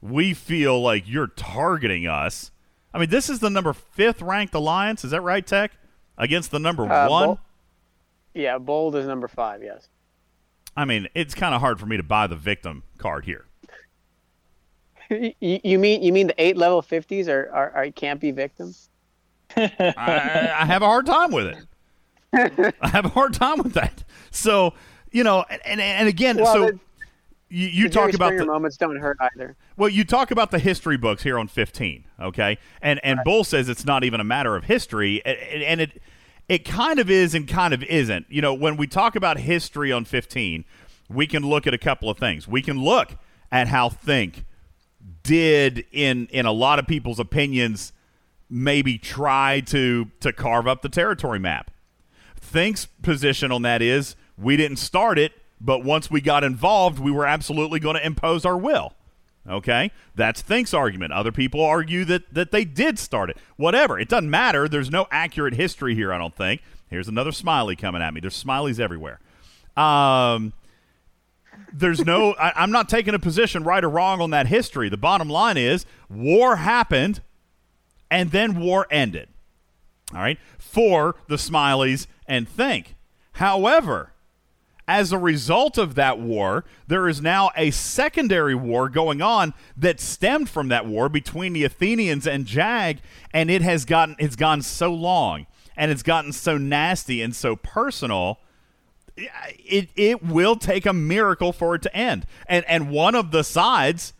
we 0.01 0.33
feel 0.33 0.81
like 0.81 1.03
you're 1.07 1.27
targeting 1.27 2.07
us. 2.07 2.49
I 2.91 2.97
mean, 2.99 3.09
this 3.11 3.29
is 3.29 3.39
the 3.39 3.51
number 3.51 3.71
fifth 3.71 4.21
ranked 4.21 4.55
alliance. 4.55 5.05
Is 5.05 5.11
that 5.11 5.21
right, 5.21 5.45
Tech? 5.45 5.73
Against 6.17 6.49
the 6.49 6.57
number 6.59 6.91
Uh, 6.91 7.07
one? 7.07 7.25
Bol- 7.27 7.39
yeah, 8.33 8.57
bold 8.57 8.95
is 8.95 9.05
number 9.05 9.27
five. 9.27 9.61
Yes. 9.61 9.87
I 10.75 10.85
mean, 10.85 11.07
it's 11.13 11.35
kind 11.35 11.53
of 11.53 11.61
hard 11.61 11.79
for 11.79 11.85
me 11.85 11.97
to 11.97 12.03
buy 12.03 12.25
the 12.27 12.35
victim 12.35 12.81
card 12.97 13.25
here. 13.25 13.45
you, 15.09 15.33
you 15.39 15.77
mean 15.77 16.01
you 16.01 16.11
mean 16.13 16.27
the 16.27 16.41
eight 16.41 16.57
level 16.57 16.81
fifties 16.81 17.27
are, 17.27 17.49
are, 17.53 17.71
are 17.71 17.91
can't 17.91 18.19
be 18.19 18.31
victims? 18.31 18.89
I, 19.55 19.69
I 20.59 20.65
have 20.65 20.81
a 20.81 20.85
hard 20.85 21.05
time 21.05 21.31
with 21.31 21.45
it. 21.47 21.57
I 22.33 22.87
have 22.89 23.05
a 23.05 23.09
hard 23.09 23.33
time 23.33 23.59
with 23.59 23.73
that. 23.73 24.03
So, 24.31 24.73
you 25.11 25.23
know, 25.23 25.43
and, 25.65 25.81
and 25.81 26.07
again, 26.07 26.37
Well, 26.37 26.53
so 26.53 26.79
you, 27.51 27.67
you 27.67 27.83
The 27.89 27.93
talk 27.93 28.13
about 28.13 28.37
the, 28.37 28.45
moments 28.45 28.77
don't 28.77 28.95
hurt 28.95 29.17
either. 29.19 29.57
Well, 29.75 29.89
you 29.89 30.05
talk 30.05 30.31
about 30.31 30.51
the 30.51 30.59
history 30.59 30.95
books 30.95 31.23
here 31.23 31.37
on 31.37 31.49
15, 31.49 32.05
okay? 32.21 32.57
And 32.81 32.99
and 33.03 33.19
Bull 33.25 33.43
says 33.43 33.67
it's 33.67 33.85
not 33.85 34.05
even 34.05 34.21
a 34.21 34.23
matter 34.23 34.55
of 34.55 34.63
history, 34.63 35.21
and, 35.25 35.63
and 35.63 35.81
it 35.81 36.01
it 36.47 36.59
kind 36.65 36.99
of 36.99 37.09
is 37.09 37.35
and 37.35 37.47
kind 37.47 37.73
of 37.73 37.83
isn't. 37.83 38.25
You 38.29 38.41
know, 38.41 38.53
when 38.53 38.77
we 38.77 38.87
talk 38.87 39.17
about 39.17 39.37
history 39.37 39.91
on 39.91 40.05
15, 40.05 40.63
we 41.09 41.27
can 41.27 41.43
look 41.43 41.67
at 41.67 41.73
a 41.73 41.77
couple 41.77 42.09
of 42.09 42.17
things. 42.17 42.47
We 42.47 42.61
can 42.61 42.81
look 42.81 43.17
at 43.51 43.67
how 43.67 43.89
Think 43.89 44.45
did 45.23 45.85
in 45.91 46.27
in 46.27 46.45
a 46.45 46.53
lot 46.53 46.79
of 46.79 46.87
people's 46.87 47.19
opinions 47.19 47.91
maybe 48.49 48.97
try 48.97 49.59
to 49.67 50.09
to 50.21 50.31
carve 50.31 50.67
up 50.67 50.81
the 50.81 50.89
territory 50.89 51.39
map. 51.39 51.69
Think's 52.51 52.85
position 52.85 53.51
on 53.51 53.61
that 53.61 53.81
is 53.81 54.15
we 54.37 54.57
didn't 54.57 54.77
start 54.77 55.17
it, 55.17 55.31
but 55.61 55.85
once 55.85 56.11
we 56.11 56.19
got 56.19 56.43
involved, 56.43 56.99
we 56.99 57.09
were 57.09 57.25
absolutely 57.25 57.79
going 57.79 57.95
to 57.95 58.05
impose 58.05 58.45
our 58.45 58.57
will. 58.57 58.93
Okay? 59.49 59.91
That's 60.15 60.41
Think's 60.41 60.73
argument. 60.73 61.13
Other 61.13 61.31
people 61.31 61.63
argue 61.63 62.03
that, 62.05 62.33
that 62.33 62.51
they 62.51 62.65
did 62.65 62.99
start 62.99 63.29
it. 63.29 63.37
Whatever. 63.55 63.97
It 63.97 64.09
doesn't 64.09 64.29
matter. 64.29 64.67
There's 64.67 64.91
no 64.91 65.07
accurate 65.11 65.53
history 65.53 65.95
here, 65.95 66.11
I 66.13 66.17
don't 66.17 66.35
think. 66.35 66.61
Here's 66.89 67.07
another 67.07 67.31
smiley 67.31 67.77
coming 67.77 68.01
at 68.01 68.13
me. 68.13 68.19
There's 68.19 68.41
smileys 68.41 68.79
everywhere. 68.79 69.19
Um, 69.77 70.51
there's 71.71 72.03
no, 72.05 72.33
I, 72.33 72.51
I'm 72.55 72.71
not 72.71 72.89
taking 72.89 73.13
a 73.13 73.19
position 73.19 73.63
right 73.63 73.83
or 73.83 73.89
wrong 73.89 74.19
on 74.19 74.31
that 74.31 74.47
history. 74.47 74.89
The 74.89 74.97
bottom 74.97 75.29
line 75.29 75.55
is 75.55 75.85
war 76.09 76.57
happened 76.57 77.21
and 78.09 78.31
then 78.31 78.59
war 78.59 78.87
ended. 78.91 79.29
All 80.13 80.19
right, 80.19 80.37
for 80.57 81.15
the 81.29 81.37
Smileys 81.37 82.05
and 82.31 82.47
Think. 82.47 82.95
However, 83.33 84.13
as 84.87 85.11
a 85.11 85.17
result 85.17 85.77
of 85.77 85.95
that 85.95 86.17
war, 86.17 86.63
there 86.87 87.07
is 87.09 87.21
now 87.21 87.51
a 87.57 87.71
secondary 87.71 88.55
war 88.55 88.89
going 88.89 89.21
on 89.21 89.53
that 89.75 89.99
stemmed 89.99 90.49
from 90.49 90.69
that 90.69 90.85
war 90.85 91.09
between 91.09 91.53
the 91.53 91.65
Athenians 91.65 92.25
and 92.25 92.45
Jag, 92.45 92.99
and 93.33 93.51
it 93.51 93.61
has 93.61 93.85
gotten 93.85 94.15
it's 94.17 94.37
gone 94.37 94.61
so 94.61 94.93
long 94.93 95.45
and 95.75 95.91
it's 95.91 96.03
gotten 96.03 96.31
so 96.31 96.57
nasty 96.57 97.21
and 97.21 97.35
so 97.35 97.57
personal. 97.57 98.39
It 99.17 99.89
it 99.95 100.23
will 100.23 100.55
take 100.55 100.85
a 100.85 100.93
miracle 100.93 101.51
for 101.51 101.75
it 101.75 101.81
to 101.83 101.95
end. 101.95 102.25
And 102.47 102.63
and 102.65 102.89
one 102.89 103.13
of 103.13 103.31
the 103.31 103.43
sides, 103.43 104.13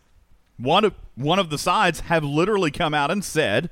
one 0.58 0.84
of 0.84 0.94
one 1.16 1.40
of 1.40 1.50
the 1.50 1.58
sides 1.58 2.02
have 2.02 2.26
literally 2.26 2.72
come 2.72 2.94
out 2.94 3.10
and 3.10 3.24
said, 3.24 3.70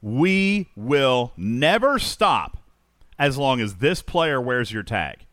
we 0.00 0.68
will 0.74 1.32
never 1.36 1.98
stop 1.98 2.62
as 3.18 3.38
long 3.38 3.60
as 3.60 3.76
this 3.76 4.02
player 4.02 4.40
wears 4.40 4.72
your 4.72 4.82
tag. 4.82 5.26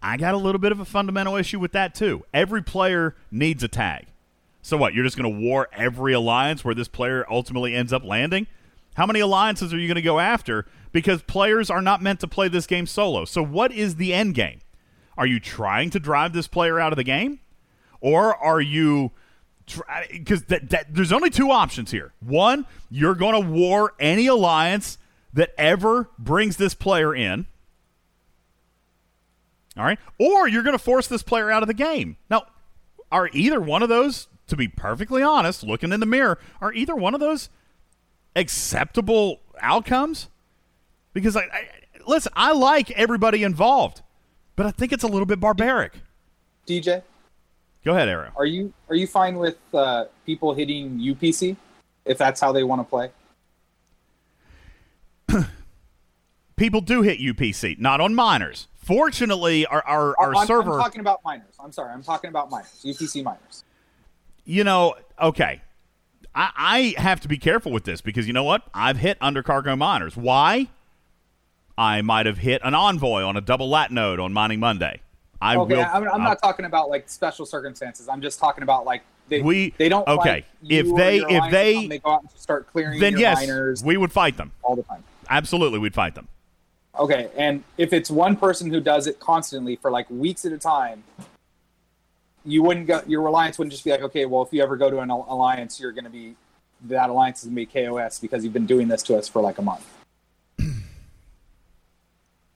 I 0.00 0.16
got 0.16 0.34
a 0.34 0.38
little 0.38 0.60
bit 0.60 0.72
of 0.72 0.80
a 0.80 0.84
fundamental 0.84 1.36
issue 1.36 1.58
with 1.58 1.72
that 1.72 1.94
too. 1.94 2.24
Every 2.32 2.62
player 2.62 3.16
needs 3.30 3.62
a 3.62 3.68
tag. 3.68 4.06
So 4.62 4.76
what? 4.76 4.94
You're 4.94 5.04
just 5.04 5.16
going 5.16 5.32
to 5.32 5.40
war 5.40 5.68
every 5.72 6.12
alliance 6.12 6.64
where 6.64 6.74
this 6.74 6.88
player 6.88 7.26
ultimately 7.30 7.74
ends 7.74 7.92
up 7.92 8.04
landing? 8.04 8.46
How 8.94 9.06
many 9.06 9.20
alliances 9.20 9.72
are 9.72 9.78
you 9.78 9.86
going 9.86 9.96
to 9.96 10.02
go 10.02 10.18
after? 10.18 10.66
Because 10.92 11.22
players 11.22 11.70
are 11.70 11.82
not 11.82 12.02
meant 12.02 12.20
to 12.20 12.26
play 12.26 12.48
this 12.48 12.66
game 12.66 12.86
solo. 12.86 13.24
So 13.24 13.42
what 13.42 13.72
is 13.72 13.96
the 13.96 14.12
end 14.12 14.34
game? 14.34 14.60
Are 15.16 15.26
you 15.26 15.40
trying 15.40 15.90
to 15.90 16.00
drive 16.00 16.32
this 16.32 16.46
player 16.46 16.78
out 16.78 16.92
of 16.92 16.96
the 16.96 17.04
game, 17.04 17.40
or 18.00 18.36
are 18.36 18.60
you? 18.60 19.10
Because 20.10 20.44
that, 20.44 20.70
that, 20.70 20.94
there's 20.94 21.12
only 21.12 21.28
two 21.28 21.50
options 21.50 21.90
here. 21.90 22.12
One, 22.20 22.66
you're 22.88 23.16
going 23.16 23.34
to 23.34 23.48
war 23.50 23.94
any 23.98 24.28
alliance 24.28 24.96
that 25.32 25.50
ever 25.58 26.10
brings 26.18 26.56
this 26.56 26.74
player 26.74 27.14
in. 27.14 27.46
All 29.76 29.84
right. 29.84 29.98
Or 30.18 30.48
you're 30.48 30.62
going 30.62 30.76
to 30.76 30.82
force 30.82 31.06
this 31.06 31.22
player 31.22 31.50
out 31.50 31.62
of 31.62 31.66
the 31.68 31.74
game. 31.74 32.16
Now, 32.30 32.46
are 33.12 33.28
either 33.32 33.60
one 33.60 33.82
of 33.82 33.88
those, 33.88 34.26
to 34.48 34.56
be 34.56 34.68
perfectly 34.68 35.22
honest, 35.22 35.62
looking 35.62 35.92
in 35.92 36.00
the 36.00 36.06
mirror, 36.06 36.38
are 36.60 36.72
either 36.72 36.94
one 36.96 37.14
of 37.14 37.20
those 37.20 37.48
acceptable 38.34 39.40
outcomes? 39.60 40.28
Because, 41.12 41.36
I, 41.36 41.40
I 41.42 41.68
listen, 42.06 42.32
I 42.36 42.52
like 42.52 42.90
everybody 42.92 43.42
involved, 43.42 44.02
but 44.56 44.66
I 44.66 44.70
think 44.70 44.92
it's 44.92 45.04
a 45.04 45.08
little 45.08 45.26
bit 45.26 45.40
barbaric. 45.40 45.92
DJ, 46.66 47.02
Go 47.84 47.92
ahead, 47.94 48.08
Arrow. 48.08 48.32
are 48.36 48.44
you 48.44 48.72
are 48.90 48.94
you 48.94 49.06
fine 49.06 49.38
with 49.38 49.56
uh, 49.72 50.04
people 50.26 50.52
hitting 50.52 50.98
UPC 50.98 51.56
if 52.04 52.18
that's 52.18 52.40
how 52.40 52.52
they 52.52 52.62
want 52.64 52.80
to 52.80 52.84
play? 52.84 53.10
People 56.58 56.80
do 56.80 57.02
hit 57.02 57.20
UPC, 57.20 57.78
not 57.78 58.00
on 58.00 58.14
miners. 58.14 58.66
Fortunately, 58.76 59.64
our, 59.66 59.82
our, 59.86 60.10
oh, 60.10 60.14
our 60.24 60.34
I'm, 60.36 60.46
server. 60.46 60.72
I'm 60.72 60.80
talking 60.80 61.00
about 61.00 61.20
miners. 61.24 61.54
I'm 61.62 61.72
sorry. 61.72 61.92
I'm 61.92 62.02
talking 62.02 62.30
about 62.30 62.50
minors. 62.50 62.82
UPC 62.84 63.22
miners. 63.22 63.64
you 64.44 64.64
know, 64.64 64.94
okay. 65.20 65.62
I, 66.34 66.94
I 66.96 67.00
have 67.00 67.20
to 67.20 67.28
be 67.28 67.38
careful 67.38 67.70
with 67.72 67.84
this 67.84 68.00
because 68.00 68.26
you 68.26 68.32
know 68.32 68.44
what? 68.44 68.62
I've 68.74 68.96
hit 68.98 69.18
undercargo 69.20 69.76
miners. 69.76 70.16
Why? 70.16 70.68
I 71.76 72.02
might 72.02 72.26
have 72.26 72.38
hit 72.38 72.60
an 72.64 72.74
envoy 72.74 73.22
on 73.22 73.36
a 73.36 73.40
double 73.40 73.68
lat 73.68 73.92
node 73.92 74.18
on 74.18 74.32
Mining 74.32 74.58
Monday. 74.58 75.00
I 75.40 75.56
okay, 75.56 75.76
will. 75.76 75.84
I'm, 75.84 76.08
I'm 76.08 76.22
not 76.24 76.42
talking 76.42 76.64
about 76.64 76.90
like 76.90 77.08
special 77.08 77.46
circumstances. 77.46 78.08
I'm 78.08 78.20
just 78.20 78.40
talking 78.40 78.62
about 78.64 78.84
like 78.84 79.02
they 79.28 79.42
We- 79.42 79.74
they 79.78 79.88
don't 79.88 80.06
okay, 80.08 80.44
if 80.68 80.92
they- 80.96 81.18
if 81.18 81.50
they- 81.52 81.86
they 81.86 81.98
go 81.98 82.10
out 82.10 82.22
and 82.22 82.30
start 82.32 82.66
clearing 82.66 82.98
then 82.98 83.16
yes, 83.16 83.38
miners 83.38 83.84
we 83.84 83.96
would 83.96 84.10
fight 84.10 84.36
them. 84.36 84.50
all 84.62 84.74
the 84.74 84.82
time. 84.82 85.04
Absolutely, 85.28 85.78
we'd 85.78 85.94
fight 85.94 86.14
them. 86.16 86.26
Okay, 86.98 87.30
and 87.36 87.62
if 87.76 87.92
it's 87.92 88.10
one 88.10 88.36
person 88.36 88.70
who 88.70 88.80
does 88.80 89.06
it 89.06 89.20
constantly 89.20 89.76
for 89.76 89.90
like 89.90 90.08
weeks 90.10 90.44
at 90.44 90.52
a 90.52 90.58
time, 90.58 91.04
you 92.44 92.62
wouldn't 92.62 92.86
go. 92.86 93.02
Your 93.06 93.22
reliance 93.22 93.58
wouldn't 93.58 93.72
just 93.72 93.84
be 93.84 93.90
like, 93.90 94.02
okay, 94.02 94.26
well, 94.26 94.42
if 94.42 94.52
you 94.52 94.62
ever 94.62 94.76
go 94.76 94.90
to 94.90 94.98
an 95.00 95.10
alliance, 95.10 95.78
you're 95.78 95.92
going 95.92 96.04
to 96.04 96.10
be 96.10 96.34
that 96.86 97.10
alliance 97.10 97.40
is 97.40 97.50
going 97.50 97.66
to 97.66 97.72
be 97.72 97.86
KOS 97.86 98.18
because 98.18 98.44
you've 98.44 98.52
been 98.52 98.66
doing 98.66 98.88
this 98.88 99.02
to 99.04 99.16
us 99.16 99.28
for 99.28 99.42
like 99.42 99.58
a 99.58 99.62
month. 99.62 99.86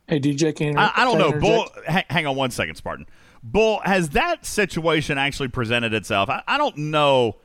Hey, 0.09 0.21
DJ, 0.21 0.55
can 0.55 0.77
I, 0.77 0.93
I 0.95 1.05
don't 1.05 1.17
know. 1.17 1.41
Bull, 1.41 1.69
hang, 1.87 2.05
hang 2.11 2.27
on 2.27 2.37
one 2.37 2.51
second, 2.51 2.75
Spartan. 2.75 3.07
Bull, 3.43 3.81
has 3.83 4.11
that 4.11 4.45
situation 4.45 5.17
actually 5.17 5.49
presented 5.49 5.95
itself? 5.95 6.29
I, 6.29 6.43
I 6.47 6.59
don't 6.59 6.77
know. 6.77 7.37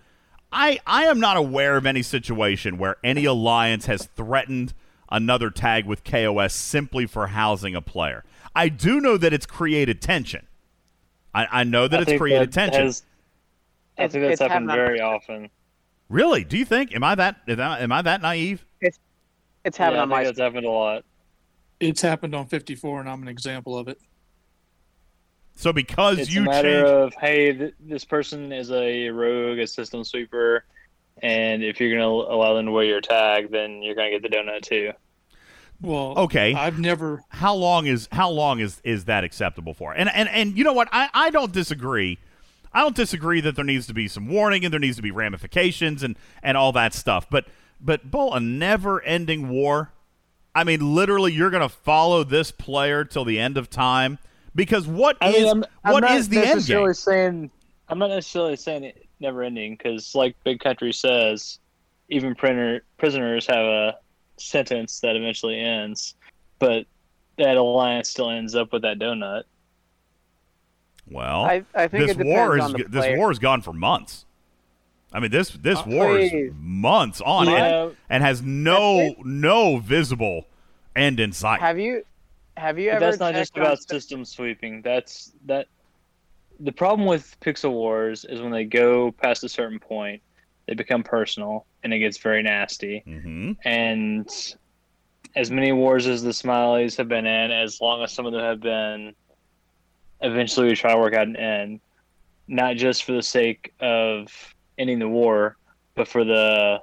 I 0.51 0.79
I 0.85 1.05
am 1.05 1.19
not 1.19 1.37
aware 1.37 1.77
of 1.77 1.85
any 1.85 2.01
situation 2.01 2.77
where 2.77 2.97
any 3.05 3.23
alliance 3.23 3.85
has 3.85 4.07
threatened 4.15 4.73
another 5.09 5.49
tag 5.49 5.85
with 5.85 6.03
KOS 6.03 6.53
simply 6.53 7.05
for 7.05 7.27
housing 7.27 7.75
a 7.75 7.81
player. 7.81 8.23
I 8.55 8.69
do 8.69 8.99
know 8.99 9.17
that 9.17 9.33
it's 9.33 9.45
created 9.45 10.01
tension. 10.01 10.47
I, 11.33 11.47
I 11.51 11.63
know 11.63 11.87
that 11.87 11.97
I 11.97 12.01
it's 12.01 12.09
think 12.09 12.19
created 12.21 12.51
that 12.51 12.53
tension. 12.53 12.83
has- 12.85 13.03
I 13.99 14.07
think 14.07 14.25
that's 14.25 14.39
happened 14.39 14.51
happened 14.69 14.71
on- 14.71 14.77
very 14.77 15.01
often. 15.01 15.49
Really? 16.09 16.43
Do 16.43 16.57
you 16.57 16.65
think? 16.65 16.95
Am 16.95 17.03
I 17.03 17.15
that? 17.15 17.37
Am 17.47 17.59
I, 17.59 17.79
am 17.79 17.91
I 17.91 18.01
that 18.03 18.21
naive? 18.21 18.63
It's 19.65 19.75
happened 19.77 19.97
yeah, 19.97 20.01
on 20.03 20.11
I 20.13 20.15
my 20.15 20.23
think 20.23 20.37
that's 20.37 20.39
happened 20.39 20.65
a 20.65 20.69
lot. 20.69 21.03
It's 21.81 22.01
happened 22.01 22.33
on 22.33 22.45
54, 22.45 23.01
and 23.01 23.09
I'm 23.09 23.21
an 23.21 23.27
example 23.27 23.77
of 23.77 23.89
it. 23.89 23.99
So 25.55 25.73
because 25.73 26.19
It's 26.19 26.33
you 26.33 26.41
a 26.43 26.45
matter 26.45 26.71
changed, 26.83 26.87
of 26.87 27.13
hey, 27.15 27.53
th- 27.53 27.73
this 27.79 28.05
person 28.05 28.53
is 28.53 28.71
a 28.71 29.09
rogue, 29.09 29.59
a 29.59 29.67
system 29.67 30.03
sweeper, 30.05 30.63
and 31.21 31.63
if 31.63 31.79
you're 31.79 31.91
gonna 31.91 32.07
allow 32.07 32.53
them 32.53 32.65
to 32.65 32.71
wear 32.71 32.85
your 32.85 33.01
tag, 33.01 33.51
then 33.51 33.81
you're 33.81 33.95
gonna 33.95 34.11
get 34.11 34.21
the 34.21 34.29
donut 34.29 34.61
too. 34.61 34.91
Well, 35.81 36.13
Okay. 36.17 36.53
I've 36.55 36.79
never. 36.79 37.21
how 37.29 37.53
long 37.53 37.85
is 37.85 38.07
how 38.11 38.29
long 38.29 38.59
is 38.59 38.81
is 38.83 39.05
that 39.05 39.23
acceptable 39.23 39.73
for? 39.73 39.93
And 39.93 40.09
and 40.09 40.27
and 40.29 40.57
you 40.57 40.63
know 40.63 40.73
what? 40.73 40.87
I 40.91 41.09
I 41.13 41.29
don't 41.29 41.51
disagree. 41.51 42.17
I 42.73 42.81
don't 42.81 42.95
disagree 42.95 43.41
that 43.41 43.55
there 43.55 43.65
needs 43.65 43.87
to 43.87 43.93
be 43.93 44.07
some 44.07 44.27
warning 44.27 44.63
and 44.65 44.71
there 44.73 44.79
needs 44.79 44.97
to 44.97 45.01
be 45.03 45.11
ramifications 45.11 46.03
and 46.03 46.17
and 46.41 46.57
all 46.57 46.71
that 46.73 46.93
stuff. 46.93 47.29
But 47.29 47.45
but 47.79 48.09
bull 48.09 48.33
a 48.33 48.39
never-ending 48.39 49.49
war. 49.49 49.91
I 50.55 50.63
mean, 50.63 50.95
literally, 50.95 51.33
you're 51.33 51.51
going 51.51 51.61
to 51.61 51.69
follow 51.69 52.23
this 52.23 52.49
player 52.49 53.05
till 53.05 53.23
the 53.23 53.37
end 53.39 53.57
of 53.57 53.69
time 53.69 54.17
because 54.55 54.87
what 54.87 55.15
I 55.21 55.29
is 55.29 55.35
mean, 55.35 55.47
I'm, 55.49 55.65
I'm 55.83 55.93
what 55.93 55.99
not 55.99 56.11
is 56.17 56.29
the 56.29 56.37
end 56.39 56.55
necessarily 56.55 56.87
game? 56.87 56.93
saying 56.95 57.51
I'm 57.87 57.99
not 57.99 58.09
necessarily 58.09 58.55
saying 58.55 58.83
it 58.85 59.06
never 59.19 59.43
ending 59.43 59.73
because, 59.75 60.13
like 60.15 60.35
Big 60.43 60.59
Country 60.59 60.93
says, 60.93 61.59
even 62.09 62.35
printer, 62.35 62.83
prisoners 62.97 63.45
have 63.47 63.65
a 63.65 63.97
sentence 64.37 64.99
that 65.01 65.15
eventually 65.15 65.59
ends, 65.59 66.15
but 66.59 66.85
that 67.37 67.57
alliance 67.57 68.09
still 68.09 68.29
ends 68.29 68.55
up 68.55 68.71
with 68.73 68.81
that 68.83 68.99
donut. 68.99 69.43
Well, 71.09 71.45
I, 71.45 71.63
I 71.73 71.87
think 71.87 72.07
this 72.07 72.17
war 72.17 72.57
is 72.57 72.73
this 72.73 72.89
player. 72.89 73.17
war 73.17 73.29
has 73.29 73.39
gone 73.39 73.61
for 73.61 73.71
months. 73.73 74.25
I 75.13 75.21
mean 75.21 75.31
this 75.31 75.51
this 75.51 75.79
Uh, 75.79 75.83
war 75.87 76.17
is 76.19 76.29
please. 76.31 76.51
months 76.59 77.21
on 77.21 77.47
Yeah. 77.47 77.65
end 77.85 77.97
and 78.09 78.23
has 78.23 78.41
no 78.41 79.15
no 79.23 79.77
visible 79.77 80.47
end 80.95 81.19
in 81.21 81.31
sight. 81.31 81.61
Have 81.61 81.79
you 81.79 82.03
have 82.57 82.77
you 82.77 82.89
But 82.89 82.95
ever? 82.97 83.05
that's 83.05 83.19
not 83.19 83.33
just 83.35 83.55
about 83.55 83.81
system 83.81 84.25
sweeping. 84.25 84.81
That's 84.81 85.31
that. 85.45 85.67
The 86.59 86.71
problem 86.71 87.07
with 87.07 87.37
Pixel 87.39 87.71
Wars 87.71 88.25
is 88.25 88.41
when 88.41 88.51
they 88.51 88.65
go 88.65 89.11
past 89.11 89.43
a 89.43 89.49
certain 89.49 89.79
point, 89.79 90.21
they 90.67 90.73
become 90.73 91.03
personal 91.03 91.65
and 91.83 91.93
it 91.93 91.99
gets 91.99 92.17
very 92.17 92.43
nasty. 92.43 93.03
hmm 93.05 93.51
And 93.63 94.29
as 95.35 95.51
many 95.51 95.71
wars 95.71 96.07
as 96.07 96.23
the 96.23 96.31
Smileys 96.31 96.97
have 96.97 97.07
been 97.07 97.25
in, 97.25 97.51
as 97.51 97.79
long 97.79 98.03
as 98.03 98.11
some 98.11 98.25
of 98.25 98.33
them 98.33 98.41
have 98.41 98.59
been, 98.59 99.13
eventually 100.21 100.67
we 100.67 100.75
try 100.75 100.93
to 100.93 100.99
work 100.99 101.13
out 101.13 101.27
an 101.27 101.35
end, 101.35 101.79
not 102.47 102.75
just 102.75 103.03
for 103.03 103.11
the 103.13 103.21
sake 103.21 103.73
of 103.79 104.27
ending 104.77 104.99
the 104.99 105.07
war, 105.07 105.57
but 105.95 106.07
for 106.07 106.23
the 106.23 106.79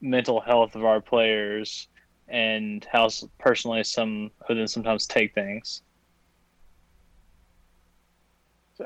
mental 0.00 0.40
health 0.40 0.76
of 0.76 0.84
our 0.84 1.00
players 1.00 1.88
and 2.28 2.86
how 2.90 3.08
personally 3.38 3.82
some 3.82 4.30
of 4.48 4.56
them 4.56 4.66
sometimes 4.66 5.06
take 5.06 5.34
things. 5.34 5.82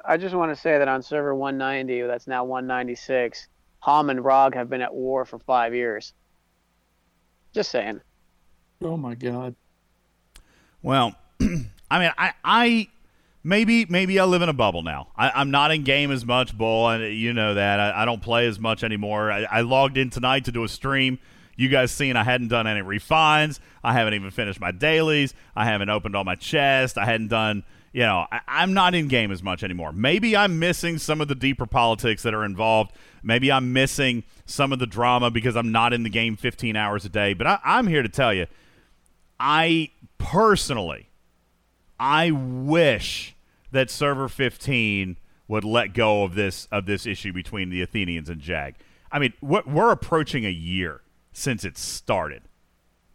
I 0.04 0.16
just 0.16 0.34
want 0.34 0.54
to 0.54 0.60
say 0.60 0.78
that 0.78 0.88
on 0.88 1.02
server 1.02 1.34
190, 1.34 2.02
that's 2.06 2.26
now 2.26 2.44
196, 2.44 3.48
Hom 3.80 4.10
and 4.10 4.24
Rog 4.24 4.54
have 4.54 4.70
been 4.70 4.80
at 4.80 4.94
war 4.94 5.24
for 5.24 5.38
five 5.38 5.74
years. 5.74 6.12
Just 7.52 7.70
saying. 7.70 8.00
Oh 8.82 8.96
my 8.96 9.14
god. 9.14 9.54
Well, 10.82 11.14
I 11.40 11.98
mean, 11.98 12.10
I, 12.16 12.32
I 12.42 12.88
maybe 13.44 13.84
maybe 13.84 14.18
I 14.18 14.24
live 14.24 14.42
in 14.42 14.48
a 14.48 14.54
bubble 14.54 14.82
now. 14.82 15.08
I, 15.16 15.30
I'm 15.30 15.50
not 15.50 15.70
in 15.70 15.84
game 15.84 16.10
as 16.10 16.24
much, 16.24 16.56
Bull, 16.56 16.88
and 16.88 17.14
you 17.14 17.32
know 17.32 17.54
that. 17.54 17.78
I, 17.78 18.02
I 18.02 18.04
don't 18.04 18.22
play 18.22 18.46
as 18.46 18.58
much 18.58 18.82
anymore. 18.82 19.30
I, 19.30 19.42
I 19.44 19.60
logged 19.60 19.98
in 19.98 20.10
tonight 20.10 20.46
to 20.46 20.52
do 20.52 20.64
a 20.64 20.68
stream. 20.68 21.18
You 21.54 21.68
guys 21.68 21.92
seen 21.92 22.16
I 22.16 22.24
hadn't 22.24 22.48
done 22.48 22.66
any 22.66 22.80
refines. 22.80 23.60
I 23.84 23.92
haven't 23.92 24.14
even 24.14 24.30
finished 24.30 24.60
my 24.60 24.72
dailies. 24.72 25.34
I 25.54 25.66
haven't 25.66 25.90
opened 25.90 26.16
all 26.16 26.24
my 26.24 26.34
chests. 26.34 26.96
I 26.96 27.04
hadn't 27.04 27.28
done. 27.28 27.62
You 27.92 28.02
know, 28.02 28.26
I, 28.32 28.40
I'm 28.48 28.72
not 28.72 28.94
in 28.94 29.08
game 29.08 29.30
as 29.30 29.42
much 29.42 29.62
anymore. 29.62 29.92
Maybe 29.92 30.36
I'm 30.36 30.58
missing 30.58 30.98
some 30.98 31.20
of 31.20 31.28
the 31.28 31.34
deeper 31.34 31.66
politics 31.66 32.22
that 32.22 32.34
are 32.34 32.44
involved. 32.44 32.92
Maybe 33.22 33.52
I'm 33.52 33.72
missing 33.72 34.24
some 34.46 34.72
of 34.72 34.78
the 34.78 34.86
drama 34.86 35.30
because 35.30 35.56
I'm 35.56 35.72
not 35.72 35.92
in 35.92 36.02
the 36.02 36.10
game 36.10 36.36
15 36.36 36.74
hours 36.74 37.04
a 37.04 37.08
day. 37.10 37.34
But 37.34 37.46
I, 37.46 37.58
I'm 37.64 37.86
here 37.86 38.02
to 38.02 38.08
tell 38.08 38.32
you, 38.32 38.46
I 39.38 39.90
personally, 40.18 41.10
I 42.00 42.30
wish 42.30 43.36
that 43.72 43.90
server 43.90 44.28
15 44.28 45.18
would 45.48 45.64
let 45.64 45.92
go 45.92 46.24
of 46.24 46.34
this 46.34 46.66
of 46.72 46.86
this 46.86 47.04
issue 47.06 47.32
between 47.32 47.68
the 47.68 47.82
Athenians 47.82 48.30
and 48.30 48.40
Jag. 48.40 48.76
I 49.10 49.18
mean, 49.18 49.34
we're, 49.42 49.62
we're 49.66 49.90
approaching 49.90 50.46
a 50.46 50.50
year 50.50 51.02
since 51.32 51.64
it 51.64 51.76
started. 51.76 52.42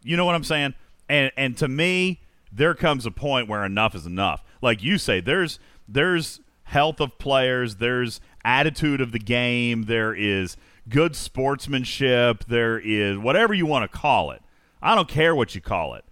You 0.02 0.16
know 0.16 0.24
what 0.24 0.36
I'm 0.36 0.44
saying? 0.44 0.74
And 1.08 1.32
and 1.36 1.56
to 1.56 1.66
me, 1.66 2.20
there 2.52 2.74
comes 2.74 3.06
a 3.06 3.10
point 3.10 3.48
where 3.48 3.64
enough 3.64 3.94
is 3.94 4.06
enough. 4.06 4.44
Like 4.60 4.82
you 4.82 4.98
say, 4.98 5.20
there's 5.20 5.58
there's 5.86 6.40
health 6.64 7.00
of 7.00 7.18
players, 7.18 7.76
there's 7.76 8.20
attitude 8.44 9.00
of 9.00 9.12
the 9.12 9.18
game, 9.18 9.84
there 9.84 10.14
is 10.14 10.56
good 10.88 11.16
sportsmanship, 11.16 12.44
there 12.44 12.78
is 12.78 13.18
whatever 13.18 13.54
you 13.54 13.66
want 13.66 13.90
to 13.90 13.98
call 13.98 14.30
it. 14.30 14.42
I 14.82 14.94
don't 14.94 15.08
care 15.08 15.34
what 15.34 15.54
you 15.54 15.60
call 15.60 15.94
it. 15.94 16.04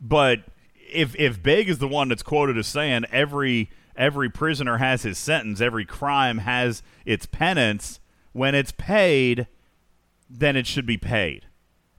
But 0.00 0.40
if 0.90 1.14
if 1.16 1.42
Big 1.42 1.68
is 1.68 1.78
the 1.78 1.88
one 1.88 2.08
that's 2.08 2.22
quoted 2.22 2.56
as 2.58 2.66
saying 2.66 3.04
every 3.10 3.70
every 3.96 4.30
prisoner 4.30 4.78
has 4.78 5.02
his 5.02 5.18
sentence, 5.18 5.60
every 5.60 5.84
crime 5.84 6.38
has 6.38 6.82
its 7.04 7.26
penance, 7.26 8.00
when 8.32 8.54
it's 8.54 8.72
paid, 8.72 9.48
then 10.30 10.56
it 10.56 10.66
should 10.66 10.86
be 10.86 10.98
paid. 10.98 11.46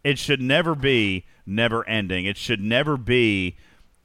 It 0.04 0.18
should 0.18 0.42
never 0.42 0.76
be 0.76 1.26
never 1.46 1.88
ending. 1.88 2.26
It 2.26 2.38
should 2.38 2.62
never 2.62 2.96
be, 2.96 3.58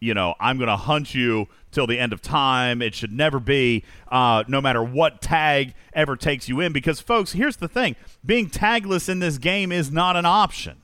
you 0.05 0.13
know, 0.15 0.35
I'm 0.39 0.59
going 0.59 0.69
to 0.69 0.77
hunt 0.77 1.15
you 1.15 1.49
till 1.73 1.87
the 1.87 1.99
end 1.99 2.13
of 2.13 2.21
time. 2.21 2.83
It 2.83 2.95
should 2.95 3.11
never 3.13 3.41
be, 3.41 3.85
uh, 4.13 4.45
no 4.47 4.61
matter 4.61 4.83
what 4.85 5.23
tag 5.23 5.75
ever 5.95 6.15
takes 6.15 6.49
you 6.49 6.61
in. 6.61 6.73
Because, 6.73 7.01
folks, 7.01 7.33
here's 7.33 7.57
the 7.57 7.69
thing 7.69 7.97
being 8.25 8.51
tagless 8.51 9.09
in 9.09 9.19
this 9.19 9.39
game 9.39 9.73
is 9.73 9.91
not 9.91 10.17
an 10.17 10.27
option. 10.27 10.83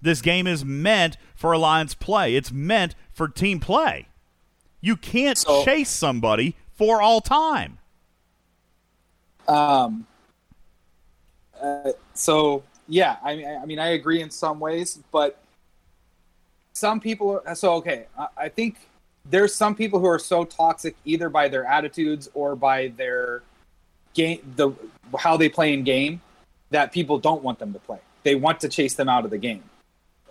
This 0.00 0.20
game 0.20 0.48
is 0.48 0.64
meant 0.64 1.16
for 1.36 1.52
alliance 1.52 1.94
play, 1.94 2.34
it's 2.34 2.50
meant 2.50 2.94
for 3.12 3.28
team 3.28 3.60
play. 3.60 4.08
You 4.80 4.96
can't 4.96 5.38
So- 5.38 5.64
chase 5.64 5.90
somebody 5.90 6.56
for 6.74 7.00
all 7.00 7.20
time. 7.20 7.78
Um, 9.46 10.06
uh, 11.60 11.92
so 12.14 12.64
yeah, 12.88 13.16
I 13.22 13.36
mean, 13.36 13.46
I 13.46 13.66
mean, 13.66 13.78
I 13.78 13.88
agree 13.88 14.20
in 14.20 14.30
some 14.30 14.58
ways, 14.60 14.98
but 15.12 15.41
some 16.72 17.00
people. 17.00 17.42
Are, 17.46 17.54
so 17.54 17.74
okay, 17.74 18.06
I, 18.18 18.26
I 18.36 18.48
think 18.48 18.76
there's 19.28 19.54
some 19.54 19.74
people 19.74 20.00
who 20.00 20.06
are 20.06 20.18
so 20.18 20.44
toxic 20.44 20.96
either 21.04 21.28
by 21.28 21.48
their 21.48 21.64
attitudes 21.64 22.28
or 22.34 22.56
by 22.56 22.88
their 22.96 23.42
game, 24.14 24.40
the 24.56 24.72
how 25.18 25.36
they 25.36 25.48
play 25.48 25.72
in 25.72 25.84
game, 25.84 26.20
that 26.70 26.92
people 26.92 27.18
don't 27.18 27.42
want 27.42 27.58
them 27.58 27.72
to 27.72 27.78
play. 27.78 27.98
They 28.22 28.34
want 28.34 28.60
to 28.60 28.68
chase 28.68 28.94
them 28.94 29.08
out 29.08 29.24
of 29.24 29.30
the 29.30 29.38
game. 29.38 29.62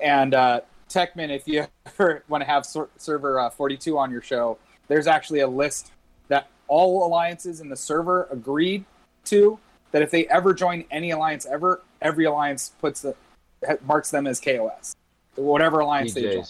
And 0.01 0.33
uh, 0.33 0.61
Techman, 0.89 1.29
if 1.29 1.47
you 1.47 1.65
ever 1.85 2.23
want 2.27 2.41
to 2.41 2.47
have 2.47 2.65
ser- 2.65 2.89
server 2.97 3.39
uh, 3.39 3.49
42 3.49 3.97
on 3.97 4.11
your 4.11 4.21
show, 4.21 4.57
there's 4.87 5.07
actually 5.07 5.39
a 5.39 5.47
list 5.47 5.91
that 6.27 6.47
all 6.67 7.05
alliances 7.05 7.61
in 7.61 7.69
the 7.69 7.75
server 7.75 8.27
agreed 8.31 8.83
to 9.25 9.59
that 9.91 10.01
if 10.01 10.09
they 10.09 10.25
ever 10.27 10.53
join 10.53 10.85
any 10.89 11.11
alliance 11.11 11.45
ever, 11.45 11.81
every 12.01 12.25
alliance 12.25 12.71
puts 12.79 13.01
the 13.01 13.15
marks 13.85 14.09
them 14.09 14.25
as 14.25 14.39
KOS, 14.39 14.95
whatever 15.35 15.79
alliance 15.79 16.13
they 16.13 16.21
join. 16.33 16.43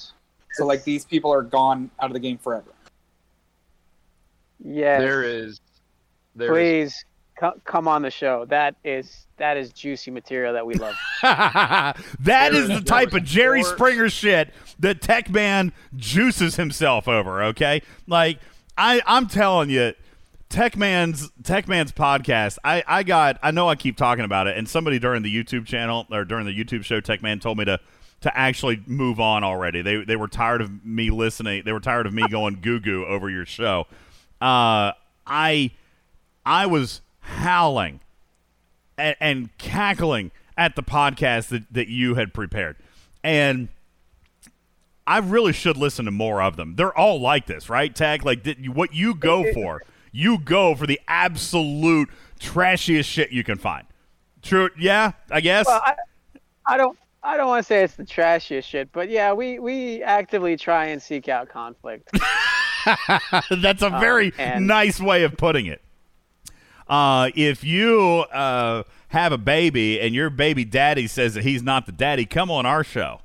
So 0.54 0.66
like 0.66 0.84
these 0.84 1.06
people 1.06 1.32
are 1.34 1.42
gone 1.44 1.90
out 2.00 2.08
of 2.10 2.14
the 2.14 2.20
game 2.20 2.38
forever. 2.38 2.72
Yes. 4.64 5.02
There 5.02 5.24
is. 5.24 5.60
There 6.36 6.58
is 6.58 6.94
Please 6.94 7.06
co- 7.40 7.60
come 7.66 7.88
on 7.88 8.02
the 8.02 8.12
show. 8.12 8.46
That 8.46 8.76
is 8.84 9.26
that 9.38 9.58
is 9.58 9.72
juicy 9.72 10.12
material 10.12 10.54
that 10.54 10.66
we 10.66 10.76
love. 10.76 10.96
that 11.22 11.96
There 12.20 12.54
is 12.54 12.70
is- 12.70 12.80
the 12.80 12.86
type 12.86 13.14
of 13.14 13.24
Jerry 13.24 13.64
four- 13.64 13.74
Springer 13.74 14.10
shit 14.10 14.54
that 14.80 15.02
Tech 15.02 15.30
Man 15.30 15.74
juices 15.96 16.56
himself 16.56 17.08
over. 17.08 17.44
Okay, 17.46 17.82
like 18.08 18.40
I, 18.78 19.02
I'm 19.06 19.28
telling 19.28 19.70
you, 19.70 19.94
Tech 20.50 20.78
Man's 20.78 21.32
Tech 21.44 21.68
Man's 21.68 21.92
podcast. 21.92 22.58
I, 22.64 22.84
I 22.88 23.04
got. 23.04 23.40
I 23.44 23.52
know 23.52 23.68
I 23.68 23.76
keep 23.76 23.98
talking 23.98 24.26
about 24.26 24.48
it, 24.48 24.58
and 24.58 24.70
somebody 24.70 25.00
during 25.00 25.24
the 25.24 25.34
YouTube 25.36 25.66
channel 25.66 26.06
or 26.12 26.24
during 26.24 26.46
the 26.46 26.58
YouTube 26.58 26.86
show, 26.86 27.00
Tech 27.02 27.22
Man 27.22 27.40
told 27.40 27.58
me 27.58 27.66
to 27.66 27.80
to 28.22 28.38
actually 28.38 28.84
move 28.86 29.20
on 29.20 29.44
already. 29.44 29.82
They 29.82 30.04
they 30.04 30.16
were 30.16 30.28
tired 30.28 30.62
of 30.62 30.86
me 30.86 31.10
listening. 31.10 31.64
They 31.66 31.74
were 31.74 31.80
tired 31.80 32.06
of 32.06 32.14
me 32.14 32.28
going 32.30 32.60
goo 32.62 32.80
goo 32.80 33.06
over 33.06 33.30
your 33.30 33.46
show. 33.46 33.88
Uh, 34.40 34.94
I 35.26 35.72
I 36.46 36.66
was 36.66 37.02
howling 37.20 38.00
and, 38.98 39.16
and 39.20 39.58
cackling 39.58 40.32
at 40.58 40.76
the 40.76 40.84
podcast 40.84 41.50
that, 41.50 41.64
that 41.72 41.88
you 41.88 42.16
had 42.16 42.34
prepared. 42.34 42.78
And 43.24 43.70
I 45.08 45.18
really 45.18 45.54
should 45.54 45.78
listen 45.78 46.06
to 46.06 46.12
more 46.12 46.42
of 46.42 46.56
them. 46.56 46.76
They're 46.76 46.96
all 46.96 47.20
like 47.20 47.48
this, 47.48 47.70
right, 47.70 47.94
Tag? 47.94 48.24
Like 48.26 48.44
th- 48.44 48.58
what 48.70 48.94
you 48.94 49.16
go 49.16 49.52
for, 49.54 49.82
you 50.12 50.38
go 50.38 50.76
for 50.76 50.86
the 50.86 51.00
absolute 51.08 52.10
trashiest 52.40 53.06
shit 53.06 53.32
you 53.32 53.44
can 53.44 53.58
find. 53.58 53.86
True? 54.42 54.70
Yeah, 54.78 55.12
I 55.30 55.42
guess. 55.42 55.68
well, 55.68 55.82
I, 55.86 55.96
I 56.66 56.78
don't 56.78 56.98
I 57.24 57.38
don't 57.38 57.48
want 57.48 57.64
to 57.64 57.68
say 57.68 57.84
it's 57.84 57.96
the 57.96 58.04
trashiest 58.04 58.64
shit, 58.68 58.92
but 58.92 59.10
yeah, 59.10 59.34
we 59.34 59.60
we 59.60 60.02
actively 60.02 60.58
try 60.58 60.86
and 60.88 61.02
seek 61.02 61.28
out 61.30 61.50
conflict. 61.50 62.10
That's 63.62 63.84
a 63.84 63.90
very 63.92 64.34
and- 64.38 64.66
nice 64.68 65.00
way 65.00 65.24
of 65.24 65.38
putting 65.38 65.68
it. 65.68 65.82
Uh, 66.88 67.30
if 67.36 67.64
you 67.64 68.26
uh, 68.34 68.84
have 69.10 69.32
a 69.32 69.38
baby 69.38 70.02
and 70.02 70.14
your 70.14 70.30
baby 70.30 70.66
daddy 70.66 71.08
says 71.08 71.36
that 71.36 71.44
he's 71.44 71.64
not 71.64 71.86
the 71.86 71.92
daddy, 71.92 72.26
come 72.26 72.52
on 72.52 72.66
our 72.66 72.84
show. 72.84 73.22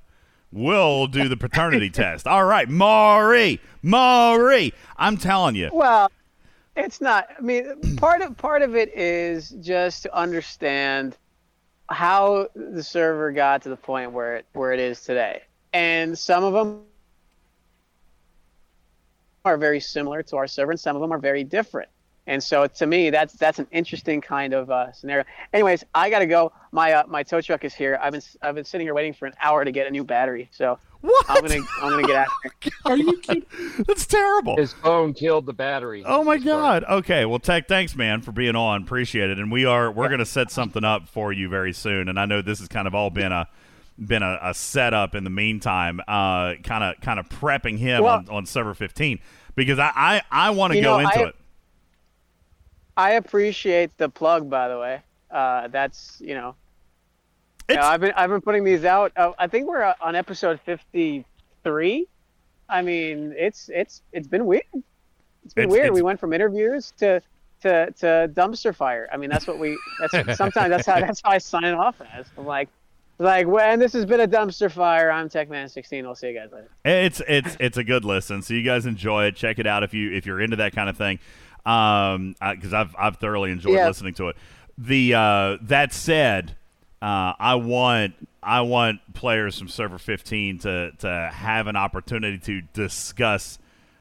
We'll 0.53 1.07
do 1.09 1.29
the 1.29 1.37
paternity 1.37 1.91
test. 2.03 2.27
All 2.27 2.45
right, 2.45 2.69
Maury, 2.69 3.61
Maury, 3.83 4.73
I'm 4.97 5.17
telling 5.17 5.57
you. 5.57 5.71
Well, 5.73 6.11
it's 6.77 7.01
not. 7.01 7.29
I 7.37 7.41
mean, 7.41 7.97
part 7.97 8.21
of 8.23 8.37
part 8.37 8.63
of 8.63 8.77
it 8.77 8.95
is 8.95 9.51
just 9.61 10.03
to 10.05 10.15
understand 10.15 11.17
how 11.89 12.49
the 12.55 12.83
server 12.83 13.33
got 13.33 13.63
to 13.63 13.69
the 13.69 13.77
point 13.77 14.13
where 14.13 14.37
it 14.37 14.47
where 14.53 14.73
it 14.73 14.81
is 14.81 15.03
today, 15.03 15.43
and 15.73 16.19
some 16.19 16.45
of 16.45 16.53
them 16.53 16.83
are 19.45 19.57
very 19.57 19.81
similar 19.81 20.23
to 20.25 20.37
our 20.37 20.47
server, 20.47 20.73
and 20.73 20.81
some 20.81 20.97
of 20.97 21.03
them 21.03 21.13
are 21.13 21.19
very 21.19 21.45
different. 21.45 21.89
And 22.27 22.43
so 22.43 22.67
to 22.67 22.87
me, 22.87 23.11
that's 23.11 23.35
that's 23.35 23.59
an 23.61 23.69
interesting 23.71 24.21
kind 24.21 24.53
of 24.53 24.71
uh, 24.71 24.91
scenario. 24.93 25.25
Anyways, 25.53 25.85
I 25.95 26.11
gotta 26.11 26.27
go. 26.27 26.53
My 26.73 26.93
uh, 26.93 27.05
my 27.07 27.23
tow 27.23 27.41
truck 27.41 27.65
is 27.65 27.73
here. 27.73 27.99
I've 28.03 28.13
been 28.13 28.23
I've 28.43 28.57
been 28.57 28.65
sitting 28.65 28.87
here 28.87 28.95
waiting 28.95 29.13
for 29.13 29.27
an 29.27 29.35
hour 29.41 29.65
to 29.65 29.71
get 29.71 29.87
a 29.87 29.91
new 29.91 30.03
battery. 30.03 30.49
So 30.53 30.79
What? 31.01 31.25
I'm 31.29 31.43
gonna 31.43 31.61
I'm 31.83 31.91
gonna 31.91 32.07
get 32.07 32.17
after 32.17 32.49
it. 32.69 32.73
Are 32.85 32.97
you 32.97 33.17
kidding? 33.23 33.45
That's 33.87 34.07
terrible. 34.07 34.57
His 34.57 34.73
phone 34.73 35.13
killed 35.15 35.47
the 35.47 35.53
battery. 35.53 36.03
Oh 36.05 36.25
my 36.25 36.37
Just, 36.37 36.47
God. 36.47 36.85
Okay. 36.89 37.25
Well, 37.25 37.39
Tech, 37.39 37.69
thanks, 37.69 37.95
man, 37.95 38.23
for 38.23 38.33
being 38.33 38.57
on. 38.57 38.83
Appreciate 38.83 39.31
it. 39.31 39.39
And 39.39 39.53
we 39.53 39.65
are 39.65 39.91
we're 39.93 40.09
going 40.09 40.19
to 40.21 40.27
set 40.27 40.51
something 40.51 40.85
up 40.85 41.09
for 41.09 41.33
you 41.33 41.49
very 41.49 41.73
soon. 41.73 42.09
And 42.09 42.19
I 42.19 42.25
know 42.27 42.43
this 42.43 42.59
has 42.61 42.69
kind 42.69 42.87
of 42.89 42.95
all 42.95 43.11
been 43.11 43.33
a 43.33 43.47
been 43.99 44.23
a, 44.23 44.39
a 44.43 44.55
setup 44.55 45.15
in 45.15 45.25
the 45.25 45.31
meantime, 45.31 46.01
uh, 46.09 46.55
kind 46.65 46.85
of 46.85 47.01
kind 47.01 47.19
of 47.21 47.29
prepping 47.29 47.79
him 47.79 48.03
Well- 48.03 48.15
on, 48.17 48.29
on 48.29 48.47
server 48.47 48.75
15 48.75 49.19
because 49.55 49.79
I 49.79 49.93
I, 49.95 50.23
I 50.31 50.51
want 50.51 50.73
to 50.73 50.81
go 50.81 50.99
know, 50.99 50.99
into 51.09 51.19
I- 51.21 51.29
it. 51.29 51.37
I 52.97 53.11
appreciate 53.13 53.97
the 53.99 54.09
plug, 54.09 54.49
by 54.49 54.69
the 54.69 54.79
way. 54.79 55.03
Uh, 55.31 55.69
that's 55.69 56.21
you 56.25 56.35
know, 56.35 56.55
know, 57.75 57.83
I've 57.83 58.01
been 58.01 58.13
I've 58.17 58.31
been 58.31 58.41
putting 58.41 58.63
these 58.65 58.85
out. 58.85 59.13
Uh, 59.17 59.33
I 59.39 59.47
think 59.49 59.67
we're 59.67 59.83
uh, 59.83 59.95
on 60.01 60.15
episode 60.15 60.61
fifty 60.65 61.25
three. 61.65 62.07
I 62.69 62.83
mean, 62.83 63.35
it's 63.37 63.69
it's 63.73 64.03
it's 64.13 64.29
been 64.29 64.47
weird. 64.47 64.63
It's 65.45 65.55
been 65.55 65.65
It's- 65.65 65.73
weird. 65.73 65.87
it's- 65.87 65.95
we 65.95 66.03
went 66.03 66.21
from 66.21 66.33
interviews 66.33 66.93
to 66.99 67.21
to 67.63 67.91
to 67.99 68.31
dumpster 68.35 68.75
fire. 68.75 69.09
I 69.13 69.17
mean, 69.17 69.31
that's 69.31 69.47
what 69.47 69.59
we. 69.59 69.79
That's 70.01 70.37
sometimes 70.39 70.71
that's 70.71 70.87
how 70.87 71.01
that's 71.01 71.21
how 71.23 71.31
I 71.31 71.39
sign 71.39 71.65
off 71.75 71.97
as. 72.15 72.27
I'm 72.37 72.45
like, 72.47 72.69
like 73.19 73.47
when 73.47 73.79
this 73.79 73.93
has 73.95 74.05
been 74.05 74.21
a 74.21 74.29
dumpster 74.29 74.71
fire. 74.71 75.11
I'm 75.11 75.29
TechMan16. 75.29 76.03
We'll 76.03 76.15
see 76.15 76.29
you 76.29 76.35
guys 76.39 76.51
later. 76.53 76.71
It's 76.85 77.21
it's 77.27 77.57
it's 77.59 77.77
a 77.79 77.85
good 77.85 78.05
listen. 78.05 78.43
So 78.43 78.55
you 78.55 78.63
guys 78.63 78.87
enjoy 78.87 79.25
it. 79.27 79.37
Check 79.37 79.59
it 79.59 79.67
out 79.67 79.83
if 79.83 79.95
you 79.95 80.13
if 80.13 80.27
you're 80.27 80.41
into 80.41 80.57
that 80.57 80.73
kind 80.75 80.89
of 80.91 80.97
thing. 80.97 81.19
Um, 81.65 82.37
because 82.41 82.73
I've 82.75 82.95
I've 82.99 83.17
thoroughly 83.17 83.51
enjoyed 83.51 83.75
Yeah. 83.75 83.89
listening 83.89 84.15
to 84.15 84.29
it. 84.29 84.37
The 84.79 85.15
uh, 85.15 85.57
that 85.63 85.93
said, 85.93 86.55
uh, 87.03 87.33
I 87.39 87.57
want 87.57 88.15
I 88.43 88.63
want 88.63 89.01
players 89.15 89.59
from 89.59 89.69
Server 89.69 89.99
15 89.99 90.59
to 90.61 90.93
to 90.99 91.31
have 91.33 91.67
an 91.67 91.77
opportunity 91.77 92.39
to 92.39 92.63
discuss 92.73 93.59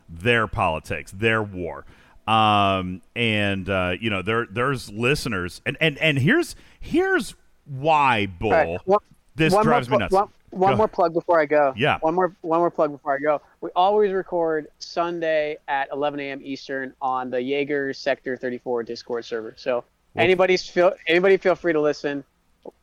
their 0.10 0.48
politics, 0.48 1.12
their 1.12 1.42
war. 1.44 1.86
Um, 2.28 3.02
and 3.16 3.70
uh, 3.70 3.96
you 4.00 4.10
know, 4.10 4.22
there 4.22 4.48
there's 4.50 4.90
listeners, 4.92 5.62
and 5.66 5.78
and 5.80 5.98
and 6.00 6.18
here's 6.18 6.56
here's 6.80 7.36
why 7.66 8.26
bull. 8.26 8.52
Right, 8.52 8.80
one- 8.86 9.00
this 9.36 9.54
one 9.54 9.66
drives 9.66 9.90
more, 9.90 10.00
me 10.00 10.04
nuts. 10.04 10.14
One, 10.14 10.30
one 10.52 10.72
Go. 10.72 10.78
more 10.78 10.88
plug 10.88 11.14
before 11.14 11.40
I 11.40 11.46
go. 11.46 11.74
Yeah. 11.76 11.98
One 12.00 12.16
more 12.16 12.34
one 12.42 12.60
more 12.60 12.72
plug 12.72 12.92
before 12.92 13.14
I 13.14 13.20
go. 13.20 13.42
We 13.60 13.70
always 13.76 14.14
record 14.14 14.68
Sunday 14.80 15.58
at 15.68 15.90
11 15.92 16.20
a.m. 16.22 16.40
Eastern 16.42 16.94
on 17.02 17.30
the 17.30 17.42
Jaeger 17.42 17.94
Sector 17.94 18.38
34 18.38 18.84
Discord 18.84 19.26
server. 19.26 19.54
So 19.58 19.84
anybody's 20.16 20.66
feel 20.68 20.94
anybody 21.08 21.36
feel 21.36 21.56
free 21.56 21.74
to 21.74 21.82
listen. 21.82 22.24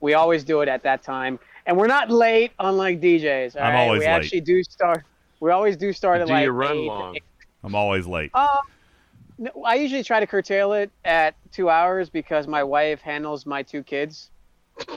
We 0.01 0.15
always 0.15 0.45
do 0.45 0.61
it 0.61 0.69
at 0.69 0.83
that 0.85 1.03
time, 1.03 1.39
and 1.67 1.77
we're 1.77 1.87
not 1.87 2.11
late, 2.11 2.53
unlike 2.59 3.01
DJs. 3.01 3.57
all 3.57 3.63
I'm 3.63 3.73
right? 3.75 3.81
always 3.85 4.01
we 4.01 4.07
late. 4.07 4.13
actually 4.13 4.41
do 4.41 4.63
start. 4.63 5.05
We 5.41 5.51
always 5.51 5.77
do 5.77 5.93
start 5.93 6.21
at 6.21 6.27
Do 6.29 6.33
like 6.33 6.45
you 6.45 6.51
run 6.51 6.77
eight- 6.79 6.87
long? 6.87 7.17
I'm 7.65 7.75
always 7.75 8.07
late. 8.07 8.31
um, 8.35 8.49
no, 9.39 9.51
I 9.65 9.75
usually 9.77 10.03
try 10.05 10.21
to 10.21 10.27
curtail 10.27 10.73
it 10.75 10.91
at 11.05 11.35
two 11.53 11.69
hours 11.71 12.09
because 12.11 12.47
my 12.47 12.63
wife 12.63 13.01
handles 13.01 13.47
my 13.47 13.63
two 13.63 13.83
kids, 13.83 14.31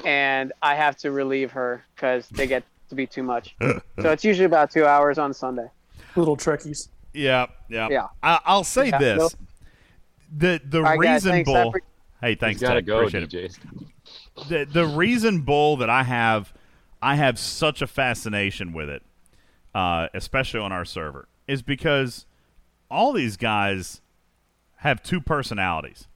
and 0.05 0.51
I 0.61 0.75
have 0.75 0.97
to 0.97 1.11
relieve 1.11 1.51
her 1.51 1.83
because 1.95 2.27
they 2.29 2.45
get 2.47 2.63
to 2.89 2.95
be 2.95 3.07
too 3.07 3.23
much. 3.23 3.55
so 3.61 3.81
it's 4.11 4.23
usually 4.23 4.45
about 4.45 4.71
two 4.71 4.85
hours 4.85 5.17
on 5.17 5.33
Sunday. 5.33 5.67
Little 6.15 6.35
trickies. 6.35 6.89
Yeah, 7.13 7.47
yeah. 7.69 7.87
Yeah. 7.89 8.07
I, 8.21 8.39
I'll 8.45 8.63
say 8.63 8.89
Yeah, 8.89 8.97
this: 8.99 9.17
no. 9.19 9.29
the 10.37 10.61
the 10.65 10.77
All 10.79 10.83
right, 10.83 11.01
guys, 11.01 11.23
thanks. 11.23 11.49
I 11.49 11.71
hey, 12.21 12.29
He's 12.31 12.37
thanks, 12.39 12.61
gotta 12.61 12.75
Ted. 12.75 12.85
go, 12.85 12.97
Appreciate 13.05 13.33
it. 13.33 13.57
The 14.49 14.65
the 14.65 14.85
reason 14.85 15.41
bull 15.41 15.77
that 15.77 15.89
I 15.89 16.03
have, 16.03 16.53
I 17.01 17.15
have 17.15 17.39
such 17.39 17.81
a 17.81 17.87
fascination 17.87 18.73
with 18.73 18.89
it, 18.89 19.01
uh, 19.73 20.07
especially 20.13 20.59
on 20.59 20.71
our 20.71 20.85
server, 20.85 21.27
is 21.47 21.61
because 21.61 22.25
all 22.89 23.13
these 23.13 23.37
guys 23.37 24.01
have 24.77 25.01
two 25.01 25.21
personalities. 25.21 26.07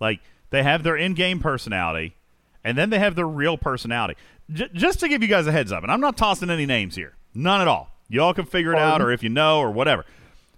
Like 0.00 0.20
they 0.50 0.62
have 0.62 0.82
their 0.82 0.96
in-game 0.96 1.40
personality, 1.40 2.16
and 2.62 2.76
then 2.76 2.90
they 2.90 2.98
have 2.98 3.14
their 3.14 3.26
real 3.26 3.56
personality. 3.56 4.14
J- 4.52 4.68
just 4.72 5.00
to 5.00 5.08
give 5.08 5.22
you 5.22 5.28
guys 5.28 5.46
a 5.46 5.52
heads 5.52 5.72
up, 5.72 5.82
and 5.82 5.92
I'm 5.92 6.00
not 6.00 6.16
tossing 6.16 6.50
any 6.50 6.66
names 6.66 6.96
here, 6.96 7.16
none 7.34 7.60
at 7.60 7.68
all. 7.68 7.90
Y'all 8.08 8.34
can 8.34 8.44
figure 8.44 8.72
it 8.72 8.78
out, 8.78 9.00
or 9.00 9.10
if 9.10 9.22
you 9.22 9.30
know, 9.30 9.60
or 9.60 9.70
whatever. 9.70 10.04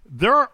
There 0.04 0.34
are 0.34 0.50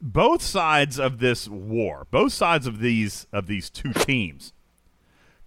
both 0.00 0.42
sides 0.42 0.98
of 0.98 1.18
this 1.18 1.48
war, 1.48 2.06
both 2.10 2.32
sides 2.32 2.66
of 2.66 2.78
these 2.80 3.26
of 3.32 3.46
these 3.46 3.70
two 3.70 3.92
teams 3.92 4.52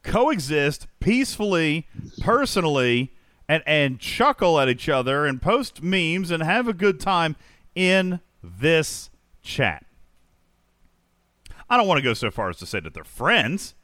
coexist 0.08 0.88
peacefully, 1.00 1.88
personally, 2.22 3.14
and 3.48 3.62
and 3.68 4.00
chuckle 4.00 4.60
at 4.60 4.70
each 4.70 4.90
other 4.90 5.26
and 5.26 5.42
post 5.42 5.84
memes 5.84 6.32
and 6.32 6.42
have 6.42 6.68
a 6.68 6.74
good 6.74 7.00
time 7.00 7.36
in 7.76 8.20
this 8.42 9.10
chat. 9.44 9.86
I 11.70 11.78
don't 11.78 11.88
want 11.88 11.98
to 12.00 12.04
go 12.04 12.14
so 12.14 12.32
far 12.32 12.50
as 12.50 12.58
to 12.58 12.66
say 12.66 12.80
that 12.80 12.94
they're 12.94 13.04
friends, 13.04 13.76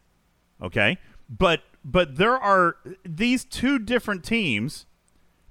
okay? 0.62 0.98
But 1.30 1.62
but 1.84 2.16
there 2.16 2.38
are 2.38 2.78
these 3.06 3.44
two 3.44 3.78
different 3.78 4.24
teams 4.24 4.86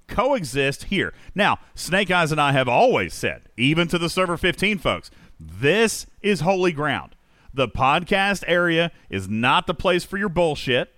coexist 0.09 0.85
here. 0.85 1.12
Now, 1.35 1.59
Snake 1.75 2.11
Eyes 2.11 2.33
and 2.33 2.41
I 2.41 2.53
have 2.53 2.68
always 2.68 3.14
said, 3.14 3.49
even 3.57 3.89
to 3.89 3.99
the 3.99 4.09
server 4.09 4.37
15 4.37 4.79
folks, 4.79 5.11
this 5.39 6.07
is 6.20 6.41
holy 6.41 6.73
ground. 6.73 7.14
The 7.55 7.68
podcast 7.68 8.44
area 8.46 8.92
is 9.11 9.28
not 9.28 9.66
the 9.66 9.74
place 9.74 10.05
for 10.05 10.16
your 10.16 10.28
bullshit. 10.28 10.92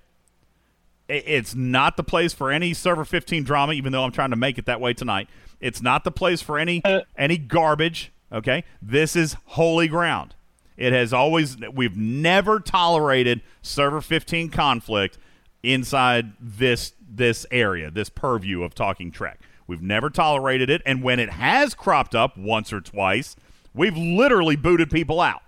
It's 1.09 1.55
not 1.55 1.97
the 1.97 2.05
place 2.05 2.33
for 2.33 2.51
any 2.51 2.73
server 2.73 3.05
15 3.05 3.45
drama, 3.45 3.73
even 3.75 3.93
though 3.93 4.05
I'm 4.05 4.13
trying 4.13 4.31
to 4.31 4.37
make 4.37 4.57
it 4.57 4.67
that 4.67 4.81
way 4.81 4.95
tonight. 4.95 5.29
It's 5.61 5.83
not 5.83 6.05
the 6.05 6.11
place 6.11 6.41
for 6.41 6.59
any 6.59 6.83
uh, 6.85 7.01
any 7.17 7.37
garbage. 7.37 8.13
Okay, 8.33 8.65
this 8.81 9.15
is 9.15 9.37
holy 9.45 9.89
ground. 9.89 10.35
It 10.77 10.93
has 10.93 11.13
always 11.13 11.57
we've 11.73 11.97
never 11.97 12.59
tolerated 12.59 13.43
server 13.63 14.01
15 14.01 14.49
conflict 14.49 15.19
inside 15.63 16.33
this 16.41 16.93
this 17.09 17.47
area, 17.51 17.91
this 17.91 18.09
purview 18.09 18.63
of 18.63 18.75
talking 18.75 19.11
Trek. 19.11 19.41
We've 19.67 19.83
never 19.83 20.11
tolerated 20.11 20.69
it, 20.69 20.83
and 20.85 21.03
when 21.03 21.19
it 21.19 21.31
has 21.31 21.75
cropped 21.75 22.15
up 22.15 22.37
once 22.37 22.73
or 22.73 22.81
twice, 22.81 23.37
we've 23.73 23.97
literally 23.97 24.57
booted 24.57 24.91
people 24.91 25.21
out. 25.21 25.43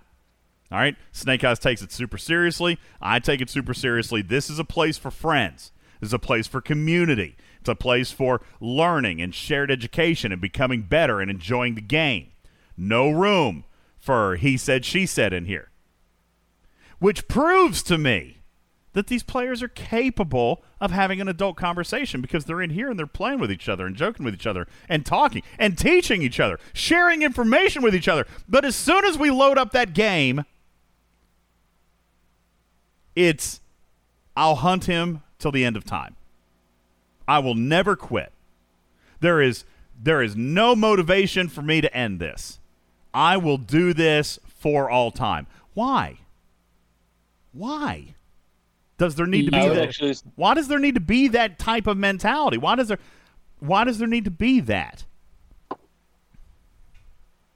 All 0.71 0.79
right, 0.79 0.95
Snake 1.13 1.43
Eyes 1.43 1.59
takes 1.59 1.81
it 1.81 1.91
super 1.91 2.17
seriously. 2.17 2.77
I 3.01 3.19
take 3.19 3.39
it 3.39 3.49
super 3.49 3.73
seriously. 3.73 4.21
This 4.21 4.49
is 4.49 4.59
a 4.59 4.65
place 4.65 4.97
for 4.97 5.11
friends. 5.11 5.71
This 6.01 6.09
is 6.09 6.13
a 6.13 6.19
place 6.19 6.45
for 6.45 6.59
community. 6.59 7.37
It's 7.59 7.69
a 7.69 7.75
place 7.75 8.11
for 8.11 8.41
learning 8.59 9.21
and 9.21 9.33
shared 9.33 9.71
education 9.71 10.31
and 10.31 10.41
becoming 10.41 10.81
better 10.83 11.21
and 11.21 11.31
enjoying 11.31 11.75
the 11.75 11.81
game. 11.81 12.31
No 12.75 13.09
room 13.09 13.63
for 13.97 14.35
he 14.35 14.57
said, 14.57 14.85
she 14.85 15.05
said 15.05 15.33
in 15.33 15.45
here. 15.45 15.69
Which 16.99 17.27
proves 17.27 17.81
to 17.83 17.97
me 17.97 18.37
that 18.93 19.07
these 19.07 19.23
players 19.23 19.61
are 19.61 19.67
capable 19.67 20.63
of 20.81 20.91
having 20.91 21.21
an 21.21 21.27
adult 21.27 21.55
conversation 21.55 22.21
because 22.21 22.45
they're 22.45 22.61
in 22.61 22.71
here 22.71 22.89
and 22.89 22.97
they're 22.97 23.05
playing 23.05 23.39
with 23.39 23.51
each 23.51 23.69
other 23.69 23.85
and 23.85 23.95
joking 23.95 24.25
with 24.25 24.33
each 24.33 24.47
other 24.47 24.67
and 24.89 25.05
talking 25.05 25.43
and 25.59 25.77
teaching 25.77 26.21
each 26.21 26.39
other, 26.39 26.59
sharing 26.73 27.21
information 27.21 27.83
with 27.83 27.93
each 27.93 28.07
other. 28.07 28.25
But 28.49 28.65
as 28.65 28.75
soon 28.75 29.05
as 29.05 29.17
we 29.17 29.29
load 29.29 29.57
up 29.57 29.71
that 29.71 29.93
game, 29.93 30.45
it's 33.17 33.61
I'll 34.35 34.57
hunt 34.57 34.85
him 34.85 35.23
till 35.39 35.51
the 35.51 35.65
end 35.65 35.75
of 35.75 35.83
time. 35.83 36.15
I 37.27 37.39
will 37.39 37.55
never 37.55 37.95
quit. 37.95 38.31
There 39.19 39.41
is 39.41 39.65
there 39.99 40.21
is 40.21 40.35
no 40.35 40.75
motivation 40.75 41.49
for 41.49 41.63
me 41.63 41.81
to 41.81 41.93
end 41.97 42.19
this. 42.19 42.59
I 43.15 43.35
will 43.37 43.57
do 43.57 43.93
this 43.93 44.37
for 44.45 44.91
all 44.91 45.09
time. 45.09 45.47
Why? 45.73 46.19
Why? 47.51 48.13
Does 48.99 49.15
there 49.15 49.25
need 49.25 49.45
to 49.45 49.51
be 49.51 49.67
that? 49.67 49.87
actually 49.87 50.15
Why 50.35 50.53
does 50.53 50.67
there 50.67 50.77
need 50.77 50.93
to 50.93 51.01
be 51.01 51.29
that 51.29 51.57
type 51.57 51.87
of 51.87 51.97
mentality? 51.97 52.57
Why 52.57 52.75
does 52.75 52.89
there 52.89 52.99
why 53.59 53.83
does 53.83 53.97
there 53.97 54.07
need 54.07 54.25
to 54.25 54.31
be 54.31 54.59
that? 54.59 55.03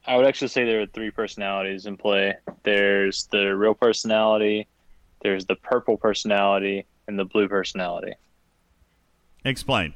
I 0.07 0.17
would 0.17 0.25
actually 0.25 0.47
say 0.47 0.65
there 0.65 0.81
are 0.81 0.87
three 0.87 1.11
personalities 1.11 1.85
in 1.85 1.97
play. 1.97 2.33
There's 2.63 3.27
the 3.27 3.55
real 3.55 3.75
personality, 3.75 4.67
there's 5.21 5.45
the 5.45 5.55
purple 5.55 5.97
personality, 5.97 6.85
and 7.07 7.17
the 7.17 7.25
blue 7.25 7.47
personality. 7.47 8.13
Explain. 9.45 9.93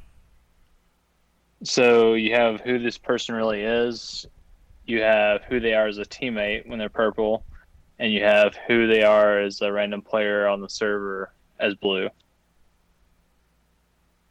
So 1.63 2.13
you 2.13 2.33
have 2.33 2.61
who 2.61 2.79
this 2.79 2.97
person 2.97 3.35
really 3.35 3.61
is, 3.61 4.25
you 4.85 5.01
have 5.01 5.43
who 5.43 5.59
they 5.59 5.73
are 5.73 5.87
as 5.87 5.97
a 5.97 6.05
teammate 6.05 6.67
when 6.67 6.77
they're 6.77 6.89
purple, 6.89 7.43
and 7.99 8.11
you 8.11 8.23
have 8.23 8.55
who 8.67 8.87
they 8.87 9.03
are 9.03 9.39
as 9.39 9.61
a 9.61 9.71
random 9.71 10.01
player 10.01 10.47
on 10.47 10.61
the 10.61 10.69
server 10.69 11.31
as 11.59 11.73
blue. 11.75 12.09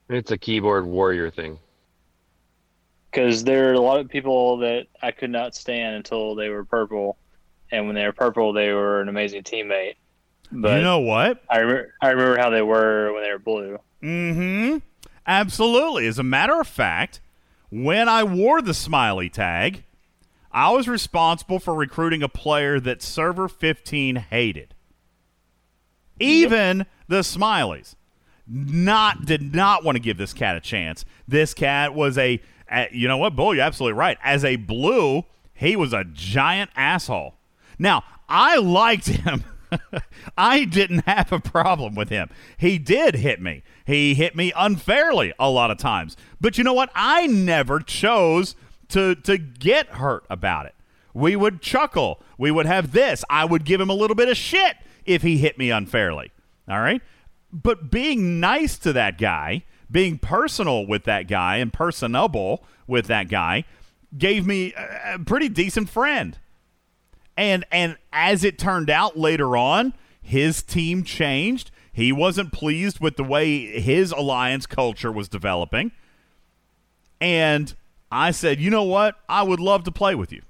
It's 0.09 0.31
a 0.31 0.39
keyboard 0.39 0.87
warrior 0.87 1.31
thing. 1.31 1.59
Because 3.11 3.45
there 3.45 3.71
are 3.71 3.75
a 3.75 3.81
lot 3.81 4.01
of 4.01 4.09
people 4.09 4.59
that 4.59 4.87
I 5.01 5.13
could 5.13 5.31
not 5.31 5.55
stand 5.55 5.97
until 5.97 6.35
they 6.35 6.51
were 6.51 6.65
purple, 6.65 7.17
and 7.71 7.87
when 7.87 7.95
they 7.95 8.05
were 8.05 8.13
purple, 8.13 8.53
they 8.53 8.73
were 8.73 9.01
an 9.01 9.09
amazing 9.09 9.43
teammate. 9.45 9.95
But 10.55 10.77
you 10.77 10.83
know 10.83 11.01
what? 11.01 11.43
I 11.51 11.59
remember, 11.59 11.95
I 12.01 12.11
remember 12.11 12.39
how 12.39 12.51
they 12.51 12.63
were 12.63 13.13
when 13.13 13.23
they 13.23 13.31
were 13.31 13.39
blue. 13.39 13.79
Mm-hmm. 14.03 14.79
Absolutely. 15.27 16.07
As 16.07 16.19
a 16.19 16.23
matter 16.23 16.61
of 16.61 16.69
fact, 16.69 17.21
when 17.71 18.09
I 18.09 18.25
wore 18.25 18.63
the 18.63 18.75
smiley 18.75 19.29
tag, 19.29 19.85
I 20.53 20.71
was 20.71 20.87
responsible 20.87 21.59
for 21.59 21.75
recruiting 21.75 22.23
a 22.23 22.29
player 22.29 22.79
that 22.81 23.03
server 23.03 23.49
15 23.49 24.17
hated. 24.17 24.75
Even 26.21 26.87
the 27.09 27.21
smileys 27.21 27.97
not 28.47 29.25
did 29.25 29.55
not 29.55 29.85
want 29.85 29.97
to 29.97 30.01
give 30.01 30.17
this 30.17 30.33
cat 30.33 30.57
a 30.57 30.61
chance. 30.61 31.05
This 31.27 31.55
cat 31.55 31.95
was 31.95 32.17
a, 32.19 32.41
a 32.71 32.89
you 32.93 33.09
know 33.09 33.17
what, 33.17 33.35
Bull, 33.35 33.55
you're 33.55 33.65
absolutely 33.65 33.99
right. 33.99 34.19
As 34.23 34.45
a 34.45 34.57
blue, 34.57 35.25
he 35.55 35.75
was 35.77 35.93
a 35.93 36.05
giant 36.05 36.71
asshole. 36.77 37.35
Now, 37.79 38.05
I 38.29 38.59
liked 38.59 39.09
him. 39.09 39.45
I 40.39 40.65
didn't 40.65 41.07
have 41.07 41.33
a 41.33 41.41
problem 41.41 41.95
with 41.95 42.09
him. 42.09 42.31
He 42.57 42.79
did 42.79 43.17
hit 43.17 43.41
me. 43.41 43.63
He 43.85 44.15
hit 44.15 44.37
me 44.37 44.53
unfairly 44.57 45.33
a 45.39 45.51
lot 45.51 45.71
of 45.71 45.79
times. 45.79 46.17
But 46.41 46.59
you 46.59 46.65
know 46.65 46.73
what? 46.73 46.91
I 46.95 47.27
never 47.27 47.81
chose 47.81 48.57
to 48.89 49.15
to 49.15 49.39
get 49.39 49.89
hurt 49.89 50.25
about 50.31 50.67
it. 50.67 50.75
We 51.13 51.37
would 51.37 51.63
chuckle. 51.63 52.21
We 52.39 52.51
would 52.51 52.67
have 52.67 52.93
this. 52.93 53.25
I 53.31 53.45
would 53.45 53.65
give 53.65 53.81
him 53.81 53.91
a 53.91 53.95
little 53.95 54.17
bit 54.17 54.29
of 54.29 54.37
shit 54.37 54.77
if 55.05 55.23
he 55.23 55.39
hit 55.39 55.59
me 55.59 55.71
unfairly. 55.71 56.33
All 56.69 56.81
right? 56.81 57.03
But 57.53 57.91
being 57.91 58.41
nice 58.41 58.77
to 58.79 58.93
that 58.95 59.17
guy, 59.17 59.65
being 59.91 60.19
personal 60.19 60.87
with 60.87 61.05
that 61.05 61.29
guy 61.29 61.59
and 61.59 61.73
personable 61.73 62.65
with 62.87 63.07
that 63.07 63.29
guy 63.29 63.65
gave 64.17 64.47
me 64.47 64.75
a, 64.75 65.19
pretty 65.21 65.49
decent 65.49 65.89
friend. 65.89 66.39
And 67.37 67.65
and 67.73 67.97
as 68.13 68.45
it 68.45 68.59
turned 68.59 68.91
out 68.91 69.19
later 69.19 69.57
on, 69.57 69.95
his 70.23 70.63
team 70.63 71.05
changed. 71.05 71.71
He 71.93 72.13
wasn't 72.13 72.53
pleased 72.53 73.01
with 73.01 73.17
the 73.17 73.25
way 73.25 73.81
his 73.81 74.13
alliance 74.13 74.67
culture 74.67 75.13
was 75.13 75.29
developing. 75.29 75.93
And 77.21 77.75
I 78.11 78.31
said, 78.31 78.61
"You 78.61 78.71
know 78.71 78.83
what? 78.83 79.17
I 79.29 79.43
would 79.43 79.61
love 79.61 79.85
to 79.85 79.93
play 79.93 80.15
with 80.15 80.33
you." 80.33 80.43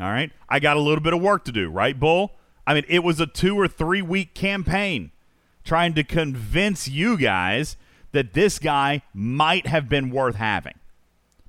All 0.00 0.10
right? 0.10 0.30
I 0.48 0.60
got 0.60 0.76
a 0.76 0.80
little 0.80 1.02
bit 1.02 1.12
of 1.12 1.20
work 1.20 1.44
to 1.46 1.52
do, 1.52 1.68
right, 1.68 1.98
Bull? 1.98 2.36
I 2.66 2.74
mean, 2.74 2.84
it 2.88 3.02
was 3.02 3.18
a 3.18 3.26
2 3.26 3.58
or 3.58 3.66
3 3.66 4.02
week 4.02 4.34
campaign 4.34 5.10
trying 5.64 5.94
to 5.94 6.04
convince 6.04 6.86
you 6.86 7.16
guys 7.16 7.76
that 8.12 8.32
this 8.32 8.58
guy 8.58 9.02
might 9.12 9.66
have 9.66 9.88
been 9.88 10.10
worth 10.10 10.36
having 10.36 10.74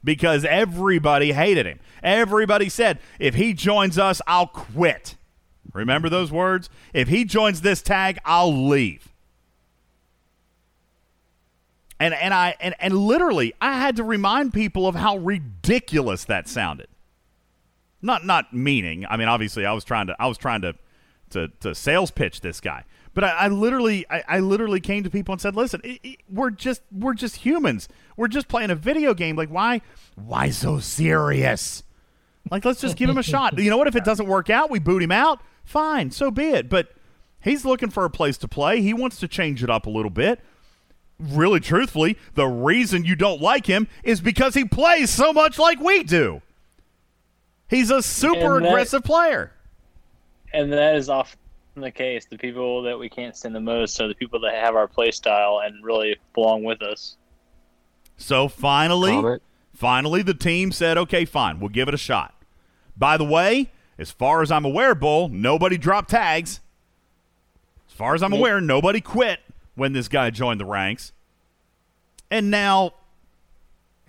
because 0.04 0.46
everybody 0.46 1.34
hated 1.34 1.66
him. 1.66 1.80
Everybody 2.02 2.70
said, 2.70 3.00
if 3.20 3.36
he 3.36 3.54
joins 3.54 3.98
us, 3.98 4.22
I'll 4.28 4.48
quit. 4.48 5.16
Remember 5.74 6.10
those 6.10 6.32
words? 6.32 6.70
If 6.94 7.10
he 7.10 7.26
joins 7.26 7.62
this 7.62 7.82
tag, 7.82 8.18
I'll 8.26 8.68
leave. 8.68 9.10
And 12.00 12.14
and 12.14 12.34
I 12.34 12.56
and, 12.62 12.74
and 12.80 12.94
literally 12.94 13.54
I 13.60 13.78
had 13.78 13.98
to 13.98 14.06
remind 14.06 14.54
people 14.54 14.88
of 14.88 14.96
how 14.96 15.18
ridiculous 15.18 16.24
that 16.26 16.48
sounded. 16.48 16.88
Not 18.02 18.26
not 18.26 18.54
meaning. 18.54 19.06
I 19.10 19.18
mean, 19.18 19.28
obviously 19.28 19.66
I 19.66 19.74
was 19.74 19.84
trying 19.84 20.08
to 20.08 20.16
I 20.18 20.28
was 20.28 20.38
trying 20.38 20.62
to 20.62 20.76
to, 21.32 21.50
to 21.60 21.76
sales 21.76 22.12
pitch 22.12 22.42
this 22.42 22.62
guy. 22.62 22.86
But 23.14 23.24
I, 23.24 23.30
I 23.30 23.48
literally, 23.48 24.06
I, 24.10 24.24
I, 24.28 24.40
literally 24.40 24.80
came 24.80 25.04
to 25.04 25.10
people 25.10 25.34
and 25.34 25.42
said, 25.42 25.56
"Listen, 25.56 25.82
it, 25.84 26.00
it, 26.04 26.20
we're 26.30 26.52
just, 26.52 26.82
we're 26.92 27.14
just 27.14 27.38
humans. 27.38 27.88
We're 28.20 28.28
just 28.28 28.50
playing 28.50 28.70
a 28.70 28.76
video 28.76 29.14
game. 29.14 29.38
Like, 29.38 29.48
why, 29.48 29.80
why 30.16 30.50
so 30.50 30.80
serious? 30.80 31.84
Like, 32.52 32.66
let's 32.66 32.82
just 32.82 32.98
give 32.98 33.10
him 33.10 33.18
a 33.18 33.24
shot. 33.34 33.58
You 33.58 33.70
know 33.70 33.78
what? 33.78 33.88
If 33.88 33.96
it 33.96 34.04
doesn't 34.04 34.28
work 34.28 34.50
out, 34.50 34.70
we 34.70 34.78
boot 34.78 35.02
him 35.02 35.14
out. 35.14 35.42
Fine, 35.64 36.12
so 36.12 36.30
be 36.30 36.50
it. 36.50 36.68
But 36.68 36.92
he's 37.40 37.64
looking 37.64 37.90
for 37.90 38.04
a 38.04 38.10
place 38.10 38.38
to 38.40 38.48
play. 38.50 38.82
He 38.82 38.94
wants 38.94 39.22
to 39.22 39.30
change 39.30 39.64
it 39.64 39.70
up 39.70 39.86
a 39.86 39.90
little 39.90 40.10
bit. 40.10 40.42
Really, 41.18 41.62
truthfully, 41.62 42.18
the 42.34 42.46
reason 42.46 43.06
you 43.06 43.16
don't 43.16 43.42
like 43.42 43.68
him 43.68 43.88
is 44.04 44.20
because 44.20 44.54
he 44.54 44.66
plays 44.66 45.10
so 45.10 45.32
much 45.32 45.58
like 45.58 45.80
we 45.80 46.04
do. 46.04 46.42
He's 47.70 47.90
a 47.90 48.04
super 48.04 48.60
that, 48.60 48.68
aggressive 48.68 49.06
player, 49.06 49.54
and 50.52 50.74
that 50.74 50.98
is 50.98 51.08
off 51.08 51.38
the 51.78 51.92
case. 51.92 52.26
The 52.26 52.38
people 52.38 52.82
that 52.84 53.00
we 53.00 53.08
can't 53.08 53.34
stand 53.34 53.56
the 53.56 53.62
most 53.62 54.02
are 54.02 54.10
the 54.10 54.16
people 54.16 54.42
that 54.42 54.56
have 54.56 54.76
our 54.76 54.90
play 54.90 55.12
style 55.12 55.62
and 55.64 55.86
really 55.86 56.18
belong 56.34 56.66
with 56.66 56.82
us. 56.82 57.16
So 58.22 58.48
finally, 58.48 59.12
Comment. 59.14 59.42
finally, 59.74 60.22
the 60.22 60.34
team 60.34 60.72
said, 60.72 60.98
"Okay, 60.98 61.26
fine, 61.26 61.60
we'll 61.60 61.70
give 61.70 61.88
it 61.88 61.94
a 61.94 61.98
shot." 61.98 62.36
By 62.98 63.16
the 63.18 63.24
way, 63.24 63.72
as 63.98 64.12
far 64.12 64.42
as 64.42 64.52
I'm 64.52 64.66
aware, 64.66 64.94
Bull, 64.94 65.30
nobody 65.30 65.78
dropped 65.78 66.10
tags. 66.10 66.60
As 67.88 67.94
far 67.94 68.14
as 68.14 68.22
I'm 68.22 68.32
Nope. 68.32 68.40
aware, 68.40 68.62
nobody 68.62 69.02
quit 69.02 69.40
when 69.76 69.94
this 69.94 70.08
guy 70.10 70.30
joined 70.30 70.60
the 70.60 70.66
ranks, 70.66 71.14
and 72.30 72.52
now 72.52 72.92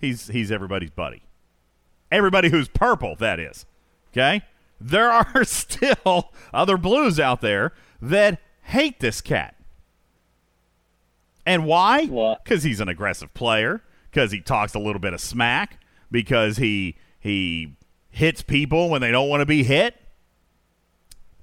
he's 0.00 0.26
he's 0.28 0.50
everybody's 0.50 0.90
buddy. 0.90 1.22
Everybody 2.10 2.48
who's 2.50 2.68
purple, 2.68 3.14
that 3.16 3.38
is. 3.38 3.64
Okay? 4.12 4.42
There 4.80 5.10
are 5.12 5.44
still 5.44 6.32
other 6.52 6.76
blues 6.76 7.20
out 7.20 7.40
there 7.40 7.72
that 8.02 8.40
hate 8.64 8.98
this 8.98 9.20
cat. 9.20 9.54
And 11.46 11.64
why? 11.64 12.06
Why? 12.06 12.36
Because 12.42 12.64
he's 12.64 12.80
an 12.80 12.88
aggressive 12.88 13.32
player. 13.34 13.82
Because 14.10 14.32
he 14.32 14.40
talks 14.40 14.74
a 14.74 14.78
little 14.78 15.00
bit 15.00 15.14
of 15.14 15.20
smack. 15.20 15.78
Because 16.10 16.56
he 16.56 16.96
he 17.18 17.76
hits 18.10 18.42
people 18.42 18.90
when 18.90 19.00
they 19.00 19.10
don't 19.10 19.28
want 19.28 19.40
to 19.40 19.46
be 19.46 19.62
hit. 19.62 19.94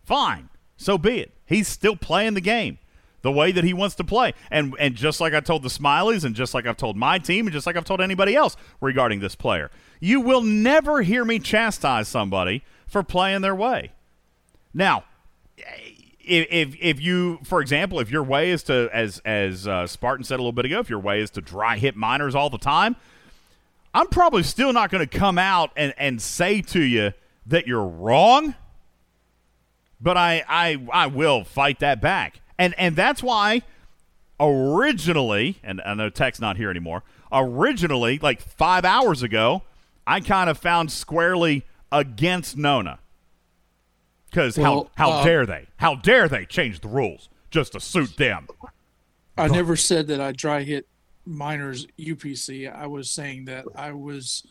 Fine, 0.03 0.49
so 0.75 0.97
be 0.97 1.19
it. 1.19 1.33
He's 1.45 1.67
still 1.67 1.95
playing 1.95 2.33
the 2.33 2.41
game 2.41 2.77
the 3.21 3.31
way 3.31 3.51
that 3.51 3.63
he 3.63 3.73
wants 3.73 3.95
to 3.95 4.03
play. 4.03 4.33
And 4.51 4.75
and 4.79 4.95
just 4.95 5.19
like 5.19 5.33
I 5.33 5.39
told 5.39 5.63
the 5.63 5.69
Smileys, 5.69 6.23
and 6.23 6.35
just 6.35 6.53
like 6.53 6.65
I've 6.65 6.77
told 6.77 6.95
my 6.95 7.19
team, 7.19 7.47
and 7.47 7.53
just 7.53 7.65
like 7.65 7.75
I've 7.75 7.85
told 7.85 8.01
anybody 8.01 8.35
else 8.35 8.55
regarding 8.81 9.19
this 9.19 9.35
player, 9.35 9.71
you 9.99 10.21
will 10.21 10.41
never 10.41 11.01
hear 11.01 11.25
me 11.25 11.39
chastise 11.39 12.07
somebody 12.07 12.63
for 12.87 13.03
playing 13.03 13.41
their 13.41 13.55
way. 13.55 13.91
Now, 14.73 15.03
if, 16.27 16.75
if 16.79 17.01
you, 17.01 17.39
for 17.43 17.61
example, 17.61 17.99
if 17.99 18.11
your 18.11 18.23
way 18.23 18.51
is 18.51 18.63
to, 18.63 18.89
as 18.93 19.19
as 19.25 19.67
uh, 19.67 19.87
Spartan 19.87 20.23
said 20.23 20.35
a 20.35 20.41
little 20.41 20.51
bit 20.51 20.65
ago, 20.65 20.79
if 20.79 20.89
your 20.89 20.99
way 20.99 21.21
is 21.21 21.29
to 21.31 21.41
dry 21.41 21.77
hit 21.77 21.95
miners 21.95 22.35
all 22.35 22.49
the 22.49 22.57
time, 22.57 22.95
I'm 23.93 24.07
probably 24.07 24.43
still 24.43 24.73
not 24.73 24.91
going 24.91 25.07
to 25.07 25.17
come 25.17 25.37
out 25.37 25.71
and 25.75 25.93
and 25.97 26.21
say 26.21 26.61
to 26.61 26.81
you 26.81 27.13
that 27.45 27.67
you're 27.67 27.85
wrong. 27.85 28.55
But 29.99 30.17
I 30.17 30.43
I 30.47 30.77
I 30.91 31.07
will 31.07 31.43
fight 31.43 31.79
that 31.79 32.01
back, 32.01 32.41
and 32.59 32.75
and 32.77 32.95
that's 32.95 33.23
why 33.23 33.63
originally, 34.39 35.57
and 35.63 35.81
I 35.85 35.93
know 35.93 36.09
Tech's 36.09 36.39
not 36.39 36.57
here 36.57 36.69
anymore. 36.69 37.03
Originally, 37.31 38.19
like 38.19 38.41
five 38.41 38.85
hours 38.85 39.23
ago, 39.23 39.63
I 40.05 40.19
kind 40.19 40.49
of 40.49 40.57
found 40.57 40.91
squarely 40.91 41.65
against 41.91 42.55
Nona. 42.55 42.99
Because 44.29 44.57
Well, 44.57 44.89
how, 44.95 45.09
how 45.09 45.17
uh, 45.19 45.23
dare 45.23 45.45
they? 45.45 45.67
How 45.77 45.95
dare 45.95 46.27
they 46.27 46.45
change 46.45 46.81
the 46.81 46.87
rules 46.87 47.29
just 47.49 47.73
to 47.73 47.79
suit 47.79 48.17
them? 48.17 48.47
I 49.37 49.47
never 49.47 49.75
said 49.75 50.07
that 50.07 50.19
I 50.19 50.31
dry 50.31 50.63
hit 50.63 50.87
miners 51.25 51.87
UPC. 51.99 52.73
I 52.73 52.87
was 52.87 53.09
saying 53.09 53.45
that 53.45 53.65
I 53.75 53.91
was 53.91 54.45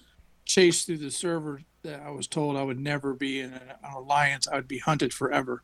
chased 0.45 0.87
through 0.87 0.99
the 0.99 1.11
server 1.11 1.63
that 1.83 2.01
I 2.01 2.11
was 2.11 2.27
told 2.27 2.57
I 2.57 2.63
would 2.63 2.79
never 2.79 3.15
be 3.15 3.41
in 3.41 3.53
an, 3.53 3.63
an 3.83 3.93
alliance. 3.95 4.47
I 4.49 4.57
would 4.57 4.69
be 4.69 4.79
hunted 4.79 5.13
forever. 5.13 5.63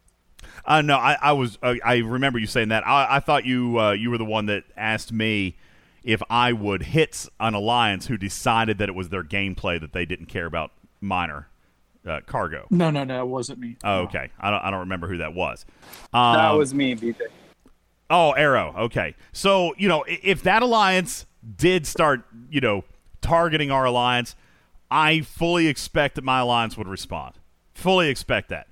Uh, 0.65 0.83
no, 0.83 0.97
I, 0.97 1.17
I 1.21 1.33
was. 1.33 1.59
Uh, 1.63 1.77
I 1.85 1.99
remember 1.99 2.39
you 2.39 2.47
saying 2.47 2.69
that. 2.69 2.87
I, 2.87 3.17
I 3.17 3.21
thought 3.21 3.45
you 3.45 3.79
uh, 3.79 3.93
you 3.93 4.11
were 4.11 4.19
the 4.19 4.25
one 4.25 4.47
that 4.47 4.65
asked 4.77 5.13
me 5.13 5.57
if 6.03 6.21
I 6.29 6.53
would 6.53 6.83
hit 6.83 7.29
an 7.39 7.55
alliance 7.55 8.07
who 8.07 8.17
decided 8.17 8.79
that 8.79 8.89
it 8.89 8.95
was 8.95 9.11
their 9.11 9.23
gameplay 9.23 9.81
that 9.81 9.93
they 9.93 10.05
didn't 10.05 10.27
care 10.27 10.47
about 10.47 10.73
minor 11.01 11.49
uh, 12.07 12.21
cargo. 12.27 12.67
No, 12.71 12.91
no, 12.91 13.05
no, 13.05 13.23
it 13.23 13.29
wasn't 13.29 13.59
me. 13.59 13.77
Oh, 13.85 14.01
okay. 14.01 14.31
I 14.41 14.51
don't. 14.51 14.61
I 14.61 14.71
don't 14.71 14.81
remember 14.81 15.09
who 15.09 15.19
that 15.19 15.35
was. 15.35 15.65
Um, 16.13 16.35
that 16.35 16.51
was 16.53 16.75
me, 16.75 16.95
BJ. 16.95 17.21
Oh, 18.11 18.33
Arrow. 18.33 18.75
Okay. 18.77 19.15
So, 19.33 19.75
you 19.79 19.89
know, 19.89 20.05
if 20.07 20.43
that 20.43 20.63
alliance 20.63 21.27
did 21.57 21.87
start, 21.87 22.23
you 22.51 22.61
know, 22.61 22.85
targeting 23.23 23.71
our 23.71 23.87
alliance, 23.87 24.37
I 24.91 25.23
fully 25.23 25.67
expect 25.67 26.17
that 26.17 26.25
my 26.25 26.41
alliance 26.41 26.77
would 26.77 26.89
respond. 26.89 27.37
Fully 27.73 28.11
expect 28.11 28.51
that. 28.51 28.69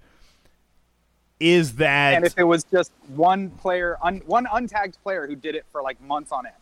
Is 1.41 1.77
that 1.77 2.15
And 2.15 2.27
if 2.27 2.35
it 2.37 2.45
was 2.45 2.65
just 2.65 2.93
one 3.09 3.49
player, 3.49 3.97
un, 4.03 4.21
one 4.27 4.45
untagged 4.45 4.99
player 5.03 5.27
who 5.27 5.35
did 5.35 5.55
it 5.55 5.65
for 5.73 5.81
like 5.81 5.99
months 6.03 6.33
on 6.33 6.45
end. 6.45 6.55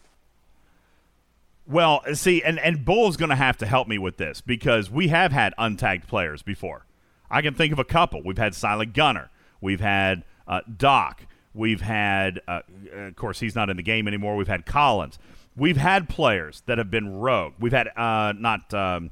Well, 1.68 2.02
see, 2.14 2.42
and 2.42 2.58
and 2.58 2.84
Bull's 2.84 3.16
going 3.16 3.28
to 3.28 3.36
have 3.36 3.58
to 3.58 3.66
help 3.66 3.88
me 3.88 3.98
with 3.98 4.16
this 4.16 4.40
because 4.40 4.90
we 4.90 5.08
have 5.08 5.32
had 5.32 5.54
untagged 5.58 6.06
players 6.06 6.42
before. 6.42 6.86
I 7.30 7.42
can 7.42 7.54
think 7.54 7.72
of 7.72 7.78
a 7.78 7.84
couple. 7.84 8.22
We've 8.24 8.38
had 8.38 8.54
Silent 8.54 8.94
Gunner. 8.94 9.30
We've 9.60 9.80
had 9.80 10.24
uh, 10.46 10.62
Doc. 10.76 11.26
We've 11.52 11.80
had, 11.82 12.40
uh, 12.48 12.60
of 12.92 13.16
course, 13.16 13.40
he's 13.40 13.54
not 13.54 13.68
in 13.68 13.76
the 13.76 13.82
game 13.82 14.08
anymore. 14.08 14.36
We've 14.36 14.48
had 14.48 14.64
Collins. 14.64 15.18
We've 15.56 15.76
had 15.76 16.08
players 16.08 16.62
that 16.66 16.78
have 16.78 16.90
been 16.90 17.18
rogue. 17.18 17.54
We've 17.58 17.72
had 17.72 17.88
uh, 17.96 18.32
not 18.38 18.72
um, 18.72 19.10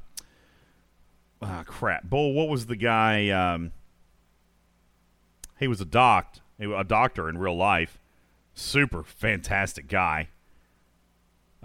ah, 1.41 1.63
crap. 1.67 2.09
Bull, 2.09 2.33
what 2.33 2.47
was 2.47 2.67
the 2.67 2.75
guy? 2.75 3.29
Um, 3.29 3.71
He 5.59 5.67
was 5.67 5.81
a 5.81 5.85
doc, 5.85 6.37
a 6.59 6.83
doctor 6.83 7.27
in 7.27 7.37
real 7.37 7.57
life. 7.57 7.99
Super 8.53 9.03
fantastic 9.03 9.87
guy. 9.87 10.29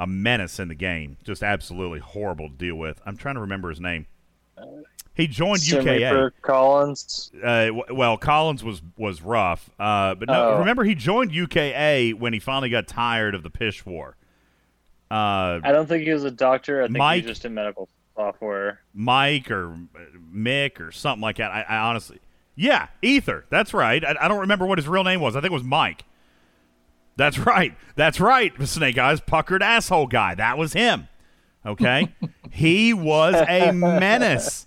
A 0.02 0.06
menace 0.08 0.58
in 0.58 0.66
the 0.66 0.74
game. 0.74 1.16
Just 1.22 1.44
absolutely 1.44 2.00
horrible 2.00 2.48
to 2.48 2.56
deal 2.56 2.74
with. 2.74 3.00
I'm 3.06 3.16
trying 3.16 3.36
to 3.36 3.40
remember 3.40 3.68
his 3.68 3.78
name. 3.78 4.06
He 5.14 5.28
joined 5.28 5.64
UKA. 5.64 6.10
for 6.10 6.30
Collins. 6.42 7.30
Uh, 7.36 7.66
w- 7.66 7.84
well, 7.94 8.16
Collins 8.16 8.64
was 8.64 8.82
was 8.96 9.22
rough, 9.22 9.70
uh, 9.78 10.16
but 10.16 10.26
no. 10.26 10.54
Oh. 10.54 10.58
Remember, 10.58 10.82
he 10.82 10.96
joined 10.96 11.30
UKA 11.30 12.14
when 12.14 12.32
he 12.32 12.40
finally 12.40 12.68
got 12.68 12.88
tired 12.88 13.36
of 13.36 13.44
the 13.44 13.50
pish 13.50 13.86
war. 13.86 14.16
Uh, 15.08 15.60
I 15.62 15.70
don't 15.70 15.86
think 15.86 16.02
he 16.02 16.12
was 16.12 16.24
a 16.24 16.32
doctor. 16.32 16.82
I 16.82 16.86
think 16.86 16.96
Mike- 16.98 17.22
he 17.22 17.28
was 17.28 17.36
just 17.36 17.44
in 17.44 17.54
medical 17.54 17.88
software. 18.16 18.80
Mike 18.94 19.52
or 19.52 19.68
uh, 19.94 19.98
Mick 20.34 20.80
or 20.80 20.90
something 20.90 21.22
like 21.22 21.36
that. 21.36 21.52
I, 21.52 21.62
I 21.62 21.76
honestly, 21.76 22.18
yeah, 22.56 22.88
Ether. 23.02 23.44
That's 23.50 23.72
right. 23.72 24.04
I, 24.04 24.16
I 24.20 24.26
don't 24.26 24.40
remember 24.40 24.66
what 24.66 24.78
his 24.78 24.88
real 24.88 25.04
name 25.04 25.20
was. 25.20 25.36
I 25.36 25.40
think 25.40 25.52
it 25.52 25.54
was 25.54 25.62
Mike. 25.62 26.04
That's 27.16 27.38
right. 27.38 27.74
That's 27.94 28.20
right. 28.20 28.52
Snake 28.66 28.98
Eyes 28.98 29.20
puckered 29.20 29.62
asshole 29.62 30.06
guy. 30.06 30.34
That 30.34 30.58
was 30.58 30.72
him. 30.72 31.08
Okay, 31.64 32.12
he 32.50 32.92
was 32.92 33.34
a 33.48 33.72
menace. 33.72 34.66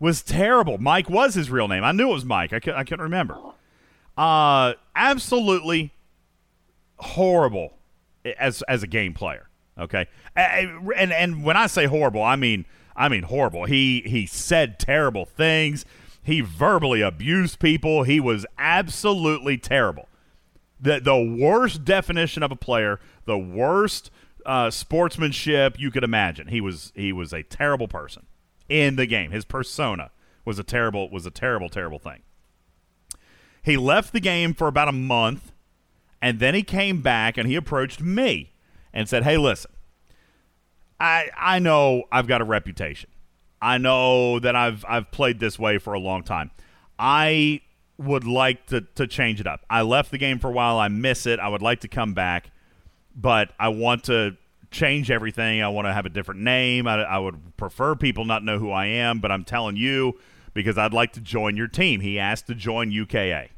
Was 0.00 0.22
terrible. 0.22 0.78
Mike 0.78 1.08
was 1.08 1.34
his 1.34 1.50
real 1.50 1.68
name. 1.68 1.84
I 1.84 1.92
knew 1.92 2.10
it 2.10 2.14
was 2.14 2.24
Mike. 2.24 2.52
I 2.52 2.58
could, 2.58 2.74
I 2.74 2.82
couldn't 2.82 3.04
remember. 3.04 3.38
Uh, 4.16 4.74
absolutely 4.96 5.94
horrible 6.96 7.74
as 8.38 8.62
as 8.62 8.82
a 8.82 8.86
game 8.86 9.14
player. 9.14 9.48
Okay, 9.78 10.06
and, 10.36 11.12
and 11.12 11.44
when 11.44 11.56
I 11.56 11.66
say 11.66 11.86
horrible, 11.86 12.22
I 12.22 12.36
mean 12.36 12.66
I 12.96 13.08
mean 13.08 13.22
horrible. 13.22 13.66
He 13.66 14.02
he 14.04 14.26
said 14.26 14.78
terrible 14.78 15.24
things. 15.24 15.84
He 16.22 16.40
verbally 16.40 17.00
abused 17.00 17.58
people. 17.58 18.02
He 18.04 18.20
was 18.20 18.46
absolutely 18.58 19.58
terrible. 19.58 20.08
The 20.82 21.00
the 21.00 21.16
worst 21.16 21.84
definition 21.84 22.42
of 22.42 22.52
a 22.52 22.56
player, 22.56 23.00
the 23.24 23.38
worst 23.38 24.10
uh, 24.44 24.70
sportsmanship 24.70 25.78
you 25.78 25.90
could 25.90 26.04
imagine. 26.04 26.48
He 26.48 26.60
was 26.60 26.92
he 26.94 27.12
was 27.12 27.32
a 27.32 27.42
terrible 27.42 27.88
person 27.88 28.26
in 28.68 28.96
the 28.96 29.06
game. 29.06 29.30
His 29.30 29.44
persona 29.44 30.10
was 30.44 30.58
a 30.58 30.64
terrible 30.64 31.08
was 31.08 31.24
a 31.24 31.30
terrible 31.30 31.68
terrible 31.68 31.98
thing. 31.98 32.22
He 33.62 33.76
left 33.76 34.12
the 34.12 34.20
game 34.20 34.54
for 34.54 34.66
about 34.66 34.88
a 34.88 34.92
month 34.92 35.52
and 36.20 36.38
then 36.38 36.54
he 36.54 36.62
came 36.62 37.02
back 37.02 37.36
and 37.36 37.48
he 37.48 37.56
approached 37.56 38.00
me 38.00 38.52
and 38.92 39.08
said, 39.08 39.24
"Hey, 39.24 39.36
listen. 39.36 39.72
I 41.00 41.30
I 41.36 41.58
know 41.58 42.04
I've 42.12 42.28
got 42.28 42.40
a 42.40 42.44
reputation. 42.44 43.10
I 43.60 43.78
know 43.78 44.38
that 44.38 44.54
I've 44.54 44.84
I've 44.88 45.10
played 45.10 45.40
this 45.40 45.58
way 45.58 45.78
for 45.78 45.92
a 45.92 45.98
long 45.98 46.22
time. 46.22 46.52
I 46.98 47.60
would 48.04 48.24
like 48.24 48.66
to 48.66 48.82
to 48.96 49.06
change 49.06 49.40
it 49.40 49.46
up. 49.46 49.64
I 49.68 49.82
left 49.82 50.10
the 50.10 50.18
game 50.18 50.38
for 50.38 50.48
a 50.48 50.52
while. 50.52 50.78
I 50.78 50.88
miss 50.88 51.26
it. 51.26 51.40
I 51.40 51.48
would 51.48 51.62
like 51.62 51.80
to 51.80 51.88
come 51.88 52.14
back, 52.14 52.50
but 53.14 53.52
I 53.58 53.68
want 53.68 54.04
to 54.04 54.36
change 54.70 55.10
everything. 55.10 55.62
I 55.62 55.68
want 55.68 55.86
to 55.86 55.92
have 55.92 56.06
a 56.06 56.10
different 56.10 56.40
name. 56.40 56.86
I, 56.86 57.02
I 57.02 57.18
would 57.18 57.56
prefer 57.56 57.94
people 57.94 58.24
not 58.24 58.42
know 58.42 58.58
who 58.58 58.70
I 58.70 58.86
am, 58.86 59.20
but 59.20 59.30
I'm 59.30 59.44
telling 59.44 59.76
you 59.76 60.18
because 60.54 60.78
I'd 60.78 60.94
like 60.94 61.12
to 61.12 61.20
join 61.20 61.56
your 61.56 61.68
team. 61.68 62.00
He 62.00 62.18
asked 62.18 62.46
to 62.48 62.54
join 62.54 62.90
UKA. 62.90 63.50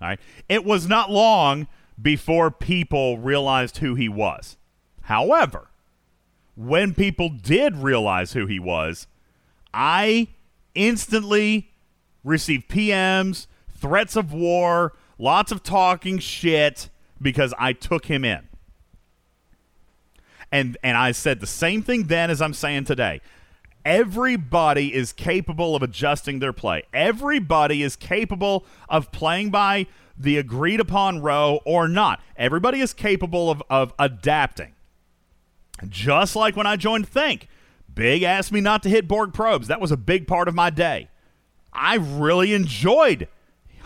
All 0.00 0.08
right. 0.08 0.20
It 0.48 0.64
was 0.64 0.86
not 0.86 1.10
long 1.10 1.66
before 2.00 2.50
people 2.50 3.18
realized 3.18 3.78
who 3.78 3.94
he 3.94 4.08
was. 4.08 4.56
However, 5.02 5.68
when 6.54 6.94
people 6.94 7.28
did 7.28 7.76
realize 7.76 8.32
who 8.32 8.46
he 8.46 8.58
was, 8.58 9.06
I 9.72 10.28
instantly 10.74 11.70
received 12.24 12.68
PMs, 12.68 13.46
threats 13.80 14.16
of 14.16 14.32
war, 14.32 14.94
lots 15.18 15.52
of 15.52 15.62
talking 15.62 16.18
shit 16.18 16.88
because 17.20 17.54
I 17.58 17.72
took 17.72 18.06
him 18.06 18.24
in. 18.24 18.48
And 20.50 20.78
and 20.82 20.96
I 20.96 21.12
said 21.12 21.40
the 21.40 21.46
same 21.46 21.82
thing 21.82 22.04
then 22.04 22.30
as 22.30 22.40
I'm 22.40 22.54
saying 22.54 22.84
today. 22.84 23.20
Everybody 23.84 24.94
is 24.94 25.12
capable 25.12 25.74
of 25.74 25.82
adjusting 25.82 26.40
their 26.40 26.52
play. 26.52 26.82
Everybody 26.92 27.82
is 27.82 27.96
capable 27.96 28.66
of 28.88 29.10
playing 29.12 29.50
by 29.50 29.86
the 30.16 30.36
agreed 30.36 30.80
upon 30.80 31.22
row 31.22 31.60
or 31.64 31.88
not. 31.88 32.20
Everybody 32.36 32.80
is 32.80 32.92
capable 32.92 33.50
of, 33.50 33.62
of 33.70 33.94
adapting. 33.98 34.74
Just 35.88 36.34
like 36.34 36.56
when 36.56 36.66
I 36.66 36.76
joined 36.76 37.08
Think, 37.08 37.48
Big 37.94 38.22
asked 38.22 38.52
me 38.52 38.60
not 38.60 38.82
to 38.82 38.88
hit 38.88 39.08
Borg 39.08 39.32
probes. 39.32 39.68
That 39.68 39.80
was 39.80 39.92
a 39.92 39.96
big 39.96 40.26
part 40.26 40.48
of 40.48 40.54
my 40.54 40.70
day. 40.70 41.08
I 41.72 41.96
really 41.96 42.52
enjoyed 42.52 43.28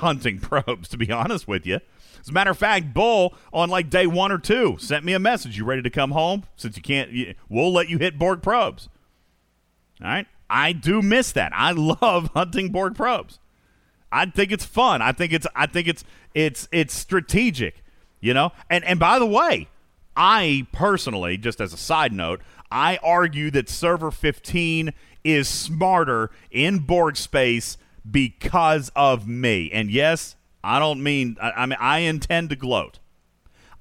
hunting 0.02 0.38
probes, 0.40 0.88
to 0.88 0.98
be 0.98 1.10
honest 1.10 1.48
with 1.48 1.64
you. 1.66 1.80
As 2.20 2.28
a 2.28 2.32
matter 2.32 2.50
of 2.50 2.58
fact, 2.58 2.94
Bull 2.94 3.34
on 3.52 3.70
like 3.70 3.90
day 3.90 4.06
one 4.06 4.30
or 4.30 4.38
two 4.38 4.76
sent 4.78 5.04
me 5.04 5.12
a 5.12 5.18
message. 5.18 5.56
You 5.56 5.64
ready 5.64 5.82
to 5.82 5.90
come 5.90 6.12
home? 6.12 6.44
Since 6.56 6.76
you 6.76 6.82
can't, 6.82 7.10
we'll 7.48 7.72
let 7.72 7.88
you 7.88 7.98
hit 7.98 8.18
Borg 8.18 8.42
probes. 8.42 8.88
All 10.00 10.08
right. 10.08 10.26
I 10.48 10.72
do 10.72 11.02
miss 11.02 11.32
that. 11.32 11.52
I 11.54 11.72
love 12.02 12.30
hunting 12.34 12.70
Borg 12.70 12.94
probes. 12.94 13.38
I 14.12 14.26
think 14.26 14.52
it's 14.52 14.64
fun. 14.64 15.00
I 15.00 15.12
think 15.12 15.32
it's 15.32 15.46
I 15.56 15.66
think 15.66 15.88
it's 15.88 16.04
it's 16.34 16.68
it's 16.70 16.94
strategic, 16.94 17.82
you 18.20 18.34
know? 18.34 18.52
And 18.68 18.84
and 18.84 19.00
by 19.00 19.18
the 19.18 19.26
way, 19.26 19.68
I 20.14 20.66
personally, 20.72 21.38
just 21.38 21.60
as 21.60 21.72
a 21.72 21.78
side 21.78 22.12
note, 22.12 22.42
I 22.70 22.98
argue 23.02 23.50
that 23.52 23.68
server 23.68 24.10
15 24.10 24.92
is 25.24 25.48
smarter 25.48 26.30
in 26.50 26.80
Borg 26.80 27.16
space 27.16 27.78
because 28.08 28.90
of 28.94 29.26
me. 29.26 29.70
And 29.72 29.90
yes, 29.90 30.36
I 30.62 30.78
don't 30.78 31.02
mean 31.02 31.36
I, 31.40 31.50
I 31.52 31.66
mean 31.66 31.78
I 31.80 31.98
intend 32.00 32.50
to 32.50 32.56
gloat. 32.56 32.98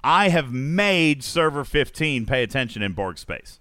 I 0.04 0.30
have 0.30 0.52
made 0.52 1.22
server 1.22 1.64
15 1.64 2.26
pay 2.26 2.42
attention 2.42 2.82
in 2.82 2.92
Borg 2.92 3.18
space. 3.18 3.60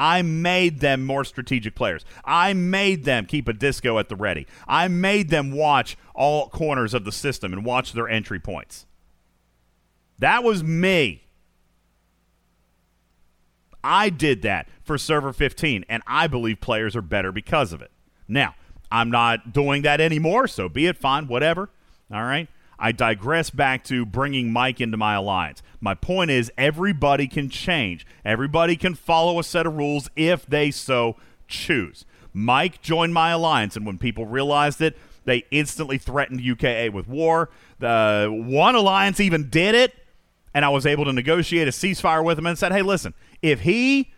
I 0.00 0.22
made 0.22 0.80
them 0.80 1.04
more 1.04 1.24
strategic 1.24 1.74
players. 1.74 2.06
I 2.24 2.54
made 2.54 3.04
them 3.04 3.26
keep 3.26 3.46
a 3.48 3.52
disco 3.52 3.98
at 3.98 4.08
the 4.08 4.16
ready. 4.16 4.46
I 4.66 4.88
made 4.88 5.28
them 5.28 5.52
watch 5.52 5.98
all 6.14 6.48
corners 6.48 6.94
of 6.94 7.04
the 7.04 7.12
system 7.12 7.52
and 7.52 7.66
watch 7.66 7.92
their 7.92 8.08
entry 8.08 8.40
points. 8.40 8.86
That 10.18 10.42
was 10.42 10.64
me. 10.64 11.24
I 13.84 14.08
did 14.08 14.40
that 14.42 14.68
for 14.82 14.96
server 14.96 15.34
15, 15.34 15.84
and 15.88 16.02
I 16.06 16.26
believe 16.26 16.60
players 16.60 16.96
are 16.96 17.02
better 17.02 17.30
because 17.30 17.72
of 17.72 17.82
it. 17.82 17.90
Now, 18.26 18.54
I'm 18.90 19.10
not 19.10 19.52
doing 19.52 19.82
that 19.82 20.00
anymore, 20.00 20.48
so 20.48 20.68
be 20.68 20.86
it 20.86 20.96
fine, 20.96 21.28
whatever. 21.28 21.70
All 22.12 22.24
right. 22.24 22.48
I 22.78 22.92
digress 22.92 23.50
back 23.50 23.84
to 23.84 24.06
bringing 24.06 24.52
Mike 24.52 24.80
into 24.80 24.96
my 24.96 25.14
alliance. 25.14 25.62
My 25.80 25.94
point 25.94 26.30
is, 26.30 26.50
everybody 26.56 27.28
can 27.28 27.50
change. 27.50 28.06
Everybody 28.24 28.74
can 28.74 28.94
follow 28.94 29.38
a 29.38 29.44
set 29.44 29.66
of 29.66 29.74
rules 29.74 30.08
if 30.16 30.46
they 30.46 30.70
so 30.70 31.16
choose. 31.46 32.06
Mike 32.32 32.80
joined 32.80 33.12
my 33.12 33.30
alliance, 33.30 33.76
and 33.76 33.84
when 33.84 33.98
people 33.98 34.24
realized 34.24 34.80
it, 34.80 34.96
they 35.26 35.44
instantly 35.50 35.98
threatened 35.98 36.40
UKA 36.40 36.88
with 36.88 37.06
war. 37.06 37.50
The 37.80 38.28
one 38.30 38.74
alliance 38.74 39.20
even 39.20 39.50
did 39.50 39.74
it, 39.74 39.94
and 40.54 40.64
I 40.64 40.70
was 40.70 40.86
able 40.86 41.04
to 41.04 41.12
negotiate 41.12 41.68
a 41.68 41.72
ceasefire 41.72 42.24
with 42.24 42.38
him 42.38 42.46
and 42.46 42.58
said, 42.58 42.72
"Hey, 42.72 42.82
listen, 42.82 43.12
if 43.42 43.60
he 43.60 44.10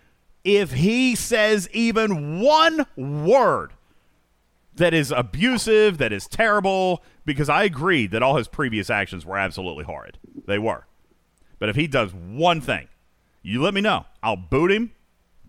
if 0.44 0.72
he 0.72 1.14
says 1.14 1.68
even 1.72 2.40
one 2.40 2.86
word 2.96 3.72
that 4.76 4.94
is 4.94 5.10
abusive, 5.10 5.98
that 5.98 6.12
is 6.12 6.26
terrible, 6.26 7.02
because 7.24 7.48
I 7.48 7.64
agree 7.64 8.06
that 8.06 8.22
all 8.22 8.36
his 8.36 8.48
previous 8.48 8.90
actions 8.90 9.26
were 9.26 9.36
absolutely 9.36 9.84
horrid. 9.84 10.18
They 10.46 10.58
were. 10.58 10.86
But 11.58 11.68
if 11.68 11.76
he 11.76 11.86
does 11.86 12.12
one 12.12 12.60
thing, 12.60 12.88
you 13.42 13.62
let 13.62 13.74
me 13.74 13.80
know. 13.80 14.06
I'll 14.22 14.36
boot 14.36 14.72
him. 14.72 14.92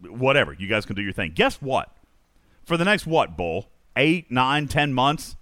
Whatever. 0.02 0.54
You 0.54 0.68
guys 0.68 0.86
can 0.86 0.96
do 0.96 1.02
your 1.02 1.14
thing. 1.14 1.32
Guess 1.34 1.62
what? 1.62 1.96
For 2.66 2.78
the 2.78 2.86
next 2.86 3.08
what, 3.08 3.38
Bull? 3.38 3.70
Eight, 3.96 4.32
nine, 4.32 4.68
ten 4.68 4.94
months, 4.94 5.36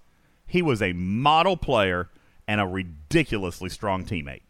he 0.46 0.62
was 0.62 0.82
a 0.82 0.92
model 0.92 1.56
player 1.56 2.10
and 2.46 2.60
a 2.60 2.66
ridiculously 2.66 3.70
strong 3.70 4.04
teammate. 4.04 4.42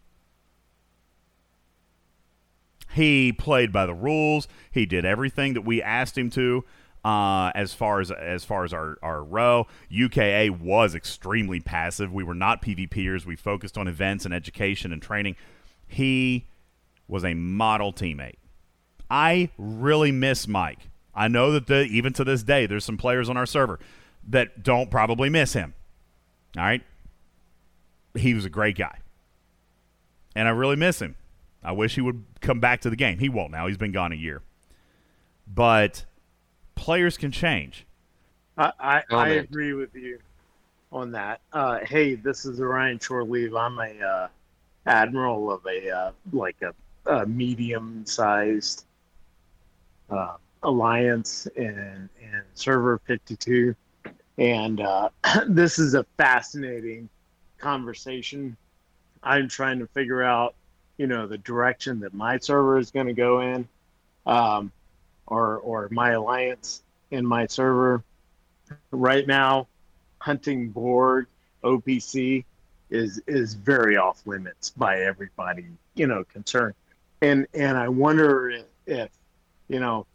He 2.93 3.33
played 3.33 3.73
by 3.73 3.87
the 3.87 3.95
rules. 3.95 4.49
He 4.71 4.85
did 4.85 5.05
everything 5.05 5.55
that 5.55 5.65
we 5.65 5.83
asked 5.83 6.19
him 6.19 6.29
to. 6.31 6.65
Uh, 7.05 7.51
as 7.57 7.75
far 7.75 8.01
as 8.01 8.13
as 8.13 8.45
far 8.45 8.63
as 8.65 8.73
our, 8.73 8.97
our 9.03 9.25
row, 9.25 9.67
UKA 9.89 10.51
was 10.51 10.95
extremely 10.95 11.59
passive. 11.59 12.13
We 12.13 12.23
were 12.23 12.35
not 12.35 12.63
PvPers. 12.63 13.27
We 13.27 13.35
focused 13.35 13.77
on 13.77 13.89
events 13.89 14.25
and 14.25 14.33
education 14.33 14.93
and 14.93 15.03
training. 15.03 15.35
He 15.89 16.47
was 17.09 17.25
a 17.25 17.35
model 17.35 17.93
teammate. 17.93 18.37
I 19.11 19.51
really 19.59 20.13
miss 20.13 20.47
Mike. 20.47 20.91
I 21.15 21.29
know 21.29 21.51
that 21.53 21.67
the, 21.67 21.83
even 21.83 22.13
to 22.15 22.25
this 22.25 22.43
day, 22.43 22.67
there's 22.67 22.85
some 22.85 22.97
players 22.97 23.29
on 23.29 23.37
our 23.37 23.47
server 23.47 23.81
that 24.29 24.63
don't 24.63 24.91
probably 24.91 25.29
miss 25.29 25.53
him. 25.53 25.75
All 26.57 26.63
right, 26.63 26.83
he 28.15 28.33
was 28.33 28.45
a 28.45 28.51
great 28.51 28.79
guy, 28.79 28.99
and 30.37 30.47
I 30.47 30.53
really 30.53 30.77
miss 30.77 31.01
him. 31.01 31.17
I 31.65 31.73
wish 31.73 31.95
he 31.95 32.01
would 32.01 32.25
come 32.41 32.61
back 32.61 32.81
to 32.83 32.91
the 32.91 32.97
game. 32.97 33.19
He 33.19 33.29
won't 33.29 33.53
now. 33.53 33.67
He's 33.67 33.77
been 33.77 33.93
gone 33.93 34.13
a 34.13 34.17
year. 34.17 34.43
But 35.47 36.05
players 36.83 37.17
can 37.17 37.31
change. 37.31 37.87
I, 38.59 38.73
I, 38.81 39.03
I 39.13 39.29
agree 39.29 39.73
with 39.73 39.95
you. 39.95 40.19
on 40.91 41.13
that. 41.13 41.41
Uh, 41.53 41.79
hey, 41.85 42.17
this 42.17 42.45
is 42.45 42.59
Ryan 42.59 42.99
Shoreleave. 42.99 43.57
I'm 43.57 43.79
a 43.79 44.05
uh, 44.05 44.29
admiral 44.85 45.53
of 45.53 45.65
a 45.65 45.91
uh, 45.91 46.11
like 46.33 46.57
a, 46.61 46.75
a 47.11 47.25
medium-sized 47.25 48.85
uh, 50.11 50.35
alliance 50.65 51.47
in 51.55 52.09
in 52.21 52.43
server 52.55 53.01
52, 53.07 53.77
and 54.39 54.81
uh, 54.81 55.09
this 55.47 55.79
is 55.79 55.95
a 55.95 56.05
fascinating 56.17 57.09
conversation. 57.59 58.57
I'm 59.23 59.49
trying 59.49 59.79
to 59.79 59.87
figure 59.87 60.25
out, 60.25 60.57
you 60.99 61.07
know, 61.07 61.29
the 61.29 61.39
direction 61.39 62.01
that 62.01 62.13
my 62.13 62.39
server 62.39 62.77
is 62.77 62.91
going 62.91 63.07
to 63.07 63.13
go 63.13 63.41
in, 63.41 63.69
um, 64.27 64.73
or 65.27 65.59
or 65.59 65.89
my 65.91 66.11
alliance 66.11 66.83
in 67.11 67.27
my 67.27 67.47
server. 67.47 68.05
Right 68.91 69.27
now, 69.27 69.69
hunting 70.21 70.71
Borg 70.71 71.27
OPC 71.63 72.45
is 72.91 73.21
is 73.27 73.55
very 73.55 73.97
off 73.97 74.27
limits 74.27 74.71
by 74.71 75.01
everybody, 75.03 75.67
you 75.95 76.07
know, 76.07 76.25
concerned. 76.25 76.75
And 77.21 77.47
and 77.55 77.77
I 77.77 77.89
wonder 77.89 78.51
if, 78.51 78.65
if 78.87 79.11
you 79.69 79.81
know, 79.81 80.07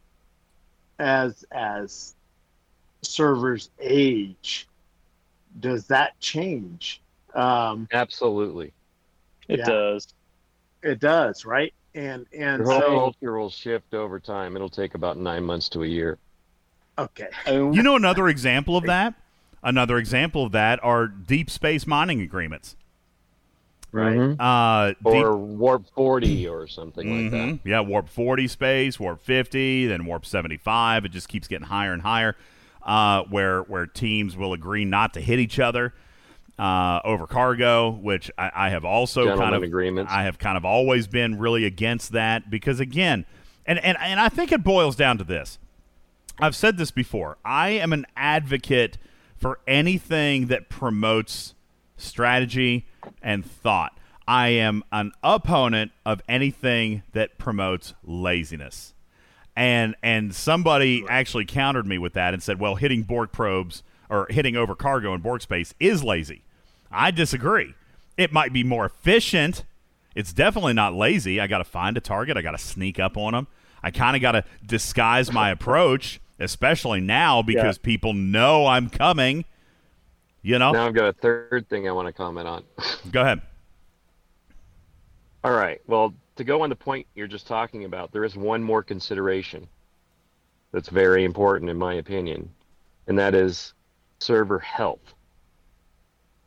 as 0.99 1.45
as 1.51 2.15
servers 3.03 3.69
age, 3.79 4.67
does 5.59 5.88
that 5.88 6.19
change? 6.19 7.01
Um, 7.34 7.88
Absolutely. 7.91 8.73
It 9.47 9.59
Yeah. 9.59 9.65
does. 9.65 10.07
it 10.84 10.99
does, 10.99 11.45
right? 11.45 11.73
And 11.97 12.27
and 12.31 12.59
Your 12.59 12.69
whole 12.71 12.79
so 12.81 12.87
culture 12.99 13.37
will 13.39 13.49
shift 13.49 13.95
over 13.95 14.19
time. 14.19 14.55
It'll 14.55 14.69
take 14.69 14.93
about 14.93 15.17
nine 15.17 15.43
months 15.43 15.67
to 15.69 15.81
a 15.83 15.87
year. 15.87 16.19
okay, 16.99 17.29
You 17.47 17.81
know 17.81 17.95
another 17.95 18.27
example 18.27 18.77
of 18.77 18.83
that? 18.85 19.15
Another 19.63 19.97
example 19.97 20.43
of 20.45 20.51
that 20.51 20.79
are 20.83 21.07
deep 21.07 21.49
space 21.49 21.87
mining 21.87 22.21
agreements. 22.21 22.75
right? 23.93 24.17
Mhm. 24.17 24.35
Uh, 24.39 24.89
deep- 24.89 25.25
Or 25.25 25.35
warp 25.37 25.85
40 25.95 26.45
or 26.47 26.67
something 26.67 27.09
like 27.23 27.31
that. 27.31 27.59
Yeah, 27.63 27.79
warp 27.79 28.09
40 28.09 28.47
space, 28.47 28.99
warp 28.99 29.21
50, 29.21 29.87
then 29.87 30.05
warp 30.05 30.25
75. 30.25 31.05
It 31.05 31.09
just 31.09 31.29
keeps 31.29 31.47
getting 31.47 31.67
higher 31.67 31.93
and 31.93 32.01
higher, 32.03 32.35
uh, 32.83 33.23
where 33.23 33.61
where 33.61 33.87
teams 33.87 34.35
will 34.37 34.53
agree 34.53 34.85
not 34.85 35.13
to 35.15 35.21
hit 35.21 35.39
each 35.39 35.57
other 35.59 35.93
uh, 36.59 36.99
over 37.03 37.27
cargo, 37.27 37.91
which 37.91 38.31
I, 38.38 38.51
I 38.53 38.69
have 38.69 38.84
also 38.84 39.38
kind 39.38 39.55
of 39.55 39.63
agreements. 39.63 40.11
I 40.11 40.23
have 40.23 40.39
kind 40.39 40.57
of 40.57 40.65
always 40.65 41.07
been 41.07 41.38
really 41.38 41.65
against 41.65 42.13
that 42.13 42.49
because 42.49 42.79
again, 42.79 43.25
and 43.65 43.79
and 43.79 43.97
and 43.99 44.19
I 44.19 44.29
think 44.29 44.51
it 44.51 44.63
boils 44.63 44.95
down 44.95 45.17
to 45.19 45.23
this. 45.23 45.59
I've 46.39 46.55
said 46.55 46.77
this 46.77 46.91
before. 46.91 47.38
I 47.43 47.69
am 47.69 47.93
an 47.93 48.05
advocate 48.15 48.97
for 49.35 49.59
anything 49.67 50.47
that 50.47 50.69
promotes 50.69 51.55
strategy 51.95 52.85
and 53.21 53.45
thought. 53.45 53.97
I 54.27 54.49
am 54.49 54.84
an 54.91 55.13
opponent 55.23 55.91
of 56.05 56.21
anything 56.27 57.03
that 57.13 57.38
promotes 57.38 57.93
laziness. 58.03 58.93
And 59.55 59.95
and 60.03 60.35
somebody 60.35 61.03
actually 61.07 61.45
countered 61.45 61.88
me 61.88 61.97
with 61.97 62.13
that 62.13 62.34
and 62.34 62.43
said, 62.43 62.59
"Well, 62.59 62.75
hitting 62.75 63.03
Borg 63.03 63.31
probes 63.31 63.84
or 64.09 64.27
hitting 64.29 64.55
over 64.55 64.75
cargo 64.75 65.13
in 65.13 65.21
Borg 65.21 65.41
space 65.41 65.73
is 65.79 66.03
lazy." 66.03 66.43
I 66.91 67.11
disagree. 67.11 67.73
It 68.18 68.31
might 68.31 68.53
be 68.53 68.64
more 68.64 68.85
efficient. 68.85 69.64
It's 70.15 70.34
definitely 70.34 70.73
not 70.73 70.93
lazy. 70.95 71.39
I 71.39 71.47
got 71.47 71.59
to 71.59 71.64
find 71.64 71.95
a 71.97 72.01
target. 72.01 72.38
I 72.38 72.41
got 72.41 72.51
to 72.51 72.57
sneak 72.57 72.99
up 72.99 73.18
on 73.18 73.34
them. 73.34 73.47
I 73.84 73.91
kind 73.91 74.15
of 74.15 74.22
got 74.22 74.31
to 74.31 74.43
disguise 74.65 75.31
my 75.31 75.51
approach, 75.51 76.19
especially 76.39 76.99
now 76.99 77.41
because 77.43 77.77
people 77.77 78.14
know 78.14 78.65
I'm 78.65 78.89
coming. 78.89 79.45
You 80.41 80.57
know, 80.59 80.72
Now 80.72 80.88
I've 80.88 80.93
got 80.93 81.09
a 81.09 81.14
third 81.14 81.68
thing 81.69 81.88
I 81.88 81.91
want 81.91 82.07
to 82.07 82.14
comment 82.14 82.47
on. 82.47 82.64
go 83.11 83.22
ahead. 83.22 83.41
All 85.43 85.51
right. 85.51 85.81
Well, 85.88 86.14
to 86.38 86.43
go 86.43 86.61
on 86.61 86.69
the 86.69 86.76
point 86.76 87.05
you're 87.15 87.27
just 87.27 87.47
talking 87.47 87.85
about, 87.85 88.11
there 88.11 88.23
is 88.23 88.35
one 88.35 88.64
more 88.64 88.81
consideration 88.81 89.68
that's 90.72 90.89
very 90.89 91.23
important, 91.23 91.69
in 91.69 91.77
my 91.77 91.95
opinion, 91.95 92.49
and 93.07 93.18
that 93.19 93.35
is 93.35 93.73
server 94.19 94.59
health. 94.59 95.14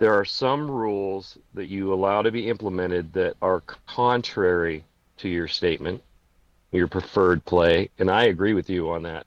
There 0.01 0.15
are 0.15 0.25
some 0.25 0.71
rules 0.71 1.37
that 1.53 1.67
you 1.67 1.93
allow 1.93 2.23
to 2.23 2.31
be 2.33 2.49
implemented 2.49 3.13
that 3.13 3.37
are 3.43 3.61
contrary 3.87 4.83
to 5.19 5.29
your 5.29 5.47
statement, 5.47 6.03
your 6.73 6.89
preferred 6.89 7.45
play, 7.45 7.91
and 7.99 8.11
I 8.11 8.25
agree 8.25 8.55
with 8.55 8.71
you 8.71 8.91
on 8.91 9.03
that 9.03 9.27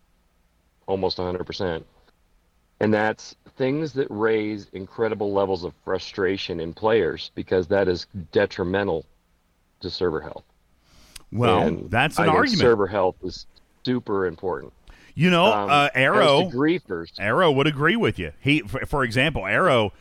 almost 0.87 1.19
100%. 1.19 1.83
And 2.79 2.91
that's 2.91 3.35
things 3.55 3.93
that 3.93 4.07
raise 4.09 4.67
incredible 4.73 5.31
levels 5.31 5.63
of 5.63 5.75
frustration 5.85 6.59
in 6.59 6.73
players 6.73 7.29
because 7.35 7.67
that 7.67 7.87
is 7.87 8.07
detrimental 8.31 9.05
to 9.81 9.91
server 9.91 10.21
health. 10.21 10.43
Well, 11.31 11.59
And 11.59 11.91
that's 11.91 12.17
an 12.17 12.25
I 12.29 12.33
argument. 12.33 12.59
Server 12.61 12.87
health 12.87 13.17
is 13.23 13.45
super 13.85 14.25
important. 14.25 14.73
you 15.13 15.29
know, 15.29 15.45
Um, 15.53 15.69
uh, 15.69 15.89
Arrow. 15.93 16.49
griefers. 16.49 17.11
Arrow 17.19 17.51
would 17.51 17.67
agree 17.67 17.95
with 17.95 18.17
you. 18.17 18.31
He, 18.41 18.61
for, 18.61 18.83
for 18.87 19.03
example, 19.03 19.45
Arrow 19.45 19.93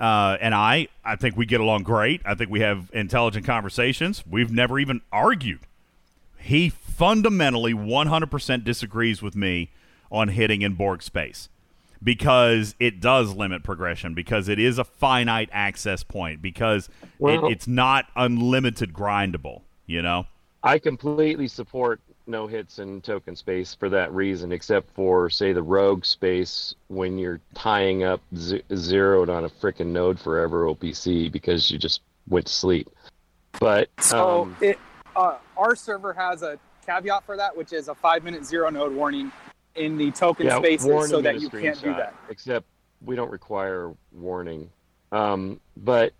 uh, 0.00 0.36
and 0.40 0.54
I, 0.54 0.88
I 1.04 1.16
think 1.16 1.36
we 1.36 1.46
get 1.46 1.60
along 1.60 1.82
great. 1.82 2.20
I 2.24 2.34
think 2.34 2.50
we 2.50 2.60
have 2.60 2.90
intelligent 2.92 3.44
conversations. 3.44 4.24
We've 4.28 4.52
never 4.52 4.78
even 4.78 5.00
argued. 5.12 5.60
He 6.38 6.70
fundamentally 6.70 7.74
100% 7.74 8.64
disagrees 8.64 9.22
with 9.22 9.34
me 9.34 9.70
on 10.10 10.28
hitting 10.28 10.62
in 10.62 10.74
Borg 10.74 11.02
space 11.02 11.48
because 12.02 12.74
it 12.78 13.00
does 13.00 13.34
limit 13.34 13.64
progression, 13.64 14.14
because 14.14 14.48
it 14.48 14.58
is 14.58 14.78
a 14.78 14.84
finite 14.84 15.48
access 15.52 16.04
point, 16.04 16.40
because 16.40 16.88
Well- 17.18 17.46
it, 17.46 17.52
it's 17.52 17.66
not 17.66 18.06
unlimited 18.14 18.92
grindable, 18.92 19.62
you 19.86 20.00
know? 20.00 20.26
I 20.62 20.78
completely 20.78 21.48
support 21.48 22.00
no 22.28 22.46
hits 22.46 22.78
in 22.78 23.00
token 23.00 23.34
space 23.34 23.74
for 23.74 23.88
that 23.88 24.12
reason, 24.12 24.52
except 24.52 24.94
for 24.94 25.30
say 25.30 25.52
the 25.52 25.62
rogue 25.62 26.04
space 26.04 26.74
when 26.88 27.18
you're 27.18 27.40
tying 27.54 28.04
up 28.04 28.20
z- 28.36 28.62
zeroed 28.74 29.30
on 29.30 29.44
a 29.44 29.48
freaking 29.48 29.86
node 29.86 30.20
forever 30.20 30.66
OPC 30.66 31.32
because 31.32 31.70
you 31.70 31.78
just 31.78 32.02
went 32.28 32.46
to 32.46 32.52
sleep. 32.52 32.88
But 33.58 33.88
So 34.00 34.42
um, 34.42 34.56
it, 34.60 34.78
uh, 35.16 35.38
our 35.56 35.74
server 35.74 36.12
has 36.12 36.42
a 36.42 36.58
caveat 36.86 37.24
for 37.24 37.36
that, 37.36 37.56
which 37.56 37.72
is 37.72 37.88
a 37.88 37.94
five 37.94 38.22
minute 38.22 38.44
zero 38.44 38.68
node 38.68 38.92
warning 38.92 39.32
in 39.74 39.96
the 39.96 40.10
token 40.10 40.46
yeah, 40.46 40.58
spaces 40.58 41.08
so 41.08 41.20
that 41.22 41.40
you 41.40 41.48
can't 41.48 41.80
do 41.80 41.94
that. 41.94 42.14
Except 42.28 42.66
we 43.04 43.16
don't 43.16 43.30
require 43.30 43.94
warning. 44.12 44.70
Um, 45.10 45.60
but 45.76 46.12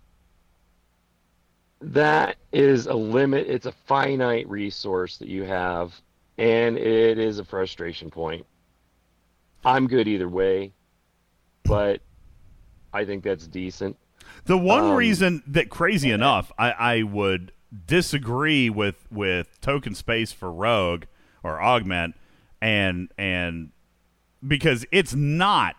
that 1.81 2.37
is 2.51 2.87
a 2.87 2.93
limit. 2.93 3.47
It's 3.47 3.65
a 3.65 3.71
finite 3.71 4.49
resource 4.49 5.17
that 5.17 5.27
you 5.27 5.43
have, 5.43 5.93
and 6.37 6.77
it 6.77 7.17
is 7.17 7.39
a 7.39 7.45
frustration 7.45 8.09
point. 8.09 8.45
I'm 9.63 9.87
good 9.87 10.07
either 10.07 10.29
way, 10.29 10.73
but 11.63 12.01
I 12.93 13.05
think 13.05 13.23
that's 13.23 13.47
decent. 13.47 13.97
The 14.45 14.57
one 14.57 14.85
Um, 14.85 14.95
reason 14.95 15.43
that, 15.47 15.69
crazy 15.69 16.11
enough, 16.11 16.51
I, 16.57 16.71
I 16.71 17.03
would 17.03 17.51
disagree 17.85 18.69
with 18.69 19.05
with 19.11 19.59
token 19.61 19.95
space 19.95 20.31
for 20.31 20.51
Rogue 20.51 21.05
or 21.43 21.61
Augment, 21.61 22.15
and 22.61 23.11
and 23.17 23.71
because 24.45 24.85
it's 24.91 25.13
not 25.13 25.75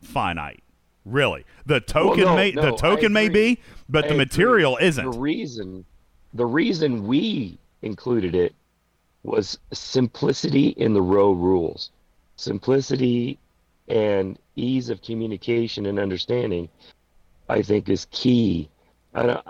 finite, 0.00 0.62
really. 1.04 1.44
The 1.66 1.80
token 1.80 2.24
no, 2.24 2.36
may 2.36 2.52
no, 2.52 2.62
the 2.62 2.72
token 2.76 3.12
may 3.12 3.28
be, 3.28 3.58
but 3.88 4.04
I 4.04 4.08
the 4.08 4.14
agree. 4.14 4.24
material 4.24 4.78
isn't. 4.80 5.10
The 5.10 5.18
reason, 5.18 5.84
the 6.34 6.46
reason 6.46 7.06
we 7.06 7.58
included 7.82 8.34
it 8.34 8.54
was 9.22 9.58
simplicity 9.72 10.68
in 10.68 10.94
the 10.94 11.02
row 11.02 11.32
rules, 11.32 11.90
simplicity 12.36 13.38
and 13.88 14.38
ease 14.56 14.88
of 14.88 15.02
communication 15.02 15.86
and 15.86 15.98
understanding. 15.98 16.68
I 17.48 17.62
think 17.62 17.88
is 17.88 18.06
key. 18.10 18.68
I, 19.14 19.40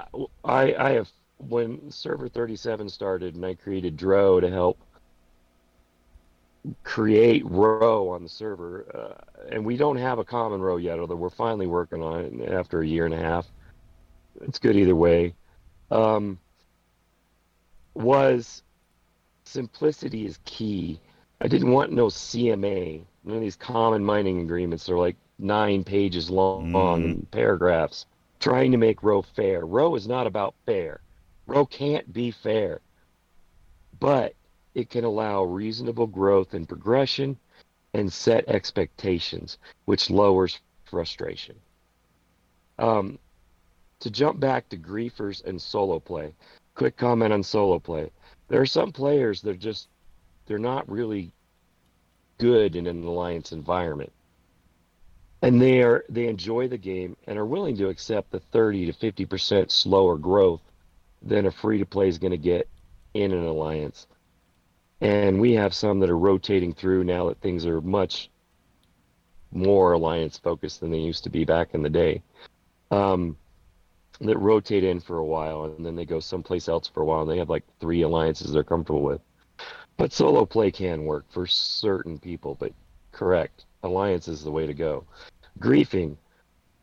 I, 0.44 0.74
I 0.74 0.90
have 0.92 1.08
when 1.38 1.90
Server 1.90 2.28
37 2.28 2.88
started 2.88 3.34
and 3.34 3.44
I 3.44 3.54
created 3.54 3.96
Dro 3.96 4.40
to 4.40 4.50
help 4.50 4.78
create 6.82 7.44
row 7.46 8.08
on 8.10 8.22
the 8.22 8.28
server, 8.28 8.86
uh, 8.94 9.54
and 9.54 9.64
we 9.64 9.76
don't 9.76 9.96
have 9.96 10.18
a 10.18 10.24
common 10.24 10.60
row 10.60 10.76
yet, 10.76 10.98
although 10.98 11.14
we're 11.16 11.30
finally 11.30 11.66
working 11.66 12.02
on 12.02 12.24
it 12.24 12.50
after 12.50 12.80
a 12.80 12.86
year 12.86 13.04
and 13.04 13.14
a 13.14 13.18
half 13.18 13.46
it's 14.42 14.58
good 14.58 14.76
either 14.76 14.96
way. 14.96 15.34
Um, 15.90 16.38
was 17.94 18.62
simplicity 19.44 20.26
is 20.26 20.38
key. 20.44 21.00
I 21.40 21.48
didn't 21.48 21.70
want 21.70 21.92
no 21.92 22.06
CMA. 22.06 23.04
None 23.24 23.36
of 23.36 23.42
these 23.42 23.56
common 23.56 24.04
mining 24.04 24.40
agreements 24.40 24.88
are 24.88 24.98
like 24.98 25.16
nine 25.38 25.84
pages 25.84 26.30
long 26.30 26.72
Mm. 26.72 26.94
and 26.94 27.30
paragraphs. 27.30 28.06
Trying 28.40 28.72
to 28.72 28.78
make 28.78 29.02
row 29.02 29.22
fair. 29.22 29.64
Row 29.64 29.94
is 29.94 30.06
not 30.06 30.26
about 30.26 30.54
fair. 30.66 31.00
Row 31.46 31.64
can't 31.64 32.12
be 32.12 32.30
fair, 32.30 32.80
but 33.98 34.34
it 34.74 34.90
can 34.90 35.04
allow 35.04 35.42
reasonable 35.44 36.06
growth 36.06 36.52
and 36.54 36.68
progression 36.68 37.38
and 37.94 38.12
set 38.12 38.46
expectations, 38.48 39.58
which 39.86 40.10
lowers 40.10 40.60
frustration. 40.84 41.56
Um, 42.78 43.18
to 44.00 44.10
jump 44.10 44.40
back 44.40 44.68
to 44.68 44.76
griefers 44.76 45.44
and 45.44 45.60
solo 45.60 45.98
play. 45.98 46.34
Quick 46.74 46.96
comment 46.96 47.32
on 47.32 47.42
solo 47.42 47.78
play. 47.78 48.10
There 48.48 48.60
are 48.60 48.66
some 48.66 48.92
players 48.92 49.42
that 49.42 49.58
just 49.58 49.88
they're 50.46 50.58
not 50.58 50.88
really 50.88 51.32
good 52.38 52.76
in 52.76 52.86
an 52.86 53.04
alliance 53.04 53.52
environment. 53.52 54.12
And 55.42 55.60
they 55.60 55.82
are 55.82 56.04
they 56.08 56.28
enjoy 56.28 56.68
the 56.68 56.78
game 56.78 57.16
and 57.26 57.38
are 57.38 57.46
willing 57.46 57.76
to 57.78 57.88
accept 57.88 58.30
the 58.30 58.40
30 58.40 58.92
to 58.92 59.12
50% 59.12 59.70
slower 59.70 60.16
growth 60.16 60.62
than 61.22 61.46
a 61.46 61.50
free 61.50 61.78
to 61.78 61.86
play 61.86 62.08
is 62.08 62.18
going 62.18 62.30
to 62.30 62.36
get 62.36 62.68
in 63.14 63.32
an 63.32 63.44
alliance. 63.44 64.06
And 65.00 65.40
we 65.40 65.52
have 65.52 65.74
some 65.74 66.00
that 66.00 66.10
are 66.10 66.18
rotating 66.18 66.72
through 66.72 67.04
now 67.04 67.28
that 67.28 67.40
things 67.40 67.66
are 67.66 67.80
much 67.80 68.30
more 69.52 69.92
alliance 69.92 70.38
focused 70.38 70.80
than 70.80 70.90
they 70.90 70.98
used 70.98 71.24
to 71.24 71.30
be 71.30 71.44
back 71.44 71.74
in 71.74 71.82
the 71.82 71.90
day. 71.90 72.22
Um, 72.90 73.36
that 74.20 74.38
rotate 74.38 74.84
in 74.84 75.00
for 75.00 75.18
a 75.18 75.24
while 75.24 75.64
and 75.64 75.84
then 75.84 75.94
they 75.94 76.04
go 76.04 76.20
someplace 76.20 76.68
else 76.68 76.88
for 76.88 77.02
a 77.02 77.04
while 77.04 77.22
and 77.22 77.30
they 77.30 77.38
have 77.38 77.50
like 77.50 77.64
three 77.80 78.02
alliances 78.02 78.52
they're 78.52 78.64
comfortable 78.64 79.02
with. 79.02 79.20
But 79.96 80.12
solo 80.12 80.44
play 80.44 80.70
can 80.70 81.04
work 81.04 81.24
for 81.30 81.46
certain 81.46 82.18
people, 82.18 82.54
but 82.54 82.72
correct. 83.12 83.64
Alliance 83.82 84.28
is 84.28 84.42
the 84.42 84.50
way 84.50 84.66
to 84.66 84.74
go. 84.74 85.04
Griefing. 85.58 86.16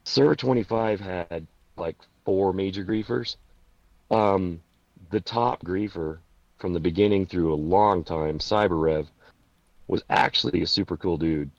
Server 0.03 0.35
25 0.35 0.99
had 0.99 1.47
like 1.77 1.97
four 2.25 2.53
major 2.53 2.83
griefers. 2.83 3.37
Um, 4.11 4.61
the 5.11 5.21
top 5.21 5.63
griefer 5.63 6.19
from 6.57 6.73
the 6.73 6.79
beginning 6.79 7.25
through 7.25 7.53
a 7.53 7.55
long 7.55 8.03
time, 8.03 8.39
CyberRev, 8.39 9.07
was 9.87 10.03
actually 10.09 10.61
a 10.61 10.67
super 10.67 10.97
cool 10.97 11.17
dude. 11.17 11.51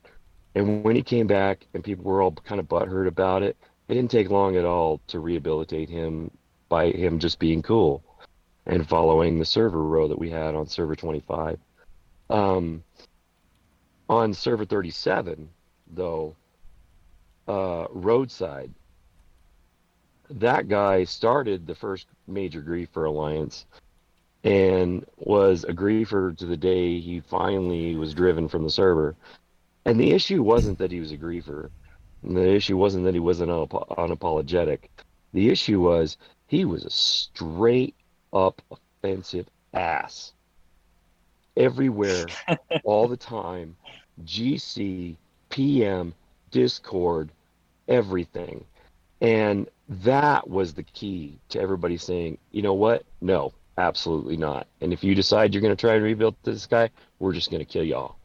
And 0.54 0.82
when 0.84 0.96
he 0.96 1.02
came 1.02 1.26
back 1.26 1.66
and 1.74 1.82
people 1.82 2.04
were 2.04 2.22
all 2.22 2.32
kind 2.32 2.60
of 2.60 2.68
butthurt 2.68 3.08
about 3.08 3.42
it, 3.42 3.56
it 3.88 3.94
didn't 3.94 4.10
take 4.10 4.30
long 4.30 4.56
at 4.56 4.64
all 4.64 5.00
to 5.08 5.20
rehabilitate 5.20 5.88
him 5.88 6.30
by 6.68 6.90
him 6.90 7.18
just 7.18 7.38
being 7.38 7.62
cool 7.62 8.02
and 8.66 8.88
following 8.88 9.38
the 9.38 9.44
server 9.44 9.82
row 9.82 10.08
that 10.08 10.18
we 10.18 10.30
had 10.30 10.54
on 10.54 10.66
server 10.66 10.96
25. 10.96 11.58
Um, 12.30 12.82
on 14.08 14.32
server 14.32 14.64
37, 14.64 15.48
though, 15.92 16.34
uh, 17.46 17.86
Roadside, 17.90 18.72
that 20.30 20.68
guy 20.68 21.04
started 21.04 21.66
the 21.66 21.74
first 21.74 22.06
major 22.26 22.62
griefer 22.62 23.06
alliance 23.06 23.66
and 24.42 25.04
was 25.16 25.64
a 25.64 25.72
griefer 25.72 26.36
to 26.36 26.46
the 26.46 26.56
day 26.56 27.00
he 27.00 27.20
finally 27.20 27.96
was 27.96 28.14
driven 28.14 28.48
from 28.48 28.64
the 28.64 28.70
server. 28.70 29.14
And 29.84 30.00
the 30.00 30.12
issue 30.12 30.42
wasn't 30.42 30.78
that 30.78 30.90
he 30.90 31.00
was 31.00 31.12
a 31.12 31.16
griefer. 31.16 31.70
And 32.24 32.36
the 32.36 32.54
issue 32.54 32.76
wasn't 32.76 33.04
that 33.04 33.14
he 33.14 33.20
wasn't 33.20 33.50
unap- 33.50 33.88
unapologetic. 33.98 34.88
The 35.32 35.50
issue 35.50 35.80
was 35.80 36.16
he 36.46 36.64
was 36.64 36.84
a 36.84 36.90
straight 36.90 37.94
up 38.32 38.62
offensive 38.70 39.46
ass. 39.74 40.32
Everywhere, 41.56 42.26
all 42.84 43.08
the 43.08 43.16
time. 43.16 43.76
GC, 44.24 45.16
PM, 45.50 46.14
Discord, 46.50 47.30
everything. 47.88 48.64
And 49.20 49.68
that 49.88 50.48
was 50.48 50.72
the 50.74 50.82
key 50.82 51.38
to 51.50 51.60
everybody 51.60 51.96
saying, 51.96 52.38
you 52.52 52.62
know 52.62 52.74
what? 52.74 53.04
No, 53.20 53.52
absolutely 53.76 54.36
not. 54.36 54.66
And 54.80 54.92
if 54.92 55.04
you 55.04 55.14
decide 55.14 55.52
you're 55.52 55.62
going 55.62 55.76
to 55.76 55.80
try 55.80 55.94
and 55.94 56.02
rebuild 56.02 56.36
this 56.42 56.66
guy, 56.66 56.90
we're 57.18 57.32
just 57.32 57.50
going 57.50 57.64
to 57.64 57.70
kill 57.70 57.84
y'all. 57.84 58.16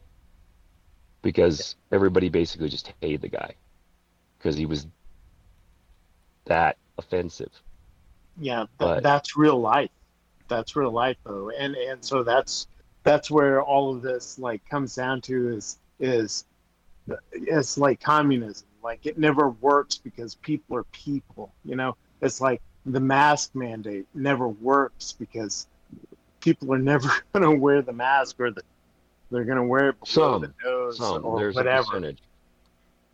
Because 1.22 1.76
everybody 1.92 2.30
basically 2.30 2.70
just 2.70 2.92
hated 3.00 3.20
the 3.20 3.28
guy 3.28 3.54
because 4.40 4.56
he 4.56 4.64
was 4.66 4.86
that 6.46 6.76
offensive. 6.96 7.52
Yeah, 8.38 8.64
But- 8.78 9.02
that's 9.02 9.36
real 9.36 9.60
life. 9.60 9.90
That's 10.48 10.74
real 10.74 10.90
life, 10.90 11.16
though, 11.24 11.50
and 11.50 11.76
and 11.76 12.04
so 12.04 12.24
that's 12.24 12.66
that's 13.04 13.30
where 13.30 13.62
all 13.62 13.94
of 13.94 14.02
this 14.02 14.36
like 14.38 14.68
comes 14.68 14.96
down 14.96 15.20
to 15.22 15.50
is 15.50 15.78
is 16.00 16.44
it's 17.30 17.78
like 17.78 18.00
communism. 18.00 18.66
Like 18.82 19.06
it 19.06 19.16
never 19.16 19.50
works 19.50 19.98
because 19.98 20.34
people 20.36 20.76
are 20.76 20.82
people. 20.84 21.52
You 21.64 21.76
know, 21.76 21.96
it's 22.20 22.40
like 22.40 22.62
the 22.84 22.98
mask 22.98 23.54
mandate 23.54 24.06
never 24.12 24.48
works 24.48 25.12
because 25.12 25.68
people 26.40 26.72
are 26.72 26.78
never 26.92 27.08
going 27.32 27.44
to 27.44 27.52
wear 27.52 27.82
the 27.82 27.92
mask 27.92 28.40
or 28.40 28.50
the 28.50 28.62
they're 29.30 29.44
going 29.44 29.58
to 29.58 29.62
wear 29.62 29.90
it 29.90 30.00
below 30.00 30.32
Some, 30.32 30.42
the 30.42 30.52
nose 30.64 30.98
Some, 30.98 31.24
or 31.24 31.38
there's 31.38 31.56
a 31.56 31.60
whatever. 31.60 32.12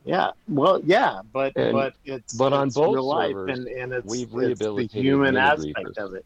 Percentage. 0.07 0.35
Yeah, 0.49 0.55
well, 0.55 0.81
yeah, 0.85 1.21
but 1.33 1.53
And- 1.57 1.73
but 1.73 1.95
it's 2.05 2.35
but 2.35 2.53
on 2.53 2.69
it's 2.69 2.77
both 2.77 2.95
real 2.95 3.05
life, 3.07 3.35
and 3.37 3.67
and 3.67 3.93
it's, 3.93 4.07
we've 4.07 4.33
it's 4.35 4.61
the 4.61 4.89
human 4.91 5.37
aspect 5.37 5.77
griefers. 5.77 5.99
of 5.99 6.15
it. 6.15 6.25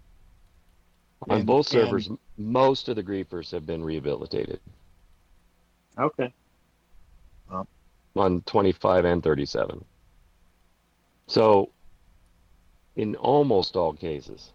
On 1.28 1.38
And- 1.38 1.46
both 1.46 1.66
servers, 1.68 2.08
m 2.08 2.18
most 2.38 2.88
of 2.88 2.96
the 2.96 3.02
griefers 3.02 3.50
have 3.50 3.66
been 3.66 3.84
rehabilitated 3.84 4.60
Okay. 5.98 6.32
on 8.16 8.42
25 8.42 9.04
and 9.04 9.22
37. 9.22 9.84
So, 11.26 11.70
in 12.96 13.14
almost 13.16 13.76
all 13.76 13.92
cases, 13.92 14.50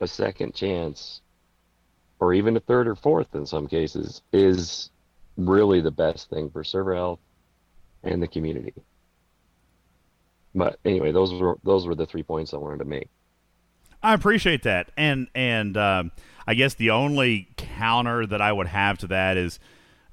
a 0.00 0.06
second 0.06 0.54
chance, 0.54 1.22
or 2.20 2.34
even 2.34 2.56
a 2.56 2.60
third 2.60 2.86
or 2.88 2.94
fourth 2.94 3.34
in 3.34 3.46
some 3.46 3.66
cases, 3.68 4.20
is 4.32 4.90
really 5.36 5.80
the 5.80 5.90
best 5.90 6.30
thing 6.30 6.50
for 6.50 6.64
server 6.64 6.94
health 6.94 7.20
and 8.02 8.22
the 8.22 8.28
community. 8.28 8.74
But 10.54 10.78
anyway, 10.84 11.12
those 11.12 11.32
were 11.32 11.58
those 11.64 11.86
were 11.86 11.94
the 11.94 12.06
three 12.06 12.22
points 12.22 12.54
I 12.54 12.56
wanted 12.56 12.78
to 12.78 12.86
make. 12.86 13.08
I 14.02 14.14
appreciate 14.14 14.62
that, 14.62 14.90
and 14.96 15.28
and 15.34 15.76
um, 15.76 16.12
I 16.46 16.54
guess 16.54 16.74
the 16.74 16.90
only 16.90 17.48
counter 17.56 18.24
that 18.26 18.40
I 18.40 18.52
would 18.52 18.68
have 18.68 18.98
to 18.98 19.06
that 19.08 19.36
is, 19.36 19.58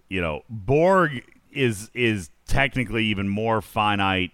you 0.10 0.22
know, 0.22 0.42
Borg 0.50 1.24
is 1.52 1.90
is 1.94 2.30
technically 2.48 3.06
even 3.06 3.30
more 3.30 3.62
finite 3.62 4.32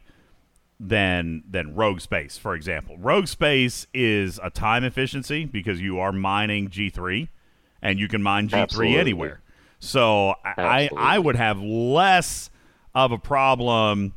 than 0.80 1.44
than 1.48 1.76
Rogue 1.76 2.00
Space, 2.00 2.38
for 2.38 2.56
example. 2.56 2.98
Rogue 2.98 3.28
Space 3.28 3.86
is 3.94 4.40
a 4.42 4.50
time 4.50 4.84
efficiency 4.84 5.46
because 5.46 5.82
you 5.82 6.00
are 6.00 6.12
mining 6.12 6.70
G 6.70 6.90
three, 6.90 7.30
and 7.82 8.00
you 8.00 8.08
can 8.08 8.24
mine 8.24 8.48
G 8.48 8.66
three 8.68 8.98
anywhere. 8.98 9.42
So 9.80 10.36
I 10.44 10.90
I 10.96 11.20
would 11.20 11.36
have 11.36 11.60
less 11.62 12.50
of 12.94 13.12
a 13.12 13.18
problem 13.18 14.14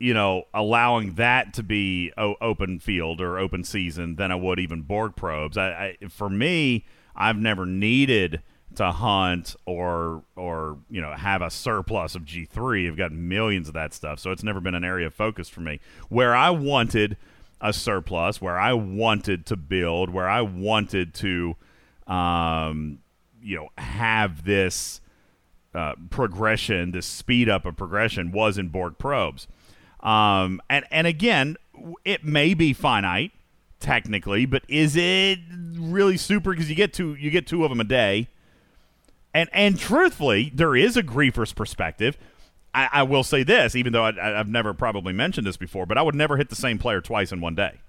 you 0.00 0.14
know, 0.14 0.44
allowing 0.54 1.14
that 1.14 1.52
to 1.52 1.62
be 1.62 2.10
o- 2.16 2.36
open 2.40 2.80
field 2.80 3.20
or 3.20 3.38
open 3.38 3.62
season 3.62 4.16
than 4.16 4.32
I 4.32 4.34
would 4.34 4.58
even 4.58 4.80
Borg 4.80 5.14
probes. 5.14 5.58
I, 5.58 5.96
I 6.02 6.06
for 6.08 6.30
me, 6.30 6.86
I've 7.14 7.36
never 7.36 7.66
needed 7.66 8.42
to 8.76 8.92
hunt 8.92 9.56
or 9.66 10.22
or 10.36 10.78
you 10.88 11.02
know 11.02 11.12
have 11.12 11.42
a 11.42 11.50
surplus 11.50 12.14
of 12.14 12.24
G 12.24 12.46
three. 12.46 12.88
I've 12.88 12.96
got 12.96 13.12
millions 13.12 13.68
of 13.68 13.74
that 13.74 13.92
stuff, 13.92 14.18
so 14.18 14.30
it's 14.30 14.42
never 14.42 14.60
been 14.60 14.74
an 14.74 14.84
area 14.84 15.06
of 15.06 15.14
focus 15.14 15.50
for 15.50 15.60
me. 15.60 15.80
Where 16.08 16.34
I 16.34 16.48
wanted 16.48 17.18
a 17.60 17.74
surplus, 17.74 18.40
where 18.40 18.58
I 18.58 18.72
wanted 18.72 19.44
to 19.46 19.56
build, 19.56 20.08
where 20.08 20.28
I 20.28 20.40
wanted 20.40 21.12
to, 21.14 21.56
um, 22.06 23.00
you 23.42 23.56
know, 23.56 23.68
have 23.78 24.44
this 24.44 25.00
uh, 25.74 25.94
progression, 26.10 26.92
this 26.92 27.06
speed 27.06 27.48
up 27.48 27.64
of 27.64 27.76
progression 27.76 28.32
was 28.32 28.58
in 28.58 28.68
Borg 28.68 28.98
probes. 28.98 29.46
Um, 30.00 30.60
and 30.68 30.84
and 30.90 31.06
again, 31.06 31.56
it 32.04 32.24
may 32.24 32.54
be 32.54 32.72
finite 32.72 33.32
technically, 33.78 34.46
but 34.46 34.62
is 34.68 34.96
it 34.96 35.38
really 35.74 36.16
super? 36.16 36.50
Because 36.50 36.68
you 36.68 36.76
get 36.76 36.92
two, 36.92 37.14
you 37.14 37.30
get 37.30 37.46
two 37.46 37.64
of 37.64 37.70
them 37.70 37.80
a 37.80 37.84
day. 37.84 38.28
And 39.32 39.48
and 39.52 39.78
truthfully, 39.78 40.50
there 40.54 40.74
is 40.74 40.96
a 40.96 41.02
griefer's 41.02 41.52
perspective. 41.52 42.18
I, 42.74 42.88
I 42.92 43.02
will 43.02 43.24
say 43.24 43.42
this, 43.42 43.74
even 43.74 43.92
though 43.92 44.04
I, 44.04 44.38
I've 44.38 44.48
never 44.48 44.72
probably 44.74 45.12
mentioned 45.12 45.46
this 45.46 45.56
before, 45.56 45.86
but 45.86 45.98
I 45.98 46.02
would 46.02 46.14
never 46.14 46.36
hit 46.36 46.50
the 46.50 46.56
same 46.56 46.78
player 46.78 47.00
twice 47.00 47.32
in 47.32 47.40
one 47.40 47.54
day. 47.54 47.80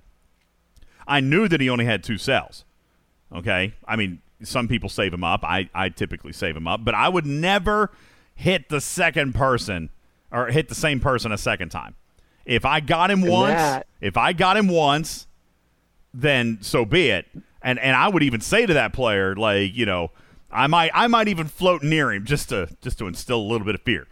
I 1.07 1.19
knew 1.19 1.47
that 1.47 1.61
he 1.61 1.69
only 1.69 1.85
had 1.85 2.03
two 2.03 2.17
cells. 2.17 2.63
Okay, 3.33 3.73
I 3.87 3.95
mean, 3.95 4.21
some 4.43 4.67
people 4.67 4.89
save 4.89 5.11
them 5.11 5.23
up. 5.23 5.43
I 5.43 5.69
I 5.73 5.89
typically 5.89 6.33
save 6.33 6.53
them 6.55 6.67
up, 6.67 6.83
but 6.83 6.93
I 6.95 7.09
would 7.09 7.25
never 7.25 7.91
hit 8.35 8.69
the 8.69 8.81
second 8.81 9.33
person 9.35 9.89
or 10.31 10.47
hit 10.47 10.69
the 10.69 10.75
same 10.75 10.99
person 10.99 11.31
a 11.31 11.37
second 11.37 11.69
time. 11.69 11.95
If 12.45 12.65
I 12.65 12.79
got 12.79 13.11
him 13.11 13.21
And 13.23 13.31
once, 13.31 13.53
that- 13.53 13.87
if 14.01 14.17
I 14.17 14.33
got 14.33 14.57
him 14.57 14.67
once, 14.67 15.27
then 16.13 16.57
so 16.61 16.85
be 16.85 17.09
it. 17.09 17.27
And 17.61 17.77
and 17.79 17.95
I 17.95 18.07
would 18.09 18.23
even 18.23 18.41
say 18.41 18.65
to 18.65 18.73
that 18.73 18.93
player, 18.93 19.35
like, 19.35 19.75
you 19.75 19.85
know, 19.85 20.11
I 20.51 20.67
might 20.67 20.91
I 20.93 21.07
might 21.07 21.27
even 21.27 21.47
float 21.47 21.83
near 21.83 22.11
him 22.11 22.25
just 22.25 22.49
to 22.49 22.67
just 22.81 22.97
to 22.99 23.07
instill 23.07 23.39
a 23.39 23.47
little 23.47 23.65
bit 23.65 23.75
of 23.75 23.81
fear. 23.81 24.07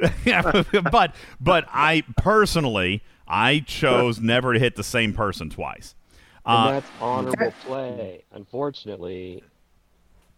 but 0.90 1.14
but 1.40 1.64
I 1.72 2.02
personally 2.16 3.02
I 3.26 3.60
chose 3.66 4.20
never 4.20 4.52
to 4.52 4.58
hit 4.58 4.76
the 4.76 4.84
same 4.84 5.12
person 5.12 5.50
twice. 5.50 5.94
And 6.44 6.68
Uh, 6.68 6.70
that's 6.72 6.90
honorable 7.00 7.52
play. 7.64 8.24
Unfortunately, 8.32 9.42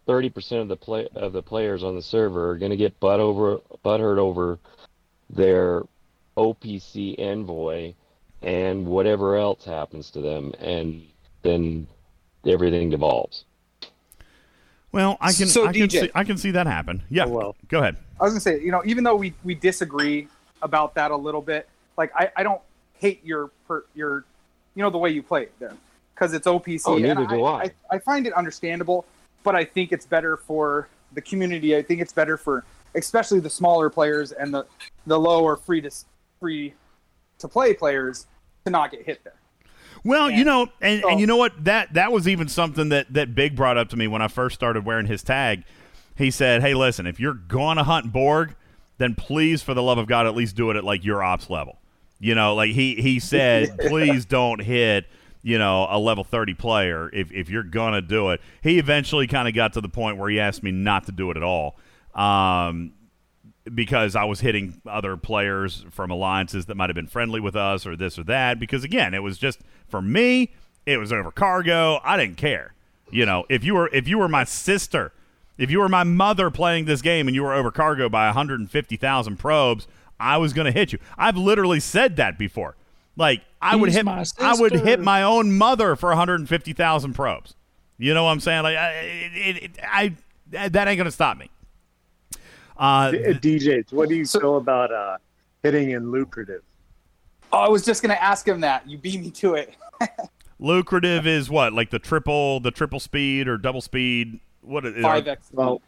thirty 0.05 0.29
percent 0.29 0.61
of 0.61 0.67
the 0.67 0.75
play 0.75 1.07
of 1.15 1.33
the 1.33 1.41
players 1.41 1.83
on 1.83 1.95
the 1.95 2.01
server 2.01 2.51
are 2.51 2.57
going 2.57 2.71
to 2.71 2.77
get 2.77 2.99
butt 2.99 3.19
over 3.19 3.59
butt 3.83 3.99
hurt 3.99 4.19
over 4.19 4.59
their 5.29 5.83
OPC 6.37 7.19
envoy 7.19 7.93
and 8.41 8.85
whatever 8.85 9.35
else 9.35 9.65
happens 9.65 10.11
to 10.11 10.21
them, 10.21 10.53
and 10.59 11.03
then 11.41 11.87
everything 12.45 12.89
devolves. 12.89 13.45
Well, 14.91 15.17
I 15.19 15.33
can 15.33 15.47
So, 15.47 15.67
I 15.67 15.73
can 15.73 15.89
see 15.89 16.09
I 16.15 16.23
can 16.23 16.37
see 16.37 16.51
that 16.51 16.67
happen. 16.67 17.03
Yeah. 17.09 17.25
Oh, 17.25 17.29
well. 17.29 17.55
Go 17.67 17.79
ahead. 17.79 17.97
I 18.19 18.23
was 18.23 18.33
gonna 18.33 18.39
say, 18.39 18.61
you 18.61 18.71
know, 18.71 18.81
even 18.85 19.03
though 19.03 19.15
we 19.15 19.33
we 19.43 19.55
disagree 19.55 20.27
about 20.61 20.95
that 20.95 21.11
a 21.11 21.15
little 21.15 21.41
bit, 21.41 21.67
like 21.97 22.11
I, 22.15 22.31
I 22.37 22.43
don't 22.43 22.61
hate 22.97 23.25
your 23.25 23.49
per, 23.67 23.83
your, 23.93 24.23
you 24.73 24.83
know, 24.83 24.89
the 24.89 24.97
way 24.97 25.09
you 25.09 25.21
play 25.21 25.43
it 25.43 25.53
there, 25.59 25.73
because 26.13 26.33
it's 26.33 26.47
OPC. 26.47 26.83
Oh, 26.85 26.95
and 26.95 27.03
neither 27.03 27.25
do 27.25 27.43
I. 27.43 27.63
I. 27.63 27.95
I 27.95 27.99
find 27.99 28.25
it 28.25 28.33
understandable, 28.33 29.05
but 29.45 29.55
I 29.55 29.63
think 29.63 29.93
it's 29.93 30.05
better 30.05 30.35
for 30.35 30.89
the 31.13 31.21
community. 31.21 31.77
I 31.77 31.81
think 31.81 32.01
it's 32.01 32.11
better 32.11 32.35
for 32.35 32.65
especially 32.95 33.39
the 33.39 33.49
smaller 33.49 33.89
players 33.89 34.33
and 34.33 34.53
the 34.53 34.65
the 35.07 35.17
low 35.17 35.43
or 35.43 35.55
free 35.55 35.79
to 35.81 35.91
free 36.41 36.73
to 37.39 37.47
play 37.47 37.73
players 37.73 38.27
to 38.65 38.71
not 38.71 38.91
get 38.91 39.03
hit 39.05 39.23
there. 39.23 39.35
Well, 40.03 40.29
you 40.29 40.43
know, 40.43 40.67
and, 40.81 41.01
so- 41.01 41.09
and 41.09 41.19
you 41.19 41.27
know 41.27 41.37
what? 41.37 41.63
That 41.63 41.93
that 41.93 42.11
was 42.11 42.27
even 42.27 42.47
something 42.49 42.89
that 42.89 43.13
that 43.13 43.33
Big 43.33 43.55
brought 43.55 43.77
up 43.77 43.89
to 43.89 43.97
me 43.97 44.07
when 44.07 44.21
I 44.21 44.27
first 44.27 44.55
started 44.55 44.83
wearing 44.85 45.05
his 45.05 45.23
tag. 45.23 45.63
He 46.17 46.31
said, 46.31 46.61
"Hey, 46.61 46.73
listen, 46.73 47.07
if 47.07 47.19
you're 47.19 47.33
going 47.33 47.77
to 47.77 47.83
hunt 47.83 48.11
Borg, 48.11 48.55
then 48.97 49.15
please, 49.15 49.61
for 49.61 49.73
the 49.73 49.83
love 49.83 49.97
of 49.97 50.07
God, 50.07 50.25
at 50.25 50.35
least 50.35 50.55
do 50.55 50.69
it 50.71 50.75
at 50.77 50.83
like 50.83 51.03
your 51.03 51.23
ops 51.23 51.49
level. 51.49 51.77
You 52.19 52.35
know, 52.35 52.55
like 52.55 52.71
he 52.71 52.95
he 52.95 53.19
said, 53.19 53.77
please 53.87 54.25
don't 54.25 54.59
hit." 54.59 55.05
You 55.45 55.59
know, 55.59 55.85
a 55.87 55.99
level 55.99 56.23
30 56.23 56.55
player, 56.55 57.07
if, 57.13 57.31
if 57.31 57.51
you're 57.51 57.61
going 57.61 57.93
to 57.93 58.01
do 58.01 58.31
it. 58.31 58.41
He 58.63 58.79
eventually 58.79 59.27
kind 59.27 59.47
of 59.47 59.53
got 59.53 59.73
to 59.73 59.81
the 59.81 59.87
point 59.87 60.17
where 60.17 60.27
he 60.27 60.39
asked 60.39 60.63
me 60.63 60.71
not 60.71 61.05
to 61.05 61.11
do 61.11 61.29
it 61.29 61.37
at 61.37 61.43
all. 61.43 61.77
Um, 62.15 62.93
because 63.71 64.15
I 64.15 64.23
was 64.23 64.39
hitting 64.39 64.81
other 64.87 65.17
players 65.17 65.85
from 65.91 66.09
alliances 66.09 66.65
that 66.65 66.73
might 66.73 66.89
have 66.89 66.95
been 66.95 67.05
friendly 67.05 67.39
with 67.39 67.55
us 67.55 67.85
or 67.85 67.95
this 67.95 68.17
or 68.17 68.23
that. 68.23 68.59
Because 68.59 68.83
again, 68.83 69.13
it 69.13 69.21
was 69.21 69.37
just 69.37 69.59
for 69.87 70.01
me, 70.01 70.51
it 70.87 70.97
was 70.97 71.13
over 71.13 71.31
cargo. 71.31 71.99
I 72.03 72.17
didn't 72.17 72.37
care. 72.37 72.73
You 73.11 73.27
know, 73.27 73.45
if 73.47 73.63
you 73.63 73.75
were 73.75 73.89
if 73.93 74.07
you 74.07 74.17
were 74.17 74.27
my 74.27 74.45
sister, 74.45 75.13
if 75.59 75.69
you 75.69 75.79
were 75.79 75.89
my 75.89 76.03
mother 76.03 76.49
playing 76.49 76.85
this 76.85 77.03
game 77.03 77.27
and 77.27 77.35
you 77.35 77.43
were 77.43 77.53
over 77.53 77.69
cargo 77.69 78.09
by 78.09 78.25
150,000 78.25 79.37
probes, 79.37 79.87
I 80.19 80.37
was 80.37 80.53
going 80.53 80.65
to 80.65 80.71
hit 80.71 80.91
you. 80.91 80.97
I've 81.17 81.37
literally 81.37 81.79
said 81.79 82.15
that 82.15 82.39
before. 82.39 82.75
Like 83.17 83.41
I 83.61 83.75
would 83.75 83.91
hit 83.91 84.05
my 84.05 84.25
I 84.39 84.55
would 84.55 84.73
hit 84.73 84.99
my 84.99 85.23
own 85.23 85.57
mother 85.57 85.95
for 85.95 86.09
150,000 86.09 87.13
probes. 87.13 87.55
You 87.97 88.13
know 88.13 88.25
what 88.25 88.31
I'm 88.31 88.39
saying? 88.39 88.63
Like 88.63 88.77
I, 88.77 88.91
it, 88.91 89.63
it, 89.63 89.71
I 89.83 90.13
that 90.51 90.87
ain't 90.87 90.97
going 90.97 91.05
to 91.05 91.11
stop 91.11 91.37
me. 91.37 91.49
Uh, 92.77 93.11
D- 93.11 93.57
DJs, 93.57 93.93
what 93.93 94.09
do 94.09 94.15
you 94.15 94.25
So- 94.25 94.39
feel 94.39 94.57
about 94.57 94.91
uh, 94.91 95.17
hitting 95.63 95.91
in 95.91 96.11
lucrative? 96.11 96.61
Oh, 97.53 97.59
I 97.59 97.69
was 97.69 97.85
just 97.85 98.01
gonna 98.01 98.15
ask 98.15 98.45
him 98.45 98.59
that. 98.61 98.89
You 98.89 98.97
beat 98.97 99.21
me 99.21 99.31
to 99.31 99.53
it. 99.55 99.75
lucrative 100.59 101.25
is 101.25 101.49
what 101.49 101.71
like 101.73 101.89
the 101.89 101.99
triple 101.99 102.59
the 102.59 102.71
triple 102.71 102.99
speed 102.99 103.47
or 103.47 103.57
double 103.57 103.81
speed 103.81 104.39
what 104.61 104.85
is 104.85 105.01
Five 105.01 105.27
X. 105.27 105.47
Well, 105.53 105.81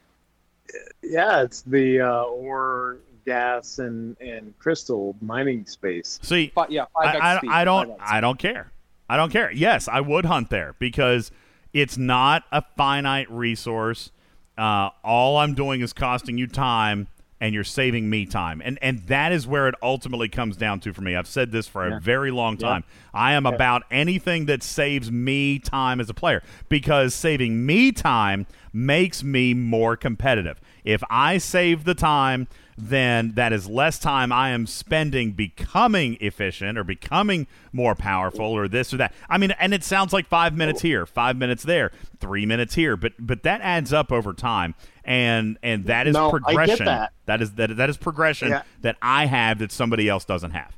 yeah, 1.02 1.42
it's 1.42 1.62
the 1.62 2.00
uh, 2.00 2.22
ore, 2.22 2.98
gas, 3.32 3.78
and 3.78 4.16
and 4.20 4.58
crystal 4.58 5.14
mining 5.20 5.66
space. 5.66 6.18
see 6.22 6.50
yeah, 6.70 6.84
five 6.94 7.14
X 7.14 7.18
I, 7.22 7.36
speed. 7.38 7.50
I, 7.50 7.60
I 7.60 7.64
don't 7.64 7.90
5X. 7.90 7.96
i 8.00 8.20
don't 8.20 8.38
care 8.38 8.72
i 9.10 9.16
don't 9.18 9.30
care 9.30 9.50
yes 9.52 9.86
i 9.88 10.00
would 10.00 10.24
hunt 10.24 10.48
there 10.50 10.74
because 10.78 11.30
it's 11.74 11.98
not 11.98 12.44
a 12.50 12.62
finite 12.76 13.30
resource 13.30 14.10
uh, 14.56 14.88
all 15.04 15.36
i'm 15.36 15.54
doing 15.54 15.80
is 15.82 15.92
costing 15.92 16.38
you 16.38 16.46
time 16.46 17.06
and 17.40 17.54
you're 17.54 17.62
saving 17.64 18.08
me 18.10 18.24
time 18.26 18.60
and 18.64 18.78
and 18.82 19.00
that 19.06 19.30
is 19.30 19.46
where 19.46 19.68
it 19.68 19.74
ultimately 19.82 20.28
comes 20.28 20.56
down 20.56 20.80
to 20.80 20.92
for 20.94 21.02
me 21.02 21.14
i've 21.14 21.28
said 21.28 21.52
this 21.52 21.68
for 21.68 21.86
a 21.86 21.90
Yeah. 21.90 21.98
very 22.00 22.30
long 22.32 22.56
time 22.56 22.82
i 23.14 23.34
am 23.34 23.44
about 23.46 23.82
anything 23.90 24.46
that 24.46 24.62
saves 24.62 25.12
me 25.12 25.58
time 25.58 26.00
as 26.00 26.08
a 26.10 26.14
player 26.14 26.42
because 26.68 27.14
saving 27.14 27.64
me 27.66 27.92
time 27.92 28.46
makes 28.72 29.22
me 29.22 29.54
more 29.54 29.96
competitive 29.96 30.60
if 30.84 31.02
i 31.10 31.38
save 31.38 31.84
the 31.84 31.94
time 31.94 32.48
then 32.80 33.32
that 33.34 33.52
is 33.52 33.68
less 33.68 33.98
time 33.98 34.30
I 34.30 34.50
am 34.50 34.66
spending 34.66 35.32
becoming 35.32 36.16
efficient 36.20 36.78
or 36.78 36.84
becoming 36.84 37.46
more 37.72 37.94
powerful 37.94 38.46
or 38.46 38.68
this 38.68 38.94
or 38.94 38.98
that. 38.98 39.12
I 39.28 39.36
mean, 39.36 39.50
and 39.58 39.74
it 39.74 39.82
sounds 39.82 40.12
like 40.12 40.26
five 40.26 40.56
minutes 40.56 40.80
here, 40.80 41.04
five 41.04 41.36
minutes 41.36 41.64
there, 41.64 41.90
three 42.20 42.46
minutes 42.46 42.74
here, 42.74 42.96
but 42.96 43.12
but 43.18 43.42
that 43.42 43.60
adds 43.62 43.92
up 43.92 44.12
over 44.12 44.32
time, 44.32 44.74
and 45.04 45.58
and 45.62 45.86
that 45.86 46.06
is 46.06 46.14
No, 46.14 46.30
progression. 46.30 46.86
that. 46.86 47.12
that 47.26 47.42
is 47.42 47.52
that 47.54 47.76
that 47.76 47.90
is 47.90 47.96
progression 47.96 48.50
Yeah. 48.50 48.62
that 48.82 48.96
I 49.02 49.26
have 49.26 49.58
that 49.58 49.72
somebody 49.72 50.08
else 50.08 50.24
doesn't 50.24 50.52
have. 50.52 50.76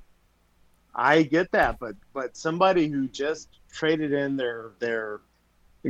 I 0.94 1.22
get 1.22 1.52
that, 1.52 1.78
but 1.78 1.96
but 2.14 2.36
somebody 2.36 2.88
who 2.88 3.08
just 3.08 3.48
traded 3.70 4.12
in 4.12 4.36
their 4.36 4.70
their 4.78 5.20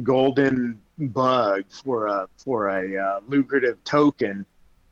golden 0.03 0.81
bug 0.99 1.65
for 1.71 2.07
a 2.09 2.29
for 2.37 2.69
a 2.69 2.97
uh, 2.97 3.21
lucrative 3.29 3.83
token, 3.85 4.45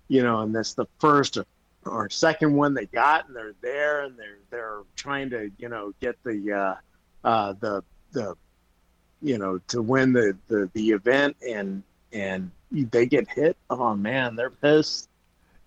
you 0.08 0.22
know, 0.22 0.40
and 0.40 0.54
that's 0.54 0.74
the 0.74 0.86
first 0.98 1.38
or 1.84 2.10
second 2.10 2.54
one 2.54 2.74
they 2.74 2.86
got, 2.86 3.26
and 3.26 3.36
they're 3.36 3.54
there, 3.60 4.02
and 4.02 4.16
they're 4.18 4.38
they're 4.50 4.80
trying 4.96 5.30
to 5.30 5.50
you 5.58 5.68
know 5.68 5.92
get 6.00 6.16
the 6.24 6.52
uh, 6.52 6.74
uh, 7.26 7.54
the 7.60 7.82
the 8.12 8.34
you 9.22 9.38
know 9.38 9.58
to 9.68 9.82
win 9.82 10.12
the, 10.12 10.36
the 10.48 10.70
the 10.74 10.90
event, 10.90 11.36
and 11.46 11.82
and 12.12 12.50
they 12.72 13.06
get 13.06 13.28
hit. 13.28 13.56
Oh 13.70 13.94
man, 13.94 14.36
they're 14.36 14.50
pissed. 14.50 15.08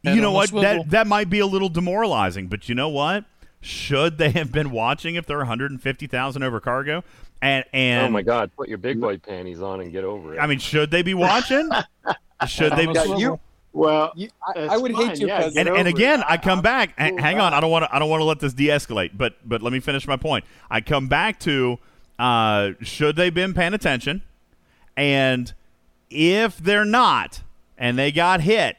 Head 0.03 0.15
you 0.15 0.21
know 0.21 0.31
what? 0.31 0.49
swivel. 0.49 0.83
That 0.83 0.89
that 0.91 1.07
might 1.07 1.29
be 1.29 1.39
a 1.39 1.45
little 1.45 1.69
demoralizing, 1.69 2.47
but 2.47 2.69
you 2.69 2.75
know 2.75 2.89
what? 2.89 3.25
Should 3.63 4.17
they 4.17 4.31
have 4.31 4.51
been 4.51 4.71
watching 4.71 5.13
if 5.13 5.27
they're 5.27 5.37
150,000 5.37 6.41
over 6.41 6.59
cargo? 6.59 7.03
And 7.43 7.63
and 7.73 8.07
oh 8.07 8.09
my 8.09 8.23
God! 8.23 8.51
Put 8.55 8.69
your 8.69 8.79
big 8.79 8.99
boy 8.99 9.17
panties 9.17 9.61
on 9.61 9.81
and 9.81 9.91
get 9.91 10.03
over 10.03 10.35
it. 10.35 10.39
I 10.39 10.47
mean, 10.47 10.59
should 10.59 10.91
they 10.91 11.03
be 11.03 11.13
watching? 11.13 11.69
should 12.47 12.73
they? 12.73 12.87
Be, 12.87 12.93
you- 12.93 13.05
swivel. 13.05 13.41
Well, 13.73 14.11
You, 14.15 14.29
I, 14.45 14.61
I 14.71 14.77
would 14.77 14.91
fine, 14.91 15.07
hate 15.09 15.19
you 15.19 15.27
yeah, 15.27 15.49
and, 15.55 15.69
and 15.69 15.87
again, 15.87 16.19
it. 16.19 16.25
I 16.27 16.37
come 16.37 16.59
I- 16.59 16.61
back. 16.61 16.93
I'm 16.97 17.11
cool 17.15 17.23
hang 17.23 17.39
on. 17.39 17.53
I 17.53 17.59
don't 17.61 17.71
want 17.71 17.85
to. 17.85 17.95
I 17.95 17.99
don't 17.99 18.09
want 18.09 18.19
to 18.21 18.25
let 18.25 18.39
this 18.39 18.53
de-escalate. 18.53 19.11
But 19.15 19.35
but 19.47 19.61
let 19.61 19.71
me 19.71 19.79
finish 19.79 20.05
my 20.07 20.17
point. 20.17 20.43
I 20.69 20.81
come 20.81 21.07
back 21.07 21.39
to 21.41 21.79
uh, 22.19 22.71
should 22.81 23.15
they 23.15 23.29
been 23.29 23.53
paying 23.53 23.73
attention, 23.73 24.23
and 24.97 25.53
if 26.09 26.57
they're 26.57 26.85
not, 26.85 27.41
and 27.77 27.97
they 27.97 28.11
got 28.11 28.41
hit, 28.41 28.75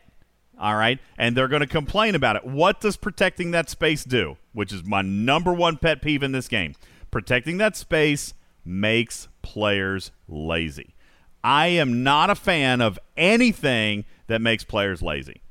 all 0.60 0.76
right, 0.76 0.98
and 1.16 1.34
they're 1.36 1.48
going 1.48 1.60
to 1.60 1.66
complain 1.66 2.14
about 2.14 2.36
it. 2.36 2.44
What 2.44 2.80
does 2.80 2.96
protecting 2.98 3.50
that 3.52 3.70
space 3.70 4.04
do? 4.04 4.36
Which 4.52 4.72
is 4.72 4.84
my 4.84 5.00
number 5.00 5.52
one 5.54 5.78
pet 5.78 6.02
peeve 6.02 6.22
in 6.22 6.32
this 6.32 6.48
game. 6.48 6.74
Protecting 7.10 7.56
that 7.58 7.76
space 7.76 8.34
makes 8.64 9.28
players 9.40 10.12
lazy. 10.28 10.94
I 11.42 11.68
am 11.68 12.04
not 12.04 12.30
a 12.30 12.34
fan 12.34 12.80
of 12.80 12.98
anything 13.16 14.04
that 14.32 14.40
makes 14.40 14.64
players 14.64 15.02
lazy. 15.02 15.42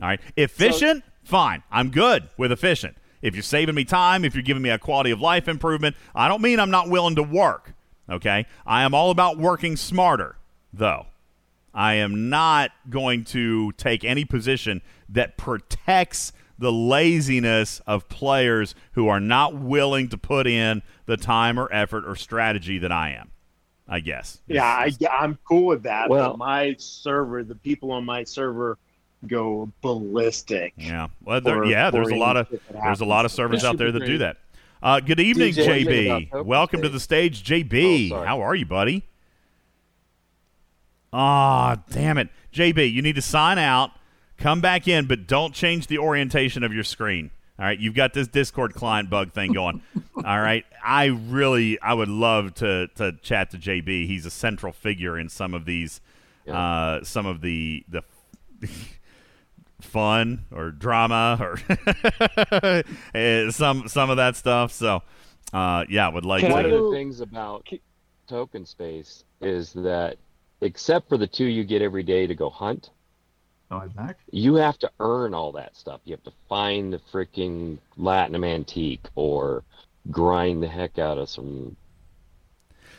All 0.00 0.08
right. 0.08 0.20
Efficient, 0.34 1.04
fine. 1.22 1.62
I'm 1.70 1.90
good 1.90 2.30
with 2.38 2.50
efficient. 2.50 2.96
If 3.20 3.34
you're 3.34 3.42
saving 3.42 3.74
me 3.74 3.84
time, 3.84 4.24
if 4.24 4.34
you're 4.34 4.42
giving 4.42 4.62
me 4.62 4.70
a 4.70 4.78
quality 4.78 5.10
of 5.10 5.20
life 5.20 5.46
improvement, 5.46 5.94
I 6.14 6.26
don't 6.26 6.40
mean 6.40 6.58
I'm 6.58 6.70
not 6.70 6.88
willing 6.88 7.16
to 7.16 7.22
work. 7.22 7.74
Okay. 8.08 8.46
I 8.66 8.82
am 8.82 8.94
all 8.94 9.10
about 9.10 9.36
working 9.36 9.76
smarter, 9.76 10.36
though. 10.72 11.06
I 11.74 11.94
am 11.94 12.30
not 12.30 12.70
going 12.88 13.24
to 13.24 13.72
take 13.72 14.04
any 14.04 14.24
position 14.24 14.80
that 15.10 15.36
protects 15.36 16.32
the 16.58 16.72
laziness 16.72 17.80
of 17.86 18.08
players 18.08 18.74
who 18.92 19.06
are 19.08 19.20
not 19.20 19.54
willing 19.54 20.08
to 20.08 20.18
put 20.18 20.46
in 20.46 20.82
the 21.04 21.16
time 21.18 21.58
or 21.58 21.68
effort 21.72 22.04
or 22.06 22.16
strategy 22.16 22.78
that 22.78 22.90
I 22.90 23.10
am. 23.10 23.30
I 23.92 23.98
guess. 23.98 24.38
Yeah, 24.46 24.64
I, 24.64 24.92
I'm 25.10 25.36
cool 25.44 25.66
with 25.66 25.82
that. 25.82 26.08
Well- 26.08 26.30
but 26.30 26.38
my 26.38 26.76
server, 26.78 27.42
the 27.42 27.56
people 27.56 27.90
on 27.90 28.04
my 28.04 28.22
server, 28.22 28.78
go 29.26 29.70
ballistic. 29.82 30.72
Yeah. 30.76 31.08
Well, 31.22 31.40
there, 31.40 31.56
for- 31.56 31.64
yeah. 31.64 31.90
There's 31.90 32.08
a 32.08 32.14
lot 32.14 32.36
of 32.36 32.46
any 32.48 32.58
shit 32.58 32.68
that 32.72 32.82
there's 32.84 33.00
a 33.00 33.04
lot 33.04 33.24
of 33.24 33.32
servers 33.32 33.64
out 33.64 33.76
there 33.76 33.90
that 33.92 34.06
do 34.06 34.18
that. 34.18 34.36
Uh, 34.82 35.00
good 35.00 35.20
evening, 35.20 35.52
DJ, 35.52 35.66
what 35.66 35.74
do 35.74 35.78
you 35.80 35.84
think 35.84 35.90
JB. 35.90 36.06
about 36.06 36.30
Token 36.30 36.46
Welcome 36.46 36.82
to 36.82 36.88
the 36.88 37.00
stage, 37.00 37.42
JB. 37.44 38.12
Oh. 38.12 38.24
How 38.24 38.40
are 38.40 38.54
you, 38.54 38.64
buddy? 38.64 39.04
Ah, 41.12 41.82
damn 41.90 42.16
it, 42.16 42.28
JB. 42.54 42.92
You 42.92 43.02
need 43.02 43.16
to 43.16 43.22
sign 43.22 43.58
out, 43.58 43.90
come 44.38 44.60
back 44.60 44.86
in, 44.88 45.06
but 45.06 45.26
don't 45.26 45.52
change 45.52 45.88
the 45.88 45.98
orientation 45.98 46.62
of 46.62 46.72
your 46.72 46.84
screen. 46.84 47.30
All 47.60 47.66
right, 47.66 47.78
you've 47.78 47.94
got 47.94 48.14
this 48.14 48.26
Discord 48.26 48.72
client 48.72 49.10
bug 49.10 49.32
thing 49.32 49.52
going. 49.52 49.82
All 50.16 50.40
right, 50.40 50.64
I 50.82 51.04
really, 51.04 51.78
I 51.82 51.92
would 51.92 52.08
love 52.08 52.54
to 52.54 52.88
to 52.94 53.12
chat 53.20 53.50
to 53.50 53.58
JB. 53.58 54.06
He's 54.06 54.24
a 54.24 54.30
central 54.30 54.72
figure 54.72 55.18
in 55.18 55.28
some 55.28 55.52
of 55.52 55.66
these, 55.66 56.00
uh, 56.50 57.04
some 57.04 57.26
of 57.26 57.42
the 57.42 57.84
the 57.86 58.02
fun 59.82 60.46
or 60.50 60.70
drama 60.70 61.36
or 61.38 61.58
eh, 63.14 63.50
some 63.50 63.88
some 63.88 64.08
of 64.08 64.16
that 64.16 64.36
stuff. 64.36 64.72
So, 64.72 65.02
uh, 65.52 65.84
yeah, 65.90 66.08
would 66.08 66.24
like 66.24 66.44
One 66.44 66.64
to. 66.64 66.74
of 66.74 66.84
the 66.84 66.90
things 66.90 67.20
about 67.20 67.68
token 68.26 68.64
space 68.64 69.24
is 69.42 69.74
that, 69.74 70.16
except 70.62 71.10
for 71.10 71.18
the 71.18 71.26
two 71.26 71.44
you 71.44 71.64
get 71.64 71.82
every 71.82 72.04
day 72.04 72.26
to 72.26 72.34
go 72.34 72.48
hunt, 72.48 72.88
Am 73.70 73.80
I 73.80 73.86
back? 73.86 74.18
You 74.30 74.56
have 74.56 74.78
to 74.80 74.90
earn 74.98 75.32
all 75.32 75.52
that 75.52 75.76
stuff. 75.76 76.00
You 76.04 76.12
have 76.14 76.24
to 76.24 76.32
find 76.48 76.92
the 76.92 77.00
freaking 77.12 77.78
Latinum 77.98 78.44
antique 78.44 79.06
or 79.14 79.62
grind 80.10 80.62
the 80.62 80.68
heck 80.68 80.98
out 80.98 81.18
of 81.18 81.28
some. 81.28 81.76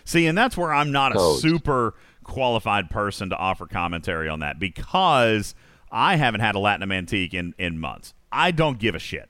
See, 0.06 0.28
and 0.28 0.38
that's 0.38 0.56
where 0.56 0.74
I'm 0.74 0.92
not 0.92 1.16
a 1.16 1.38
super 1.40 1.94
qualified 2.24 2.90
person 2.90 3.30
to 3.30 3.36
offer 3.36 3.66
commentary 3.66 4.30
on 4.30 4.40
that 4.40 4.60
because 4.60 5.56
I 5.92 6.16
haven't 6.16 6.42
had 6.42 6.56
a 6.56 6.60
Latinum 6.60 6.94
antique 6.94 7.34
in, 7.34 7.54
in 7.58 7.78
months. 7.78 8.14
I 8.32 8.52
don't 8.52 8.80
give 8.80 8.96
a 8.96 9.00
shit. 9.00 9.30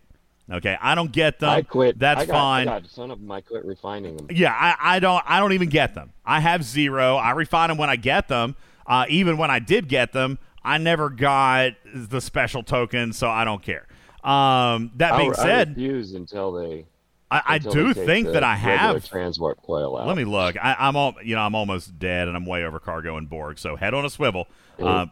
Okay, 0.49 0.77
I 0.81 0.95
don't 0.95 1.11
get 1.11 1.39
them. 1.39 1.49
I 1.49 1.61
quit. 1.61 1.97
That's 1.97 2.21
I 2.21 2.25
got, 2.25 2.33
fine. 2.33 2.67
I 2.67 2.79
got 2.79 2.89
some 2.89 3.09
of 3.09 3.19
them. 3.19 3.31
I 3.31 3.41
quit 3.41 3.63
refining 3.63 4.17
them. 4.17 4.27
Yeah, 4.29 4.53
I, 4.53 4.95
I 4.95 4.99
don't 4.99 5.23
I 5.25 5.39
don't 5.39 5.53
even 5.53 5.69
get 5.69 5.95
them. 5.95 6.11
I 6.25 6.41
have 6.41 6.63
zero. 6.63 7.15
I 7.15 7.31
refine 7.31 7.69
them 7.69 7.77
when 7.77 7.89
I 7.89 7.95
get 7.95 8.27
them. 8.27 8.55
Uh, 8.85 9.05
even 9.07 9.37
when 9.37 9.49
I 9.49 9.59
did 9.59 9.87
get 9.87 10.11
them, 10.11 10.39
I 10.63 10.77
never 10.77 11.09
got 11.09 11.73
the 11.93 12.21
special 12.21 12.63
token, 12.63 13.13
so 13.13 13.29
I 13.29 13.45
don't 13.45 13.61
care. 13.61 13.87
Um, 14.23 14.91
that 14.95 15.17
being 15.17 15.33
I, 15.35 15.41
I 15.41 15.43
said, 15.43 15.69
refuse 15.69 16.13
until 16.13 16.51
they. 16.51 16.85
I, 17.31 17.41
I 17.45 17.57
do 17.59 17.93
they 17.93 18.05
think 18.05 18.27
that 18.27 18.43
I 18.43 18.55
have. 18.55 19.07
transport 19.07 19.61
coil 19.63 19.97
out. 19.97 20.05
Let 20.05 20.17
me 20.17 20.25
look. 20.25 20.57
I, 20.61 20.75
I'm 20.77 20.95
all 20.95 21.15
you 21.23 21.35
know. 21.35 21.41
I'm 21.41 21.55
almost 21.55 21.97
dead, 21.97 22.27
and 22.27 22.35
I'm 22.37 22.45
way 22.45 22.63
over 22.63 22.79
cargo 22.79 23.17
and 23.17 23.29
Borg. 23.29 23.57
So 23.57 23.75
head 23.75 23.93
on 23.93 24.05
a 24.05 24.09
swivel, 24.09 24.47
uh, 24.79 25.07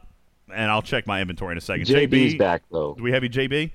and 0.54 0.70
I'll 0.70 0.82
check 0.82 1.08
my 1.08 1.22
inventory 1.22 1.54
in 1.54 1.58
a 1.58 1.62
second. 1.62 1.86
JB's 1.88 2.34
JB, 2.34 2.38
back 2.38 2.64
though. 2.72 2.94
do 2.96 3.04
we 3.04 3.12
have 3.12 3.24
you, 3.24 3.30
JB? 3.30 3.72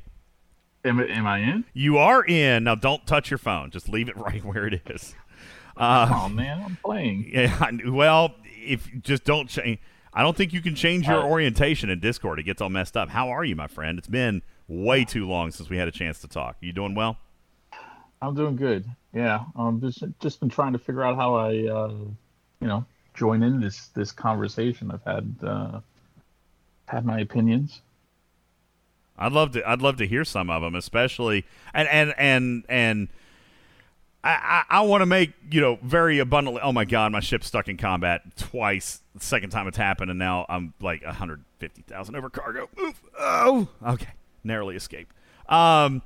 Am, 0.85 1.01
am 1.01 1.27
I 1.27 1.39
in? 1.39 1.65
You 1.73 1.97
are 1.97 2.23
in. 2.25 2.65
Now 2.65 2.75
don't 2.75 3.07
touch 3.07 3.31
your 3.31 3.39
phone. 3.39 3.71
Just 3.71 3.89
leave 3.89 4.09
it 4.09 4.17
right 4.19 4.45
where 4.45 4.67
it 4.67 4.83
is. 4.89 5.15
Uh, 5.77 6.09
oh 6.15 6.29
man, 6.29 6.63
I'm 6.65 6.79
playing. 6.85 7.31
Yeah, 7.33 7.71
well, 7.89 8.35
if 8.47 8.89
just 9.01 9.25
don't 9.25 9.49
change. 9.49 9.81
I 10.15 10.23
don't 10.23 10.37
think 10.37 10.53
you 10.53 10.63
can 10.63 10.77
change 10.77 11.09
your 11.09 11.25
orientation 11.25 11.91
in 11.91 11.99
Discord. 11.99 12.39
It 12.39 12.45
gets 12.45 12.63
all 12.63 12.71
messed 12.71 12.97
up. 12.97 13.09
How 13.09 13.31
are 13.31 13.45
you, 13.45 13.57
my 13.57 13.67
friend? 13.67 13.99
It's 13.99 14.07
been 14.07 14.43
way 14.69 15.05
too 15.05 15.27
long 15.27 15.51
since 15.51 15.69
we 15.69 15.77
had 15.77 15.89
a 15.89 15.91
chance 15.91 16.21
to 16.21 16.29
talk. 16.29 16.57
You 16.61 16.73
doing 16.73 16.95
well? 16.95 17.19
I'm 18.23 18.35
doing 18.35 18.55
good. 18.55 18.87
Yeah, 19.13 19.45
um, 19.57 19.81
just 19.81 20.05
just 20.21 20.39
been 20.41 20.49
trying 20.49 20.73
to 20.73 20.79
figure 20.79 21.03
out 21.03 21.17
how 21.17 21.35
I, 21.35 21.49
uh, 21.67 21.95
you 22.61 22.67
know, 22.67 22.85
join 23.15 23.43
in 23.43 23.61
this 23.61 23.89
this 23.89 24.13
conversation. 24.13 24.91
I've 24.93 25.03
had 25.05 25.35
uh, 25.43 25.81
had 26.87 27.05
my 27.05 27.19
opinions. 27.19 27.83
I'd 29.19 29.33
love 29.33 29.53
to. 29.53 29.69
I'd 29.69 29.83
love 29.83 29.97
to 29.97 30.07
hear 30.07 30.25
some 30.25 30.49
of 30.49 30.63
them, 30.63 30.77
especially 30.77 31.45
and 31.75 31.89
and 31.89 32.15
and 32.17 32.65
and. 32.69 33.09
I, 34.25 34.65
I, 34.71 34.79
I 34.79 34.81
want 34.83 35.03
to 35.03 35.07
make 35.07 35.33
you 35.51 35.61
know 35.61 35.79
very 35.83 36.19
abundantly. 36.19 36.63
Oh 36.65 36.73
my 36.73 36.87
God, 36.87 37.13
my 37.13 37.21
ship's 37.21 37.47
stuck 37.47 37.69
in 37.69 37.77
combat 37.77 38.23
twice. 38.37 39.03
The 39.15 39.23
second 39.25 39.51
time 39.51 39.69
it's 39.69 39.77
happened, 39.77 40.11
and 40.11 40.19
now 40.19 40.47
I'm 40.49 40.73
like 40.81 41.05
150,000 41.05 42.17
over 42.17 42.31
cargo. 42.31 42.69
Oof. 42.81 43.03
Oh, 43.19 43.69
okay, 43.87 44.09
narrowly 44.43 44.77
escaped. 44.77 45.15
Um, 45.49 46.01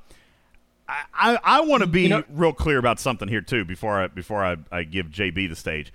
I 0.87 1.03
I, 1.13 1.39
I 1.43 1.61
want 1.61 1.81
to 1.81 1.87
be 1.87 2.03
You 2.03 2.09
know- 2.09 2.23
real 2.29 2.51
clear 2.53 2.77
about 2.77 2.99
something 2.99 3.27
here 3.29 3.41
too 3.41 3.63
before 3.63 4.01
I 4.01 4.07
before 4.07 4.43
I, 4.43 4.57
I 4.71 4.83
give 4.83 5.07
JB 5.07 5.47
the 5.49 5.55
stage. 5.55 5.93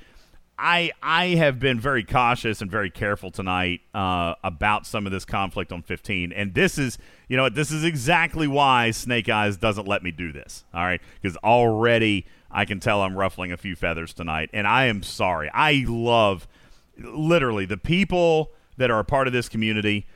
I 0.59 0.93
I 1.03 1.27
have 1.29 1.59
been 1.59 1.81
very 1.81 2.05
cautious 2.05 2.61
and 2.61 2.71
very 2.71 2.91
careful 2.91 3.31
tonight 3.31 3.81
uh, 3.93 4.35
about 4.45 4.87
some 4.87 5.07
of 5.07 5.13
this 5.13 5.25
conflict 5.25 5.73
on 5.73 5.83
15, 5.83 6.33
and 6.33 6.55
this 6.55 6.79
is 6.79 6.99
you 7.29 7.37
know 7.37 7.49
this 7.49 7.71
is 7.71 7.85
exactly 7.85 8.47
why 8.47 8.91
Snake 8.91 9.29
Eyes 9.29 9.57
doesn't 9.57 9.89
let 9.89 10.03
me 10.03 10.11
do 10.11 10.33
this. 10.33 10.65
All 10.73 10.85
right, 10.85 11.01
because 11.21 11.37
already 11.39 12.27
I 12.51 12.65
can 12.65 12.79
tell 12.79 13.03
I'm 13.03 13.17
ruffling 13.17 13.53
a 13.53 13.57
few 13.57 13.75
feathers 13.75 14.15
tonight, 14.15 14.51
and 14.53 14.67
I 14.67 14.85
am 14.85 15.03
sorry. 15.03 15.51
I 15.53 15.85
love 15.89 16.47
literally 16.99 17.67
the 17.67 17.77
people 17.77 18.53
that 18.77 18.91
are 18.91 19.01
a 19.01 19.05
part 19.05 19.27
of 19.27 19.33
this 19.33 19.49
community. 19.49 20.07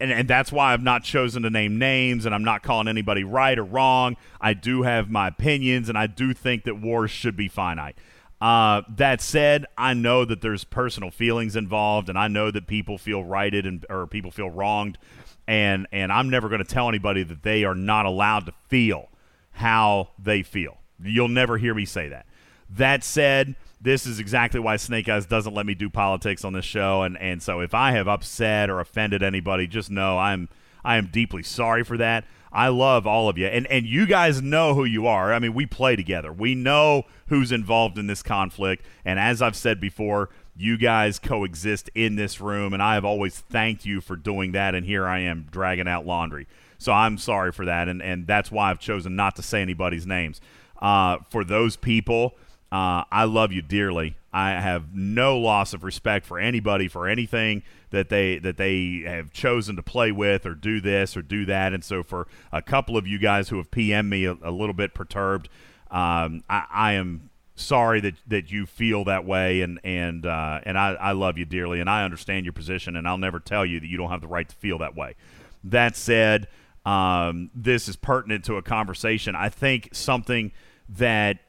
And, 0.00 0.10
and 0.10 0.26
that's 0.26 0.50
why 0.50 0.72
I've 0.72 0.82
not 0.82 1.04
chosen 1.04 1.44
to 1.44 1.50
name 1.50 1.78
names 1.78 2.26
and 2.26 2.34
I'm 2.34 2.42
not 2.42 2.64
calling 2.64 2.88
anybody 2.88 3.22
right 3.22 3.56
or 3.56 3.62
wrong. 3.62 4.16
I 4.40 4.52
do 4.52 4.82
have 4.82 5.08
my 5.10 5.28
opinions 5.28 5.88
and 5.88 5.96
I 5.96 6.08
do 6.08 6.34
think 6.34 6.64
that 6.64 6.80
wars 6.80 7.12
should 7.12 7.36
be 7.36 7.46
finite. 7.46 7.96
Uh, 8.42 8.82
that 8.96 9.20
said, 9.20 9.66
I 9.78 9.94
know 9.94 10.24
that 10.24 10.40
there's 10.40 10.64
personal 10.64 11.12
feelings 11.12 11.54
involved, 11.54 12.08
and 12.08 12.18
I 12.18 12.26
know 12.26 12.50
that 12.50 12.66
people 12.66 12.98
feel 12.98 13.22
righted 13.22 13.66
and 13.66 13.86
or 13.88 14.08
people 14.08 14.32
feel 14.32 14.50
wronged, 14.50 14.98
and 15.46 15.86
and 15.92 16.10
I'm 16.10 16.28
never 16.28 16.48
going 16.48 16.58
to 16.58 16.64
tell 16.64 16.88
anybody 16.88 17.22
that 17.22 17.44
they 17.44 17.62
are 17.62 17.76
not 17.76 18.04
allowed 18.04 18.46
to 18.46 18.52
feel 18.66 19.10
how 19.52 20.08
they 20.18 20.42
feel. 20.42 20.78
You'll 21.00 21.28
never 21.28 21.56
hear 21.56 21.72
me 21.72 21.84
say 21.84 22.08
that. 22.08 22.26
That 22.68 23.04
said, 23.04 23.54
this 23.80 24.06
is 24.06 24.18
exactly 24.18 24.58
why 24.58 24.76
Snake 24.76 25.08
Eyes 25.08 25.24
doesn't 25.24 25.54
let 25.54 25.64
me 25.64 25.76
do 25.76 25.88
politics 25.88 26.44
on 26.44 26.52
this 26.52 26.64
show, 26.64 27.02
and 27.02 27.16
and 27.18 27.40
so 27.40 27.60
if 27.60 27.74
I 27.74 27.92
have 27.92 28.08
upset 28.08 28.70
or 28.70 28.80
offended 28.80 29.22
anybody, 29.22 29.68
just 29.68 29.88
know 29.88 30.18
I'm 30.18 30.48
I 30.84 30.96
am 30.96 31.10
deeply 31.12 31.44
sorry 31.44 31.84
for 31.84 31.96
that. 31.98 32.24
I 32.52 32.68
love 32.68 33.06
all 33.06 33.28
of 33.28 33.38
you, 33.38 33.46
and 33.46 33.66
and 33.68 33.86
you 33.86 34.06
guys 34.06 34.42
know 34.42 34.74
who 34.74 34.84
you 34.84 35.06
are. 35.06 35.32
I 35.32 35.38
mean, 35.38 35.54
we 35.54 35.66
play 35.66 35.96
together. 35.96 36.32
We 36.32 36.54
know 36.54 37.04
who's 37.28 37.50
involved 37.50 37.98
in 37.98 38.06
this 38.06 38.22
conflict, 38.22 38.84
and 39.04 39.18
as 39.18 39.40
I've 39.40 39.56
said 39.56 39.80
before, 39.80 40.28
you 40.56 40.76
guys 40.76 41.18
coexist 41.18 41.88
in 41.94 42.16
this 42.16 42.40
room, 42.40 42.74
and 42.74 42.82
I 42.82 42.94
have 42.94 43.04
always 43.04 43.38
thanked 43.38 43.86
you 43.86 44.00
for 44.00 44.16
doing 44.16 44.52
that. 44.52 44.74
And 44.74 44.84
here 44.84 45.06
I 45.06 45.20
am 45.20 45.46
dragging 45.50 45.88
out 45.88 46.04
laundry. 46.04 46.46
So 46.76 46.92
I'm 46.92 47.16
sorry 47.16 47.52
for 47.52 47.64
that, 47.64 47.88
and 47.88 48.02
and 48.02 48.26
that's 48.26 48.50
why 48.50 48.70
I've 48.70 48.80
chosen 48.80 49.16
not 49.16 49.36
to 49.36 49.42
say 49.42 49.62
anybody's 49.62 50.06
names. 50.06 50.40
Uh, 50.80 51.18
for 51.30 51.44
those 51.44 51.76
people, 51.76 52.36
uh, 52.72 53.04
I 53.12 53.24
love 53.24 53.52
you 53.52 53.60
dearly. 53.60 54.16
I 54.32 54.52
have 54.52 54.94
no 54.94 55.36
loss 55.38 55.74
of 55.74 55.84
respect 55.84 56.24
for 56.24 56.38
anybody 56.38 56.88
for 56.88 57.06
anything 57.06 57.64
that 57.90 58.08
they 58.08 58.38
that 58.38 58.56
they 58.56 59.02
have 59.04 59.30
chosen 59.30 59.76
to 59.76 59.82
play 59.82 60.10
with 60.10 60.46
or 60.46 60.54
do 60.54 60.80
this 60.80 61.14
or 61.14 61.20
do 61.20 61.44
that. 61.44 61.74
And 61.74 61.84
so, 61.84 62.02
for 62.02 62.26
a 62.50 62.62
couple 62.62 62.96
of 62.96 63.06
you 63.06 63.18
guys 63.18 63.50
who 63.50 63.58
have 63.58 63.70
PM'd 63.70 64.08
me 64.08 64.24
a, 64.24 64.38
a 64.42 64.50
little 64.50 64.72
bit 64.72 64.94
perturbed, 64.94 65.50
um, 65.90 66.44
I, 66.48 66.64
I 66.70 66.92
am 66.94 67.28
sorry 67.56 68.00
that, 68.00 68.14
that 68.26 68.50
you 68.50 68.64
feel 68.64 69.04
that 69.04 69.26
way. 69.26 69.60
And 69.60 69.78
and 69.84 70.24
uh, 70.24 70.62
and 70.62 70.78
I, 70.78 70.94
I 70.94 71.12
love 71.12 71.36
you 71.36 71.44
dearly, 71.44 71.78
and 71.78 71.90
I 71.90 72.04
understand 72.04 72.46
your 72.46 72.54
position, 72.54 72.96
and 72.96 73.06
I'll 73.06 73.18
never 73.18 73.38
tell 73.38 73.66
you 73.66 73.80
that 73.80 73.86
you 73.86 73.98
don't 73.98 74.10
have 74.10 74.22
the 74.22 74.28
right 74.28 74.48
to 74.48 74.56
feel 74.56 74.78
that 74.78 74.96
way. 74.96 75.14
That 75.62 75.94
said, 75.94 76.48
um, 76.86 77.50
this 77.54 77.86
is 77.86 77.96
pertinent 77.96 78.46
to 78.46 78.56
a 78.56 78.62
conversation. 78.62 79.36
I 79.36 79.50
think 79.50 79.90
something 79.92 80.52
that 80.88 81.40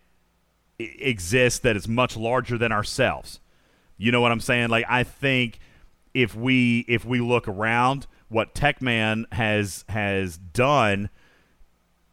exists 0.99 1.59
that 1.59 1.75
is 1.75 1.87
much 1.87 2.15
larger 2.17 2.57
than 2.57 2.71
ourselves. 2.71 3.39
You 3.97 4.11
know 4.11 4.21
what 4.21 4.31
I'm 4.31 4.39
saying? 4.39 4.69
Like 4.69 4.85
I 4.89 5.03
think 5.03 5.59
if 6.13 6.35
we 6.35 6.85
if 6.87 7.05
we 7.05 7.19
look 7.19 7.47
around, 7.47 8.07
what 8.29 8.53
TechMan 8.53 9.31
has 9.33 9.85
has 9.89 10.37
done 10.37 11.09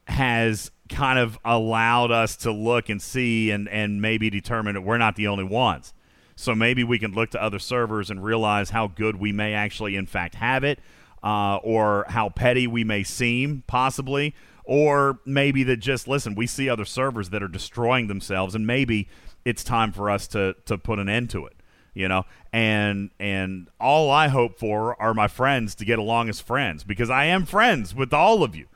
has 0.06 0.70
kind 0.88 1.18
of 1.18 1.38
allowed 1.44 2.10
us 2.10 2.36
to 2.36 2.52
look 2.52 2.88
and 2.88 3.00
see 3.00 3.50
and 3.50 3.68
and 3.68 4.02
maybe 4.02 4.28
determine 4.30 4.74
that 4.74 4.82
we're 4.82 4.98
not 4.98 5.16
the 5.16 5.26
only 5.28 5.44
ones. 5.44 5.94
So 6.36 6.54
maybe 6.54 6.84
we 6.84 6.98
can 6.98 7.12
look 7.12 7.30
to 7.30 7.42
other 7.42 7.58
servers 7.58 8.10
and 8.10 8.24
realize 8.24 8.70
how 8.70 8.88
good 8.88 9.16
we 9.16 9.30
may 9.32 9.52
actually 9.54 9.96
in 9.96 10.06
fact 10.06 10.34
have 10.36 10.64
it, 10.64 10.78
uh, 11.22 11.56
or 11.56 12.06
how 12.08 12.30
petty 12.30 12.66
we 12.66 12.82
may 12.82 13.02
seem 13.02 13.62
possibly, 13.66 14.34
or 14.70 15.18
maybe 15.26 15.64
that 15.64 15.78
just 15.78 16.06
listen, 16.06 16.36
we 16.36 16.46
see 16.46 16.68
other 16.68 16.84
servers 16.84 17.30
that 17.30 17.42
are 17.42 17.48
destroying 17.48 18.06
themselves, 18.06 18.54
and 18.54 18.64
maybe 18.64 19.08
it's 19.44 19.64
time 19.64 19.90
for 19.90 20.08
us 20.08 20.28
to 20.28 20.54
to 20.66 20.78
put 20.78 21.00
an 21.00 21.08
end 21.08 21.28
to 21.30 21.44
it 21.44 21.54
you 21.92 22.06
know? 22.06 22.24
And 22.52 23.10
and 23.18 23.68
all 23.80 24.12
i 24.12 24.28
hope 24.28 24.60
for 24.60 25.00
are 25.02 25.12
my 25.12 25.26
friends 25.26 25.74
to 25.74 25.84
get 25.84 25.98
along 25.98 26.28
as 26.28 26.38
friends 26.38 26.84
because 26.84 27.10
i 27.10 27.24
am 27.24 27.44
friends 27.46 27.96
with 27.96 28.14
all 28.14 28.44
of 28.44 28.54
you. 28.54 28.66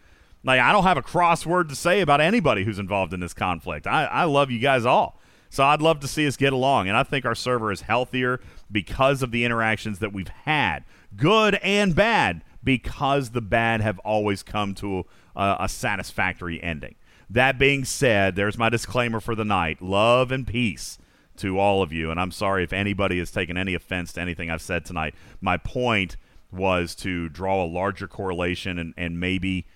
Like 0.42 0.60
i 0.60 0.72
don't 0.72 0.82
have 0.82 0.96
a 0.96 1.02
crossword 1.02 1.68
to 1.68 1.76
say 1.76 2.00
about 2.00 2.20
anybody 2.20 2.64
who's 2.64 2.80
involved 2.80 3.14
in 3.14 3.20
this 3.20 3.32
conflict. 3.32 3.86
I, 3.86 4.06
I 4.06 4.24
love 4.24 4.50
you 4.50 4.58
guys 4.58 4.84
all. 4.84 5.20
So 5.48 5.62
i'd 5.62 5.80
love 5.80 6.00
to 6.00 6.08
see 6.08 6.26
us 6.26 6.36
get 6.36 6.52
along 6.52 6.88
and 6.88 6.96
i 6.96 7.04
think 7.04 7.24
our 7.24 7.36
server 7.36 7.70
is 7.70 7.82
healthier 7.82 8.40
because 8.72 9.22
of 9.22 9.30
the 9.30 9.44
interactions 9.44 10.00
that 10.00 10.12
we've 10.12 10.26
had 10.44 10.84
good 11.16 11.54
and 11.62 11.94
bad 11.94 12.42
because 12.64 13.30
the 13.30 13.40
bad 13.40 13.80
have 13.80 13.98
always 14.00 14.42
come 14.42 14.74
to 14.74 14.98
a, 14.98 15.04
a 15.36 15.68
satisfactory 15.68 16.62
ending 16.62 16.94
that 17.30 17.58
being 17.58 17.84
said 17.84 18.36
there's 18.36 18.58
my 18.58 18.68
disclaimer 18.68 19.20
for 19.20 19.34
the 19.34 19.44
night 19.44 19.82
love 19.82 20.30
and 20.30 20.46
peace 20.46 20.98
to 21.36 21.58
all 21.58 21.82
of 21.82 21.92
you. 21.92 22.10
And 22.10 22.20
I'm 22.20 22.30
sorry 22.30 22.62
if 22.62 22.72
anybody 22.72 23.18
has 23.18 23.30
taken 23.30 23.56
any 23.56 23.74
offense 23.74 24.12
to 24.12 24.20
anything 24.20 24.50
I've 24.50 24.62
said 24.62 24.84
tonight. 24.84 25.14
My 25.40 25.56
point 25.56 26.16
was 26.52 26.94
to 26.96 27.28
draw 27.28 27.64
a 27.64 27.66
larger 27.66 28.06
correlation 28.06 28.78
and, 28.78 28.94
and 28.96 29.18
maybe 29.18 29.66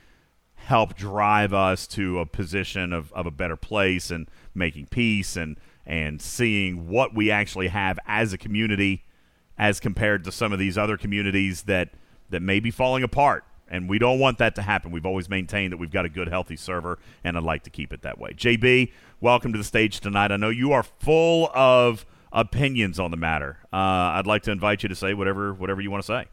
help 0.55 0.95
drive 0.95 1.53
us 1.53 1.87
to 1.89 2.21
a 2.21 2.27
position 2.27 2.93
of, 2.93 3.13
of 3.13 3.27
a 3.27 3.31
better 3.31 3.57
place 3.57 4.11
and 4.11 4.29
making 4.55 4.87
peace 4.87 5.37
and, 5.37 5.59
and 5.87 6.21
seeing 6.23 6.89
what 6.89 7.15
we 7.15 7.31
actually 7.31 7.69
have 7.69 7.99
as 8.07 8.33
a 8.33 8.39
community 8.39 9.05
as 9.57 9.81
compared 9.81 10.23
to 10.23 10.31
some 10.31 10.53
of 10.53 10.59
these 10.61 10.79
other 10.79 10.97
communities 10.97 11.63
that, 11.63 11.91
that 12.31 12.43
may 12.43 12.61
be 12.61 12.71
falling 12.71 13.03
apart. 13.03 13.45
And 13.71 13.89
we 13.89 13.99
don't 13.99 14.19
want 14.19 14.39
that 14.39 14.55
to 14.57 14.63
happen. 14.63 14.91
We've 14.91 15.07
always 15.07 15.29
maintained 15.29 15.73
that 15.73 15.77
we've 15.77 15.91
got 15.91 16.05
a 16.05 16.09
good, 16.09 16.29
healthy 16.29 16.57
server, 16.57 16.99
and 17.25 17.37
I'd 17.37 17.43
like 17.43 17.65
to 17.65 17.71
keep 17.71 17.93
it 17.93 18.03
that 18.03 18.19
way. 18.19 18.31
JB, 18.33 18.93
welcome 19.21 19.53
to 19.53 19.59
the 19.59 19.65
stage 19.65 20.01
tonight. 20.01 20.33
I 20.33 20.37
know 20.37 20.49
you 20.49 20.73
are 20.73 20.83
full 20.83 21.51
of 21.55 22.07
opinions 22.33 22.99
on 22.99 23.11
the 23.11 23.17
matter. 23.17 23.59
Uh, 23.73 24.17
I'd 24.17 24.27
like 24.27 24.43
to 24.45 24.51
invite 24.51 24.83
you 24.83 24.89
to 24.89 24.95
say 24.95 25.15
whatever 25.15 25.53
whatever 25.53 25.81
you 25.81 25.91
want 25.91 26.03
to 26.03 26.07
say. 26.07 26.27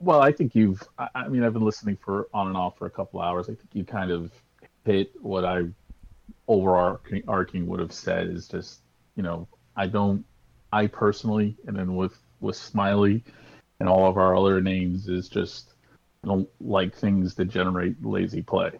Well, 0.00 0.20
I 0.20 0.30
think 0.30 0.54
you've. 0.54 0.82
I, 0.98 1.26
mean, 1.28 1.42
I've 1.42 1.52
been 1.52 1.64
listening 1.64 1.96
for 1.96 2.28
on 2.32 2.46
and 2.46 2.56
off 2.56 2.78
for 2.78 2.86
a 2.86 2.90
couple 2.90 3.20
hours. 3.20 3.46
I 3.48 3.54
think 3.54 3.68
you 3.72 3.84
kind 3.84 4.10
of 4.10 4.30
hit 4.84 5.10
what 5.20 5.44
I 5.44 5.64
overarching 6.48 7.66
would 7.66 7.78
have 7.78 7.92
said 7.92 8.26
is 8.26 8.48
just 8.48 8.80
you 9.16 9.22
know 9.22 9.46
I 9.76 9.86
don't 9.86 10.24
I 10.72 10.86
personally 10.86 11.56
and 11.66 11.76
then 11.76 11.94
with 11.94 12.18
with 12.40 12.56
Smiley 12.56 13.22
and 13.80 13.88
all 13.88 14.08
of 14.08 14.16
our 14.16 14.36
other 14.36 14.60
names 14.60 15.08
is 15.08 15.28
just 15.28 15.74
don't 16.24 16.48
like 16.60 16.94
things 16.94 17.34
that 17.36 17.46
generate 17.46 18.04
lazy 18.04 18.42
play. 18.42 18.72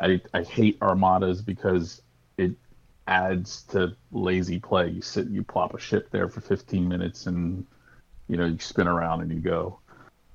I 0.00 0.20
I 0.32 0.42
hate 0.42 0.78
armadas 0.80 1.42
because 1.42 2.02
it 2.38 2.52
adds 3.06 3.62
to 3.64 3.96
lazy 4.12 4.58
play. 4.58 4.88
You 4.88 5.02
sit 5.02 5.28
you 5.28 5.42
plop 5.42 5.74
a 5.74 5.80
ship 5.80 6.10
there 6.10 6.28
for 6.28 6.40
15 6.40 6.88
minutes 6.88 7.26
and 7.26 7.66
you 8.28 8.36
know 8.36 8.46
you 8.46 8.58
spin 8.58 8.88
around 8.88 9.22
and 9.22 9.32
you 9.32 9.40
go. 9.40 9.78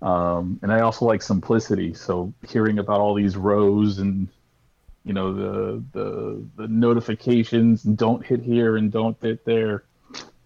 Um, 0.01 0.59
and 0.61 0.72
I 0.72 0.81
also 0.81 1.05
like 1.05 1.22
simplicity. 1.22 1.93
So 1.93 2.34
hearing 2.47 2.80
about 2.80 2.99
all 2.99 3.15
these 3.15 3.35
rows 3.35 3.99
and 3.99 4.27
you 5.05 5.14
know 5.14 5.34
the 5.34 5.84
the 5.93 6.45
the 6.57 6.68
notifications 6.68 7.84
don't 7.84 8.26
hit 8.26 8.41
here 8.41 8.76
and 8.76 8.91
don't 8.91 9.18
hit 9.22 9.45
there, 9.45 9.85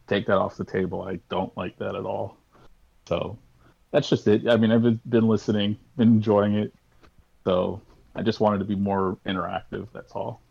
take 0.08 0.28
that 0.28 0.38
off 0.38 0.58
the 0.58 0.64
table. 0.66 1.02
I 1.02 1.20
don't 1.30 1.56
like 1.58 1.78
that 1.80 1.96
at 1.96 2.06
all. 2.06 2.38
So 3.08 3.38
that's 3.92 4.10
just 4.10 4.28
it. 4.28 4.48
I 4.48 4.58
mean, 4.58 4.72
I've 4.72 5.10
been, 5.10 5.28
listening, 5.28 5.78
been 5.98 6.10
enjoying 6.10 6.56
it. 6.56 6.74
So 7.44 7.82
I 8.16 8.22
just 8.22 8.40
wanted 8.40 8.60
to 8.60 8.66
be 8.66 8.76
more 8.76 9.18
interactive. 9.26 9.88
That's 9.94 10.12
all. 10.14 10.42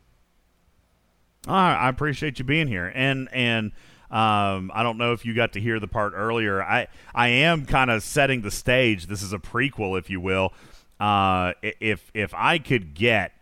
Right, 1.47 1.75
I 1.75 1.89
appreciate 1.89 2.39
you 2.39 2.45
being 2.45 2.67
here, 2.67 2.93
and 2.95 3.27
and 3.33 3.73
um, 4.11 4.71
I 4.75 4.83
don't 4.83 4.99
know 4.99 5.15
if 5.15 5.25
you 5.25 5.35
got 5.35 5.55
to 5.55 5.61
hear 5.61 5.81
the 5.81 5.89
part 5.89 6.13
earlier. 6.15 6.63
I 6.63 6.89
I 7.15 7.29
am 7.29 7.65
kind 7.65 7.91
of 7.91 8.03
setting 8.03 8.43
the 8.43 8.51
stage. 8.51 9.07
This 9.07 9.23
is 9.23 9.33
a 9.33 9.39
prequel, 9.39 9.99
if 9.99 10.11
you 10.11 10.21
will. 10.21 10.53
Uh, 10.99 11.55
if 11.63 12.11
if 12.13 12.35
I 12.35 12.59
could 12.59 12.93
get 12.93 13.40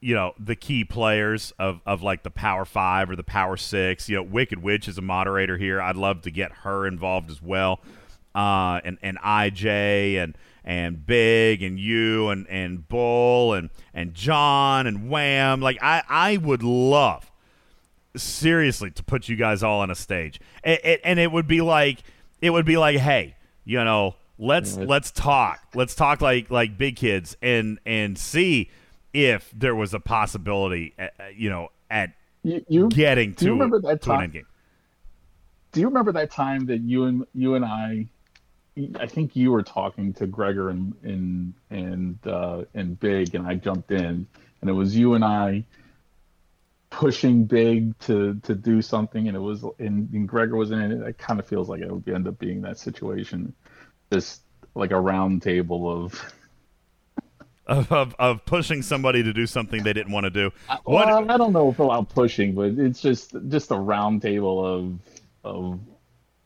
you 0.00 0.14
know 0.14 0.34
the 0.38 0.56
key 0.56 0.84
players 0.84 1.52
of, 1.58 1.80
of 1.86 2.02
like 2.02 2.22
the 2.22 2.30
power 2.30 2.64
five 2.64 3.10
or 3.10 3.16
the 3.16 3.24
power 3.24 3.56
six. 3.56 4.08
You 4.08 4.16
know 4.16 4.22
wicked 4.22 4.62
witch 4.62 4.88
is 4.88 4.98
a 4.98 5.02
moderator 5.02 5.56
here. 5.56 5.80
I'd 5.80 5.96
love 5.96 6.22
to 6.22 6.30
get 6.30 6.52
her 6.52 6.86
involved 6.86 7.30
as 7.30 7.42
well. 7.42 7.80
Uh, 8.34 8.80
and 8.84 8.98
and 9.02 9.18
ij 9.18 10.16
and 10.22 10.36
and 10.64 11.06
big 11.06 11.62
and 11.62 11.78
you 11.78 12.28
and 12.28 12.46
and 12.48 12.86
bull 12.86 13.54
and 13.54 13.70
and 13.94 14.14
john 14.14 14.86
and 14.86 15.08
wham. 15.08 15.60
Like 15.60 15.78
i 15.80 16.02
i 16.08 16.36
would 16.36 16.62
love 16.62 17.30
seriously 18.16 18.90
to 18.90 19.02
put 19.02 19.28
you 19.28 19.36
guys 19.36 19.62
all 19.62 19.80
on 19.80 19.90
a 19.90 19.94
stage. 19.94 20.40
And, 20.64 20.78
and 21.04 21.18
it 21.18 21.32
would 21.32 21.46
be 21.46 21.60
like 21.60 22.02
it 22.42 22.50
would 22.50 22.66
be 22.66 22.76
like 22.76 22.98
hey 22.98 23.36
you 23.64 23.82
know 23.82 24.16
let's 24.38 24.76
let's 24.76 25.10
talk. 25.10 25.60
Let's 25.74 25.94
talk 25.94 26.20
like 26.20 26.50
like 26.50 26.76
big 26.76 26.96
kids 26.96 27.36
and 27.42 27.78
and 27.86 28.18
see 28.18 28.70
if 29.16 29.50
there 29.56 29.74
was 29.74 29.94
a 29.94 30.00
possibility, 30.00 30.92
uh, 30.98 31.08
you 31.34 31.48
know, 31.48 31.70
at 31.90 32.12
you, 32.42 32.62
you 32.68 32.88
getting 32.90 33.32
do 33.32 33.46
you 33.46 33.48
to, 33.48 33.54
remember 33.54 33.80
that 33.80 34.02
to 34.02 34.10
an 34.10 34.16
time? 34.16 34.24
end 34.24 34.32
game. 34.34 34.46
Do 35.72 35.80
you 35.80 35.86
remember 35.86 36.12
that 36.12 36.30
time 36.30 36.66
that 36.66 36.82
you 36.82 37.04
and 37.04 37.26
you 37.34 37.54
and 37.54 37.64
I? 37.64 38.08
I 39.00 39.06
think 39.06 39.34
you 39.34 39.52
were 39.52 39.62
talking 39.62 40.12
to 40.14 40.26
Gregor 40.26 40.68
and 40.68 40.94
and 41.02 41.54
and 41.70 42.18
uh, 42.26 42.64
and 42.74 43.00
Big, 43.00 43.34
and 43.34 43.46
I 43.46 43.54
jumped 43.54 43.90
in, 43.90 44.26
and 44.60 44.70
it 44.70 44.74
was 44.74 44.94
you 44.94 45.14
and 45.14 45.24
I 45.24 45.64
pushing 46.90 47.46
Big 47.46 47.98
to 48.00 48.34
to 48.42 48.54
do 48.54 48.82
something, 48.82 49.28
and 49.28 49.36
it 49.36 49.40
was 49.40 49.62
and, 49.78 50.10
and 50.12 50.28
Gregor 50.28 50.56
was 50.56 50.72
in 50.72 50.80
it. 50.80 51.08
It 51.08 51.16
kind 51.16 51.40
of 51.40 51.46
feels 51.46 51.70
like 51.70 51.80
it 51.80 51.90
would 51.90 52.06
end 52.06 52.28
up 52.28 52.38
being 52.38 52.60
that 52.62 52.78
situation, 52.78 53.54
just 54.12 54.42
like 54.74 54.90
a 54.90 55.00
round 55.00 55.40
table 55.40 55.90
of. 55.90 56.34
Of, 57.68 57.90
of, 57.90 58.14
of 58.20 58.44
pushing 58.44 58.80
somebody 58.80 59.24
to 59.24 59.32
do 59.32 59.44
something 59.44 59.82
they 59.82 59.92
didn't 59.92 60.12
want 60.12 60.22
to 60.24 60.30
do. 60.30 60.52
Well, 60.84 60.98
I 61.28 61.36
don't 61.36 61.52
know 61.52 61.68
about 61.76 62.08
pushing, 62.10 62.54
but 62.54 62.78
it's 62.78 63.00
just 63.02 63.34
just 63.48 63.72
a 63.72 63.76
round 63.76 64.22
table 64.22 64.64
of 64.64 64.98
of 65.42 65.80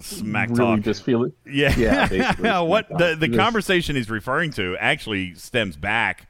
smack 0.00 0.48
really 0.48 0.76
talk. 0.76 0.80
just 0.80 1.02
feel 1.02 1.24
it. 1.24 1.32
Yeah. 1.44 1.74
Yeah, 1.76 2.08
basically, 2.08 2.48
what 2.66 2.88
the 2.88 3.16
the 3.20 3.26
Just- 3.28 3.38
conversation 3.38 3.96
he's 3.96 4.08
referring 4.08 4.50
to 4.52 4.78
actually 4.78 5.34
stems 5.34 5.76
back, 5.76 6.26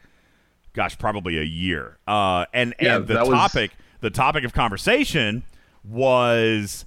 gosh, 0.73 0.99
probably 0.99 1.39
a 1.39 1.45
year. 1.45 1.99
Uh, 2.09 2.47
and 2.53 2.75
Yeah, 2.81 2.97
and 2.97 3.07
the 3.07 3.15
that 3.15 3.27
was- 3.29 3.35
topic 3.35 3.71
the 4.01 4.11
topic 4.11 4.43
of 4.43 4.53
conversation 4.53 5.45
was 5.85 6.85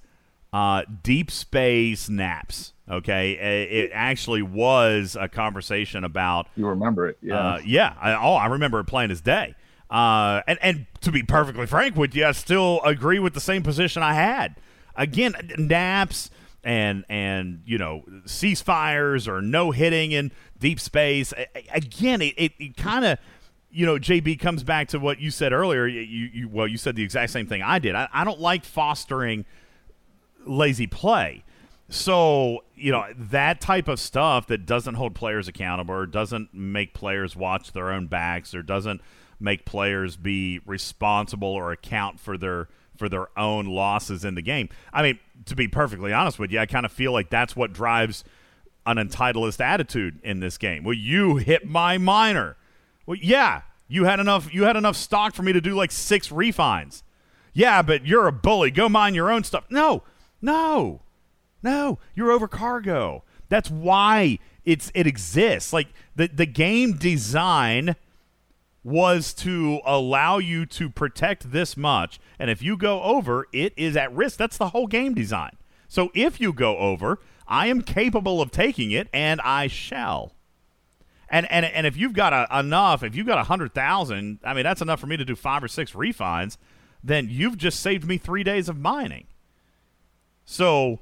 uh, 0.53 0.83
deep 1.01 1.31
space 1.31 2.07
naps. 2.07 2.73
Okay, 2.89 3.37
Uh, 3.37 3.75
it 3.75 3.91
actually 3.93 4.41
was 4.41 5.17
a 5.19 5.27
conversation 5.27 6.03
about 6.03 6.47
You 6.55 6.67
remember 6.67 7.07
it, 7.07 7.17
yeah. 7.21 7.35
uh, 7.55 7.59
yeah. 7.65 7.95
I, 7.99 8.13
oh, 8.13 8.33
I 8.35 8.47
remember 8.47 8.79
it 8.79 8.85
plain 8.85 9.09
as 9.09 9.19
day. 9.21 9.55
Uh, 9.89 10.41
and 10.47 10.59
and 10.61 10.85
to 11.01 11.11
be 11.11 11.23
perfectly 11.23 11.65
frank 11.65 11.95
with 11.95 12.15
you, 12.15 12.25
I 12.25 12.31
still 12.33 12.81
agree 12.83 13.19
with 13.19 13.33
the 13.33 13.39
same 13.39 13.63
position 13.63 14.03
I 14.03 14.13
had. 14.13 14.55
Again, 14.95 15.33
naps 15.57 16.29
and 16.63 17.03
and 17.09 17.61
you 17.65 17.77
know 17.77 18.03
ceasefires 18.25 19.27
or 19.27 19.41
no 19.41 19.71
hitting 19.71 20.11
in 20.11 20.31
deep 20.59 20.79
space. 20.79 21.33
Again, 21.73 22.21
it, 22.21 22.33
it, 22.37 22.51
it 22.59 22.77
kind 22.77 23.05
of 23.05 23.17
you 23.71 23.85
know 23.85 23.95
JB 23.97 24.39
comes 24.39 24.63
back 24.63 24.89
to 24.89 24.99
what 24.99 25.19
you 25.19 25.31
said 25.31 25.53
earlier. 25.53 25.87
You, 25.87 26.01
you 26.01 26.49
well, 26.49 26.67
you 26.67 26.77
said 26.77 26.95
the 26.95 27.03
exact 27.03 27.31
same 27.31 27.47
thing 27.47 27.61
I 27.61 27.79
did. 27.79 27.95
I, 27.95 28.07
I 28.11 28.23
don't 28.23 28.39
like 28.39 28.65
fostering 28.65 29.45
lazy 30.45 30.87
play. 30.87 31.43
So, 31.89 32.63
you 32.75 32.91
know, 32.91 33.05
that 33.15 33.61
type 33.61 33.87
of 33.87 33.99
stuff 33.99 34.47
that 34.47 34.65
doesn't 34.65 34.95
hold 34.95 35.15
players 35.15 35.47
accountable 35.47 35.93
or 35.93 36.05
doesn't 36.05 36.53
make 36.53 36.93
players 36.93 37.35
watch 37.35 37.71
their 37.73 37.91
own 37.91 38.07
backs 38.07 38.55
or 38.55 38.63
doesn't 38.63 39.01
make 39.39 39.65
players 39.65 40.15
be 40.15 40.59
responsible 40.65 41.49
or 41.49 41.71
account 41.71 42.19
for 42.19 42.37
their 42.37 42.69
for 42.97 43.09
their 43.09 43.27
own 43.37 43.65
losses 43.65 44.23
in 44.23 44.35
the 44.35 44.41
game. 44.41 44.69
I 44.93 45.01
mean, 45.01 45.19
to 45.45 45.55
be 45.55 45.67
perfectly 45.67 46.13
honest 46.13 46.39
with 46.39 46.51
you, 46.51 46.59
I 46.59 46.65
kind 46.65 46.85
of 46.85 46.91
feel 46.91 47.11
like 47.11 47.29
that's 47.29 47.55
what 47.55 47.73
drives 47.73 48.23
an 48.85 48.97
entitleist 48.97 49.59
attitude 49.59 50.19
in 50.23 50.39
this 50.39 50.57
game. 50.57 50.83
Well, 50.83 50.93
you 50.93 51.37
hit 51.37 51.65
my 51.67 51.97
minor. 51.97 52.55
Well, 53.05 53.17
yeah, 53.21 53.61
you 53.87 54.05
had 54.05 54.19
enough 54.19 54.53
you 54.53 54.63
had 54.63 54.77
enough 54.77 54.95
stock 54.95 55.35
for 55.35 55.43
me 55.43 55.53
to 55.53 55.61
do 55.61 55.75
like 55.75 55.91
six 55.91 56.31
refines. 56.31 57.03
Yeah, 57.53 57.81
but 57.81 58.05
you're 58.05 58.27
a 58.27 58.31
bully. 58.31 58.71
Go 58.71 58.89
mine 58.89 59.13
your 59.13 59.31
own 59.31 59.43
stuff. 59.43 59.65
No. 59.69 60.03
No. 60.43 61.01
No, 61.63 61.97
you're 62.13 62.31
over 62.31 62.47
cargo. 62.47 63.23
That's 63.47 63.71
why 63.71 64.37
it's 64.65 64.91
it 64.93 65.07
exists. 65.07 65.71
Like 65.71 65.87
the 66.15 66.27
the 66.27 66.45
game 66.45 66.97
design 66.97 67.95
was 68.83 69.33
to 69.33 69.79
allow 69.85 70.39
you 70.39 70.65
to 70.65 70.89
protect 70.89 71.51
this 71.53 71.77
much, 71.77 72.19
and 72.37 72.49
if 72.49 72.61
you 72.61 72.75
go 72.75 73.01
over, 73.01 73.47
it 73.53 73.73
is 73.77 73.95
at 73.95 74.13
risk. 74.13 74.37
That's 74.37 74.57
the 74.57 74.69
whole 74.69 74.87
game 74.87 75.13
design. 75.13 75.55
So 75.87 76.11
if 76.13 76.41
you 76.41 76.51
go 76.51 76.77
over, 76.77 77.19
I 77.47 77.67
am 77.67 77.81
capable 77.81 78.41
of 78.41 78.51
taking 78.51 78.91
it, 78.91 79.07
and 79.13 79.39
I 79.41 79.67
shall. 79.67 80.33
And 81.29 81.49
and 81.49 81.65
and 81.65 81.87
if 81.87 81.95
you've 81.95 82.13
got 82.13 82.33
a, 82.33 82.59
enough, 82.59 83.03
if 83.03 83.15
you've 83.15 83.27
got 83.27 83.37
a 83.37 83.43
hundred 83.43 83.73
thousand, 83.73 84.39
I 84.43 84.53
mean 84.53 84.63
that's 84.63 84.81
enough 84.81 84.99
for 84.99 85.07
me 85.07 85.15
to 85.15 85.23
do 85.23 85.35
five 85.35 85.63
or 85.63 85.69
six 85.69 85.95
refines. 85.95 86.57
Then 87.01 87.29
you've 87.29 87.57
just 87.57 87.79
saved 87.79 88.05
me 88.05 88.17
three 88.17 88.43
days 88.43 88.67
of 88.67 88.77
mining. 88.77 89.27
So, 90.45 90.99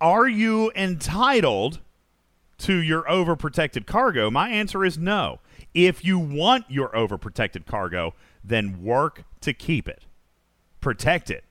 are 0.00 0.28
you 0.28 0.70
entitled 0.74 1.80
to 2.58 2.74
your 2.74 3.02
overprotected 3.02 3.86
cargo? 3.86 4.30
My 4.30 4.48
answer 4.50 4.84
is 4.84 4.96
no. 4.96 5.40
If 5.74 6.04
you 6.04 6.18
want 6.18 6.64
your 6.68 6.88
overprotected 6.90 7.66
cargo, 7.66 8.14
then 8.42 8.82
work 8.82 9.24
to 9.40 9.52
keep 9.52 9.88
it, 9.88 10.04
protect 10.80 11.30
it, 11.30 11.44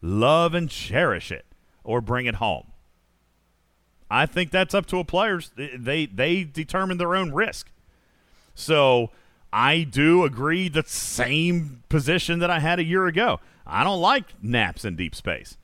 love 0.00 0.54
and 0.54 0.68
cherish 0.68 1.32
it, 1.32 1.46
or 1.82 2.00
bring 2.00 2.26
it 2.26 2.36
home. 2.36 2.66
I 4.10 4.26
think 4.26 4.50
that's 4.50 4.74
up 4.74 4.86
to 4.86 4.98
a 4.98 5.04
players. 5.04 5.52
They 5.56 6.04
they 6.06 6.44
determine 6.44 6.98
their 6.98 7.16
own 7.16 7.32
risk. 7.32 7.70
So 8.54 9.10
I 9.52 9.82
do 9.84 10.24
agree 10.24 10.68
the 10.68 10.84
same 10.86 11.82
position 11.88 12.38
that 12.40 12.50
I 12.50 12.58
had 12.58 12.78
a 12.78 12.84
year 12.84 13.06
ago. 13.06 13.40
I 13.66 13.84
don't 13.84 14.00
like 14.00 14.42
naps 14.42 14.84
in 14.84 14.96
deep 14.96 15.14
space. 15.14 15.56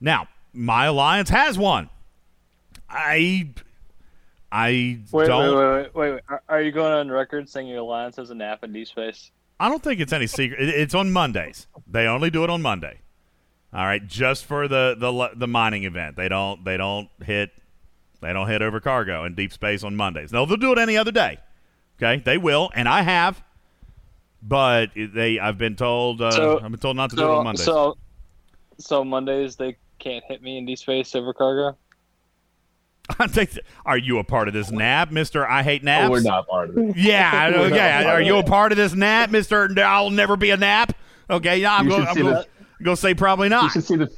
Now, 0.00 0.28
my 0.52 0.86
alliance 0.86 1.28
has 1.30 1.58
one. 1.58 1.88
I 2.88 3.50
I 4.52 5.00
Wait, 5.10 5.26
don't 5.26 5.56
wait, 5.56 5.66
wait, 5.66 5.94
wait, 5.94 6.12
wait. 6.14 6.22
Are- 6.28 6.42
Are 6.48 6.62
you 6.62 6.70
going 6.72 6.92
on 6.92 7.10
record 7.10 7.48
saying 7.48 7.66
your 7.66 7.78
alliance 7.78 8.16
has 8.16 8.30
a 8.30 8.34
nap 8.34 8.62
in 8.64 8.72
deep 8.72 8.86
space? 8.88 9.30
I 9.58 9.68
don't 9.68 9.82
think 9.82 10.00
it's 10.00 10.12
any 10.12 10.26
secret. 10.26 10.60
It- 10.60 10.74
It's 10.74 10.94
on 10.94 11.10
Mondays. 11.10 11.66
They 11.90 12.06
only 12.06 12.30
do 12.30 12.44
it 12.44 12.50
on 12.50 12.62
Monday. 12.62 13.00
All 13.72 13.84
right, 13.84 14.06
just 14.06 14.44
for 14.44 14.68
the 14.68 14.94
the 14.98 15.30
the 15.34 15.48
mining 15.48 15.84
event. 15.84 16.16
They 16.16 16.28
don't 16.28 16.64
they 16.64 16.76
don't 16.76 17.08
hit 17.24 17.50
they 18.20 18.32
don't 18.32 18.48
hit 18.48 18.62
over 18.62 18.80
cargo 18.80 19.24
in 19.24 19.34
deep 19.34 19.52
space 19.52 19.82
on 19.84 19.96
Mondays. 19.96 20.32
No, 20.32 20.46
they'll 20.46 20.56
do 20.56 20.72
it 20.72 20.78
any 20.78 20.96
other 20.96 21.12
day. 21.12 21.38
Okay, 22.00 22.22
they 22.24 22.38
will, 22.38 22.70
and 22.74 22.88
I 22.88 23.02
have. 23.02 23.42
But 24.42 24.90
they, 24.94 25.38
I've 25.40 25.58
been 25.58 25.74
told, 25.76 26.22
uh, 26.22 26.30
So- 26.30 26.60
I've 26.62 26.70
been 26.70 26.78
told 26.78 26.96
not 26.96 27.10
to 27.10 27.16
do 27.16 27.22
it 27.22 27.28
on 27.30 27.44
Mondays. 27.44 27.64
so, 27.64 27.96
so 28.78 29.04
Mondays 29.04 29.56
they 29.56 29.76
can't 29.98 30.24
hit 30.28 30.42
me 30.42 30.58
in 30.58 30.66
deep 30.66 30.78
space 30.78 31.14
over 31.14 31.32
cargo. 31.32 31.76
I 33.18 33.26
think 33.28 33.50
that- 33.52 33.64
Are 33.84 33.96
you 33.98 34.18
a 34.18 34.24
part 34.24 34.48
of 34.48 34.54
this 34.54 34.70
nap, 34.70 35.10
Mister? 35.12 35.46
I 35.48 35.62
hate 35.62 35.84
naps. 35.84 36.08
Oh, 36.08 36.10
we're 36.10 36.20
not 36.22 36.48
part 36.48 36.70
of 36.70 36.78
it. 36.78 36.96
Yeah, 36.96 37.30
I 37.32 37.50
We're 37.50 37.66
okay. 37.66 38.04
Are 38.04 38.20
you 38.20 38.36
a 38.38 38.42
part 38.42 38.72
of 38.72 38.78
this 38.78 38.94
nap, 38.94 39.30
Mister? 39.30 39.68
I'll 39.80 40.10
never 40.10 40.36
be 40.36 40.50
a 40.50 40.56
nap. 40.56 40.92
Okay, 41.30 41.58
yeah, 41.58 41.76
I'm 41.76 41.88
going. 41.88 42.00
should 42.02 42.08
I'm 42.08 42.14
see 42.14 42.22
going 42.22 42.34
the- 42.80 42.90
to 42.90 42.96
say 42.96 43.14
probably 43.14 43.46
You 43.46 43.50
not. 43.50 43.72
should 43.72 43.84
see 43.84 43.96
the 43.96 44.10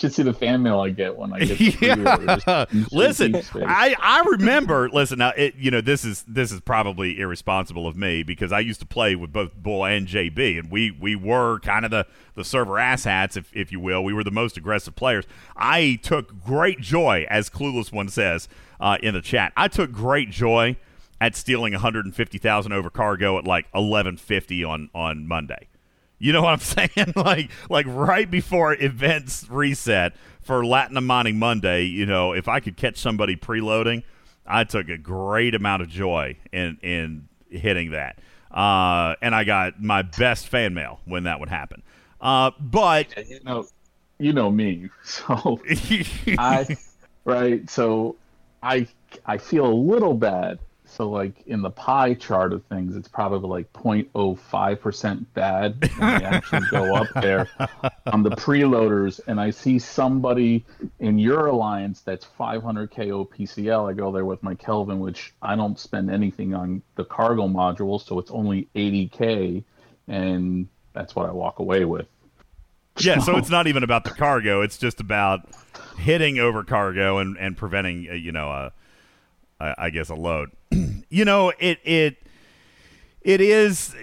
should 0.00 0.14
see 0.14 0.22
the 0.22 0.32
fan 0.32 0.62
mail 0.62 0.80
I 0.80 0.88
get 0.88 1.16
when 1.16 1.32
I 1.32 1.40
get 1.40 1.58
the 1.58 1.76
Yeah. 1.80 2.16
pre-orders. 2.16 2.44
You 2.72 2.80
should 2.84 2.92
listen. 2.92 3.36
I, 3.54 3.94
I 4.00 4.20
remember. 4.30 4.88
Listen, 4.88 5.18
now 5.18 5.32
it, 5.36 5.54
you 5.56 5.70
know 5.70 5.80
this 5.82 6.04
is 6.04 6.24
this 6.26 6.50
is 6.52 6.60
probably 6.60 7.20
irresponsible 7.20 7.86
of 7.86 7.96
me 7.96 8.22
because 8.22 8.50
I 8.52 8.60
used 8.60 8.80
to 8.80 8.86
play 8.86 9.14
with 9.14 9.32
both 9.32 9.54
Bull 9.54 9.84
and 9.84 10.06
JB, 10.06 10.58
and 10.58 10.70
we 10.70 10.90
we 10.90 11.14
were 11.14 11.60
kind 11.60 11.84
of 11.84 11.90
the 11.90 12.06
the 12.34 12.44
server 12.44 12.72
asshats, 12.74 13.36
if 13.36 13.54
if 13.54 13.70
you 13.70 13.78
will. 13.80 14.02
We 14.02 14.14
were 14.14 14.24
the 14.24 14.30
most 14.30 14.56
aggressive 14.56 14.96
players. 14.96 15.26
I 15.56 15.98
took 16.02 16.42
great 16.42 16.80
joy, 16.80 17.26
as 17.28 17.50
Clueless 17.50 17.92
One 17.92 18.08
says 18.08 18.48
uh, 18.80 18.96
in 19.02 19.14
the 19.14 19.20
chat. 19.22 19.52
I 19.56 19.68
took 19.68 19.92
great 19.92 20.30
joy 20.30 20.76
at 21.20 21.36
stealing 21.36 21.74
150,000 21.74 22.72
over 22.72 22.88
cargo 22.88 23.36
at 23.36 23.44
like 23.44 23.70
11:50 23.72 24.66
on 24.66 24.88
on 24.94 25.26
Monday. 25.28 25.68
You 26.20 26.32
know 26.32 26.42
what 26.42 26.52
I'm 26.52 26.58
saying? 26.94 27.14
like 27.16 27.50
like 27.68 27.86
right 27.88 28.30
before 28.30 28.74
events 28.74 29.46
reset 29.50 30.12
for 30.40 30.64
Latin 30.64 31.02
Mining 31.04 31.38
Monday, 31.38 31.84
you 31.84 32.06
know, 32.06 32.32
if 32.32 32.46
I 32.46 32.60
could 32.60 32.76
catch 32.76 32.98
somebody 32.98 33.34
preloading, 33.34 34.04
I 34.46 34.64
took 34.64 34.88
a 34.88 34.98
great 34.98 35.54
amount 35.54 35.82
of 35.82 35.88
joy 35.88 36.36
in 36.52 36.78
in 36.82 37.28
hitting 37.48 37.90
that. 37.90 38.18
Uh, 38.50 39.14
and 39.22 39.34
I 39.34 39.44
got 39.44 39.80
my 39.82 40.02
best 40.02 40.48
fan 40.48 40.74
mail 40.74 41.00
when 41.04 41.24
that 41.24 41.40
would 41.40 41.48
happen. 41.48 41.82
Uh, 42.20 42.50
but 42.58 43.16
you 43.28 43.40
know, 43.44 43.66
you 44.18 44.32
know 44.32 44.50
me, 44.50 44.90
so 45.04 45.60
I 46.38 46.76
right. 47.24 47.68
So 47.70 48.16
I 48.62 48.86
I 49.24 49.38
feel 49.38 49.66
a 49.66 49.72
little 49.72 50.14
bad. 50.14 50.58
So 50.90 51.08
like 51.08 51.46
in 51.46 51.62
the 51.62 51.70
pie 51.70 52.14
chart 52.14 52.52
of 52.52 52.64
things, 52.64 52.96
it's 52.96 53.08
probably 53.08 53.48
like 53.48 53.72
0.05 53.72 54.80
percent 54.80 55.34
bad 55.34 55.88
when 55.96 56.02
I 56.02 56.22
actually 56.22 56.66
go 56.70 56.94
up 56.94 57.06
there 57.22 57.48
on 58.12 58.22
the 58.22 58.30
preloaders, 58.30 59.20
and 59.26 59.40
I 59.40 59.50
see 59.50 59.78
somebody 59.78 60.64
in 60.98 61.18
your 61.18 61.46
alliance 61.46 62.00
that's 62.00 62.24
500 62.24 62.90
KO 62.90 63.24
PCL. 63.24 63.88
I 63.88 63.92
go 63.92 64.10
there 64.10 64.24
with 64.24 64.42
my 64.42 64.54
Kelvin, 64.54 64.98
which 64.98 65.32
I 65.40 65.54
don't 65.54 65.78
spend 65.78 66.10
anything 66.10 66.54
on 66.54 66.82
the 66.96 67.04
cargo 67.04 67.46
module, 67.46 68.04
so 68.04 68.18
it's 68.18 68.32
only 68.32 68.68
80k, 68.74 69.62
and 70.08 70.68
that's 70.92 71.14
what 71.14 71.28
I 71.28 71.32
walk 71.32 71.60
away 71.60 71.84
with. 71.84 72.08
yeah, 72.98 73.20
so 73.20 73.36
it's 73.38 73.50
not 73.50 73.68
even 73.68 73.84
about 73.84 74.02
the 74.02 74.10
cargo; 74.10 74.62
it's 74.62 74.76
just 74.76 74.98
about 74.98 75.48
hitting 75.98 76.40
over 76.40 76.64
cargo 76.64 77.18
and 77.18 77.38
and 77.38 77.56
preventing, 77.56 78.08
uh, 78.10 78.14
you 78.14 78.32
know, 78.32 78.50
a 78.50 78.72
I 79.60 79.74
I 79.78 79.90
guess 79.90 80.08
a 80.08 80.14
load. 80.14 80.50
you 81.08 81.24
know, 81.24 81.52
it 81.58 81.78
it 81.84 82.16
it 83.22 83.40
is. 83.40 83.94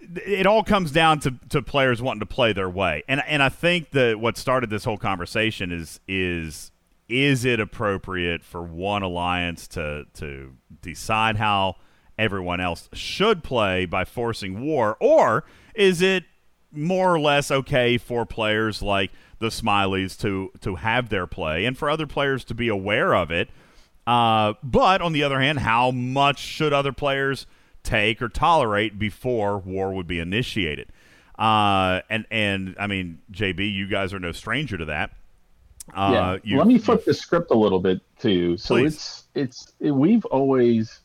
It 0.00 0.46
all 0.46 0.64
comes 0.64 0.90
down 0.90 1.20
to, 1.20 1.34
to 1.50 1.60
players 1.60 2.00
wanting 2.00 2.20
to 2.20 2.26
play 2.26 2.54
their 2.54 2.70
way, 2.70 3.04
and 3.08 3.22
and 3.26 3.42
I 3.42 3.50
think 3.50 3.90
that 3.90 4.18
what 4.18 4.36
started 4.36 4.70
this 4.70 4.84
whole 4.84 4.96
conversation 4.98 5.70
is 5.70 6.00
is 6.08 6.72
is 7.08 7.44
it 7.44 7.60
appropriate 7.60 8.42
for 8.42 8.62
one 8.62 9.02
alliance 9.02 9.66
to 9.68 10.06
to 10.14 10.54
decide 10.82 11.36
how 11.36 11.76
everyone 12.18 12.60
else 12.60 12.88
should 12.92 13.44
play 13.44 13.86
by 13.86 14.04
forcing 14.04 14.60
war, 14.60 14.96
or 15.00 15.44
is 15.74 16.02
it 16.02 16.24
more 16.70 17.14
or 17.14 17.20
less 17.20 17.50
okay 17.50 17.96
for 17.96 18.26
players 18.26 18.82
like 18.82 19.10
the 19.38 19.48
Smileys 19.48 20.18
to 20.20 20.50
to 20.60 20.76
have 20.76 21.08
their 21.10 21.26
play, 21.26 21.64
and 21.64 21.76
for 21.76 21.88
other 21.88 22.06
players 22.06 22.44
to 22.44 22.54
be 22.54 22.68
aware 22.68 23.14
of 23.14 23.30
it? 23.30 23.50
Uh, 24.08 24.54
but 24.62 25.02
on 25.02 25.12
the 25.12 25.22
other 25.22 25.38
hand, 25.38 25.58
how 25.58 25.90
much 25.90 26.38
should 26.38 26.72
other 26.72 26.92
players 26.92 27.46
take 27.82 28.22
or 28.22 28.30
tolerate 28.30 28.98
before 28.98 29.58
war 29.58 29.92
would 29.92 30.06
be 30.06 30.18
initiated? 30.18 30.88
Uh, 31.38 32.00
and 32.08 32.24
and 32.30 32.74
I 32.80 32.86
mean, 32.86 33.18
JB, 33.30 33.70
you 33.70 33.86
guys 33.86 34.14
are 34.14 34.18
no 34.18 34.32
stranger 34.32 34.78
to 34.78 34.86
that. 34.86 35.10
Uh, 35.94 36.10
yeah. 36.12 36.36
you- 36.42 36.56
Let 36.56 36.66
me 36.66 36.78
flip 36.78 37.04
the 37.04 37.12
script 37.12 37.50
a 37.50 37.54
little 37.54 37.80
bit 37.80 38.00
to 38.20 38.30
you. 38.30 38.56
So 38.56 38.76
Please. 38.76 38.94
it's 38.94 39.24
it's 39.34 39.72
it, 39.78 39.90
we've 39.90 40.24
always 40.24 41.00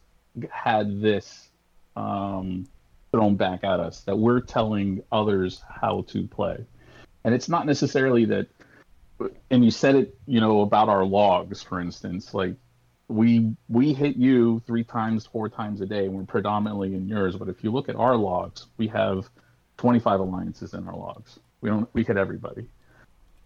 had 0.49 1.01
this 1.01 1.49
um, 1.97 2.65
thrown 3.11 3.35
back 3.35 3.65
at 3.65 3.81
us 3.81 3.99
that 4.03 4.17
we're 4.17 4.39
telling 4.39 5.03
others 5.11 5.61
how 5.69 6.05
to 6.07 6.25
play, 6.25 6.65
and 7.25 7.35
it's 7.35 7.49
not 7.49 7.65
necessarily 7.65 8.23
that. 8.25 8.47
And 9.51 9.65
you 9.65 9.71
said 9.71 9.95
it, 9.95 10.17
you 10.25 10.39
know, 10.39 10.61
about 10.61 10.87
our 10.87 11.03
logs, 11.03 11.61
for 11.61 11.81
instance, 11.81 12.33
like 12.33 12.55
we 13.07 13.55
we 13.69 13.93
hit 13.93 14.15
you 14.15 14.61
three 14.65 14.83
times, 14.83 15.25
four 15.25 15.49
times 15.49 15.81
a 15.81 15.85
day, 15.85 16.07
we're 16.07 16.23
predominantly 16.23 16.95
in 16.95 17.07
yours. 17.07 17.35
But 17.35 17.49
if 17.49 17.63
you 17.63 17.71
look 17.71 17.89
at 17.89 17.95
our 17.95 18.15
logs, 18.15 18.67
we 18.77 18.87
have 18.87 19.29
25 19.77 20.19
alliances 20.19 20.73
in 20.73 20.87
our 20.87 20.95
logs. 20.95 21.39
We 21.61 21.69
don't 21.69 21.87
we 21.93 22.03
hit 22.03 22.17
everybody. 22.17 22.67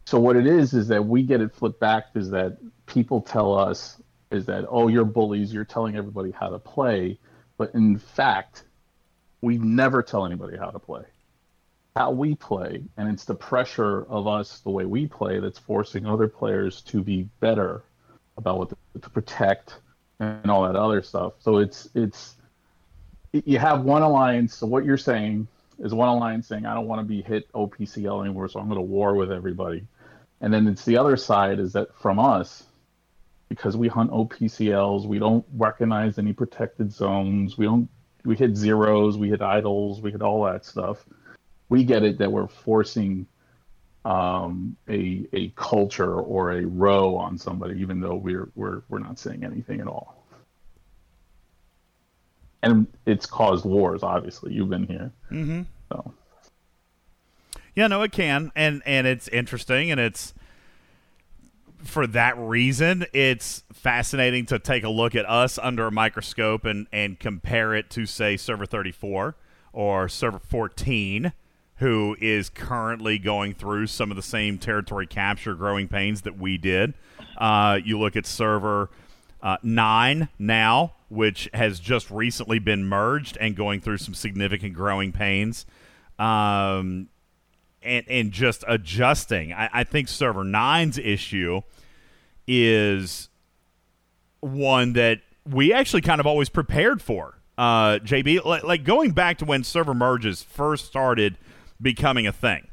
So 0.06 0.20
what 0.20 0.36
it 0.36 0.48
is 0.48 0.74
is 0.74 0.88
that 0.88 1.06
we 1.06 1.24
get 1.24 1.42
it 1.42 1.54
flipped 1.54 1.80
back 1.80 2.06
is 2.16 2.30
that 2.32 2.58
people 2.86 3.22
tell 3.22 3.58
us 3.58 4.02
is 4.32 4.46
that 4.46 4.66
oh 4.70 4.88
you're 4.88 5.06
bullies 5.06 5.54
you're 5.54 5.66
telling 5.66 5.96
everybody 5.96 6.32
how 6.32 6.50
to 6.50 6.60
play, 6.60 7.20
but 7.58 7.74
in 7.74 7.98
fact 7.98 8.64
we 9.42 9.58
never 9.58 10.02
tell 10.02 10.26
anybody 10.26 10.58
how 10.58 10.70
to 10.70 10.80
play. 10.80 11.04
How 11.96 12.12
we 12.12 12.36
play, 12.36 12.84
and 12.96 13.10
it's 13.10 13.26
the 13.26 13.36
pressure 13.36 14.04
of 14.04 14.28
us 14.28 14.60
the 14.60 14.70
way 14.70 14.86
we 14.86 15.08
play 15.08 15.40
that's 15.40 15.58
forcing 15.58 16.06
other 16.06 16.28
players 16.28 16.82
to 16.84 17.04
be 17.04 17.28
better 17.40 17.82
about 18.38 18.58
what 18.58 18.70
to, 18.70 18.78
to 19.02 19.10
protect 19.10 19.80
and 20.20 20.50
all 20.50 20.64
that 20.64 20.76
other 20.76 21.02
stuff. 21.02 21.34
So 21.40 21.58
it's 21.58 21.90
it's 21.94 22.36
you 23.32 23.60
have 23.60 23.84
one 23.84 24.02
alliance. 24.02 24.56
So 24.56 24.68
what 24.68 24.86
you're 24.86 24.98
saying 24.98 25.48
is 25.80 25.94
one 25.94 26.10
alliance 26.10 26.48
saying 26.48 26.66
I 26.66 26.74
don't 26.74 26.88
want 26.88 27.02
to 27.02 27.06
be 27.06 27.22
hit 27.22 27.52
OPCL 27.54 28.24
anymore, 28.24 28.48
so 28.48 28.60
I'm 28.60 28.68
going 28.68 28.80
to 28.80 28.82
war 28.82 29.16
with 29.16 29.32
everybody. 29.32 29.86
And 30.42 30.54
then 30.54 30.68
it's 30.68 30.86
the 30.86 30.98
other 30.98 31.18
side 31.18 31.60
is 31.60 31.74
that 31.74 31.96
from 32.00 32.20
us, 32.20 32.64
because 33.50 33.76
we 33.76 33.88
hunt 33.88 34.12
OPCLs, 34.12 35.06
we 35.06 35.20
don't 35.20 35.46
recognize 35.56 36.18
any 36.18 36.34
protected 36.34 36.92
zones. 36.92 37.58
We 37.58 37.66
don't 37.66 37.90
we 38.26 38.36
hit 38.36 38.56
zeros, 38.56 39.18
we 39.18 39.30
hit 39.30 39.42
idols, 39.42 40.02
we 40.02 40.12
hit 40.12 40.22
all 40.22 40.44
that 40.46 40.66
stuff. 40.66 41.06
We 41.70 41.84
get 41.84 42.04
it 42.04 42.18
that 42.20 42.32
we're 42.32 42.48
forcing 42.48 43.28
um, 44.06 44.76
a 44.90 45.26
a 45.34 45.50
culture 45.56 46.16
or 46.16 46.52
a 46.52 46.66
row 46.66 47.16
on 47.16 47.38
somebody, 47.38 47.80
even 47.82 48.00
though 48.00 48.16
we're 48.16 48.50
we're 48.56 48.82
we're 48.90 49.00
not 49.00 49.20
saying 49.20 49.44
anything 49.44 49.82
at 49.82 49.88
all. 49.88 50.24
And 52.64 52.88
it's 53.06 53.26
caused 53.26 53.66
wars. 53.66 54.04
Obviously, 54.04 54.54
you've 54.54 54.70
been 54.70 54.88
here, 54.88 55.12
Mm-hmm. 55.32 55.62
so 55.92 56.14
Yeah, 57.76 57.88
no, 57.88 58.02
it 58.02 58.12
can, 58.12 58.52
and 58.56 58.82
and 58.86 59.06
it's 59.06 59.28
interesting, 59.28 59.92
and 59.92 60.00
it's 60.00 60.34
for 61.84 62.08
that 62.08 62.36
reason, 62.38 63.06
it's 63.14 63.64
fascinating 63.72 64.48
to 64.48 64.58
take 64.58 64.84
a 64.84 64.90
look 64.90 65.14
at 65.16 65.30
us 65.30 65.60
under 65.60 65.86
a 65.88 65.92
microscope 65.92 66.66
and 66.66 66.88
and 66.92 67.20
compare 67.20 67.76
it 67.76 67.90
to 67.92 68.06
say 68.08 68.36
Server 68.38 68.66
34 68.66 69.36
or 69.72 70.10
Server 70.10 70.40
14, 70.40 71.32
who 71.78 72.16
is 72.20 72.50
currently 72.50 73.20
going 73.20 73.54
through 73.54 73.88
some 73.88 74.10
of 74.12 74.18
the 74.18 74.24
same 74.24 74.58
territory 74.58 75.06
capture 75.06 75.56
growing 75.56 75.88
pains 75.88 76.22
that 76.22 76.38
we 76.38 76.58
did. 76.58 76.94
Uh, 77.38 77.80
you 77.84 78.00
look 78.00 78.16
at 78.16 78.26
Server 78.26 78.90
uh, 79.42 79.58
9 79.62 80.30
now, 80.40 80.94
which 81.10 81.50
has 81.54 81.80
just 81.80 82.10
recently 82.10 82.60
been 82.60 82.84
merged 82.84 83.38
and 83.40 83.56
going 83.56 83.80
through 83.80 84.00
some 84.00 84.14
significant 84.14 84.74
growing 84.74 85.12
pains. 85.12 85.66
Um, 86.18 87.10
and 87.84 88.06
and 88.10 88.32
just 88.32 88.64
adjusting. 88.68 89.54
I, 89.54 89.70
I 89.72 89.84
think 89.84 90.08
Server 90.08 90.44
9's 90.44 90.98
issue 90.98 91.62
is 92.48 93.30
one 94.40 94.94
that 94.94 95.22
we 95.48 95.74
actually 95.74 96.02
kind 96.02 96.20
of 96.20 96.26
always 96.26 96.50
prepared 96.50 97.02
for. 97.02 97.38
Uh, 97.58 98.00
JB, 98.00 98.46
like, 98.46 98.64
like 98.64 98.84
going 98.84 99.12
back 99.12 99.40
to 99.40 99.46
when 99.46 99.64
server 99.64 99.96
merges 99.96 100.44
first 100.44 100.86
started 100.86 101.38
becoming 101.82 102.28
a 102.28 102.32
thing. 102.32 102.68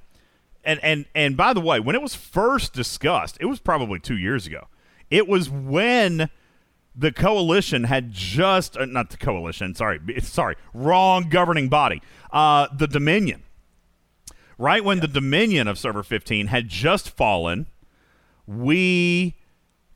And 0.64 0.80
and 0.82 1.06
and 1.14 1.36
by 1.36 1.52
the 1.52 1.60
way, 1.60 1.80
when 1.80 1.94
it 1.94 2.02
was 2.02 2.14
first 2.14 2.72
discussed, 2.72 3.36
it 3.40 3.46
was 3.46 3.60
probably 3.60 3.98
2 3.98 4.16
years 4.16 4.46
ago. 4.46 4.68
It 5.10 5.28
was 5.28 5.50
when 5.50 6.30
the 6.96 7.12
coalition 7.12 7.84
had 7.84 8.12
just 8.12 8.76
uh, 8.76 8.86
not 8.86 9.10
the 9.10 9.16
coalition, 9.16 9.74
sorry, 9.74 10.00
sorry, 10.22 10.56
wrong 10.72 11.28
governing 11.28 11.68
body. 11.68 12.00
Uh, 12.32 12.68
the 12.74 12.86
Dominion 12.86 13.42
right 14.58 14.84
when 14.84 15.00
the 15.00 15.08
dominion 15.08 15.68
of 15.68 15.78
server 15.78 16.02
15 16.02 16.48
had 16.48 16.68
just 16.68 17.10
fallen 17.10 17.66
we 18.46 19.36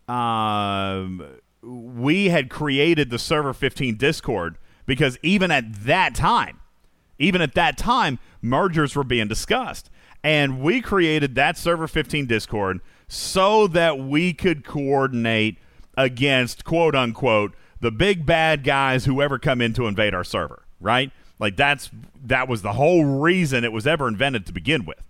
um 0.09 1.25
we 1.63 2.29
had 2.29 2.49
created 2.49 3.11
the 3.11 3.19
server 3.19 3.53
15 3.53 3.97
discord 3.97 4.57
because 4.87 5.19
even 5.23 5.51
at 5.51 5.73
that 5.85 6.15
time 6.15 6.61
even 7.19 7.41
at 7.41 7.55
that 7.55 7.77
time 7.77 8.19
mergers 8.41 8.95
were 8.95 9.05
being 9.05 9.29
discussed 9.29 9.91
and 10.23 10.61
we 10.61 10.81
created 10.81 11.35
that 11.35 11.57
server 11.57 11.89
15 11.89 12.27
discord 12.27 12.81
so 13.09 13.67
that 13.67 13.99
we 13.99 14.33
could 14.33 14.65
coordinate 14.65 15.59
against 15.97 16.65
quote 16.65 16.95
unquote 16.95 17.55
the 17.81 17.91
big 17.91 18.27
bad 18.27 18.65
guys 18.65 19.05
who 19.05 19.23
ever 19.23 19.39
come 19.39 19.61
in 19.61 19.73
to 19.75 19.87
invade 19.87 20.15
our 20.15 20.25
server, 20.25 20.65
right? 20.81 21.11
Like 21.39 21.57
that's 21.57 21.91
that 22.25 22.49
was 22.49 22.63
the 22.63 22.73
whole 22.73 23.05
reason 23.05 23.65
it 23.65 23.73
was 23.73 23.87
ever 23.87 24.09
invented 24.09 24.47
to 24.47 24.53
begin 24.53 24.85
with 24.85 25.03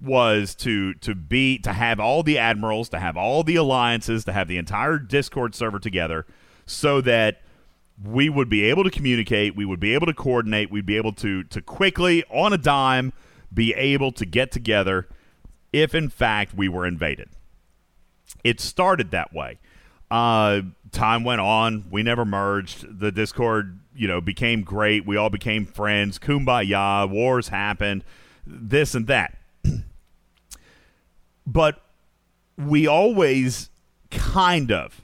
was 0.00 0.54
to 0.56 0.94
to 0.94 1.14
be 1.14 1.58
to 1.58 1.72
have 1.72 2.00
all 2.00 2.22
the 2.22 2.38
admirals, 2.38 2.88
to 2.90 2.98
have 2.98 3.16
all 3.16 3.44
the 3.44 3.56
alliances, 3.56 4.24
to 4.24 4.32
have 4.32 4.48
the 4.48 4.58
entire 4.58 4.98
Discord 4.98 5.54
server 5.54 5.78
together 5.78 6.26
so 6.66 7.00
that 7.00 7.42
we 8.02 8.28
would 8.28 8.48
be 8.48 8.64
able 8.64 8.84
to 8.84 8.90
communicate, 8.90 9.56
we 9.56 9.64
would 9.64 9.80
be 9.80 9.94
able 9.94 10.06
to 10.06 10.14
coordinate, 10.14 10.70
we'd 10.70 10.86
be 10.86 10.96
able 10.96 11.12
to 11.14 11.44
to 11.44 11.62
quickly 11.62 12.24
on 12.30 12.52
a 12.52 12.58
dime 12.58 13.12
be 13.52 13.72
able 13.74 14.10
to 14.12 14.26
get 14.26 14.50
together 14.50 15.08
if 15.72 15.94
in 15.94 16.08
fact 16.08 16.54
we 16.54 16.68
were 16.68 16.86
invaded. 16.86 17.28
It 18.42 18.60
started 18.60 19.10
that 19.12 19.32
way. 19.32 19.58
Uh, 20.10 20.62
time 20.92 21.24
went 21.24 21.40
on. 21.40 21.84
We 21.90 22.02
never 22.02 22.24
merged. 22.24 23.00
The 23.00 23.10
Discord, 23.10 23.80
you 23.94 24.06
know, 24.06 24.20
became 24.20 24.62
great. 24.62 25.06
We 25.06 25.16
all 25.16 25.30
became 25.30 25.66
friends. 25.66 26.18
Kumbaya. 26.18 27.08
Wars 27.08 27.48
happened. 27.48 28.04
This 28.46 28.94
and 28.94 29.06
that. 29.06 29.36
but 31.46 31.80
we 32.56 32.86
always 32.86 33.70
kind 34.10 34.70
of 34.70 35.03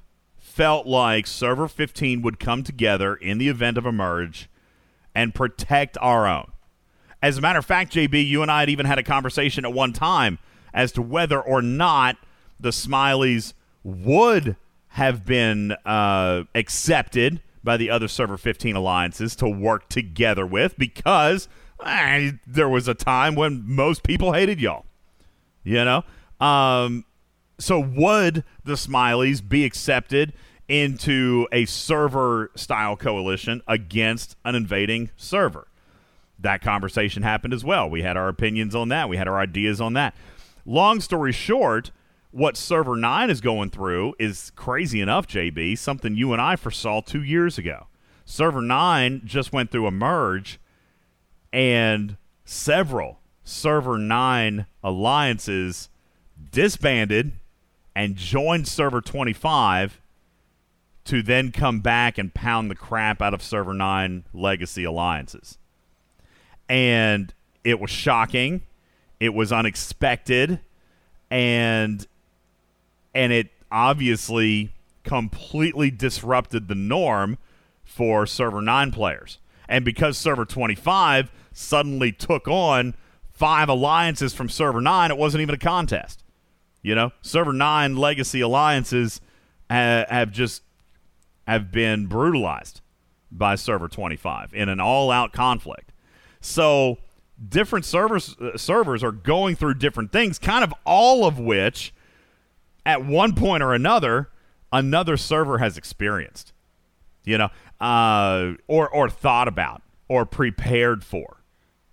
felt 0.51 0.87
like 0.87 1.27
Server 1.27 1.69
15 1.69 2.23
would 2.23 2.41
come 2.41 2.63
together 2.63 3.15
in 3.15 3.39
the 3.39 3.49
event 3.49 3.79
of 3.79 3.87
a 3.87 3.93
merge 3.93 4.49
and 5.15 5.35
protect 5.35 5.97
our 6.01 6.27
own. 6.27 6.51
As 7.23 7.39
a 7.39 7.41
matter 7.41 7.59
of 7.59 7.67
fact, 7.67 7.93
JB, 7.93 8.27
you 8.27 8.43
and 8.43 8.51
I 8.51 8.61
had 8.61 8.71
even 8.71 8.87
had 8.87 8.99
a 8.99 9.03
conversation 9.03 9.65
at 9.65 9.73
one 9.73 9.93
time 9.93 10.39
as 10.73 10.93
to 10.93 11.03
whether 11.03 11.41
or 11.41 11.63
not 11.63 12.17
the 12.59 12.71
Smileys 12.71 13.53
would 13.85 14.57
have 14.89 15.25
been 15.25 15.73
uh, 15.85 16.45
accepted 16.55 17.41
by 17.63 17.77
the 17.77 17.91
other 17.91 18.09
Server 18.09 18.37
15 18.37 18.75
alliances 18.75 19.37
to 19.37 19.49
work 19.49 19.89
together 19.89 20.47
with 20.47 20.77
because 20.79 21.49
eh, 21.85 22.33
there 22.47 22.69
was 22.69 22.89
a 22.89 22.95
time 22.95 23.35
when 23.35 23.63
most 23.67 24.03
people 24.03 24.33
hated 24.33 24.61
y'all. 24.61 24.85
You 25.63 25.85
know? 25.85 26.05
Um, 26.41 27.05
so 27.61 27.79
would 27.79 28.43
the 28.65 28.75
Smileys 28.75 29.47
be 29.47 29.65
accepted 29.65 30.33
into 30.69 31.47
a 31.53 31.65
server 31.67 32.51
style 32.55 32.97
coalition 32.97 33.63
against 33.69 34.37
an 34.45 34.55
invading 34.55 35.11
server? 35.17 35.69
That 36.39 36.63
conversation 36.63 37.23
happened 37.23 37.53
as 37.53 37.65
well. 37.65 37.89
We 37.89 38.03
had 38.03 38.17
our 38.17 38.29
opinions 38.29 38.75
on 38.75 38.89
that. 38.89 39.09
We 39.09 39.19
had 39.19 39.29
our 39.29 39.39
ideas 39.39 39.81
on 39.81 39.93
that. 39.93 40.15
Long 40.65 41.01
story 41.01 41.33
short, 41.33 41.91
what 42.31 42.57
Server 42.57 42.97
9 42.97 43.29
is 43.29 43.41
going 43.41 43.71
through 43.71 44.15
is 44.19 44.53
crazy 44.55 45.01
enough, 45.01 45.27
JB, 45.27 45.77
something 45.77 46.15
you 46.15 46.33
and 46.33 46.41
I 46.41 46.57
foresaw 46.57 47.03
two 47.03 47.23
years 47.23 47.59
ago. 47.59 47.89
Server 48.25 48.63
9 48.63 49.23
just 49.25 49.53
went 49.53 49.71
through 49.71 49.87
a 49.87 49.91
merge, 49.91 50.61
and 51.53 52.17
several 52.45 53.19
Server 53.43 53.99
9 53.99 54.67
alliances 54.83 55.91
disbanded 56.53 57.33
and 58.01 58.17
joined 58.17 58.67
Server 58.67 59.03
25 59.03 60.01
to 61.05 61.23
then 61.23 61.53
come 61.53 61.81
back 61.81 62.17
and 62.17 62.33
pound 62.33 62.71
the 62.71 62.75
crap 62.75 63.21
out 63.21 63.35
of 63.35 63.43
Server 63.43 63.75
9 63.75 64.25
legacy 64.33 64.85
alliances. 64.85 65.59
And 66.67 67.35
it 67.63 67.79
was 67.79 67.91
shocking. 67.91 68.63
It 69.21 69.35
was 69.35 69.53
unexpected. 69.53 70.61
And 71.31 72.07
and 73.15 73.35
it 73.35 73.51
obviously 73.71 74.73
completely 75.05 75.91
disrupted 75.91 76.69
the 76.69 76.75
norm 76.75 77.37
for 77.85 78.25
server 78.25 78.63
9 78.63 78.93
players. 78.93 79.39
And 79.69 79.85
because 79.85 80.17
server 80.17 80.47
25 80.47 81.31
suddenly 81.53 82.13
took 82.13 82.49
on 82.49 82.95
five 83.31 83.69
alliances 83.69 84.33
from 84.33 84.49
server 84.49 84.81
9, 84.81 85.11
it 85.11 85.19
wasn't 85.19 85.43
even 85.43 85.55
a 85.55 85.59
contest. 85.59 86.25
You 86.83 86.95
know, 86.95 87.13
server 87.21 87.53
9 87.53 87.97
legacy 87.97 88.41
alliances 88.41 89.21
ha- 89.69 90.07
have 90.09 90.31
just 90.31 90.63
have 91.47 91.71
been 91.71 92.07
brutalized 92.07 92.81
by 93.31 93.55
server 93.55 93.89
25 93.89 94.55
in 94.55 94.69
an 94.69 94.81
all-out 94.81 95.33
conflict. 95.33 95.93
So, 96.41 96.99
different 97.49 97.85
servers 97.85 98.37
uh, 98.41 98.57
servers 98.57 99.05
are 99.05 99.13
going 99.13 99.57
through 99.57 99.75
different 99.75 100.13
things, 100.13 100.39
kind 100.39 100.65
of 100.65 100.73
all 100.85 101.27
of 101.27 101.39
which 101.39 101.93
at 102.87 103.05
one 103.05 103.35
point 103.35 103.63
or 103.63 103.75
another, 103.75 104.31
another 104.73 105.17
server 105.17 105.59
has 105.59 105.77
experienced, 105.77 106.53
you 107.25 107.37
know, 107.37 107.51
uh, 107.81 108.53
or 108.67 108.89
or 108.89 109.11
thought 109.11 109.49
about 109.49 109.83
or 110.09 110.25
prepared 110.25 111.05
for, 111.05 111.43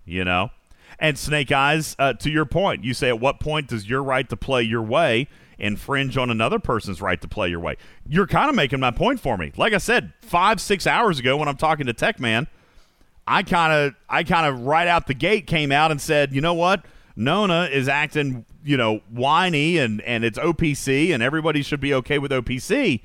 you 0.04 0.24
know. 0.24 0.50
And 0.98 1.18
Snake 1.18 1.52
Eyes, 1.52 1.94
uh, 1.98 2.14
to 2.14 2.30
your 2.30 2.44
point, 2.44 2.84
you 2.84 2.92
say 2.92 3.08
at 3.08 3.20
what 3.20 3.40
point 3.40 3.68
does 3.68 3.88
your 3.88 4.02
right 4.02 4.28
to 4.28 4.36
play 4.36 4.62
your 4.62 4.82
way 4.82 5.28
infringe 5.58 6.16
on 6.16 6.30
another 6.30 6.58
person's 6.58 7.00
right 7.00 7.20
to 7.20 7.28
play 7.28 7.48
your 7.48 7.60
way? 7.60 7.76
You're 8.08 8.26
kind 8.26 8.48
of 8.48 8.56
making 8.56 8.80
my 8.80 8.90
point 8.90 9.20
for 9.20 9.36
me. 9.36 9.52
Like 9.56 9.72
I 9.72 9.78
said, 9.78 10.12
five 10.22 10.60
six 10.60 10.86
hours 10.86 11.18
ago 11.18 11.36
when 11.36 11.48
I'm 11.48 11.56
talking 11.56 11.86
to 11.86 11.92
Tech 11.92 12.18
Man, 12.18 12.48
I 13.26 13.42
kind 13.42 13.72
of 13.72 13.94
I 14.08 14.24
kind 14.24 14.46
of 14.46 14.66
right 14.66 14.88
out 14.88 15.06
the 15.06 15.14
gate 15.14 15.46
came 15.46 15.70
out 15.70 15.90
and 15.90 16.00
said, 16.00 16.32
you 16.32 16.40
know 16.40 16.54
what, 16.54 16.84
Nona 17.14 17.68
is 17.70 17.88
acting 17.88 18.44
you 18.68 18.76
know, 18.76 18.98
whiny 19.10 19.78
and, 19.78 20.02
and 20.02 20.24
it's 20.24 20.38
OPC 20.38 21.14
and 21.14 21.22
everybody 21.22 21.62
should 21.62 21.80
be 21.80 21.94
okay 21.94 22.18
with 22.18 22.30
OPC. 22.30 23.00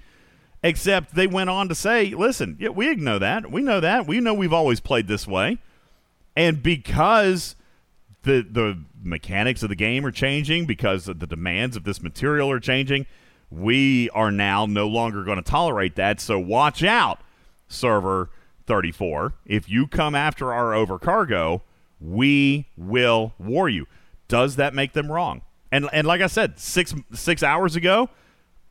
Except 0.62 1.16
they 1.16 1.26
went 1.26 1.50
on 1.50 1.70
to 1.70 1.76
say, 1.76 2.14
listen, 2.14 2.58
yeah, 2.60 2.68
we 2.68 2.96
know 2.96 3.18
that. 3.18 3.50
We 3.50 3.62
know 3.62 3.80
that. 3.80 4.06
We 4.06 4.20
know 4.20 4.34
we've 4.34 4.54
always 4.54 4.82
played 4.82 5.08
this 5.08 5.26
way. 5.26 5.58
And 6.36 6.62
because 6.62 7.56
the 8.24 8.46
the 8.50 8.84
mechanics 9.02 9.64
of 9.64 9.70
the 9.70 9.76
game 9.76 10.06
are 10.06 10.12
changing, 10.12 10.66
because 10.66 11.06
the 11.06 11.14
demands 11.14 11.76
of 11.76 11.84
this 11.84 12.02
material 12.02 12.50
are 12.52 12.60
changing, 12.60 13.06
we 13.52 14.10
are 14.12 14.32
now 14.32 14.66
no 14.66 14.88
longer 14.88 15.24
going 15.24 15.38
to 15.38 15.44
tolerate 15.44 15.96
that. 15.96 16.20
So 16.20 16.40
watch 16.40 16.84
out, 16.84 17.20
server 17.68 18.30
34. 18.66 19.34
If 19.46 19.70
you 19.70 19.88
come 19.88 20.16
after 20.16 20.52
our 20.54 20.72
overcargo, 20.72 21.62
we 22.00 22.68
will 22.78 23.34
war 23.38 23.70
you. 23.70 23.86
Does 24.28 24.56
that 24.56 24.74
make 24.74 24.94
them 24.94 25.12
wrong? 25.12 25.42
And 25.72 25.90
and 25.94 26.08
like 26.08 26.22
I 26.22 26.28
said, 26.28 26.60
six 26.60 26.94
six 27.14 27.44
hours 27.44 27.76
ago, 27.76 28.10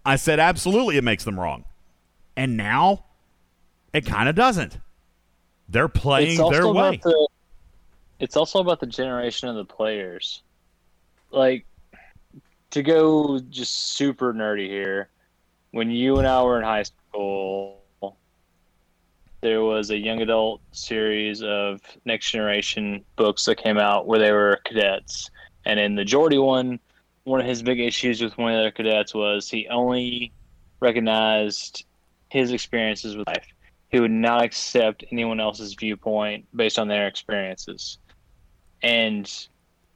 I 0.05 0.17
said 0.17 0.41
absolutely 0.41 0.97
it 0.97 1.05
makes 1.05 1.25
them 1.25 1.39
wrong. 1.39 1.65
And 2.37 2.57
now 2.57 3.05
it 3.93 4.07
kind 4.07 4.29
of 4.29 4.35
doesn't. 4.35 4.79
They're 5.69 5.89
playing 5.89 6.39
their 6.51 6.69
way. 6.69 7.01
The, 7.03 7.29
it's 8.23 8.37
also 8.37 8.61
about 8.61 8.79
the 8.79 8.87
generation 8.87 9.49
of 9.49 9.57
the 9.57 9.65
players. 9.65 10.43
Like 11.33 11.67
to 12.71 12.81
go 12.81 13.41
just 13.51 13.97
super 13.97 14.33
nerdy 14.33 14.69
here, 14.69 15.09
when 15.73 15.91
you 15.91 16.19
and 16.19 16.27
I 16.29 16.41
were 16.45 16.57
in 16.57 16.63
high 16.63 16.85
school, 16.85 17.83
there 19.41 19.63
was 19.63 19.91
a 19.91 19.97
young 19.99 20.23
adult 20.23 20.61
series 20.71 21.43
of 21.43 21.81
next 22.05 22.31
generation 22.31 23.05
books 23.17 23.45
that 23.47 23.57
came 23.57 23.77
out 23.77 24.07
where 24.07 24.21
they 24.21 24.31
were 24.31 24.61
cadets. 24.65 25.29
And 25.65 25.81
in 25.81 25.97
the 25.97 26.05
Geordi 26.05 26.41
one, 26.41 26.79
one 27.25 27.41
of 27.41 27.47
his 27.47 27.61
big 27.61 27.81
issues 27.81 28.23
with 28.23 28.39
one 28.39 28.55
of 28.55 28.63
the 28.63 28.71
cadets 28.71 29.15
was 29.15 29.51
he 29.51 29.67
only 29.67 30.31
recognized 30.79 31.87
his 32.29 32.53
experiences 32.53 33.17
with 33.17 33.27
life. 33.27 33.49
He 33.89 33.99
would 33.99 34.13
not 34.13 34.45
accept 34.45 35.05
anyone 35.11 35.41
else's 35.41 35.75
viewpoint 35.75 36.47
based 36.55 36.79
on 36.79 36.87
their 36.87 37.09
experiences. 37.09 37.99
And 38.83 39.31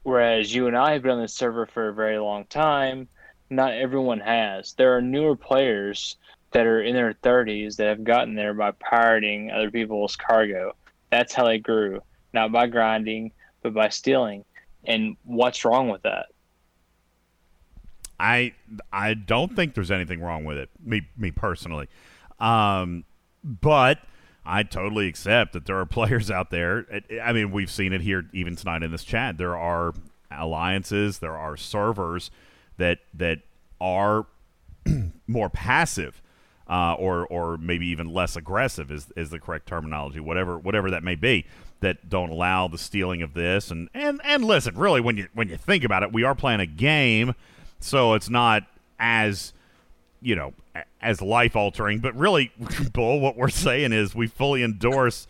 whereas 0.03 0.53
you 0.53 0.67
and 0.67 0.77
I 0.77 0.93
have 0.93 1.03
been 1.03 1.11
on 1.11 1.21
this 1.21 1.33
server 1.33 1.65
for 1.65 1.89
a 1.89 1.93
very 1.93 2.17
long 2.19 2.45
time, 2.45 3.07
not 3.49 3.73
everyone 3.73 4.19
has. 4.19 4.73
There 4.73 4.95
are 4.95 5.01
newer 5.01 5.35
players 5.35 6.17
that 6.51 6.65
are 6.65 6.81
in 6.81 6.95
their 6.95 7.13
30s 7.13 7.75
that 7.75 7.87
have 7.87 8.03
gotten 8.03 8.35
there 8.35 8.53
by 8.53 8.71
pirating 8.71 9.51
other 9.51 9.69
people's 9.69 10.15
cargo. 10.15 10.75
That's 11.11 11.33
how 11.33 11.45
they 11.45 11.59
grew, 11.59 12.01
not 12.33 12.51
by 12.51 12.67
grinding, 12.67 13.31
but 13.61 13.73
by 13.73 13.89
stealing. 13.89 14.45
And 14.85 15.17
what's 15.23 15.65
wrong 15.65 15.89
with 15.89 16.03
that? 16.03 16.27
I 18.19 18.53
I 18.91 19.13
don't 19.13 19.55
think 19.55 19.75
there's 19.75 19.91
anything 19.91 20.21
wrong 20.21 20.43
with 20.43 20.57
it. 20.57 20.69
Me 20.83 21.07
me 21.17 21.29
personally, 21.29 21.87
um, 22.39 23.03
but 23.43 23.99
I 24.47 24.63
totally 24.63 25.07
accept 25.07 25.53
that 25.53 25.65
there 25.65 25.77
are 25.77 25.85
players 25.97 26.31
out 26.31 26.49
there. 26.49 26.85
I 27.21 27.33
mean, 27.33 27.51
we've 27.51 27.71
seen 27.71 27.93
it 27.93 28.01
here 28.01 28.25
even 28.33 28.55
tonight 28.55 28.83
in 28.83 28.91
this 28.91 29.03
chat. 29.03 29.37
There 29.37 29.57
are 29.57 29.93
alliances, 30.31 31.19
there 31.19 31.37
are 31.37 31.55
servers 31.57 32.31
that 32.77 32.99
that 33.13 33.39
are 33.79 34.25
more 35.27 35.49
passive. 35.49 36.21
Uh, 36.69 36.95
or, 36.99 37.25
or 37.27 37.57
maybe 37.57 37.87
even 37.87 38.09
less 38.09 38.35
aggressive 38.35 38.91
is, 38.91 39.09
is 39.15 39.29
the 39.29 39.39
correct 39.39 39.65
terminology, 39.65 40.19
whatever 40.19 40.57
whatever 40.57 40.91
that 40.91 41.01
may 41.01 41.15
be, 41.15 41.45
that 41.79 42.09
don't 42.09 42.29
allow 42.29 42.67
the 42.67 42.77
stealing 42.77 43.21
of 43.21 43.33
this 43.33 43.71
and, 43.71 43.87
and, 43.93 44.19
and 44.25 44.43
listen, 44.43 44.77
really 44.77 44.99
when 44.99 45.15
you 45.15 45.29
when 45.33 45.47
you 45.47 45.55
think 45.55 45.85
about 45.85 46.03
it, 46.03 46.11
we 46.11 46.25
are 46.25 46.35
playing 46.35 46.59
a 46.59 46.65
game 46.65 47.33
so 47.79 48.13
it's 48.13 48.29
not 48.29 48.63
as 48.99 49.53
you 50.21 50.35
know, 50.35 50.53
as 51.01 51.21
life 51.21 51.55
altering. 51.55 51.99
But 51.99 52.15
really, 52.15 52.51
Bull, 52.93 53.19
what 53.19 53.37
we're 53.37 53.49
saying 53.49 53.93
is 53.93 54.15
we 54.15 54.27
fully 54.27 54.63
endorse 54.63 55.27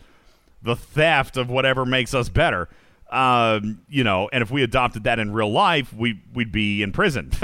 the 0.62 0.76
theft 0.76 1.36
of 1.36 1.50
whatever 1.50 1.84
makes 1.86 2.14
us 2.14 2.28
better. 2.28 2.68
Um, 3.10 3.80
you 3.88 4.04
know, 4.04 4.28
and 4.32 4.42
if 4.42 4.50
we 4.50 4.62
adopted 4.62 5.04
that 5.04 5.18
in 5.18 5.32
real 5.32 5.50
life, 5.50 5.94
we 5.94 6.20
we'd 6.34 6.52
be 6.52 6.82
in 6.82 6.92
prison. 6.92 7.30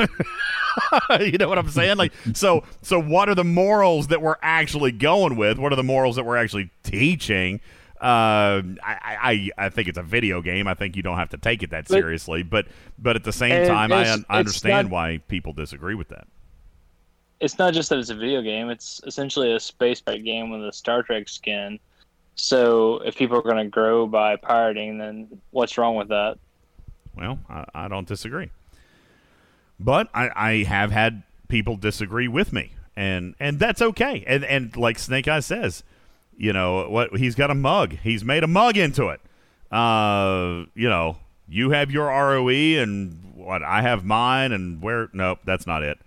you 1.21 1.39
know 1.39 1.49
what 1.49 1.59
I'm 1.59 1.71
saying? 1.71 1.97
Like, 1.97 2.13
so 2.35 2.65
so 2.83 3.01
what 3.01 3.29
are 3.31 3.35
the 3.35 3.45
morals 3.45 4.09
that 4.09 4.21
we're 4.21 4.37
actually 4.43 4.93
going 4.93 5.37
with? 5.37 5.59
What 5.59 5.73
are 5.73 5.77
the 5.77 5.83
morals 5.83 6.17
that 6.17 6.25
we're 6.25 6.37
actually 6.37 6.71
teaching? 6.83 7.61
Uh, 7.99 8.61
I, 8.83 8.97
I 9.03 9.51
I 9.57 9.69
think 9.71 9.89
it's 9.89 9.97
a 9.97 10.03
video 10.03 10.43
game. 10.43 10.67
I 10.69 10.75
think 10.75 10.97
you 10.97 11.03
don't 11.03 11.17
have 11.17 11.31
to 11.31 11.39
take 11.39 11.63
it 11.63 11.71
that 11.71 11.89
seriously. 11.89 12.43
But 12.43 12.67
but 12.99 13.17
at 13.17 13.25
the 13.25 13.33
same 13.33 13.67
time, 13.67 13.91
I, 13.91 14.13
un- 14.13 14.27
I 14.29 14.41
understand 14.41 14.89
not- 14.89 14.93
why 14.93 15.21
people 15.29 15.55
disagree 15.55 15.95
with 15.95 16.09
that. 16.09 16.27
It's 17.41 17.59
not 17.59 17.75
just 17.75 17.91
that 17.91 17.99
it's 17.99 18.11
a 18.11 18.15
video 18.15 18.43
game; 18.43 18.71
it's 18.71 19.01
essentially 19.07 19.53
a 19.53 19.61
space 19.61 20.01
pirate 20.01 20.25
game 20.25 20.51
with 20.51 20.67
a 20.67 20.73
Star 20.73 21.03
Trek 21.03 21.29
skin. 21.29 21.79
So 22.37 22.99
if 23.05 23.17
people 23.17 23.39
are 23.39 23.43
going 23.43 23.57
to 23.57 23.69
grow 23.69 24.07
by 24.07 24.37
pirating, 24.37 24.99
then 24.99 25.41
what's 25.51 25.79
wrong 25.79 25.95
with 25.97 26.09
that? 26.09 26.39
Well, 27.17 27.39
I, 27.49 27.65
I 27.75 27.89
don't 27.89 28.09
disagree. 28.09 28.51
But 29.79 30.09
I, 30.15 30.31
I 30.35 30.53
have 30.65 30.91
had 30.91 31.23
people 31.49 31.77
disagree 31.77 32.29
with 32.29 32.53
me, 32.53 32.73
and 32.97 33.35
and 33.39 33.59
that's 33.59 33.83
okay. 33.83 34.25
And 34.27 34.45
and 34.45 34.77
like 34.77 34.99
Snake 34.99 35.29
Eye 35.29 35.41
says, 35.41 35.83
you 36.37 36.53
know 36.53 36.89
what? 36.89 37.17
He's 37.17 37.35
got 37.35 37.51
a 37.51 37.55
mug. 37.55 37.97
He's 38.03 38.25
made 38.25 38.43
a 38.43 38.49
mug 38.49 38.77
into 38.77 39.09
it. 39.09 39.21
Uh, 39.71 40.67
you 40.75 40.89
know, 40.89 41.19
you 41.49 41.71
have 41.71 41.91
your 41.91 42.07
ROE, 42.07 42.49
and 42.49 43.35
what 43.35 43.63
I 43.63 43.83
have 43.83 44.05
mine, 44.05 44.53
and 44.53 44.81
where? 44.81 45.09
Nope, 45.13 45.41
that's 45.45 45.67
not 45.67 45.83
it. 45.83 45.99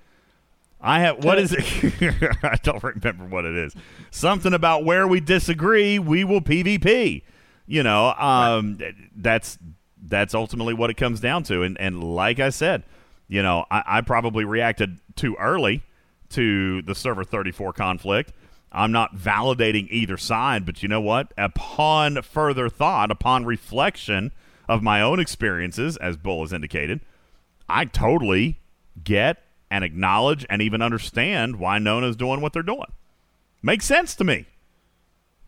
I 0.79 1.01
have 1.01 1.23
what 1.23 1.39
is 1.39 1.53
it? 1.53 1.63
I 2.43 2.55
don't 2.63 2.83
remember 2.83 3.25
what 3.25 3.45
it 3.45 3.55
is. 3.55 3.73
Something 4.11 4.53
about 4.53 4.85
where 4.85 5.07
we 5.07 5.19
disagree, 5.19 5.99
we 5.99 6.23
will 6.23 6.41
PvP. 6.41 7.23
You 7.65 7.83
know, 7.83 8.13
um, 8.17 8.79
that's 9.15 9.57
that's 10.01 10.33
ultimately 10.33 10.73
what 10.73 10.89
it 10.89 10.95
comes 10.95 11.19
down 11.19 11.43
to. 11.43 11.63
And 11.63 11.79
and 11.79 12.03
like 12.03 12.39
I 12.39 12.49
said, 12.49 12.83
you 13.27 13.43
know, 13.43 13.65
I, 13.69 13.83
I 13.85 14.01
probably 14.01 14.45
reacted 14.45 14.99
too 15.15 15.35
early 15.39 15.83
to 16.29 16.81
the 16.83 16.95
server 16.95 17.23
34 17.23 17.73
conflict. 17.73 18.33
I'm 18.71 18.91
not 18.91 19.15
validating 19.15 19.87
either 19.89 20.17
side, 20.17 20.65
but 20.65 20.83
you 20.83 20.89
know 20.89 21.01
what? 21.01 21.33
Upon 21.37 22.21
further 22.21 22.69
thought, 22.69 23.11
upon 23.11 23.45
reflection 23.45 24.31
of 24.67 24.83
my 24.83 25.01
own 25.01 25.19
experiences, 25.19 25.97
as 25.97 26.17
Bull 26.17 26.41
has 26.41 26.51
indicated, 26.51 26.99
I 27.69 27.85
totally 27.85 28.59
get 29.03 29.47
and 29.69 29.84
acknowledge 29.84 30.45
and 30.49 30.61
even 30.61 30.81
understand 30.81 31.57
why 31.57 31.80
Nona's 31.80 32.15
doing 32.15 32.41
what 32.41 32.53
they're 32.53 32.64
doing. 32.64 32.91
Makes 33.61 33.85
sense 33.85 34.15
to 34.15 34.23
me. 34.23 34.45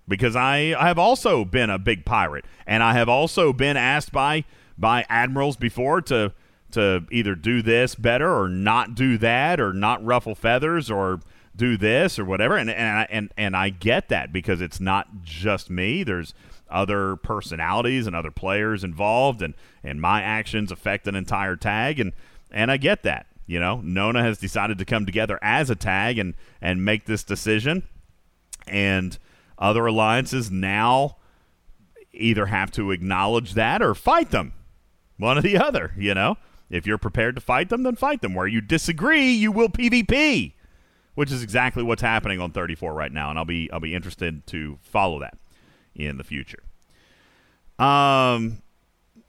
Because 0.07 0.35
I, 0.35 0.73
I 0.77 0.87
have 0.87 0.97
also 0.97 1.45
been 1.45 1.69
a 1.69 1.77
big 1.77 2.03
pirate, 2.03 2.45
and 2.65 2.81
I 2.81 2.93
have 2.93 3.07
also 3.07 3.53
been 3.53 3.77
asked 3.77 4.11
by 4.11 4.43
by 4.75 5.05
admirals 5.09 5.55
before 5.55 6.01
to 6.01 6.33
to 6.71 7.05
either 7.11 7.35
do 7.35 7.61
this 7.61 7.95
better 7.95 8.31
or 8.31 8.47
not 8.47 8.95
do 8.95 9.17
that 9.17 9.59
or 9.59 9.73
not 9.73 10.03
ruffle 10.03 10.35
feathers 10.35 10.89
or 10.89 11.19
do 11.55 11.77
this 11.77 12.17
or 12.17 12.25
whatever 12.25 12.55
and 12.55 12.69
and 12.69 12.99
I, 12.99 13.07
and 13.09 13.33
and 13.37 13.55
I 13.55 13.69
get 13.69 14.09
that 14.09 14.31
because 14.31 14.61
it's 14.61 14.79
not 14.79 15.23
just 15.23 15.69
me 15.69 16.03
there's 16.03 16.33
other 16.69 17.15
personalities 17.17 18.07
and 18.07 18.15
other 18.15 18.31
players 18.31 18.83
involved 18.83 19.41
and 19.41 19.53
and 19.83 19.99
my 19.99 20.21
actions 20.21 20.71
affect 20.71 21.07
an 21.07 21.15
entire 21.15 21.55
tag 21.55 21.99
and 21.99 22.13
and 22.51 22.71
I 22.71 22.77
get 22.77 23.03
that 23.03 23.25
you 23.49 23.59
know 23.59 23.81
Nona 23.83 24.21
has 24.21 24.37
decided 24.37 24.77
to 24.77 24.85
come 24.85 25.07
together 25.07 25.39
as 25.41 25.71
a 25.71 25.75
tag 25.75 26.19
and 26.19 26.35
and 26.61 26.85
make 26.85 27.05
this 27.05 27.23
decision. 27.23 27.83
And 28.67 29.17
other 29.57 29.87
alliances 29.87 30.51
now 30.51 31.17
either 32.13 32.45
have 32.45 32.69
to 32.71 32.91
acknowledge 32.91 33.55
that 33.55 33.81
or 33.81 33.95
fight 33.95 34.29
them 34.29 34.53
one 35.17 35.37
or 35.37 35.41
the 35.41 35.57
other 35.57 35.93
you 35.97 36.13
know. 36.13 36.37
If 36.69 36.85
you're 36.85 36.99
prepared 36.99 37.33
to 37.35 37.41
fight 37.41 37.69
them 37.69 37.81
then 37.81 37.95
fight 37.95 38.21
them. 38.21 38.35
Where 38.35 38.45
you 38.45 38.61
disagree 38.61 39.31
you 39.31 39.51
will 39.51 39.69
pvp 39.69 40.53
which 41.15 41.31
is 41.31 41.41
exactly 41.41 41.81
what's 41.81 42.03
happening 42.03 42.39
on 42.39 42.51
34 42.51 42.93
right 42.93 43.11
now 43.11 43.31
and 43.31 43.39
i'll 43.39 43.45
be 43.45 43.69
i'll 43.71 43.79
be 43.79 43.95
interested 43.95 44.45
to 44.47 44.77
follow 44.83 45.19
that 45.19 45.39
in 45.95 46.17
the 46.17 46.23
future. 46.23 46.61
Um 47.79 48.61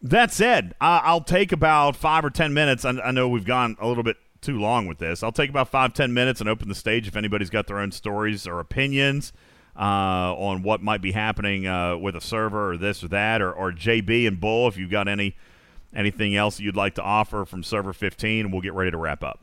that 0.02 0.32
said 0.32 0.74
I, 0.80 0.98
i'll 1.04 1.20
take 1.20 1.52
about 1.52 1.96
five 1.96 2.24
or 2.24 2.30
ten 2.30 2.54
minutes. 2.54 2.84
I, 2.84 2.90
I 2.90 3.10
know 3.10 3.28
we've 3.28 3.44
gone 3.44 3.76
a 3.80 3.86
little 3.86 4.02
bit 4.02 4.16
too 4.40 4.58
long 4.58 4.86
with 4.86 4.98
this. 4.98 5.22
I'll 5.22 5.32
take 5.32 5.50
about 5.50 5.68
five 5.68 5.92
ten 5.92 6.14
minutes 6.14 6.40
and 6.40 6.48
open 6.48 6.68
the 6.68 6.74
stage 6.74 7.06
if 7.06 7.16
anybody's 7.16 7.50
got 7.50 7.66
their 7.66 7.78
own 7.78 7.92
stories 7.92 8.46
or 8.46 8.60
opinions 8.60 9.32
uh, 9.76 10.34
on 10.34 10.62
what 10.62 10.82
might 10.82 11.00
be 11.00 11.12
happening 11.12 11.66
uh, 11.66 11.96
with 11.96 12.16
a 12.16 12.20
server 12.20 12.72
or 12.72 12.76
this 12.76 13.04
or 13.04 13.08
that 13.08 13.40
or, 13.40 13.52
or 13.52 13.72
jb 13.72 14.26
and 14.26 14.40
bull 14.40 14.68
if 14.68 14.76
you've 14.76 14.90
got 14.90 15.08
any 15.08 15.36
anything 15.94 16.36
else 16.36 16.60
you'd 16.60 16.76
like 16.76 16.94
to 16.94 17.02
offer 17.02 17.44
from 17.44 17.62
server 17.62 17.92
15 17.92 18.46
and 18.46 18.52
we'll 18.52 18.62
get 18.62 18.74
ready 18.74 18.90
to 18.90 18.96
wrap 18.96 19.22
up. 19.24 19.40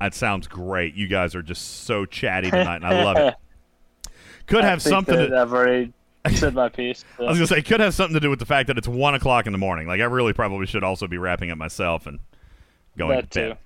That 0.00 0.12
sounds 0.12 0.48
great. 0.48 0.94
You 0.94 1.06
guys 1.06 1.34
are 1.36 1.42
just 1.42 1.84
so 1.84 2.04
chatty 2.04 2.50
tonight 2.50 2.76
and 2.76 2.86
i 2.86 3.04
love 3.04 3.16
it 3.16 3.34
could 4.46 4.64
I 4.64 4.68
have 4.68 4.82
something 4.82 5.16
that 5.16 5.28
to, 5.28 5.40
I've 5.40 5.52
already 5.52 5.92
said 6.32 6.54
my 6.54 6.68
piece. 6.68 7.04
I 7.18 7.24
was 7.24 7.38
gonna 7.38 7.46
say, 7.46 7.62
could 7.62 7.80
have 7.80 7.94
something 7.94 8.14
to 8.14 8.20
do 8.20 8.30
with 8.30 8.38
the 8.38 8.46
fact 8.46 8.66
that 8.68 8.78
it's 8.78 8.88
one 8.88 9.14
o'clock 9.14 9.46
in 9.46 9.52
the 9.52 9.58
morning. 9.58 9.86
Like 9.86 10.00
I 10.00 10.04
really 10.04 10.32
probably 10.32 10.66
should 10.66 10.84
also 10.84 11.06
be 11.06 11.18
wrapping 11.18 11.50
up 11.50 11.58
myself 11.58 12.06
and 12.06 12.18
going 12.96 13.16
That 13.16 13.30
to 13.30 13.40
bed. 13.40 13.58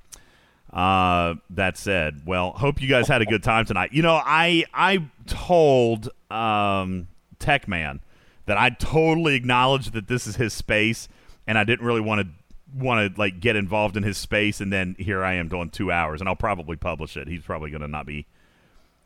Uh, 0.72 1.36
that 1.50 1.78
said, 1.78 2.22
well, 2.26 2.52
hope 2.52 2.82
you 2.82 2.88
guys 2.88 3.08
had 3.08 3.22
a 3.22 3.26
good 3.26 3.42
time 3.42 3.64
tonight. 3.64 3.92
You 3.92 4.02
know, 4.02 4.20
I 4.22 4.64
I 4.74 5.04
told 5.26 6.10
um, 6.30 7.08
Tech 7.38 7.66
Man 7.68 8.00
that 8.46 8.58
I 8.58 8.70
totally 8.70 9.34
acknowledge 9.34 9.92
that 9.92 10.08
this 10.08 10.26
is 10.26 10.36
his 10.36 10.52
space, 10.52 11.08
and 11.46 11.58
I 11.58 11.64
didn't 11.64 11.86
really 11.86 12.00
want 12.00 12.22
to 12.22 12.28
want 12.74 13.14
to 13.14 13.20
like 13.20 13.40
get 13.40 13.56
involved 13.56 13.96
in 13.96 14.02
his 14.02 14.18
space, 14.18 14.60
and 14.60 14.72
then 14.72 14.94
here 14.98 15.24
I 15.24 15.34
am 15.34 15.48
doing 15.48 15.70
two 15.70 15.90
hours, 15.90 16.20
and 16.20 16.28
I'll 16.28 16.36
probably 16.36 16.76
publish 16.76 17.16
it. 17.16 17.28
He's 17.28 17.42
probably 17.42 17.70
gonna 17.70 17.88
not 17.88 18.04
be. 18.06 18.26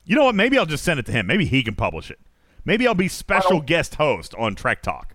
You 0.04 0.16
know 0.16 0.24
what? 0.24 0.34
Maybe 0.34 0.58
I'll 0.58 0.66
just 0.66 0.84
send 0.84 0.98
it 0.98 1.06
to 1.06 1.12
him. 1.12 1.26
Maybe 1.26 1.44
he 1.44 1.62
can 1.62 1.74
publish 1.74 2.10
it. 2.10 2.18
Maybe 2.64 2.86
I'll 2.86 2.94
be 2.94 3.08
special 3.08 3.60
guest 3.60 3.96
host 3.96 4.34
on 4.36 4.54
Trek 4.54 4.82
Talk. 4.82 5.14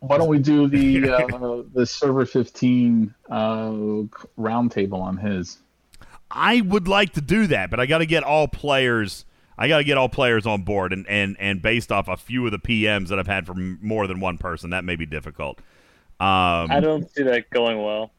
Why 0.00 0.18
don't 0.18 0.28
we 0.28 0.38
do 0.38 0.68
the 0.68 1.08
uh, 1.34 1.62
the 1.72 1.86
server 1.86 2.26
15 2.26 3.14
uh, 3.30 3.70
roundtable 4.38 5.00
on 5.00 5.16
his? 5.16 5.58
I 6.30 6.60
would 6.60 6.88
like 6.88 7.12
to 7.14 7.20
do 7.20 7.46
that, 7.48 7.70
but 7.70 7.80
I 7.80 7.86
got 7.86 7.98
to 7.98 8.06
get 8.06 8.22
all 8.22 8.48
players. 8.48 9.24
I 9.56 9.68
got 9.68 9.78
to 9.78 9.84
get 9.84 9.96
all 9.96 10.08
players 10.08 10.46
on 10.46 10.62
board, 10.62 10.92
and, 10.92 11.06
and 11.08 11.36
and 11.38 11.62
based 11.62 11.92
off 11.92 12.08
a 12.08 12.16
few 12.16 12.44
of 12.44 12.52
the 12.52 12.58
PMs 12.58 13.08
that 13.08 13.18
I've 13.18 13.26
had 13.26 13.46
from 13.46 13.78
more 13.80 14.06
than 14.06 14.20
one 14.20 14.36
person, 14.36 14.70
that 14.70 14.84
may 14.84 14.96
be 14.96 15.06
difficult. 15.06 15.60
Um, 16.20 16.70
I 16.70 16.80
don't 16.80 17.10
see 17.10 17.22
that 17.22 17.50
going 17.50 17.82
well. 17.82 18.12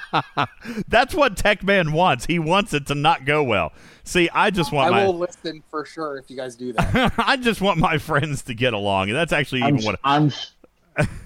that's 0.88 1.14
what 1.14 1.36
Tech 1.36 1.62
Man 1.62 1.92
wants. 1.92 2.26
He 2.26 2.38
wants 2.38 2.74
it 2.74 2.86
to 2.86 2.94
not 2.94 3.24
go 3.24 3.42
well. 3.42 3.72
See, 4.04 4.28
I 4.32 4.50
just 4.50 4.72
want 4.72 4.88
I 4.88 4.90
my 4.90 5.06
will 5.06 5.18
listen 5.18 5.62
for 5.70 5.84
sure 5.84 6.18
if 6.18 6.30
you 6.30 6.36
guys 6.36 6.56
do 6.56 6.72
that. 6.72 7.14
I 7.18 7.36
just 7.36 7.60
want 7.60 7.78
my 7.78 7.98
friends 7.98 8.42
to 8.42 8.54
get 8.54 8.72
along, 8.74 9.10
and 9.10 9.16
that's 9.16 9.32
actually 9.32 9.62
I'm, 9.62 9.76
even 9.76 9.86
what 9.86 10.00
I'm 10.02 10.32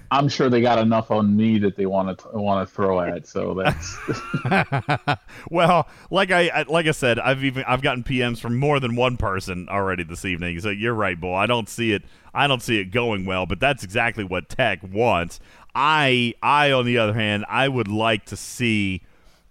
I'm 0.09 0.29
sure 0.29 0.49
they 0.49 0.61
got 0.61 0.79
enough 0.79 1.11
on 1.11 1.35
me 1.35 1.59
that 1.59 1.75
they 1.75 1.85
want 1.85 2.19
to 2.19 2.29
want 2.29 2.67
to 2.67 2.73
throw 2.73 3.01
at. 3.01 3.27
So 3.27 3.53
that's 3.53 3.97
well, 5.49 5.87
like 6.09 6.31
I, 6.31 6.63
like 6.67 6.87
I 6.87 6.91
said, 6.91 7.19
I've 7.19 7.43
even 7.43 7.65
I've 7.67 7.81
gotten 7.81 8.03
PMs 8.03 8.39
from 8.39 8.57
more 8.57 8.79
than 8.79 8.95
one 8.95 9.17
person 9.17 9.67
already 9.69 10.03
this 10.03 10.23
evening. 10.23 10.59
So 10.61 10.69
you're 10.69 10.93
right, 10.93 11.19
Bull. 11.19 11.35
I 11.35 11.45
don't 11.45 11.67
see 11.67 11.91
it. 11.91 12.03
I 12.33 12.47
don't 12.47 12.61
see 12.61 12.79
it 12.79 12.85
going 12.85 13.25
well, 13.25 13.45
but 13.45 13.59
that's 13.59 13.83
exactly 13.83 14.23
what 14.23 14.47
Tech 14.47 14.79
wants. 14.81 15.39
I 15.75 16.33
I 16.41 16.71
on 16.71 16.85
the 16.85 16.97
other 16.97 17.13
hand, 17.13 17.45
I 17.49 17.67
would 17.67 17.89
like 17.89 18.25
to 18.27 18.37
see, 18.37 19.03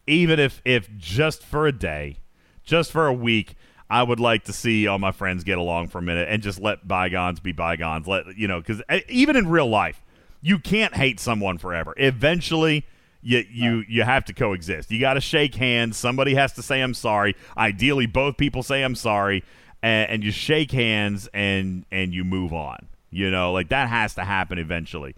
even 0.06 0.40
if 0.40 0.62
if 0.64 0.88
just 0.96 1.42
for 1.42 1.66
a 1.66 1.72
day, 1.72 2.20
just 2.64 2.92
for 2.92 3.06
a 3.06 3.14
week. 3.14 3.56
I 3.88 4.02
would 4.02 4.18
like 4.18 4.42
to 4.46 4.52
see 4.52 4.88
all 4.88 4.98
my 4.98 5.12
friends 5.12 5.44
get 5.44 5.58
along 5.58 5.90
for 5.90 5.98
a 5.98 6.02
minute 6.02 6.26
and 6.28 6.42
just 6.42 6.60
let 6.60 6.88
bygones 6.88 7.38
be 7.38 7.52
bygones. 7.52 8.08
Let 8.08 8.36
you 8.36 8.48
know, 8.48 8.58
because 8.58 8.82
eh, 8.88 9.02
even 9.08 9.36
in 9.36 9.48
real 9.48 9.68
life, 9.68 10.02
you 10.46 10.60
can't 10.60 10.94
hate 10.94 11.18
someone 11.18 11.58
forever. 11.58 11.92
Eventually, 11.96 12.86
you 13.20 13.44
you 13.50 13.84
you 13.88 14.04
have 14.04 14.24
to 14.26 14.32
coexist. 14.32 14.92
You 14.92 15.00
got 15.00 15.14
to 15.14 15.20
shake 15.20 15.56
hands. 15.56 15.96
Somebody 15.96 16.36
has 16.36 16.52
to 16.52 16.62
say 16.62 16.82
I'm 16.82 16.94
sorry. 16.94 17.34
Ideally, 17.58 18.06
both 18.06 18.36
people 18.36 18.62
say 18.62 18.84
I'm 18.84 18.94
sorry, 18.94 19.42
and, 19.82 20.08
and 20.08 20.24
you 20.24 20.30
shake 20.30 20.70
hands 20.70 21.28
and 21.34 21.84
and 21.90 22.14
you 22.14 22.22
move 22.22 22.52
on. 22.52 22.86
You 23.10 23.28
know, 23.28 23.52
like 23.52 23.70
that 23.70 23.88
has 23.88 24.14
to 24.14 24.24
happen 24.24 24.58
eventually. 24.58 25.16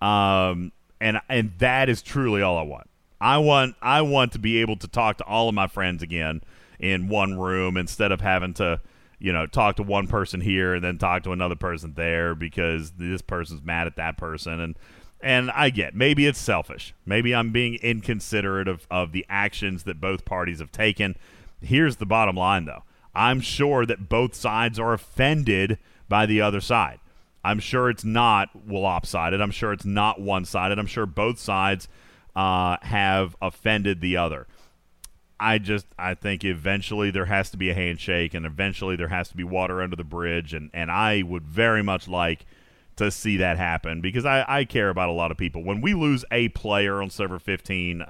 Um, 0.00 0.72
and 0.98 1.20
and 1.28 1.52
that 1.58 1.90
is 1.90 2.00
truly 2.00 2.40
all 2.40 2.56
I 2.56 2.62
want. 2.62 2.88
I 3.20 3.36
want 3.36 3.76
I 3.82 4.00
want 4.00 4.32
to 4.32 4.38
be 4.38 4.62
able 4.62 4.76
to 4.76 4.88
talk 4.88 5.18
to 5.18 5.24
all 5.24 5.50
of 5.50 5.54
my 5.54 5.66
friends 5.66 6.02
again 6.02 6.40
in 6.78 7.08
one 7.08 7.38
room 7.38 7.76
instead 7.76 8.12
of 8.12 8.22
having 8.22 8.54
to 8.54 8.80
you 9.20 9.32
know, 9.32 9.46
talk 9.46 9.76
to 9.76 9.82
one 9.82 10.08
person 10.08 10.40
here 10.40 10.74
and 10.74 10.82
then 10.82 10.98
talk 10.98 11.22
to 11.24 11.32
another 11.32 11.54
person 11.54 11.92
there 11.94 12.34
because 12.34 12.92
this 12.92 13.22
person's 13.22 13.62
mad 13.62 13.86
at 13.86 13.96
that 13.96 14.16
person 14.16 14.58
and 14.60 14.76
and 15.22 15.50
I 15.50 15.68
get 15.68 15.94
maybe 15.94 16.26
it's 16.26 16.38
selfish. 16.38 16.94
Maybe 17.04 17.34
I'm 17.34 17.52
being 17.52 17.74
inconsiderate 17.82 18.68
of, 18.68 18.86
of 18.90 19.12
the 19.12 19.26
actions 19.28 19.84
that 19.84 20.00
both 20.00 20.24
parties 20.24 20.60
have 20.60 20.72
taken. 20.72 21.16
Here's 21.60 21.96
the 21.96 22.06
bottom 22.06 22.36
line 22.36 22.64
though. 22.64 22.82
I'm 23.14 23.40
sure 23.40 23.84
that 23.86 24.08
both 24.08 24.34
sides 24.34 24.78
are 24.78 24.94
offended 24.94 25.78
by 26.08 26.26
the 26.26 26.40
other 26.40 26.60
side. 26.60 27.00
I'm 27.44 27.58
sure 27.58 27.90
it's 27.90 28.04
not 28.04 28.50
lopsided. 28.66 29.40
I'm 29.40 29.50
sure 29.50 29.72
it's 29.72 29.84
not 29.84 30.20
one 30.20 30.44
sided. 30.44 30.78
I'm 30.78 30.86
sure 30.86 31.06
both 31.06 31.38
sides 31.38 31.88
uh, 32.36 32.76
have 32.82 33.36
offended 33.40 34.00
the 34.00 34.16
other. 34.16 34.46
I 35.40 35.56
just 35.58 35.86
I 35.98 36.14
think 36.14 36.44
eventually 36.44 37.10
there 37.10 37.24
has 37.24 37.50
to 37.50 37.56
be 37.56 37.70
a 37.70 37.74
handshake 37.74 38.34
and 38.34 38.44
eventually 38.44 38.94
there 38.94 39.08
has 39.08 39.30
to 39.30 39.36
be 39.36 39.42
water 39.42 39.80
under 39.80 39.96
the 39.96 40.04
bridge 40.04 40.52
and, 40.52 40.70
and 40.74 40.90
I 40.90 41.22
would 41.22 41.46
very 41.46 41.82
much 41.82 42.06
like 42.06 42.44
to 42.96 43.10
see 43.10 43.38
that 43.38 43.56
happen 43.56 44.02
because 44.02 44.26
I, 44.26 44.44
I 44.46 44.64
care 44.66 44.90
about 44.90 45.08
a 45.08 45.12
lot 45.12 45.30
of 45.30 45.38
people. 45.38 45.64
When 45.64 45.80
we 45.80 45.94
lose 45.94 46.26
a 46.30 46.48
player 46.50 47.00
on 47.00 47.08
server 47.08 47.38
15, 47.38 48.04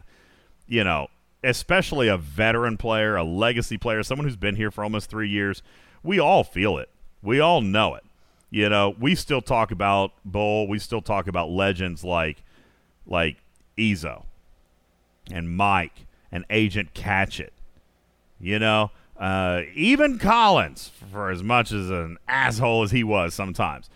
you 0.66 0.82
know, 0.82 1.06
especially 1.44 2.08
a 2.08 2.16
veteran 2.16 2.76
player, 2.76 3.14
a 3.14 3.22
legacy 3.22 3.78
player, 3.78 4.02
someone 4.02 4.26
who's 4.26 4.36
been 4.36 4.56
here 4.56 4.72
for 4.72 4.82
almost 4.82 5.08
three 5.08 5.28
years, 5.28 5.62
we 6.02 6.18
all 6.18 6.42
feel 6.42 6.78
it. 6.78 6.88
We 7.22 7.38
all 7.38 7.60
know 7.60 7.94
it. 7.94 8.04
You 8.50 8.68
know, 8.68 8.96
we 8.98 9.14
still 9.14 9.40
talk 9.40 9.70
about 9.70 10.12
Bull. 10.24 10.66
We 10.66 10.80
still 10.80 11.02
talk 11.02 11.28
about 11.28 11.50
legends 11.50 12.02
like 12.02 12.42
like 13.06 13.36
Ezo 13.78 14.24
and 15.32 15.56
Mike 15.56 16.06
and 16.32 16.44
Agent 16.50 16.94
Catchit. 16.94 17.50
You 18.40 18.58
know, 18.58 18.90
uh, 19.18 19.62
even 19.74 20.18
Collins, 20.18 20.90
for 21.12 21.30
as 21.30 21.42
much 21.42 21.72
as 21.72 21.90
an 21.90 22.16
asshole 22.26 22.82
as 22.82 22.90
he 22.90 23.04
was 23.04 23.34
sometimes, 23.34 23.90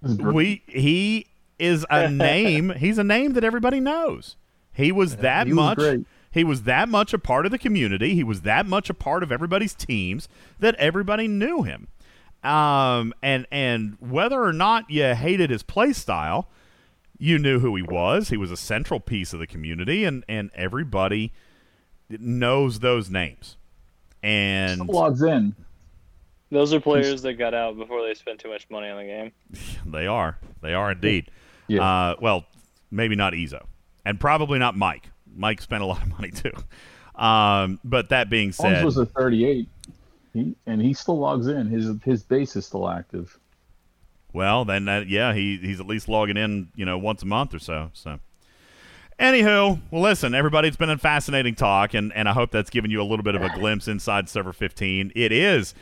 we 0.00 0.62
he 0.66 1.26
is 1.58 1.84
a 1.90 2.08
name. 2.08 2.70
He's 2.76 2.98
a 2.98 3.04
name 3.04 3.32
that 3.32 3.44
everybody 3.44 3.80
knows. 3.80 4.36
He 4.72 4.92
was 4.92 5.16
that 5.16 5.48
he 5.48 5.52
was 5.52 5.56
much. 5.56 5.78
great. 5.78 6.06
He 6.30 6.44
was 6.44 6.62
that 6.62 6.88
much 6.88 7.12
a 7.12 7.18
part 7.18 7.46
of 7.46 7.50
the 7.50 7.58
community. 7.58 8.14
He 8.14 8.22
was 8.22 8.42
that 8.42 8.66
much 8.66 8.88
a 8.88 8.94
part 8.94 9.22
of 9.22 9.32
everybody's 9.32 9.74
teams 9.74 10.28
that 10.60 10.74
everybody 10.76 11.26
knew 11.26 11.62
him. 11.62 11.88
Um, 12.44 13.12
and 13.20 13.46
and 13.50 13.96
whether 13.98 14.40
or 14.40 14.52
not 14.52 14.88
you 14.88 15.14
hated 15.14 15.50
his 15.50 15.64
play 15.64 15.92
style, 15.92 16.48
you 17.18 17.38
knew 17.38 17.58
who 17.58 17.74
he 17.74 17.82
was. 17.82 18.28
He 18.28 18.36
was 18.36 18.52
a 18.52 18.56
central 18.56 19.00
piece 19.00 19.32
of 19.32 19.40
the 19.40 19.46
community, 19.46 20.04
and 20.04 20.24
and 20.28 20.50
everybody 20.54 21.32
knows 22.10 22.80
those 22.80 23.10
names. 23.10 23.56
And 24.22 24.80
Still 24.82 24.94
logs 24.94 25.22
in. 25.22 25.54
Those 26.50 26.72
are 26.72 26.80
players 26.80 27.22
that 27.22 27.34
got 27.34 27.52
out 27.54 27.76
before 27.76 28.06
they 28.06 28.14
spent 28.14 28.40
too 28.40 28.48
much 28.48 28.66
money 28.70 28.88
on 28.88 28.98
the 28.98 29.04
game. 29.04 29.32
they 29.86 30.06
are, 30.06 30.38
they 30.62 30.74
are 30.74 30.92
indeed. 30.92 31.30
Yeah. 31.66 31.82
Uh, 31.82 32.16
well, 32.20 32.44
maybe 32.90 33.14
not 33.14 33.34
Ezo, 33.34 33.64
and 34.04 34.18
probably 34.18 34.58
not 34.58 34.76
Mike. 34.76 35.10
Mike 35.36 35.60
spent 35.60 35.82
a 35.82 35.86
lot 35.86 36.02
of 36.02 36.08
money 36.08 36.30
too. 36.30 36.52
Um, 37.14 37.80
but 37.84 38.10
that 38.10 38.30
being 38.30 38.52
Holmes 38.52 38.76
said, 38.76 38.84
was 38.84 38.96
a 38.96 39.04
38, 39.04 39.68
he, 40.32 40.54
and 40.66 40.80
he 40.80 40.94
still 40.94 41.18
logs 41.18 41.48
in. 41.48 41.66
His 41.68 41.90
his 42.04 42.22
base 42.22 42.56
is 42.56 42.66
still 42.66 42.88
active. 42.88 43.38
Well, 44.32 44.64
then 44.64 44.84
that 44.86 45.08
yeah, 45.08 45.34
he 45.34 45.56
he's 45.56 45.80
at 45.80 45.86
least 45.86 46.08
logging 46.08 46.36
in, 46.36 46.68
you 46.74 46.84
know, 46.84 46.96
once 46.96 47.22
a 47.22 47.26
month 47.26 47.54
or 47.54 47.58
so. 47.58 47.90
So, 47.92 48.20
anywho, 49.18 49.80
well, 49.90 50.02
listen, 50.02 50.34
everybody, 50.34 50.68
it's 50.68 50.76
been 50.76 50.90
a 50.90 50.98
fascinating 50.98 51.54
talk, 51.54 51.94
and 51.94 52.12
and 52.14 52.28
I 52.28 52.32
hope 52.32 52.50
that's 52.50 52.70
given 52.70 52.90
you 52.90 53.00
a 53.00 53.04
little 53.04 53.22
bit 53.22 53.34
of 53.34 53.42
a 53.42 53.50
glimpse 53.50 53.88
inside 53.88 54.28
Server 54.28 54.52
15. 54.52 55.12
It 55.14 55.32
is. 55.32 55.74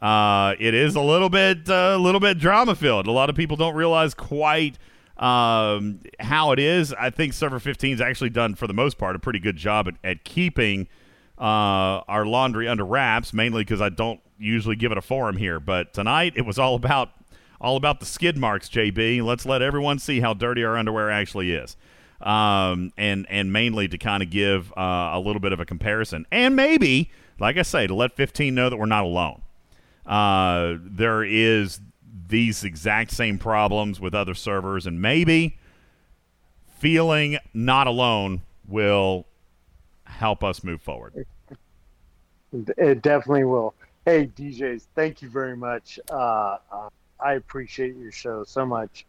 Uh, 0.00 0.54
it 0.58 0.74
is 0.74 0.94
a 0.94 1.00
little 1.00 1.30
bit, 1.30 1.68
a 1.68 1.94
uh, 1.94 1.96
little 1.96 2.20
bit 2.20 2.38
drama 2.38 2.74
filled. 2.74 3.06
A 3.06 3.12
lot 3.12 3.30
of 3.30 3.36
people 3.36 3.56
don't 3.56 3.74
realize 3.74 4.12
quite 4.12 4.78
um, 5.16 6.00
how 6.20 6.52
it 6.52 6.58
is. 6.58 6.92
I 6.92 7.10
think 7.10 7.32
Server 7.32 7.58
15 7.58 7.92
has 7.92 8.00
actually 8.00 8.30
done, 8.30 8.54
for 8.54 8.66
the 8.66 8.74
most 8.74 8.98
part, 8.98 9.16
a 9.16 9.18
pretty 9.18 9.38
good 9.38 9.56
job 9.56 9.88
at, 9.88 9.94
at 10.04 10.24
keeping 10.24 10.88
uh, 11.38 12.04
our 12.08 12.26
laundry 12.26 12.68
under 12.68 12.84
wraps. 12.84 13.32
Mainly 13.32 13.62
because 13.62 13.80
I 13.80 13.88
don't 13.88 14.20
usually 14.38 14.76
give 14.76 14.92
it 14.92 14.98
a 14.98 15.02
forum 15.02 15.38
here, 15.38 15.58
but 15.58 15.94
tonight 15.94 16.34
it 16.36 16.44
was 16.44 16.58
all 16.58 16.74
about 16.74 17.10
all 17.58 17.76
about 17.76 18.00
the 18.00 18.06
skid 18.06 18.36
marks, 18.36 18.68
JB. 18.68 19.22
Let's 19.22 19.46
let 19.46 19.62
everyone 19.62 19.98
see 19.98 20.20
how 20.20 20.34
dirty 20.34 20.62
our 20.62 20.76
underwear 20.76 21.10
actually 21.10 21.52
is. 21.52 21.74
Um, 22.20 22.92
and 22.96 23.26
and 23.28 23.52
mainly 23.52 23.88
to 23.88 23.98
kind 23.98 24.22
of 24.22 24.30
give 24.30 24.72
uh, 24.76 25.10
a 25.12 25.20
little 25.20 25.40
bit 25.40 25.52
of 25.52 25.60
a 25.60 25.66
comparison, 25.66 26.26
and 26.32 26.56
maybe, 26.56 27.10
like 27.38 27.58
I 27.58 27.62
say, 27.62 27.86
to 27.86 27.94
let 27.94 28.16
15 28.16 28.54
know 28.54 28.70
that 28.70 28.76
we're 28.76 28.86
not 28.86 29.04
alone. 29.04 29.42
Uh, 30.06 30.76
there 30.80 31.24
is 31.24 31.80
these 32.28 32.64
exact 32.64 33.10
same 33.10 33.38
problems 33.38 34.00
with 34.00 34.14
other 34.14 34.34
servers, 34.34 34.86
and 34.86 35.00
maybe 35.00 35.58
feeling 36.78 37.38
not 37.52 37.86
alone 37.86 38.42
will 38.66 39.26
help 40.04 40.42
us 40.42 40.62
move 40.62 40.80
forward. 40.80 41.26
It 42.52 43.02
definitely 43.02 43.44
will. 43.44 43.74
Hey, 44.04 44.28
DJs, 44.28 44.86
thank 44.94 45.20
you 45.20 45.28
very 45.28 45.56
much. 45.56 45.98
Uh, 46.10 46.58
uh, 46.70 46.88
I 47.18 47.34
appreciate 47.34 47.96
your 47.96 48.12
show 48.12 48.44
so 48.44 48.64
much, 48.64 49.04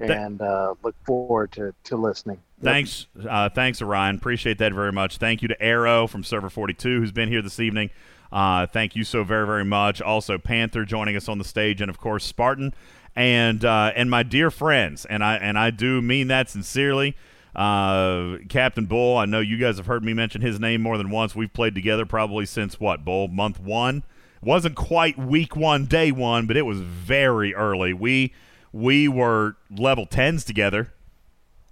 and 0.00 0.40
uh, 0.40 0.74
look 0.82 0.94
forward 1.04 1.52
to, 1.52 1.74
to 1.84 1.96
listening. 1.96 2.40
Thanks, 2.62 3.06
uh, 3.28 3.48
thanks, 3.50 3.80
Orion. 3.80 4.16
Appreciate 4.16 4.58
that 4.58 4.72
very 4.72 4.92
much. 4.92 5.18
Thank 5.18 5.42
you 5.42 5.48
to 5.48 5.62
Arrow 5.62 6.06
from 6.06 6.24
Server 6.24 6.50
42, 6.50 7.00
who's 7.00 7.12
been 7.12 7.28
here 7.28 7.42
this 7.42 7.60
evening. 7.60 7.90
Uh, 8.32 8.66
thank 8.66 8.96
you 8.96 9.04
so 9.04 9.24
very, 9.24 9.46
very 9.46 9.64
much. 9.64 10.02
Also, 10.02 10.38
Panther 10.38 10.84
joining 10.84 11.16
us 11.16 11.28
on 11.28 11.38
the 11.38 11.44
stage, 11.44 11.80
and 11.80 11.88
of 11.88 11.98
course, 11.98 12.24
Spartan, 12.24 12.74
and 13.16 13.64
uh, 13.64 13.92
and 13.94 14.10
my 14.10 14.22
dear 14.22 14.50
friends, 14.50 15.04
and 15.04 15.24
I 15.24 15.36
and 15.36 15.58
I 15.58 15.70
do 15.70 16.02
mean 16.02 16.28
that 16.28 16.50
sincerely. 16.50 17.16
Uh, 17.56 18.36
Captain 18.48 18.86
Bull, 18.86 19.16
I 19.16 19.24
know 19.24 19.40
you 19.40 19.56
guys 19.56 19.78
have 19.78 19.86
heard 19.86 20.04
me 20.04 20.12
mention 20.12 20.42
his 20.42 20.60
name 20.60 20.82
more 20.82 20.98
than 20.98 21.10
once. 21.10 21.34
We've 21.34 21.52
played 21.52 21.74
together 21.74 22.04
probably 22.06 22.46
since 22.46 22.78
what 22.78 23.04
Bull 23.04 23.28
month 23.28 23.58
one. 23.58 24.04
wasn't 24.42 24.76
quite 24.76 25.18
week 25.18 25.56
one, 25.56 25.86
day 25.86 26.12
one, 26.12 26.46
but 26.46 26.56
it 26.56 26.62
was 26.62 26.80
very 26.80 27.54
early. 27.54 27.92
We 27.92 28.34
we 28.72 29.08
were 29.08 29.56
level 29.70 30.06
tens 30.06 30.44
together. 30.44 30.92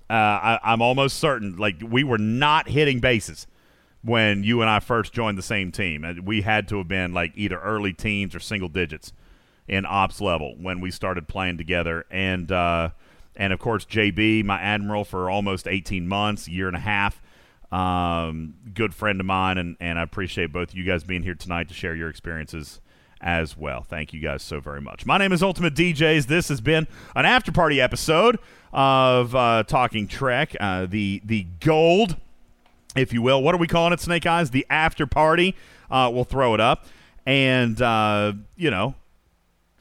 Uh, 0.08 0.12
I, 0.12 0.60
I'm 0.62 0.80
almost 0.80 1.18
certain, 1.18 1.56
like 1.56 1.76
we 1.82 2.04
were 2.04 2.18
not 2.18 2.68
hitting 2.68 3.00
bases 3.00 3.46
when 4.02 4.44
you 4.44 4.60
and 4.60 4.70
I 4.70 4.78
first 4.78 5.12
joined 5.12 5.36
the 5.36 5.42
same 5.42 5.72
team. 5.72 6.22
We 6.24 6.42
had 6.42 6.68
to 6.68 6.78
have 6.78 6.88
been 6.88 7.12
like 7.12 7.32
either 7.34 7.58
early 7.58 7.92
teens 7.92 8.34
or 8.34 8.40
single 8.40 8.68
digits 8.68 9.12
in 9.66 9.84
ops 9.84 10.20
level 10.20 10.54
when 10.60 10.80
we 10.80 10.90
started 10.92 11.26
playing 11.26 11.58
together. 11.58 12.06
And 12.10 12.50
uh, 12.52 12.90
and 13.34 13.52
of 13.52 13.58
course 13.58 13.84
JB, 13.84 14.44
my 14.44 14.60
admiral 14.60 15.04
for 15.04 15.28
almost 15.28 15.66
18 15.66 16.06
months, 16.06 16.48
year 16.48 16.68
and 16.68 16.76
a 16.76 16.80
half. 16.80 17.20
Um, 17.72 18.54
good 18.72 18.94
friend 18.94 19.18
of 19.18 19.26
mine, 19.26 19.58
and, 19.58 19.76
and 19.80 19.98
I 19.98 20.02
appreciate 20.02 20.52
both 20.52 20.70
of 20.70 20.76
you 20.76 20.84
guys 20.84 21.02
being 21.02 21.24
here 21.24 21.34
tonight 21.34 21.66
to 21.68 21.74
share 21.74 21.96
your 21.96 22.08
experiences 22.08 22.80
as 23.20 23.56
well. 23.56 23.82
Thank 23.82 24.12
you 24.12 24.20
guys 24.20 24.42
so 24.42 24.60
very 24.60 24.80
much. 24.80 25.04
My 25.04 25.18
name 25.18 25.32
is 25.32 25.42
Ultimate 25.42 25.74
DJs. 25.74 26.26
This 26.26 26.48
has 26.48 26.60
been 26.60 26.86
an 27.16 27.24
after 27.24 27.50
party 27.50 27.80
episode 27.80 28.38
of 28.76 29.34
uh, 29.34 29.64
Talking 29.64 30.06
Trek, 30.06 30.54
uh, 30.60 30.86
the 30.86 31.20
the 31.24 31.46
gold 31.60 32.16
if 32.96 33.12
you 33.12 33.22
will. 33.22 33.42
What 33.42 33.54
are 33.54 33.58
we 33.58 33.66
calling 33.66 33.92
it, 33.92 34.00
Snake 34.00 34.26
Eyes? 34.26 34.50
The 34.50 34.66
after 34.70 35.06
party. 35.06 35.54
Uh, 35.90 36.10
we'll 36.12 36.24
throw 36.24 36.54
it 36.54 36.60
up, 36.60 36.86
and 37.24 37.80
uh, 37.80 38.32
you 38.56 38.70
know, 38.70 38.94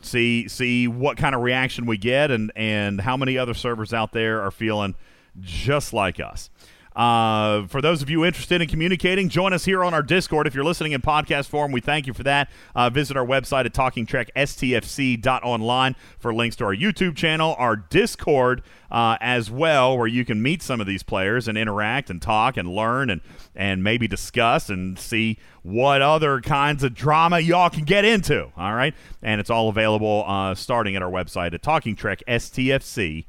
see 0.01 0.47
see 0.47 0.88
what 0.88 1.17
kind 1.17 1.34
of 1.34 1.41
reaction 1.41 1.85
we 1.85 1.97
get, 1.97 2.30
and 2.30 2.51
and 2.55 3.01
how 3.01 3.17
many 3.17 3.38
other 3.38 3.53
servers 3.53 3.93
out 3.93 4.11
there 4.11 4.41
are 4.41 4.51
feeling 4.51 4.95
just 5.41 5.93
like 5.93 6.19
us. 6.19 6.49
Uh, 6.95 7.67
for 7.67 7.81
those 7.81 8.01
of 8.01 8.09
you 8.09 8.23
interested 8.23 8.61
in 8.61 8.69
communicating, 8.69 9.27
join 9.27 9.51
us 9.51 9.65
here 9.65 9.84
on 9.84 9.93
our 9.93 10.01
Discord. 10.01 10.47
If 10.47 10.55
you're 10.55 10.63
listening 10.63 10.93
in 10.93 11.01
podcast 11.01 11.47
form, 11.47 11.73
we 11.73 11.81
thank 11.81 12.07
you 12.07 12.13
for 12.13 12.23
that. 12.23 12.49
Uh, 12.73 12.89
visit 12.89 13.17
our 13.17 13.26
website 13.26 13.65
at 13.65 13.73
talkingtrekstfc.online 13.73 15.95
for 16.17 16.34
links 16.34 16.55
to 16.57 16.63
our 16.63 16.76
YouTube 16.76 17.17
channel, 17.17 17.53
our 17.59 17.76
Discord 17.76 18.63
uh, 18.89 19.17
as 19.19 19.51
well, 19.51 19.97
where 19.97 20.07
you 20.07 20.23
can 20.23 20.41
meet 20.41 20.61
some 20.61 20.80
of 20.80 20.88
these 20.88 21.03
players 21.03 21.49
and 21.49 21.57
interact 21.57 22.09
and 22.09 22.22
talk 22.22 22.55
and 22.55 22.69
learn 22.69 23.09
and, 23.09 23.19
and 23.53 23.84
maybe 23.84 24.07
discuss 24.07 24.69
and 24.69 24.97
see 24.97 25.38
what 25.63 26.01
other 26.01 26.39
kinds 26.39 26.81
of 26.81 26.93
drama 26.93 27.39
y'all 27.39 27.69
can 27.69 27.84
get 27.84 28.05
into. 28.05 28.53
All 28.55 28.73
right. 28.73 28.93
And 29.22 29.41
it's 29.41 29.49
all 29.49 29.67
available 29.67 30.23
uh, 30.27 30.55
starting 30.55 30.95
at 30.95 31.01
our 31.01 31.11
website 31.11 31.53
at 31.53 31.61
Talking 31.61 31.97
Trek 31.97 32.23
STFC 32.26 33.26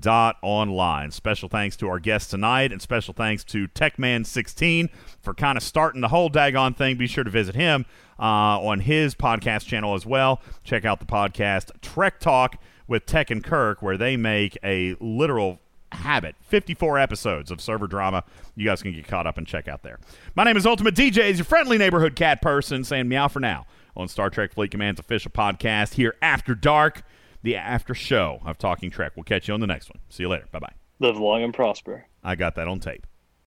dot 0.00 0.36
online. 0.42 1.10
Special 1.10 1.48
thanks 1.48 1.76
to 1.76 1.88
our 1.88 1.98
guest 1.98 2.30
tonight, 2.30 2.72
and 2.72 2.80
special 2.80 3.14
thanks 3.14 3.44
to 3.44 3.68
Techman16 3.68 4.88
for 5.20 5.34
kind 5.34 5.56
of 5.56 5.62
starting 5.62 6.00
the 6.00 6.08
whole 6.08 6.30
daggone 6.30 6.76
thing. 6.76 6.96
Be 6.96 7.06
sure 7.06 7.24
to 7.24 7.30
visit 7.30 7.54
him 7.54 7.86
uh, 8.18 8.22
on 8.60 8.80
his 8.80 9.14
podcast 9.14 9.66
channel 9.66 9.94
as 9.94 10.06
well. 10.06 10.40
Check 10.64 10.84
out 10.84 11.00
the 11.00 11.06
podcast 11.06 11.70
Trek 11.80 12.20
Talk 12.20 12.56
with 12.86 13.06
Tech 13.06 13.30
and 13.30 13.42
Kirk, 13.42 13.82
where 13.82 13.96
they 13.96 14.16
make 14.16 14.56
a 14.64 14.96
literal 15.00 15.60
habit 15.90 16.36
54 16.42 16.98
episodes 16.98 17.50
of 17.50 17.62
server 17.62 17.86
drama 17.86 18.22
you 18.54 18.66
guys 18.66 18.82
can 18.82 18.92
get 18.92 19.08
caught 19.08 19.26
up 19.26 19.38
and 19.38 19.46
check 19.46 19.68
out 19.68 19.82
there 19.82 19.98
my 20.34 20.44
name 20.44 20.54
is 20.54 20.66
ultimate 20.66 20.94
dj 20.94 21.12
djs 21.12 21.36
your 21.36 21.46
friendly 21.46 21.78
neighborhood 21.78 22.14
cat 22.14 22.42
person 22.42 22.84
saying 22.84 23.08
meow 23.08 23.26
for 23.26 23.40
now 23.40 23.64
on 23.98 24.08
Star 24.08 24.30
Trek 24.30 24.52
Fleet 24.52 24.70
Command's 24.70 25.00
official 25.00 25.30
podcast 25.30 25.94
here 25.94 26.14
after 26.22 26.54
dark, 26.54 27.02
the 27.48 27.56
after 27.56 27.94
show 27.94 28.40
of 28.44 28.58
Talking 28.58 28.90
Trek. 28.90 29.12
We'll 29.16 29.24
catch 29.24 29.48
you 29.48 29.54
on 29.54 29.60
the 29.60 29.66
next 29.66 29.88
one. 29.88 30.00
See 30.10 30.22
you 30.22 30.28
later. 30.28 30.44
Bye 30.52 30.58
bye. 30.58 30.72
Live 30.98 31.16
long 31.16 31.42
and 31.42 31.54
prosper. 31.54 32.06
I 32.22 32.34
got 32.34 32.56
that 32.56 32.68
on 32.68 32.78
tape. 32.78 33.06